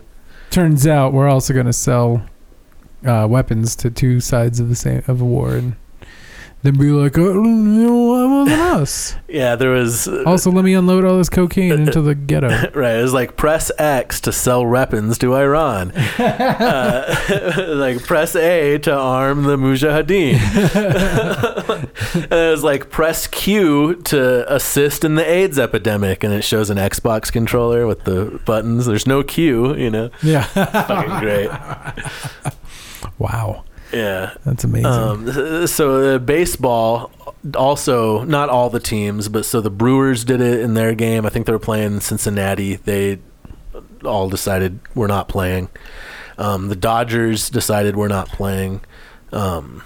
Turns 0.50 0.88
out 0.88 1.14
we're 1.14 1.28
also 1.28 1.54
going 1.54 1.66
to 1.66 1.74
sell 1.74 2.24
uh, 3.08 3.28
weapons 3.28 3.76
to 3.78 3.90
two 3.90 4.20
sides 4.20 4.60
of 4.60 4.70
the 4.70 4.76
same 4.76 5.04
of 5.08 5.22
a 5.22 5.26
war 5.26 5.56
and 5.56 5.76
then 6.64 6.76
be 6.76 6.90
like, 6.90 7.16
oh, 7.18 7.34
know, 7.44 8.16
it 8.16 8.28
wasn't 8.30 8.60
us. 8.82 9.16
Yeah, 9.28 9.56
there 9.56 9.70
was 9.70 10.08
Also, 10.08 10.52
let 10.52 10.66
me 10.66 10.74
unload 10.74 11.06
all 11.06 11.18
this 11.18 11.30
cocaine 11.30 11.72
into 11.72 12.02
the 12.02 12.16
ghetto. 12.16 12.48
Right, 12.74 12.96
it 12.98 13.02
was 13.02 13.14
like 13.14 13.38
press 13.38 13.72
X 13.78 14.20
to 14.22 14.32
sell 14.32 14.66
weapons 14.66 15.18
to 15.20 15.36
Iran. 15.36 15.92
uh, 16.20 17.66
like 17.70 18.04
press 18.04 18.36
A 18.36 18.80
to 18.80 18.94
arm 18.94 19.44
the 19.44 19.56
Mujahideen. 19.56 20.34
and 22.16 22.32
it 22.34 22.52
was 22.52 22.64
like 22.64 22.90
press 22.90 23.28
Q 23.28 23.96
to 24.06 24.52
assist 24.54 25.04
in 25.04 25.16
the 25.16 25.26
AIDS 25.28 25.60
epidemic, 25.60 26.24
and 26.24 26.34
it 26.34 26.44
shows 26.44 26.70
an 26.70 26.78
Xbox 26.78 27.32
controller 27.32 27.86
with 27.86 28.04
the 28.06 28.40
buttons. 28.46 28.86
There's 28.88 29.08
no 29.08 29.24
Q, 29.24 29.76
you 29.76 29.90
know. 29.92 30.10
Yeah. 30.24 30.44
Fucking 30.44 31.20
great. 31.20 31.50
Wow. 33.18 33.64
Yeah. 33.92 34.34
That's 34.46 34.64
amazing. 34.64 34.86
Um, 34.86 35.68
so 35.68 36.16
uh, 36.16 36.20
baseball, 36.20 37.12
also 37.56 38.24
not 38.24 38.50
all 38.50 38.70
the 38.70 38.80
teams, 38.80 39.30
but 39.30 39.46
so 39.46 39.62
the 39.62 39.70
Brewers 39.70 40.24
did 40.26 40.42
it 40.42 40.60
in 40.60 40.74
their 40.74 40.94
game. 40.94 41.26
I 41.26 41.30
think 41.30 41.46
they 41.46 41.52
were 41.52 41.60
playing 41.60 42.02
Cincinnati. 42.02 42.76
They 42.76 43.20
all 44.04 44.30
decided 44.30 44.80
we're 44.96 45.08
not 45.08 45.28
playing. 45.30 45.70
Um, 46.38 46.70
the 46.70 46.76
Dodgers 46.76 47.50
decided 47.50 47.96
we're 47.96 48.08
not 48.08 48.28
playing. 48.30 48.82
Um, 49.32 49.84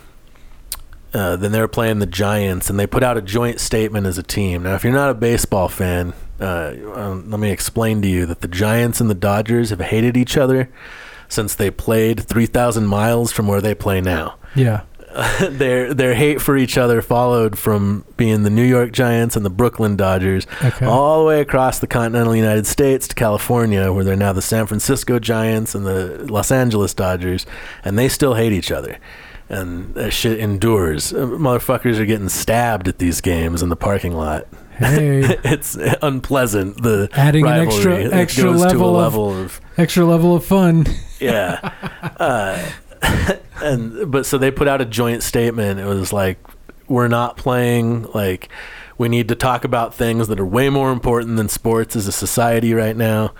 uh, 1.13 1.35
then 1.35 1.51
they 1.51 1.59
were 1.59 1.67
playing 1.67 1.99
the 1.99 2.05
Giants, 2.05 2.69
and 2.69 2.79
they 2.79 2.88
put 2.88 3.03
out 3.03 3.17
a 3.17 3.21
joint 3.21 3.59
statement 3.59 4.07
as 4.07 4.17
a 4.17 4.23
team. 4.23 4.63
Now, 4.63 4.75
if 4.75 4.83
you're 4.83 4.93
not 4.93 5.09
a 5.09 5.13
baseball 5.13 5.67
fan, 5.67 6.13
uh, 6.39 6.73
um, 6.93 7.29
let 7.29 7.39
me 7.39 7.51
explain 7.51 8.01
to 8.01 8.07
you 8.07 8.25
that 8.25 8.41
the 8.41 8.47
Giants 8.47 9.01
and 9.01 9.09
the 9.09 9.15
Dodgers 9.15 9.71
have 9.71 9.81
hated 9.81 10.15
each 10.15 10.38
other 10.38 10.69
since 11.31 11.55
they 11.55 11.71
played 11.71 12.19
3,000 12.27 12.85
miles 12.85 13.31
from 13.31 13.47
where 13.47 13.61
they 13.61 13.73
play 13.73 14.01
now. 14.01 14.35
yeah. 14.55 14.81
their 15.41 15.93
their 15.93 16.13
hate 16.15 16.39
for 16.41 16.55
each 16.55 16.77
other 16.77 17.01
followed 17.01 17.57
from 17.59 18.05
being 18.15 18.43
the 18.43 18.49
New 18.49 18.63
York 18.63 18.93
Giants 18.93 19.35
and 19.35 19.43
the 19.45 19.49
Brooklyn 19.49 19.97
Dodgers 19.97 20.47
Okay. 20.63 20.85
all 20.85 21.19
the 21.19 21.25
way 21.27 21.41
across 21.41 21.79
the 21.79 21.85
continental 21.87 22.33
United 22.33 22.65
States 22.65 23.09
to 23.09 23.15
California 23.15 23.91
where 23.91 24.05
they're 24.05 24.15
now 24.15 24.31
the 24.31 24.41
San 24.41 24.67
Francisco 24.67 25.19
Giants 25.19 25.75
and 25.75 25.85
the 25.85 26.25
Los 26.31 26.49
Angeles 26.49 26.93
Dodgers 26.93 27.45
and 27.83 27.99
they 27.99 28.07
still 28.07 28.35
hate 28.35 28.53
each 28.53 28.71
other 28.71 28.99
and 29.49 29.93
that 29.95 30.11
shit 30.11 30.39
endures 30.39 31.11
Uh, 31.11 31.25
motherfuckers 31.47 31.99
are 31.99 32.05
getting 32.05 32.29
stabbed 32.29 32.87
at 32.87 32.99
these 32.99 33.19
games 33.19 33.61
in 33.61 33.67
the 33.67 33.75
parking 33.75 34.13
lot 34.13 34.47
Hey, 34.77 35.19
it's 35.43 35.77
unpleasant 36.02 36.81
the 36.81 37.10
Adding 37.14 37.45
an 37.45 37.68
extra-. 37.68 37.99
It 37.99 38.14
extra 38.14 38.43
goes 38.45 38.61
to 38.72 38.77
a 38.77 38.85
level 38.85 39.31
of- 39.35 39.60
of 39.60 39.61
extra 39.77 40.06
level 40.06 40.35
of 40.35 40.45
fun. 40.45 40.85
yeah. 41.19 41.73
Uh, 42.18 42.72
and 43.61 44.11
but 44.11 44.26
so 44.26 44.38
they 44.38 44.52
put 44.52 44.68
out 44.68 44.81
a 44.81 44.85
joint 44.85 45.23
statement. 45.23 45.80
It 45.80 45.85
was 45.85 46.11
like 46.14 46.39
we're 46.88 47.07
not 47.07 47.38
playing 47.38 48.03
like 48.14 48.49
we 48.98 49.10
need 49.10 49.27
to 49.30 49.35
talk 49.35 49.64
about 49.64 49.93
things 49.95 50.27
that 50.27 50.39
are 50.39 50.45
way 50.45 50.69
more 50.69 50.91
important 50.91 51.38
than 51.38 51.49
sports 51.49 51.95
as 51.95 52.07
a 52.07 52.11
society 52.11 52.73
right 52.73 52.95
now. 52.95 53.34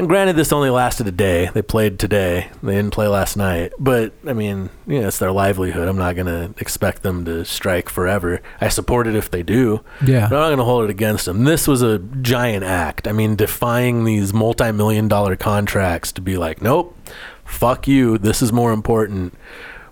And 0.00 0.08
granted, 0.08 0.34
this 0.34 0.50
only 0.50 0.70
lasted 0.70 1.06
a 1.08 1.12
day. 1.12 1.50
They 1.52 1.60
played 1.60 1.98
today. 1.98 2.48
They 2.62 2.74
didn't 2.74 2.94
play 2.94 3.06
last 3.06 3.36
night. 3.36 3.74
But 3.78 4.14
I 4.26 4.32
mean, 4.32 4.70
you 4.86 4.98
know, 4.98 5.08
it's 5.08 5.18
their 5.18 5.30
livelihood. 5.30 5.88
I'm 5.88 5.98
not 5.98 6.16
gonna 6.16 6.54
expect 6.56 7.02
them 7.02 7.26
to 7.26 7.44
strike 7.44 7.90
forever. 7.90 8.40
I 8.62 8.70
support 8.70 9.06
it 9.06 9.14
if 9.14 9.30
they 9.30 9.42
do. 9.42 9.84
Yeah. 10.02 10.26
But 10.30 10.36
I'm 10.36 10.40
not 10.40 10.48
going 10.48 10.58
to 10.60 10.64
hold 10.64 10.84
it 10.84 10.90
against 10.90 11.26
them. 11.26 11.44
This 11.44 11.68
was 11.68 11.82
a 11.82 11.98
giant 11.98 12.64
act. 12.64 13.06
I 13.06 13.12
mean, 13.12 13.36
defying 13.36 14.04
these 14.04 14.32
multi 14.32 14.72
million 14.72 15.06
dollar 15.06 15.36
contracts 15.36 16.12
to 16.12 16.22
be 16.22 16.38
like, 16.38 16.62
nope, 16.62 16.96
fuck 17.44 17.86
you. 17.86 18.16
This 18.16 18.40
is 18.40 18.54
more 18.54 18.72
important. 18.72 19.34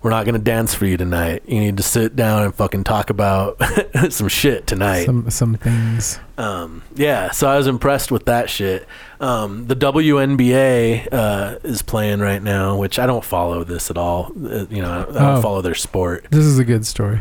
We're 0.02 0.10
not 0.10 0.24
going 0.24 0.34
to 0.36 0.40
dance 0.40 0.74
for 0.74 0.86
you 0.86 0.96
tonight. 0.96 1.42
You 1.46 1.58
need 1.58 1.76
to 1.78 1.82
sit 1.82 2.14
down 2.14 2.44
and 2.44 2.54
fucking 2.54 2.84
talk 2.84 3.10
about 3.10 3.60
some 4.10 4.28
shit 4.28 4.66
tonight. 4.66 5.04
Some 5.06 5.28
some 5.30 5.54
things. 5.56 6.20
Um, 6.36 6.82
yeah, 6.94 7.32
so 7.32 7.48
I 7.48 7.56
was 7.56 7.66
impressed 7.66 8.12
with 8.12 8.26
that 8.26 8.48
shit. 8.48 8.86
Um, 9.20 9.66
the 9.66 9.74
WNBA 9.74 11.08
uh, 11.12 11.58
is 11.64 11.82
playing 11.82 12.20
right 12.20 12.42
now, 12.42 12.76
which 12.78 12.98
I 12.98 13.06
don't 13.06 13.24
follow 13.24 13.64
this 13.64 13.90
at 13.90 13.98
all. 13.98 14.30
Uh, 14.36 14.66
you 14.70 14.82
know, 14.82 15.06
I 15.08 15.12
don't 15.12 15.16
Oh. 15.38 15.42
follow 15.42 15.62
their 15.62 15.74
sport. 15.74 16.26
This 16.30 16.44
is 16.44 16.58
a 16.58 16.64
good 16.64 16.86
story. 16.86 17.20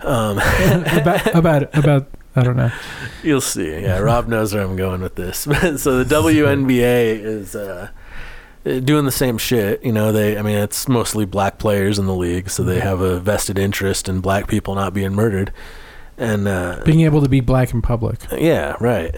Um, 0.00 0.38
about 0.92 1.34
about 1.34 1.76
about 1.76 2.06
I 2.36 2.42
don't 2.42 2.56
know. 2.56 2.70
You'll 3.22 3.40
see. 3.40 3.68
Yeah, 3.82 3.98
Rob 3.98 4.28
knows 4.28 4.54
where 4.54 4.62
I'm 4.62 4.76
going 4.76 5.00
with 5.02 5.16
this. 5.16 5.38
so 5.40 6.02
the 6.04 6.04
WNBA 6.14 7.20
is 7.20 7.54
uh, 7.56 7.88
doing 8.64 9.04
the 9.04 9.12
same 9.12 9.38
shit. 9.38 9.84
You 9.84 9.92
know, 9.92 10.12
they. 10.12 10.36
I 10.38 10.42
mean, 10.42 10.58
it's 10.58 10.88
mostly 10.88 11.24
black 11.24 11.58
players 11.58 11.98
in 11.98 12.06
the 12.06 12.14
league, 12.14 12.50
so 12.50 12.62
they 12.62 12.80
have 12.80 13.00
a 13.00 13.18
vested 13.20 13.58
interest 13.58 14.08
in 14.08 14.20
black 14.20 14.46
people 14.48 14.74
not 14.74 14.94
being 14.94 15.14
murdered. 15.14 15.52
And 16.16 16.48
uh, 16.48 16.82
Being 16.84 17.02
able 17.02 17.22
to 17.22 17.28
be 17.28 17.40
black 17.40 17.72
in 17.72 17.80
public. 17.82 18.18
yeah, 18.36 18.74
right. 18.80 19.14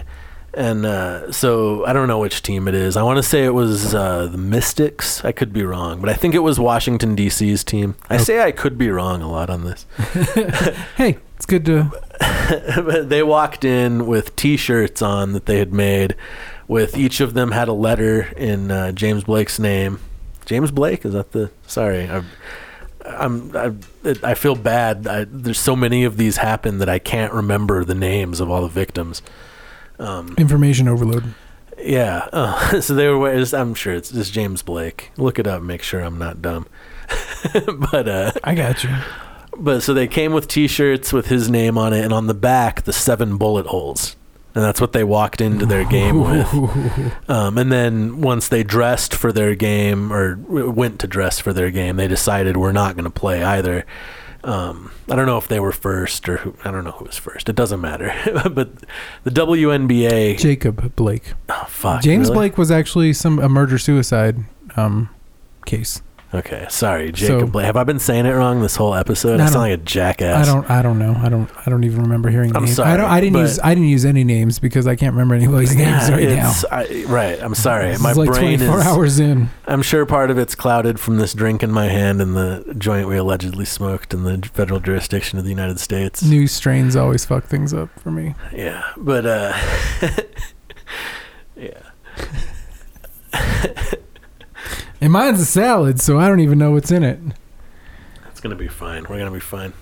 And 0.52 0.84
uh, 0.84 1.30
so 1.30 1.86
I 1.86 1.92
don't 1.92 2.08
know 2.08 2.18
which 2.18 2.42
team 2.42 2.66
it 2.66 2.74
is. 2.74 2.96
I 2.96 3.02
want 3.04 3.18
to 3.18 3.22
say 3.22 3.44
it 3.44 3.54
was 3.54 3.94
uh, 3.94 4.26
the 4.26 4.36
Mystics. 4.36 5.24
I 5.24 5.30
could 5.32 5.52
be 5.52 5.62
wrong, 5.62 6.00
but 6.00 6.10
I 6.10 6.14
think 6.14 6.34
it 6.34 6.40
was 6.40 6.58
Washington 6.58 7.14
D.C.'s 7.14 7.62
team. 7.62 7.94
I 8.10 8.16
say 8.16 8.42
I 8.42 8.50
could 8.50 8.76
be 8.76 8.90
wrong 8.90 9.22
a 9.22 9.30
lot 9.30 9.48
on 9.48 9.64
this. 9.64 9.86
Hey, 10.96 11.18
it's 11.36 11.46
good 11.46 11.64
to 11.66 11.90
they 13.06 13.22
walked 13.22 13.64
in 13.64 14.06
with 14.06 14.34
T-shirts 14.36 15.00
on 15.00 15.32
that 15.34 15.46
they 15.46 15.58
had 15.58 15.72
made, 15.72 16.14
with 16.70 16.97
each 16.97 17.20
of 17.20 17.34
them 17.34 17.51
had 17.51 17.66
a 17.66 17.72
letter 17.72 18.32
in 18.36 18.70
uh, 18.70 18.92
James 18.92 19.24
Blake's 19.24 19.59
name. 19.59 19.98
James 20.47 20.70
Blake 20.70 21.05
is 21.05 21.14
that 21.14 21.32
the? 21.32 21.51
Sorry, 21.66 22.09
I, 22.09 22.22
I'm. 23.05 23.56
I, 23.56 23.72
I 24.22 24.34
feel 24.34 24.55
bad. 24.55 25.06
I, 25.06 25.24
there's 25.24 25.59
so 25.59 25.74
many 25.74 26.05
of 26.05 26.16
these 26.16 26.36
happen 26.36 26.78
that 26.78 26.88
I 26.88 27.01
can't 27.01 27.32
remember 27.32 27.84
the 27.84 27.97
names 27.97 28.38
of 28.38 28.51
all 28.51 28.62
the 28.62 28.68
victims. 28.68 29.20
Um, 29.98 30.36
information 30.38 30.86
overload. 30.86 31.34
yeah. 31.76 32.28
Uh, 32.32 32.80
so 32.80 32.94
they 32.94 33.09
were. 33.09 33.44
I'm 33.52 33.74
sure 33.74 33.92
it's 33.92 34.12
just 34.12 34.32
James 34.32 34.62
Blake. 34.62 35.10
Look 35.16 35.40
it 35.40 35.48
up. 35.48 35.62
Make 35.62 35.82
sure 35.82 36.01
I'm 36.01 36.18
not 36.18 36.40
dumb. 36.40 36.68
but 37.90 38.09
uh, 38.09 38.32
I 38.44 38.55
got 38.55 38.84
you. 38.84 38.90
but 39.59 39.82
so 39.82 39.92
they 39.92 40.06
came 40.06 40.32
with 40.32 40.47
T-shirts 40.47 41.12
with 41.12 41.26
his 41.26 41.51
name 41.51 41.76
on 41.76 41.92
it, 41.92 42.05
and 42.05 42.12
on 42.12 42.28
the 42.28 42.34
back 42.34 42.82
the 42.82 42.92
seven 42.92 43.38
bullet 43.38 43.66
holes, 43.66 44.14
and 44.55 44.64
that's 44.64 44.81
what 44.81 44.93
they 44.93 45.05
walked 45.05 45.40
into 45.40 45.66
their 45.66 45.85
game 45.85 46.20
with. 46.24 47.31
Um, 47.31 47.56
and 47.59 47.70
then 47.70 48.20
once 48.20 48.48
they 48.48 48.62
dressed 48.62 49.14
for 49.14 49.32
their 49.32 49.55
game 49.55 50.12
or 50.12 50.36
went 50.36 51.01
to 51.01 51.06
dress 51.06 51.39
for 51.39 51.52
their 51.52 51.70
game, 51.70 51.97
they 51.97 52.09
decided 52.09 52.56
we're 52.56 52.72
not 52.72 52.97
going 52.97 53.05
to 53.05 53.10
play 53.10 53.43
either. 53.43 53.85
Um, 54.43 54.90
I 55.09 55.16
don't 55.16 55.27
know 55.27 55.36
if 55.36 55.48
they 55.48 55.60
were 55.60 55.72
first 55.72 56.28
or 56.28 56.39
who, 56.39 56.55
I 56.64 56.70
don't 56.70 56.85
know 56.85 56.93
who 56.93 57.05
was 57.05 57.16
first. 57.16 57.48
It 57.48 57.56
doesn't 57.56 57.81
matter. 57.81 58.12
but 58.51 58.70
the 59.24 59.31
WNBA. 59.31 60.39
Jacob 60.39 60.97
Blake. 60.97 61.35
oh, 61.48 61.66
fuck. 61.68 62.02
James 62.02 62.28
really? 62.28 62.35
Blake 62.39 62.59
was 62.59 62.70
actually 62.70 63.12
some 63.12 63.39
a 63.39 63.48
murder 63.48 63.78
suicide 63.78 64.39
um, 64.77 65.10
case. 65.66 66.02
Okay, 66.32 66.65
sorry, 66.70 67.11
Jacob 67.11 67.40
So- 67.40 67.47
Blake. 67.48 67.66
Have 67.66 67.77
I 67.77 67.82
been 67.82 67.98
saying 67.98 68.24
it 68.24 68.31
wrong 68.31 68.62
this 68.62 68.77
whole 68.77 68.94
episode? 68.94 69.40
I, 69.40 69.47
I 69.47 69.47
sound 69.48 69.62
like 69.62 69.73
a 69.73 69.82
jackass. 69.82 70.47
I 70.47 70.52
don't. 70.52 70.70
I 70.70 70.81
don't 70.81 70.98
know. 71.01 71.12
I 71.20 71.28
don't. 71.28 71.51
I 71.66 71.70
don't 71.70 71.82
even 71.82 72.02
remember 72.02 72.31
hearing. 72.31 72.55
I'm 72.57 72.65
names. 72.66 72.77
sorry, 72.77 72.90
I 72.93 72.97
don't. 72.97 73.11
I 73.11 73.20
didn't 73.20 73.39
use. 73.40 73.59
I 73.59 73.74
didn't 73.74 73.89
use 73.89 74.05
any 74.05 74.23
names 74.23 74.61
because 74.61 74.86
I 74.86 74.94
can't 74.94 75.12
remember 75.15 75.35
anybody's 75.35 75.74
names 75.74 76.09
Yeah, 76.09 76.15
right 76.15 76.28
now. 76.28 76.52
I, 76.70 77.05
right. 77.09 77.43
I'm 77.43 77.57
sorry. 77.57 77.89
This 77.90 78.01
My 78.01 78.12
is 78.12 78.16
like 78.16 78.28
brain 78.31 78.59
24 78.59 78.78
is. 78.81 78.86
hours 78.86 79.19
in. 79.19 79.51
I'm 79.66 79.82
sure 79.82 80.07
part 80.07 80.31
of 80.31 80.39
it's 80.39 80.55
clouded 80.55 81.01
from 81.01 81.16
this 81.16 81.35
drink 81.35 81.65
in 81.65 81.73
my 81.73 81.86
hand 81.86 82.20
and 82.23 82.36
the 82.36 82.74
joint 82.78 83.09
we 83.09 83.16
allegedly 83.16 83.65
smoked 83.65 84.15
in 84.15 84.23
the 84.23 84.39
federal 84.55 84.78
jurisdiction 84.78 85.36
of 85.40 85.44
the 85.44 85.51
United 85.51 85.81
States. 85.81 86.23
New 86.23 86.47
strains 86.47 86.94
always 86.94 87.24
fuck 87.24 87.44
things 87.47 87.74
up 87.74 87.90
for 87.98 88.12
me. 88.12 88.36
Yeah, 88.55 88.85
but 88.97 89.27
uh, 89.27 89.52
yeah. 91.57 91.82
And 95.01 95.12
mine's 95.12 95.40
a 95.40 95.47
salad, 95.47 96.01
so 96.01 96.18
I 96.18 96.28
don't 96.28 96.40
even 96.40 96.59
know 96.59 96.72
what's 96.72 96.90
in 96.90 97.02
it. 97.02 97.18
It's 98.31 98.40
gonna 98.40 98.55
be 98.56 98.68
fine. 98.68 99.06
We're 99.09 99.18
gonna 99.18 99.31
be 99.31 99.40
fine. 99.40 99.72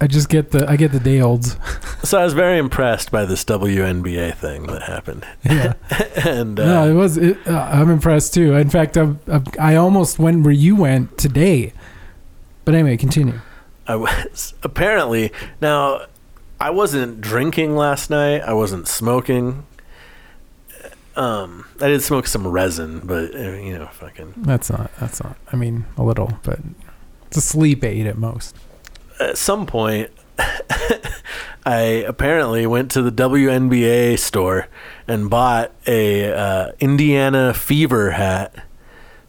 I 0.00 0.06
just 0.06 0.28
get 0.28 0.50
the. 0.50 0.68
I 0.68 0.76
get 0.76 0.92
the 0.92 1.00
day 1.00 1.20
olds. 1.20 1.56
So 2.02 2.18
I 2.18 2.24
was 2.24 2.32
very 2.32 2.58
impressed 2.58 3.10
by 3.10 3.26
this 3.26 3.44
WNBA 3.44 4.34
thing 4.34 4.66
that 4.68 4.82
happened, 4.82 5.26
Yeah. 5.44 5.74
and 6.24 6.58
uh, 6.58 6.64
no, 6.64 6.90
it 6.90 6.94
was. 6.94 7.18
It, 7.18 7.36
uh, 7.46 7.58
I'm 7.70 7.90
impressed 7.90 8.32
too. 8.32 8.54
In 8.54 8.70
fact, 8.70 8.96
I, 8.96 9.14
I 9.60 9.74
almost 9.76 10.18
went 10.18 10.42
where 10.42 10.52
you 10.52 10.76
went 10.76 11.18
today. 11.18 11.74
But 12.64 12.74
anyway, 12.74 12.96
continue. 12.96 13.40
I 13.86 13.96
was 13.96 14.54
apparently 14.62 15.32
now. 15.60 16.06
I 16.58 16.70
wasn't 16.70 17.20
drinking 17.20 17.74
last 17.76 18.10
night. 18.10 18.40
I 18.42 18.52
wasn't 18.52 18.86
smoking. 18.88 19.66
Um, 21.16 21.66
I 21.80 21.88
did 21.88 22.02
smoke 22.02 22.26
some 22.26 22.46
resin, 22.46 23.00
but 23.04 23.34
uh, 23.34 23.38
you 23.52 23.78
know, 23.78 23.86
fucking. 23.88 24.34
That's 24.38 24.70
not. 24.70 24.90
That's 25.00 25.22
not. 25.22 25.36
I 25.52 25.56
mean, 25.56 25.84
a 25.96 26.02
little, 26.02 26.38
but 26.42 26.58
it's 27.26 27.36
a 27.36 27.40
sleep 27.40 27.84
aid 27.84 28.06
at 28.06 28.16
most. 28.16 28.56
At 29.18 29.36
some 29.36 29.66
point, 29.66 30.10
I 31.66 32.04
apparently 32.06 32.66
went 32.66 32.90
to 32.92 33.02
the 33.02 33.10
WNBA 33.12 34.18
store 34.18 34.68
and 35.06 35.28
bought 35.28 35.72
a 35.86 36.32
uh, 36.32 36.72
Indiana 36.80 37.52
Fever 37.54 38.12
hat 38.12 38.54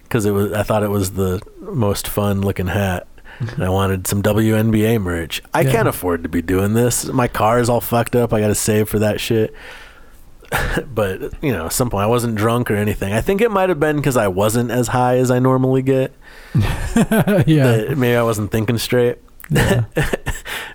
because 0.03 0.25
it 0.25 0.31
was. 0.31 0.53
I 0.53 0.63
thought 0.63 0.83
it 0.83 0.89
was 0.89 1.11
the 1.13 1.41
most 1.59 2.07
fun 2.07 2.41
looking 2.41 2.67
hat. 2.67 3.07
And 3.39 3.63
I 3.63 3.69
wanted 3.69 4.05
some 4.05 4.21
WNBA 4.21 5.01
merch. 5.01 5.41
I 5.51 5.61
Yeah. 5.61 5.71
can't 5.71 5.87
afford 5.87 6.21
to 6.21 6.29
be 6.29 6.43
doing 6.43 6.73
this. 6.73 7.05
My 7.07 7.27
car 7.27 7.59
is 7.59 7.69
all 7.69 7.81
fucked 7.81 8.15
up. 8.15 8.33
I 8.33 8.39
got 8.39 8.49
to 8.49 8.55
save 8.55 8.87
for 8.87 8.99
that 8.99 9.19
shit. 9.19 9.51
but 10.93 11.21
you 11.41 11.51
know, 11.51 11.67
at 11.67 11.73
some 11.73 11.89
point 11.89 12.03
I 12.03 12.07
wasn't 12.07 12.35
drunk 12.35 12.69
or 12.69 12.75
anything. 12.75 13.13
I 13.13 13.21
think 13.21 13.41
it 13.41 13.51
might 13.51 13.69
have 13.69 13.79
been 13.79 13.97
because 13.97 14.17
I 14.17 14.27
wasn't 14.27 14.71
as 14.71 14.89
high 14.89 15.17
as 15.17 15.31
I 15.31 15.39
normally 15.39 15.81
get. 15.81 16.13
yeah. 16.55 17.93
maybe 17.95 18.15
I 18.15 18.23
wasn't 18.23 18.51
thinking 18.51 18.77
straight. 18.77 19.19
yeah. 19.49 19.85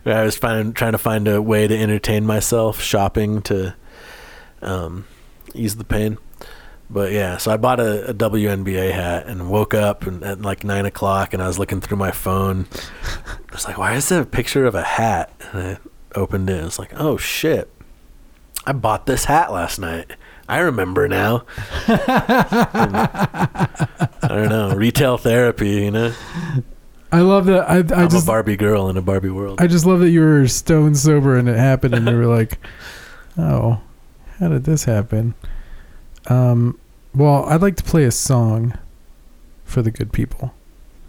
I 0.07 0.23
was 0.23 0.39
trying 0.39 0.73
to 0.73 0.99
find 0.99 1.27
a 1.27 1.43
way 1.43 1.67
to 1.67 1.77
entertain 1.77 2.25
myself, 2.27 2.81
shopping 2.81 3.43
to 3.43 3.75
um, 4.63 5.07
ease 5.55 5.77
the 5.77 5.85
pain. 5.85 6.19
But 6.89 7.11
yeah, 7.11 7.37
so 7.39 7.51
I 7.51 7.57
bought 7.57 7.81
a, 7.81 8.11
a 8.11 8.15
WNBA 8.15 8.93
hat 8.93 9.27
and 9.27 9.51
woke 9.51 9.75
up 9.75 10.07
and 10.07 10.23
at 10.23 10.41
like 10.41 10.63
nine 10.63 10.87
o'clock, 10.87 11.35
and 11.35 11.43
I 11.43 11.49
was 11.49 11.59
looking 11.59 11.81
through 11.81 11.97
my 11.97 12.13
phone. 12.13 12.67
I 13.51 13.53
was 13.53 13.65
like, 13.65 13.77
"Why 13.77 13.95
is 13.95 14.09
there 14.09 14.23
a 14.23 14.27
picture 14.27 14.65
of 14.67 14.77
a 14.77 14.85
hat?" 14.85 15.33
And 15.51 15.61
I 15.61 15.79
opened 16.15 16.49
it. 16.49 16.61
It 16.61 16.65
was 16.65 16.79
like, 16.79 16.93
"Oh 16.95 17.17
shit! 17.17 17.69
I 18.67 18.73
bought 18.73 19.07
this 19.07 19.25
hat 19.25 19.53
last 19.53 19.79
night. 19.79 20.13
I 20.49 20.59
remember 20.59 21.09
now." 21.09 21.45
I 24.23 24.29
don't 24.29 24.49
know, 24.49 24.75
retail 24.75 25.19
therapy, 25.19 25.71
you 25.71 25.91
know. 25.91 26.13
I 27.13 27.21
love 27.21 27.47
that. 27.47 27.69
I, 27.69 27.77
I 27.77 28.03
I'm 28.03 28.09
just. 28.11 28.25
a 28.25 28.27
Barbie 28.27 28.57
girl 28.57 28.89
in 28.89 28.97
a 28.97 29.03
Barbie 29.03 29.31
world. 29.31 29.61
I 29.61 29.67
just 29.67 29.87
love 29.87 30.01
that 30.01 30.11
you 30.11 30.21
were 30.21 30.49
stone 30.49 30.95
sober 30.95 31.37
and 31.37 31.49
it 31.49 31.57
happened, 31.57 31.95
and 31.95 32.07
you 32.09 32.17
were 32.17 32.27
like, 32.27 32.59
"Oh, 33.39 33.81
how 34.39 34.49
did 34.49 34.65
this 34.65 34.85
happen?" 34.85 35.35
Um, 36.27 36.79
well, 37.15 37.45
I'd 37.45 37.63
like 37.63 37.77
to 37.77 37.85
play 37.85 38.05
a 38.05 38.11
song 38.11 38.77
for 39.65 39.83
the 39.83 39.91
good 39.91 40.13
people. 40.13 40.53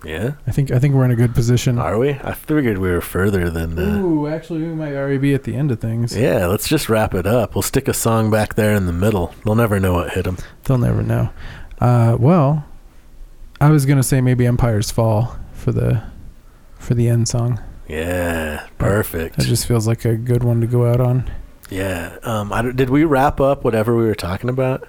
Yeah, 0.05 0.33
I 0.45 0.51
think 0.51 0.71
I 0.71 0.79
think 0.79 0.93
we're 0.93 1.05
in 1.05 1.11
a 1.11 1.15
good 1.15 1.33
position. 1.33 1.79
are 1.79 1.97
we? 1.97 2.11
I 2.11 2.33
figured 2.33 2.77
we 2.77 2.89
were 2.91 3.01
further 3.01 3.49
than. 3.49 3.77
Uh, 3.79 3.97
Ooh, 3.99 4.27
actually, 4.27 4.61
we 4.61 4.67
might 4.73 4.93
already 4.93 5.17
be 5.17 5.33
at 5.33 5.43
the 5.43 5.55
end 5.55 5.71
of 5.71 5.79
things. 5.79 6.15
yeah, 6.15 6.45
let's 6.45 6.67
just 6.67 6.87
wrap 6.87 7.13
it 7.15 7.25
up. 7.25 7.55
We'll 7.55 7.63
stick 7.63 7.87
a 7.87 7.93
song 7.93 8.29
back 8.29 8.53
there 8.55 8.73
in 8.75 8.85
the 8.85 8.93
middle. 8.93 9.33
They'll 9.43 9.55
never 9.55 9.79
know 9.79 9.93
what 9.93 10.11
hit 10.13 10.25
them. 10.25 10.37
They'll 10.63 10.77
never 10.77 11.01
know. 11.01 11.29
Uh, 11.79 12.15
well, 12.19 12.65
I 13.59 13.69
was 13.71 13.85
gonna 13.85 14.03
say 14.03 14.21
maybe 14.21 14.45
Empires 14.45 14.91
Fall 14.91 15.35
for 15.53 15.71
the 15.71 16.03
for 16.77 16.93
the 16.93 17.09
end 17.09 17.27
song. 17.27 17.59
Yeah, 17.87 18.67
perfect. 18.77 19.37
That 19.37 19.45
just 19.45 19.65
feels 19.65 19.87
like 19.87 20.05
a 20.05 20.15
good 20.15 20.43
one 20.43 20.61
to 20.61 20.67
go 20.67 20.85
out 20.91 20.99
on. 21.01 21.29
yeah. 21.69 22.17
Um, 22.23 22.53
I, 22.53 22.61
did 22.71 22.89
we 22.89 23.03
wrap 23.03 23.39
up 23.41 23.63
whatever 23.63 23.95
we 23.95 24.05
were 24.05 24.15
talking 24.15 24.49
about? 24.49 24.87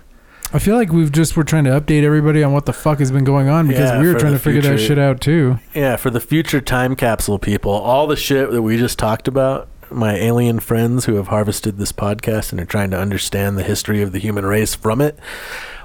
I 0.52 0.58
feel 0.58 0.76
like 0.76 0.90
we've 0.90 1.12
just 1.12 1.36
we're 1.36 1.42
trying 1.42 1.64
to 1.64 1.70
update 1.78 2.04
everybody 2.04 2.42
on 2.42 2.52
what 2.52 2.64
the 2.64 2.72
fuck 2.72 3.00
has 3.00 3.10
been 3.12 3.24
going 3.24 3.48
on 3.48 3.68
because 3.68 3.90
Yeah, 3.90 4.00
we 4.00 4.08
were 4.08 4.18
trying 4.18 4.32
to 4.32 4.38
figure 4.38 4.62
that 4.62 4.78
shit 4.78 4.98
out 4.98 5.20
too. 5.20 5.58
Yeah, 5.74 5.96
for 5.96 6.08
the 6.08 6.20
future 6.20 6.60
time 6.62 6.96
capsule 6.96 7.38
people, 7.38 7.72
all 7.72 8.06
the 8.06 8.16
shit 8.16 8.50
that 8.50 8.62
we 8.62 8.78
just 8.78 8.98
talked 8.98 9.28
about, 9.28 9.68
my 9.90 10.14
alien 10.14 10.60
friends 10.60 11.04
who 11.04 11.16
have 11.16 11.28
harvested 11.28 11.76
this 11.76 11.92
podcast 11.92 12.52
and 12.52 12.60
are 12.60 12.66
trying 12.66 12.90
to 12.92 12.98
understand 12.98 13.58
the 13.58 13.62
history 13.62 14.00
of 14.00 14.12
the 14.12 14.18
human 14.18 14.46
race 14.46 14.74
from 14.74 15.02
it. 15.02 15.18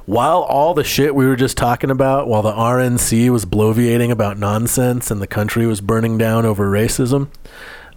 While 0.06 0.42
all 0.42 0.74
the 0.74 0.84
shit 0.84 1.14
we 1.16 1.26
were 1.26 1.38
just 1.38 1.58
talking 1.58 1.90
about, 1.90 2.28
while 2.28 2.42
the 2.42 2.52
RNC 2.52 3.30
was 3.30 3.46
bloviating 3.46 4.12
about 4.12 4.38
nonsense 4.38 5.12
and 5.12 5.22
the 5.22 5.28
country 5.28 5.66
was 5.66 5.82
burning 5.82 6.18
down 6.18 6.46
over 6.46 6.70
racism, 6.70 7.30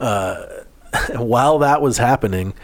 uh, 0.01 0.47
while 1.17 1.59
that 1.59 1.81
was 1.81 1.99
happening, 1.99 2.55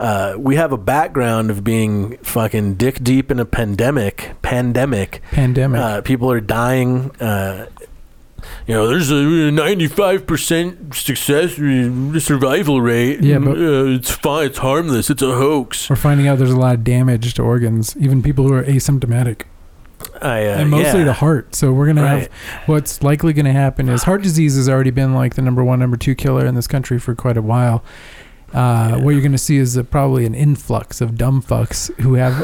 uh, 0.00 0.34
we 0.38 0.56
have 0.56 0.72
a 0.72 0.78
background 0.78 1.50
of 1.50 1.62
being 1.62 2.16
fucking 2.18 2.74
dick 2.74 3.04
deep 3.04 3.30
in 3.30 3.38
a 3.38 3.44
pandemic. 3.44 4.32
Pandemic 4.42 5.20
Pandemic. 5.30 5.80
uh, 5.80 6.00
people 6.00 6.30
are 6.32 6.40
dying. 6.40 7.10
Uh, 7.20 7.66
you 8.66 8.74
know, 8.74 8.86
there's 8.88 9.10
a 9.10 9.14
95% 9.14 10.94
success 10.94 11.54
survival 12.24 12.80
rate. 12.80 13.20
Yeah, 13.22 13.38
but- 13.38 13.58
uh, 13.58 13.84
it's 13.96 14.10
fine. 14.10 14.46
It's 14.46 14.58
harmless. 14.58 15.10
It's 15.10 15.22
a 15.22 15.34
hoax. 15.34 15.90
we're 15.90 15.96
finding 15.96 16.26
out 16.26 16.38
there's 16.38 16.50
a 16.50 16.56
lot 16.58 16.74
of 16.76 16.84
damage 16.84 17.34
to 17.34 17.42
organs, 17.42 17.94
even 17.98 18.22
people 18.22 18.46
who 18.48 18.54
are 18.54 18.64
asymptomatic, 18.64 19.42
I, 20.22 20.46
uh, 20.46 20.58
and 20.58 20.70
mostly 20.70 21.00
yeah. 21.00 21.04
the 21.06 21.12
heart. 21.14 21.54
So 21.54 21.72
we're 21.72 21.86
gonna 21.86 22.02
Right. 22.02 22.20
have 22.22 22.28
what's 22.66 23.02
likely 23.02 23.34
gonna 23.34 23.52
happen 23.52 23.88
is 23.90 24.04
heart 24.04 24.22
disease 24.22 24.56
has 24.56 24.68
already 24.68 24.90
been 24.90 25.14
like 25.14 25.34
the 25.34 25.42
number 25.42 25.62
one, 25.62 25.78
number 25.78 25.98
two 25.98 26.14
killer 26.14 26.46
in 26.46 26.54
this 26.54 26.66
country 26.66 26.98
for 26.98 27.14
quite 27.14 27.36
a 27.36 27.42
while. 27.42 27.84
Uh, 28.52 28.98
What 28.98 29.10
you're 29.10 29.22
gonna 29.22 29.38
see 29.38 29.56
is 29.58 29.76
a, 29.76 29.84
probably 29.84 30.26
an 30.26 30.34
influx 30.34 31.00
of 31.00 31.16
dumb 31.16 31.40
fucks 31.42 31.92
who 32.00 32.14
have 32.14 32.34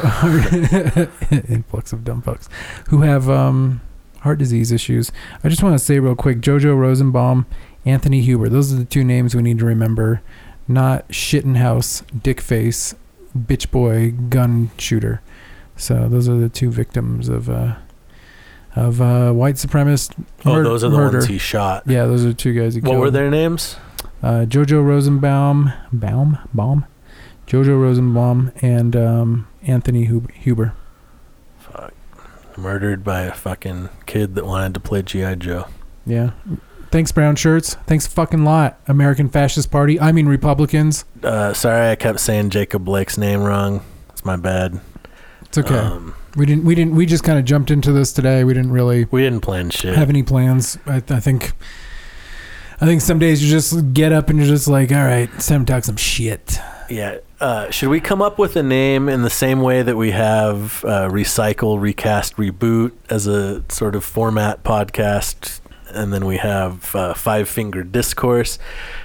influx 1.51 1.93
of 1.93 2.05
dumb 2.05 2.23
fucks 2.23 2.49
who 2.89 3.03
have 3.03 3.29
um, 3.29 3.81
heart 4.21 4.39
disease 4.39 4.71
issues. 4.73 5.11
I 5.43 5.49
just 5.49 5.63
want 5.63 5.75
to 5.79 5.85
say 5.85 5.99
real 5.99 6.15
quick, 6.15 6.39
Jojo 6.41 6.77
Rosenbaum, 6.79 7.47
Anthony 7.85 8.21
Huber. 8.21 8.49
Those 8.49 8.73
are 8.73 8.77
the 8.77 8.85
two 8.85 9.05
names 9.05 9.35
we 9.35 9.43
need 9.43 9.59
to 9.59 9.65
remember. 9.65 10.23
Not 10.69 11.09
Shittenhouse, 11.09 12.03
Dickface, 12.17 12.95
Bitch 13.37 13.71
Boy, 13.71 14.11
Gun 14.13 14.71
Shooter. 14.79 15.23
So 15.77 16.09
those 16.09 16.29
are 16.29 16.37
the 16.37 16.49
two 16.49 16.71
victims 16.71 17.29
of 17.29 17.49
uh, 17.51 17.77
of 18.75 19.01
uh, 19.01 19.33
white 19.33 19.55
supremacist 19.57 20.13
Oh, 20.45 20.63
those 20.63 20.85
are 20.85 20.89
the 20.91 20.97
murder. 20.97 21.19
ones 21.19 21.29
he 21.29 21.39
shot. 21.39 21.85
yeah, 21.87 22.07
those 22.07 22.25
are 22.25 22.29
the 22.29 22.35
two 22.35 22.53
guys 22.53 22.75
he 22.75 22.81
What 22.81 22.91
killed. 22.91 23.01
were 23.01 23.11
their 23.11 23.31
names? 23.31 23.77
Uh, 24.27 24.45
Jojo 24.45 24.85
Rosenbaum, 24.85 25.73
Baum, 25.93 26.39
Baum, 26.53 26.85
Jojo 27.47 27.81
Rosenbaum, 27.81 28.51
and 28.61 28.97
um, 28.97 29.47
Anthony 29.63 30.05
Huber. 30.05 30.75
Fuck. 31.61 31.95
Murdered 32.57 33.05
by 33.05 33.23
a 33.23 33.33
fucking 33.33 33.89
kid 34.07 34.35
that 34.35 34.45
wanted 34.45 34.75
to 34.75 34.81
play 34.81 35.03
G.I. 35.03 35.37
Joe. 35.37 35.69
Yeah. 36.05 36.31
Thanks, 36.91 37.13
brown 37.13 37.37
shirts. 37.37 37.75
Thanks, 37.87 38.09
fucking 38.09 38.45
lot, 38.45 38.81
American 38.89 39.29
Fascist 39.29 39.71
Party. 39.71 40.01
I 40.01 40.11
mean 40.11 40.27
Republicans. 40.27 41.05
Uh, 41.23 41.53
sorry, 41.53 41.93
I 41.93 41.95
kept 41.95 42.19
saying 42.19 42.51
Jacob 42.51 42.85
Blake's 42.85 43.17
name 43.17 43.45
wrong. 43.45 43.81
It's 44.11 44.25
my 44.25 44.35
bad. 44.35 44.81
It's 45.43 45.59
okay. 45.59 45.79
Um, 45.79 46.17
we 46.35 46.47
didn't. 46.47 46.65
We 46.65 46.75
didn't. 46.75 46.97
We 46.97 47.07
just 47.07 47.23
kind 47.23 47.39
of 47.39 47.45
jumped 47.45 47.71
into 47.71 47.93
this 47.93 48.13
today. 48.13 48.43
We 48.43 48.55
didn't 48.55 48.73
really 48.73 49.05
we 49.05 49.23
didn't 49.23 49.43
plan 49.43 49.71
shit. 49.71 49.95
have 49.95 50.11
any 50.11 50.25
plans. 50.25 50.79
I, 50.85 50.97
I 50.97 51.21
think. 51.21 51.53
I 52.81 52.85
think 52.85 53.01
some 53.01 53.19
days 53.19 53.43
you 53.43 53.51
just 53.51 53.95
get 53.95 54.13
up 54.13 54.29
and 54.29 54.39
you're 54.39 54.49
just 54.49 54.69
like, 54.69 54.93
all 54.93 55.05
right, 55.05 55.31
it's 55.35 55.47
time 55.47 55.65
to 55.65 55.73
talk 55.73 55.85
some 55.85 55.97
shit. 55.97 56.59
Yeah. 56.91 57.19
Uh, 57.41 57.71
should 57.71 57.89
we 57.89 58.01
come 58.01 58.23
up 58.23 58.39
with 58.39 58.57
a 58.57 58.63
name 58.63 59.09
in 59.09 59.23
the 59.23 59.31
same 59.31 59.61
way 59.61 59.83
that 59.83 59.97
we 59.97 60.11
have 60.11 60.85
uh, 60.85 61.09
recycle, 61.09 61.81
recast, 61.81 62.37
reboot 62.37 62.93
as 63.11 63.27
a 63.27 63.63
sort 63.71 63.95
of 63.95 64.05
format 64.05 64.63
podcast, 64.63 65.61
and 65.91 66.13
then 66.13 66.25
we 66.27 66.37
have 66.39 66.95
uh, 66.95 67.15
Five 67.15 67.49
Finger 67.49 67.83
Discourse? 67.83 68.59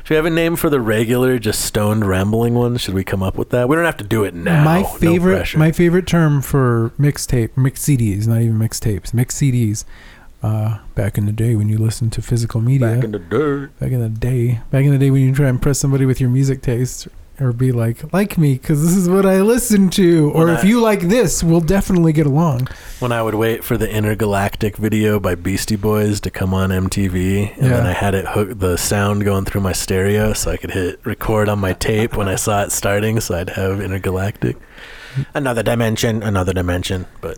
Should 0.03 0.11
we 0.11 0.15
have 0.17 0.25
a 0.25 0.29
name 0.29 0.55
for 0.55 0.69
the 0.69 0.79
regular, 0.79 1.39
just 1.39 1.61
stoned 1.61 2.05
rambling 2.05 2.53
one? 2.53 2.77
Should 2.77 2.93
we 2.93 3.03
come 3.03 3.23
up 3.23 3.37
with 3.37 3.49
that? 3.49 3.67
We 3.67 3.75
don't 3.75 3.85
have 3.85 3.97
to 3.97 4.03
do 4.03 4.23
it 4.23 4.33
now. 4.33 4.63
my 4.63 4.83
favorite, 4.83 5.35
pressure. 5.35 5.57
my 5.57 5.71
favorite 5.71 6.07
term 6.07 6.41
for 6.41 6.91
mixtape, 6.99 7.57
mix 7.57 7.83
CDs, 7.83 8.27
not 8.27 8.41
even 8.41 8.57
mixtapes, 8.57 9.13
mix 9.13 9.35
CDs. 9.35 9.85
Uh, 10.43 10.79
back 10.95 11.19
in 11.19 11.27
the 11.27 11.31
day 11.31 11.55
when 11.55 11.69
you 11.69 11.77
listened 11.77 12.11
to 12.13 12.21
physical 12.21 12.61
media, 12.61 12.95
back 12.95 13.03
in 13.03 13.11
the 13.11 13.19
dirt. 13.19 13.77
back 13.79 13.91
in 13.91 13.99
the 13.99 14.09
day, 14.09 14.59
back 14.71 14.83
in 14.85 14.91
the 14.91 14.97
day 14.97 15.11
when 15.11 15.21
you 15.21 15.33
try 15.35 15.47
and 15.47 15.57
impress 15.57 15.77
somebody 15.77 16.03
with 16.05 16.19
your 16.19 16.31
music 16.31 16.63
taste, 16.63 17.07
or 17.39 17.51
be 17.53 17.71
like, 17.71 18.11
like 18.11 18.39
me, 18.39 18.53
because 18.55 18.81
this 18.83 18.95
is 18.95 19.07
what 19.07 19.23
I 19.23 19.41
listen 19.41 19.89
to, 19.91 20.31
or 20.33 20.45
When 20.45 20.55
if 20.55 20.63
I- 20.63 20.67
you 20.67 20.81
like 20.81 21.01
this, 21.01 21.43
we'll 21.43 21.61
definitely 21.61 22.11
get 22.11 22.25
along. 22.25 22.67
When 22.99 23.11
I 23.11 23.21
would 23.21 23.35
wait 23.35 23.63
for 23.63 23.77
the 23.77 23.87
Intergalactic 23.89 24.77
video 24.77 25.19
by 25.19 25.35
Beastie 25.35 25.75
Boys 25.75 26.19
to 26.21 26.31
come 26.31 26.55
on 26.55 26.71
MTV, 26.71 27.53
and 27.59 27.71
then 27.71 27.85
I 27.85 27.93
had 27.93 28.15
it 28.15 28.25
hook 28.29 28.57
the 28.57 28.77
sound 28.77 29.23
going 29.23 29.45
through 29.45 29.61
my 29.61 29.73
stereo, 29.73 30.33
so 30.33 30.49
I 30.49 30.57
could 30.57 30.71
hit 30.71 30.99
record 31.03 31.49
on 31.49 31.59
my 31.59 31.73
tape 31.73 32.17
when 32.17 32.27
I 32.27 32.35
saw 32.35 32.63
it 32.63 32.71
starting, 32.71 33.19
so 33.19 33.35
I'd 33.35 33.51
have 33.51 33.79
Intergalactic. 33.79 34.57
Another 35.35 35.61
dimension, 35.61 36.23
another 36.23 36.53
dimension, 36.53 37.05
but 37.21 37.37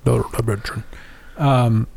Um, 1.38 1.88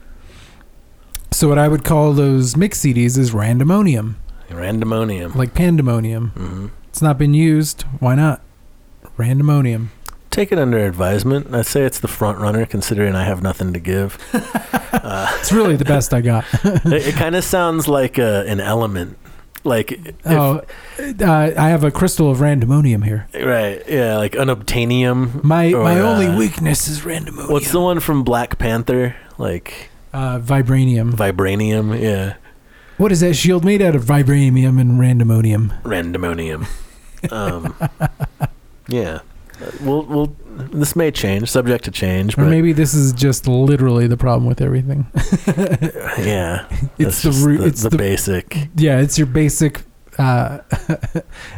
so 1.36 1.48
what 1.48 1.58
I 1.58 1.68
would 1.68 1.84
call 1.84 2.12
those 2.14 2.56
mix 2.56 2.80
CDs 2.80 3.18
is 3.18 3.32
randomonium, 3.32 4.14
randomonium. 4.48 5.34
like 5.34 5.52
pandemonium. 5.54 6.28
hmm 6.30 6.66
It's 6.88 7.02
not 7.02 7.18
been 7.18 7.34
used. 7.34 7.82
Why 8.00 8.14
not? 8.14 8.40
Randomonium. 9.18 9.88
Take 10.30 10.50
it 10.52 10.58
under 10.58 10.78
advisement. 10.78 11.54
I'd 11.54 11.66
say 11.66 11.82
it's 11.84 11.98
the 12.00 12.08
front 12.08 12.38
runner, 12.38 12.66
considering 12.66 13.14
I 13.14 13.24
have 13.24 13.42
nothing 13.42 13.72
to 13.72 13.80
give. 13.80 14.18
It's 15.38 15.52
really 15.52 15.76
the 15.76 15.84
best 15.84 16.12
I 16.12 16.20
got. 16.20 16.44
it 16.64 17.08
it 17.08 17.14
kind 17.14 17.36
of 17.36 17.44
sounds 17.44 17.86
like 17.86 18.18
a, 18.18 18.44
an 18.48 18.58
element, 18.60 19.16
like 19.62 19.92
if, 19.92 20.14
oh, 20.24 20.62
uh, 20.98 21.52
I 21.56 21.68
have 21.68 21.84
a 21.84 21.90
crystal 21.92 22.28
of 22.30 22.38
randomonium 22.38 23.04
here. 23.04 23.28
right, 23.34 23.82
yeah, 23.88 24.16
like 24.16 24.32
unobtainium. 24.32 25.44
My 25.44 25.72
or, 25.72 25.84
my 25.84 26.00
only 26.00 26.26
uh, 26.26 26.36
weakness 26.36 26.88
is 26.88 27.02
randomonium. 27.02 27.50
What's 27.50 27.70
the 27.70 27.80
one 27.80 28.00
from 28.00 28.24
Black 28.24 28.58
Panther? 28.58 29.14
Like 29.38 29.90
uh, 30.16 30.38
vibranium? 30.40 31.12
vibranium, 31.12 32.00
yeah. 32.00 32.34
What 32.96 33.12
is 33.12 33.20
that 33.20 33.34
shield 33.34 33.64
made 33.64 33.82
out 33.82 33.94
of? 33.94 34.04
Vibranium 34.04 34.80
and 34.80 34.98
randomonium. 34.98 35.82
randomonium. 35.82 36.66
Um, 37.30 37.74
yeah, 38.88 39.20
we'll 39.82 40.02
we'll 40.04 40.36
this 40.72 40.96
may 40.96 41.10
change, 41.10 41.50
subject 41.50 41.84
to 41.84 41.90
change, 41.90 42.34
Or 42.38 42.42
but 42.44 42.48
maybe 42.50 42.72
this 42.72 42.94
is 42.94 43.12
just 43.12 43.46
literally 43.46 44.06
the 44.06 44.16
problem 44.16 44.46
with 44.46 44.60
everything. 44.62 45.06
yeah, 46.18 46.66
It's 46.98 47.22
the 47.22 47.32
root. 47.44 47.58
the, 47.58 47.66
It's 47.66 47.82
the 47.82 47.90
the 47.90 47.96
basic, 47.98 48.56
yeah. 48.76 49.00
It's 49.00 49.18
your 49.18 49.26
basic. 49.26 49.82
Uh, 50.18 50.60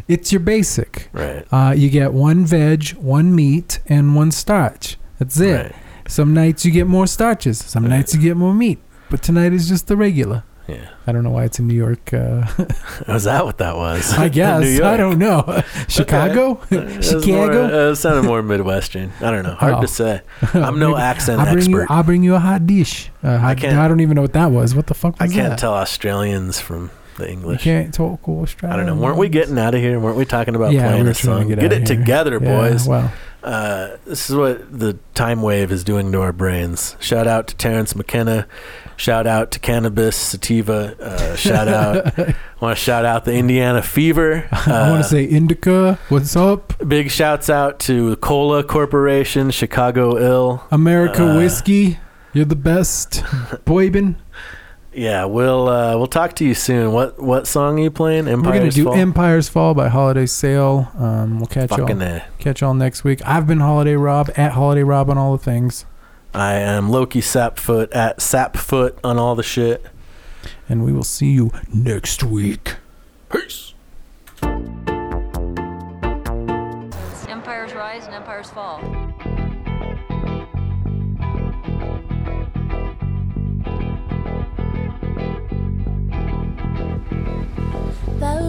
it's 0.08 0.32
your 0.32 0.40
basic. 0.40 1.08
right? 1.12 1.46
Uh, 1.52 1.72
you 1.76 1.88
get 1.90 2.12
one 2.12 2.44
veg, 2.44 2.88
one 2.98 3.32
meat, 3.34 3.78
and 3.86 4.16
one 4.16 4.32
starch. 4.32 4.96
That's 5.20 5.38
it. 5.38 5.52
Right. 5.54 5.74
Some 6.08 6.34
nights 6.34 6.64
you 6.64 6.72
get 6.72 6.86
more 6.88 7.06
starches. 7.06 7.58
Some 7.58 7.84
Right. 7.84 7.90
nights 7.90 8.14
you 8.14 8.20
get 8.20 8.36
more 8.36 8.52
meat. 8.54 8.78
But 9.10 9.22
tonight 9.22 9.52
is 9.52 9.68
just 9.68 9.86
the 9.86 9.96
regular. 9.96 10.42
Yeah, 10.66 10.88
I 11.06 11.12
don't 11.12 11.22
know 11.24 11.30
why 11.30 11.44
it's 11.44 11.58
in 11.58 11.66
New 11.66 11.74
York. 11.74 12.12
Uh, 12.12 12.44
was 13.08 13.24
that 13.24 13.46
what 13.46 13.56
that 13.58 13.74
was? 13.76 14.12
I 14.12 14.28
guess. 14.40 14.80
I 14.82 14.98
don't 14.98 15.18
know. 15.18 15.62
Chicago, 15.88 16.60
It 16.70 16.84
was 16.98 17.12
more- 17.14 17.22
Chicago. 17.22 17.88
uh, 17.88 17.92
it 17.92 17.96
sounded 17.96 18.22
more 18.26 18.42
Midwestern. 18.42 19.12
I 19.22 19.30
don't 19.30 19.44
know. 19.44 19.54
Hard 19.54 19.74
Oh. 19.76 19.80
to 19.80 19.88
say. 19.88 20.20
I'm 20.52 20.78
no 20.78 20.96
accent 20.98 21.40
I'll 21.40 21.46
bring 21.46 21.58
expert. 21.58 21.80
you. 21.82 21.86
I'll 21.88 22.02
bring 22.02 22.22
you 22.22 22.34
a 22.34 22.38
hot 22.38 22.66
dish. 22.66 23.10
Uh, 23.22 23.38
hot, 23.38 23.48
I 23.50 23.54
can't- 23.54 23.78
I 23.78 23.88
don't 23.88 24.00
even 24.00 24.14
know 24.16 24.22
what 24.22 24.34
that 24.34 24.50
was. 24.50 24.74
What 24.74 24.88
the 24.88 24.94
fuck 24.94 25.18
was 25.18 25.30
that? 25.30 25.34
I 25.34 25.40
can't 25.40 25.50
that? 25.52 25.58
tell 25.58 25.72
Australians 25.72 26.60
from 26.60 26.90
the 27.16 27.24
You 27.24 27.30
English. 27.32 27.62
can't 27.64 27.92
talk 27.94 28.20
I 28.62 28.76
don't 28.76 28.84
know. 28.86 28.94
Weren't 28.94 29.16
we 29.16 29.30
getting 29.30 29.58
out 29.58 29.74
of 29.74 29.80
here? 29.80 29.98
Weren't 29.98 30.18
we 30.18 30.24
talking 30.26 30.54
about 30.54 30.72
Yeah, 30.72 30.88
playing 30.88 31.04
were 31.04 31.10
a 31.10 31.14
song? 31.14 31.48
get 31.48 31.60
Get, 31.60 31.72
it 31.72 31.78
here. 31.88 31.96
together, 31.96 32.38
Yeah, 32.42 32.60
boys. 32.70 32.86
Well, 32.86 33.10
Uh, 33.42 33.96
this 34.04 34.28
is 34.28 34.36
what 34.36 34.78
the 34.78 34.98
time 35.14 35.42
wave 35.42 35.70
is 35.70 35.84
doing 35.84 36.10
to 36.12 36.20
our 36.20 36.32
brains. 36.32 36.96
Shout 36.98 37.26
out 37.26 37.46
to 37.48 37.56
Terence 37.56 37.94
McKenna. 37.94 38.46
Shout 38.96 39.26
out 39.28 39.52
to 39.52 39.60
Cannabis 39.60 40.16
Sativa. 40.16 40.96
Uh, 41.00 41.36
shout 41.36 41.68
out. 41.78 42.18
I 42.18 42.34
want 42.60 42.76
to 42.76 42.82
shout 42.82 43.04
out 43.04 43.24
the 43.24 43.34
Indiana 43.34 43.82
Fever. 43.82 44.48
Uh, 44.68 44.72
I 44.72 44.90
want 44.90 45.02
to 45.04 45.08
say 45.08 45.24
Indica. 45.24 45.98
What's 46.08 46.34
up, 46.36 46.74
big 46.86 47.10
shouts 47.10 47.48
out 47.48 47.78
to 47.80 48.16
Cola 48.16 48.62
Corporation, 48.64 49.50
Chicago 49.50 50.18
Ill. 50.18 50.64
America 50.70 51.24
Uh, 51.24 51.36
whiskey? 51.36 51.98
You're 52.34 52.44
the 52.44 52.56
best, 52.56 53.12
Boybin. 53.64 54.16
Yeah, 54.92 55.26
we'll 55.26 55.68
uh, 55.68 55.96
we'll 55.96 56.06
talk 56.06 56.34
to 56.36 56.44
you 56.44 56.54
soon. 56.54 56.92
What 56.92 57.20
what 57.22 57.46
song 57.46 57.78
are 57.78 57.82
you 57.82 57.90
playing? 57.90 58.24
We're 58.24 58.36
gonna 58.40 58.70
do 58.70 58.84
Fall. 58.84 58.94
Empires 58.94 59.48
Fall 59.48 59.74
by 59.74 59.88
Holiday 59.88 60.26
Sail. 60.26 60.90
Um, 60.96 61.38
we'll 61.38 61.46
catch 61.46 61.68
Fucking 61.70 62.00
y'all 62.00 62.08
A. 62.16 62.24
catch 62.38 62.62
y'all 62.62 62.74
next 62.74 63.04
week. 63.04 63.20
I've 63.24 63.46
been 63.46 63.60
Holiday 63.60 63.94
Rob 63.94 64.30
at 64.36 64.52
Holiday 64.52 64.82
Rob 64.82 65.10
on 65.10 65.18
all 65.18 65.36
the 65.36 65.42
things, 65.44 65.84
I 66.34 66.54
am 66.54 66.88
Lowki 66.88 67.22
Sapfoot 67.22 67.94
at 67.94 68.18
Sapfoot 68.18 68.96
on 69.04 69.18
all 69.18 69.34
the 69.34 69.42
shit. 69.42 69.84
and 70.68 70.84
we 70.84 70.92
will 70.92 71.02
see 71.04 71.30
you 71.32 71.52
next 71.72 72.22
week. 72.24 72.76
Peace. 73.30 73.74
Empires 77.28 77.72
rise 77.74 78.06
and 78.06 78.14
empires 78.14 78.50
fall. 78.50 78.80
The 88.20 88.47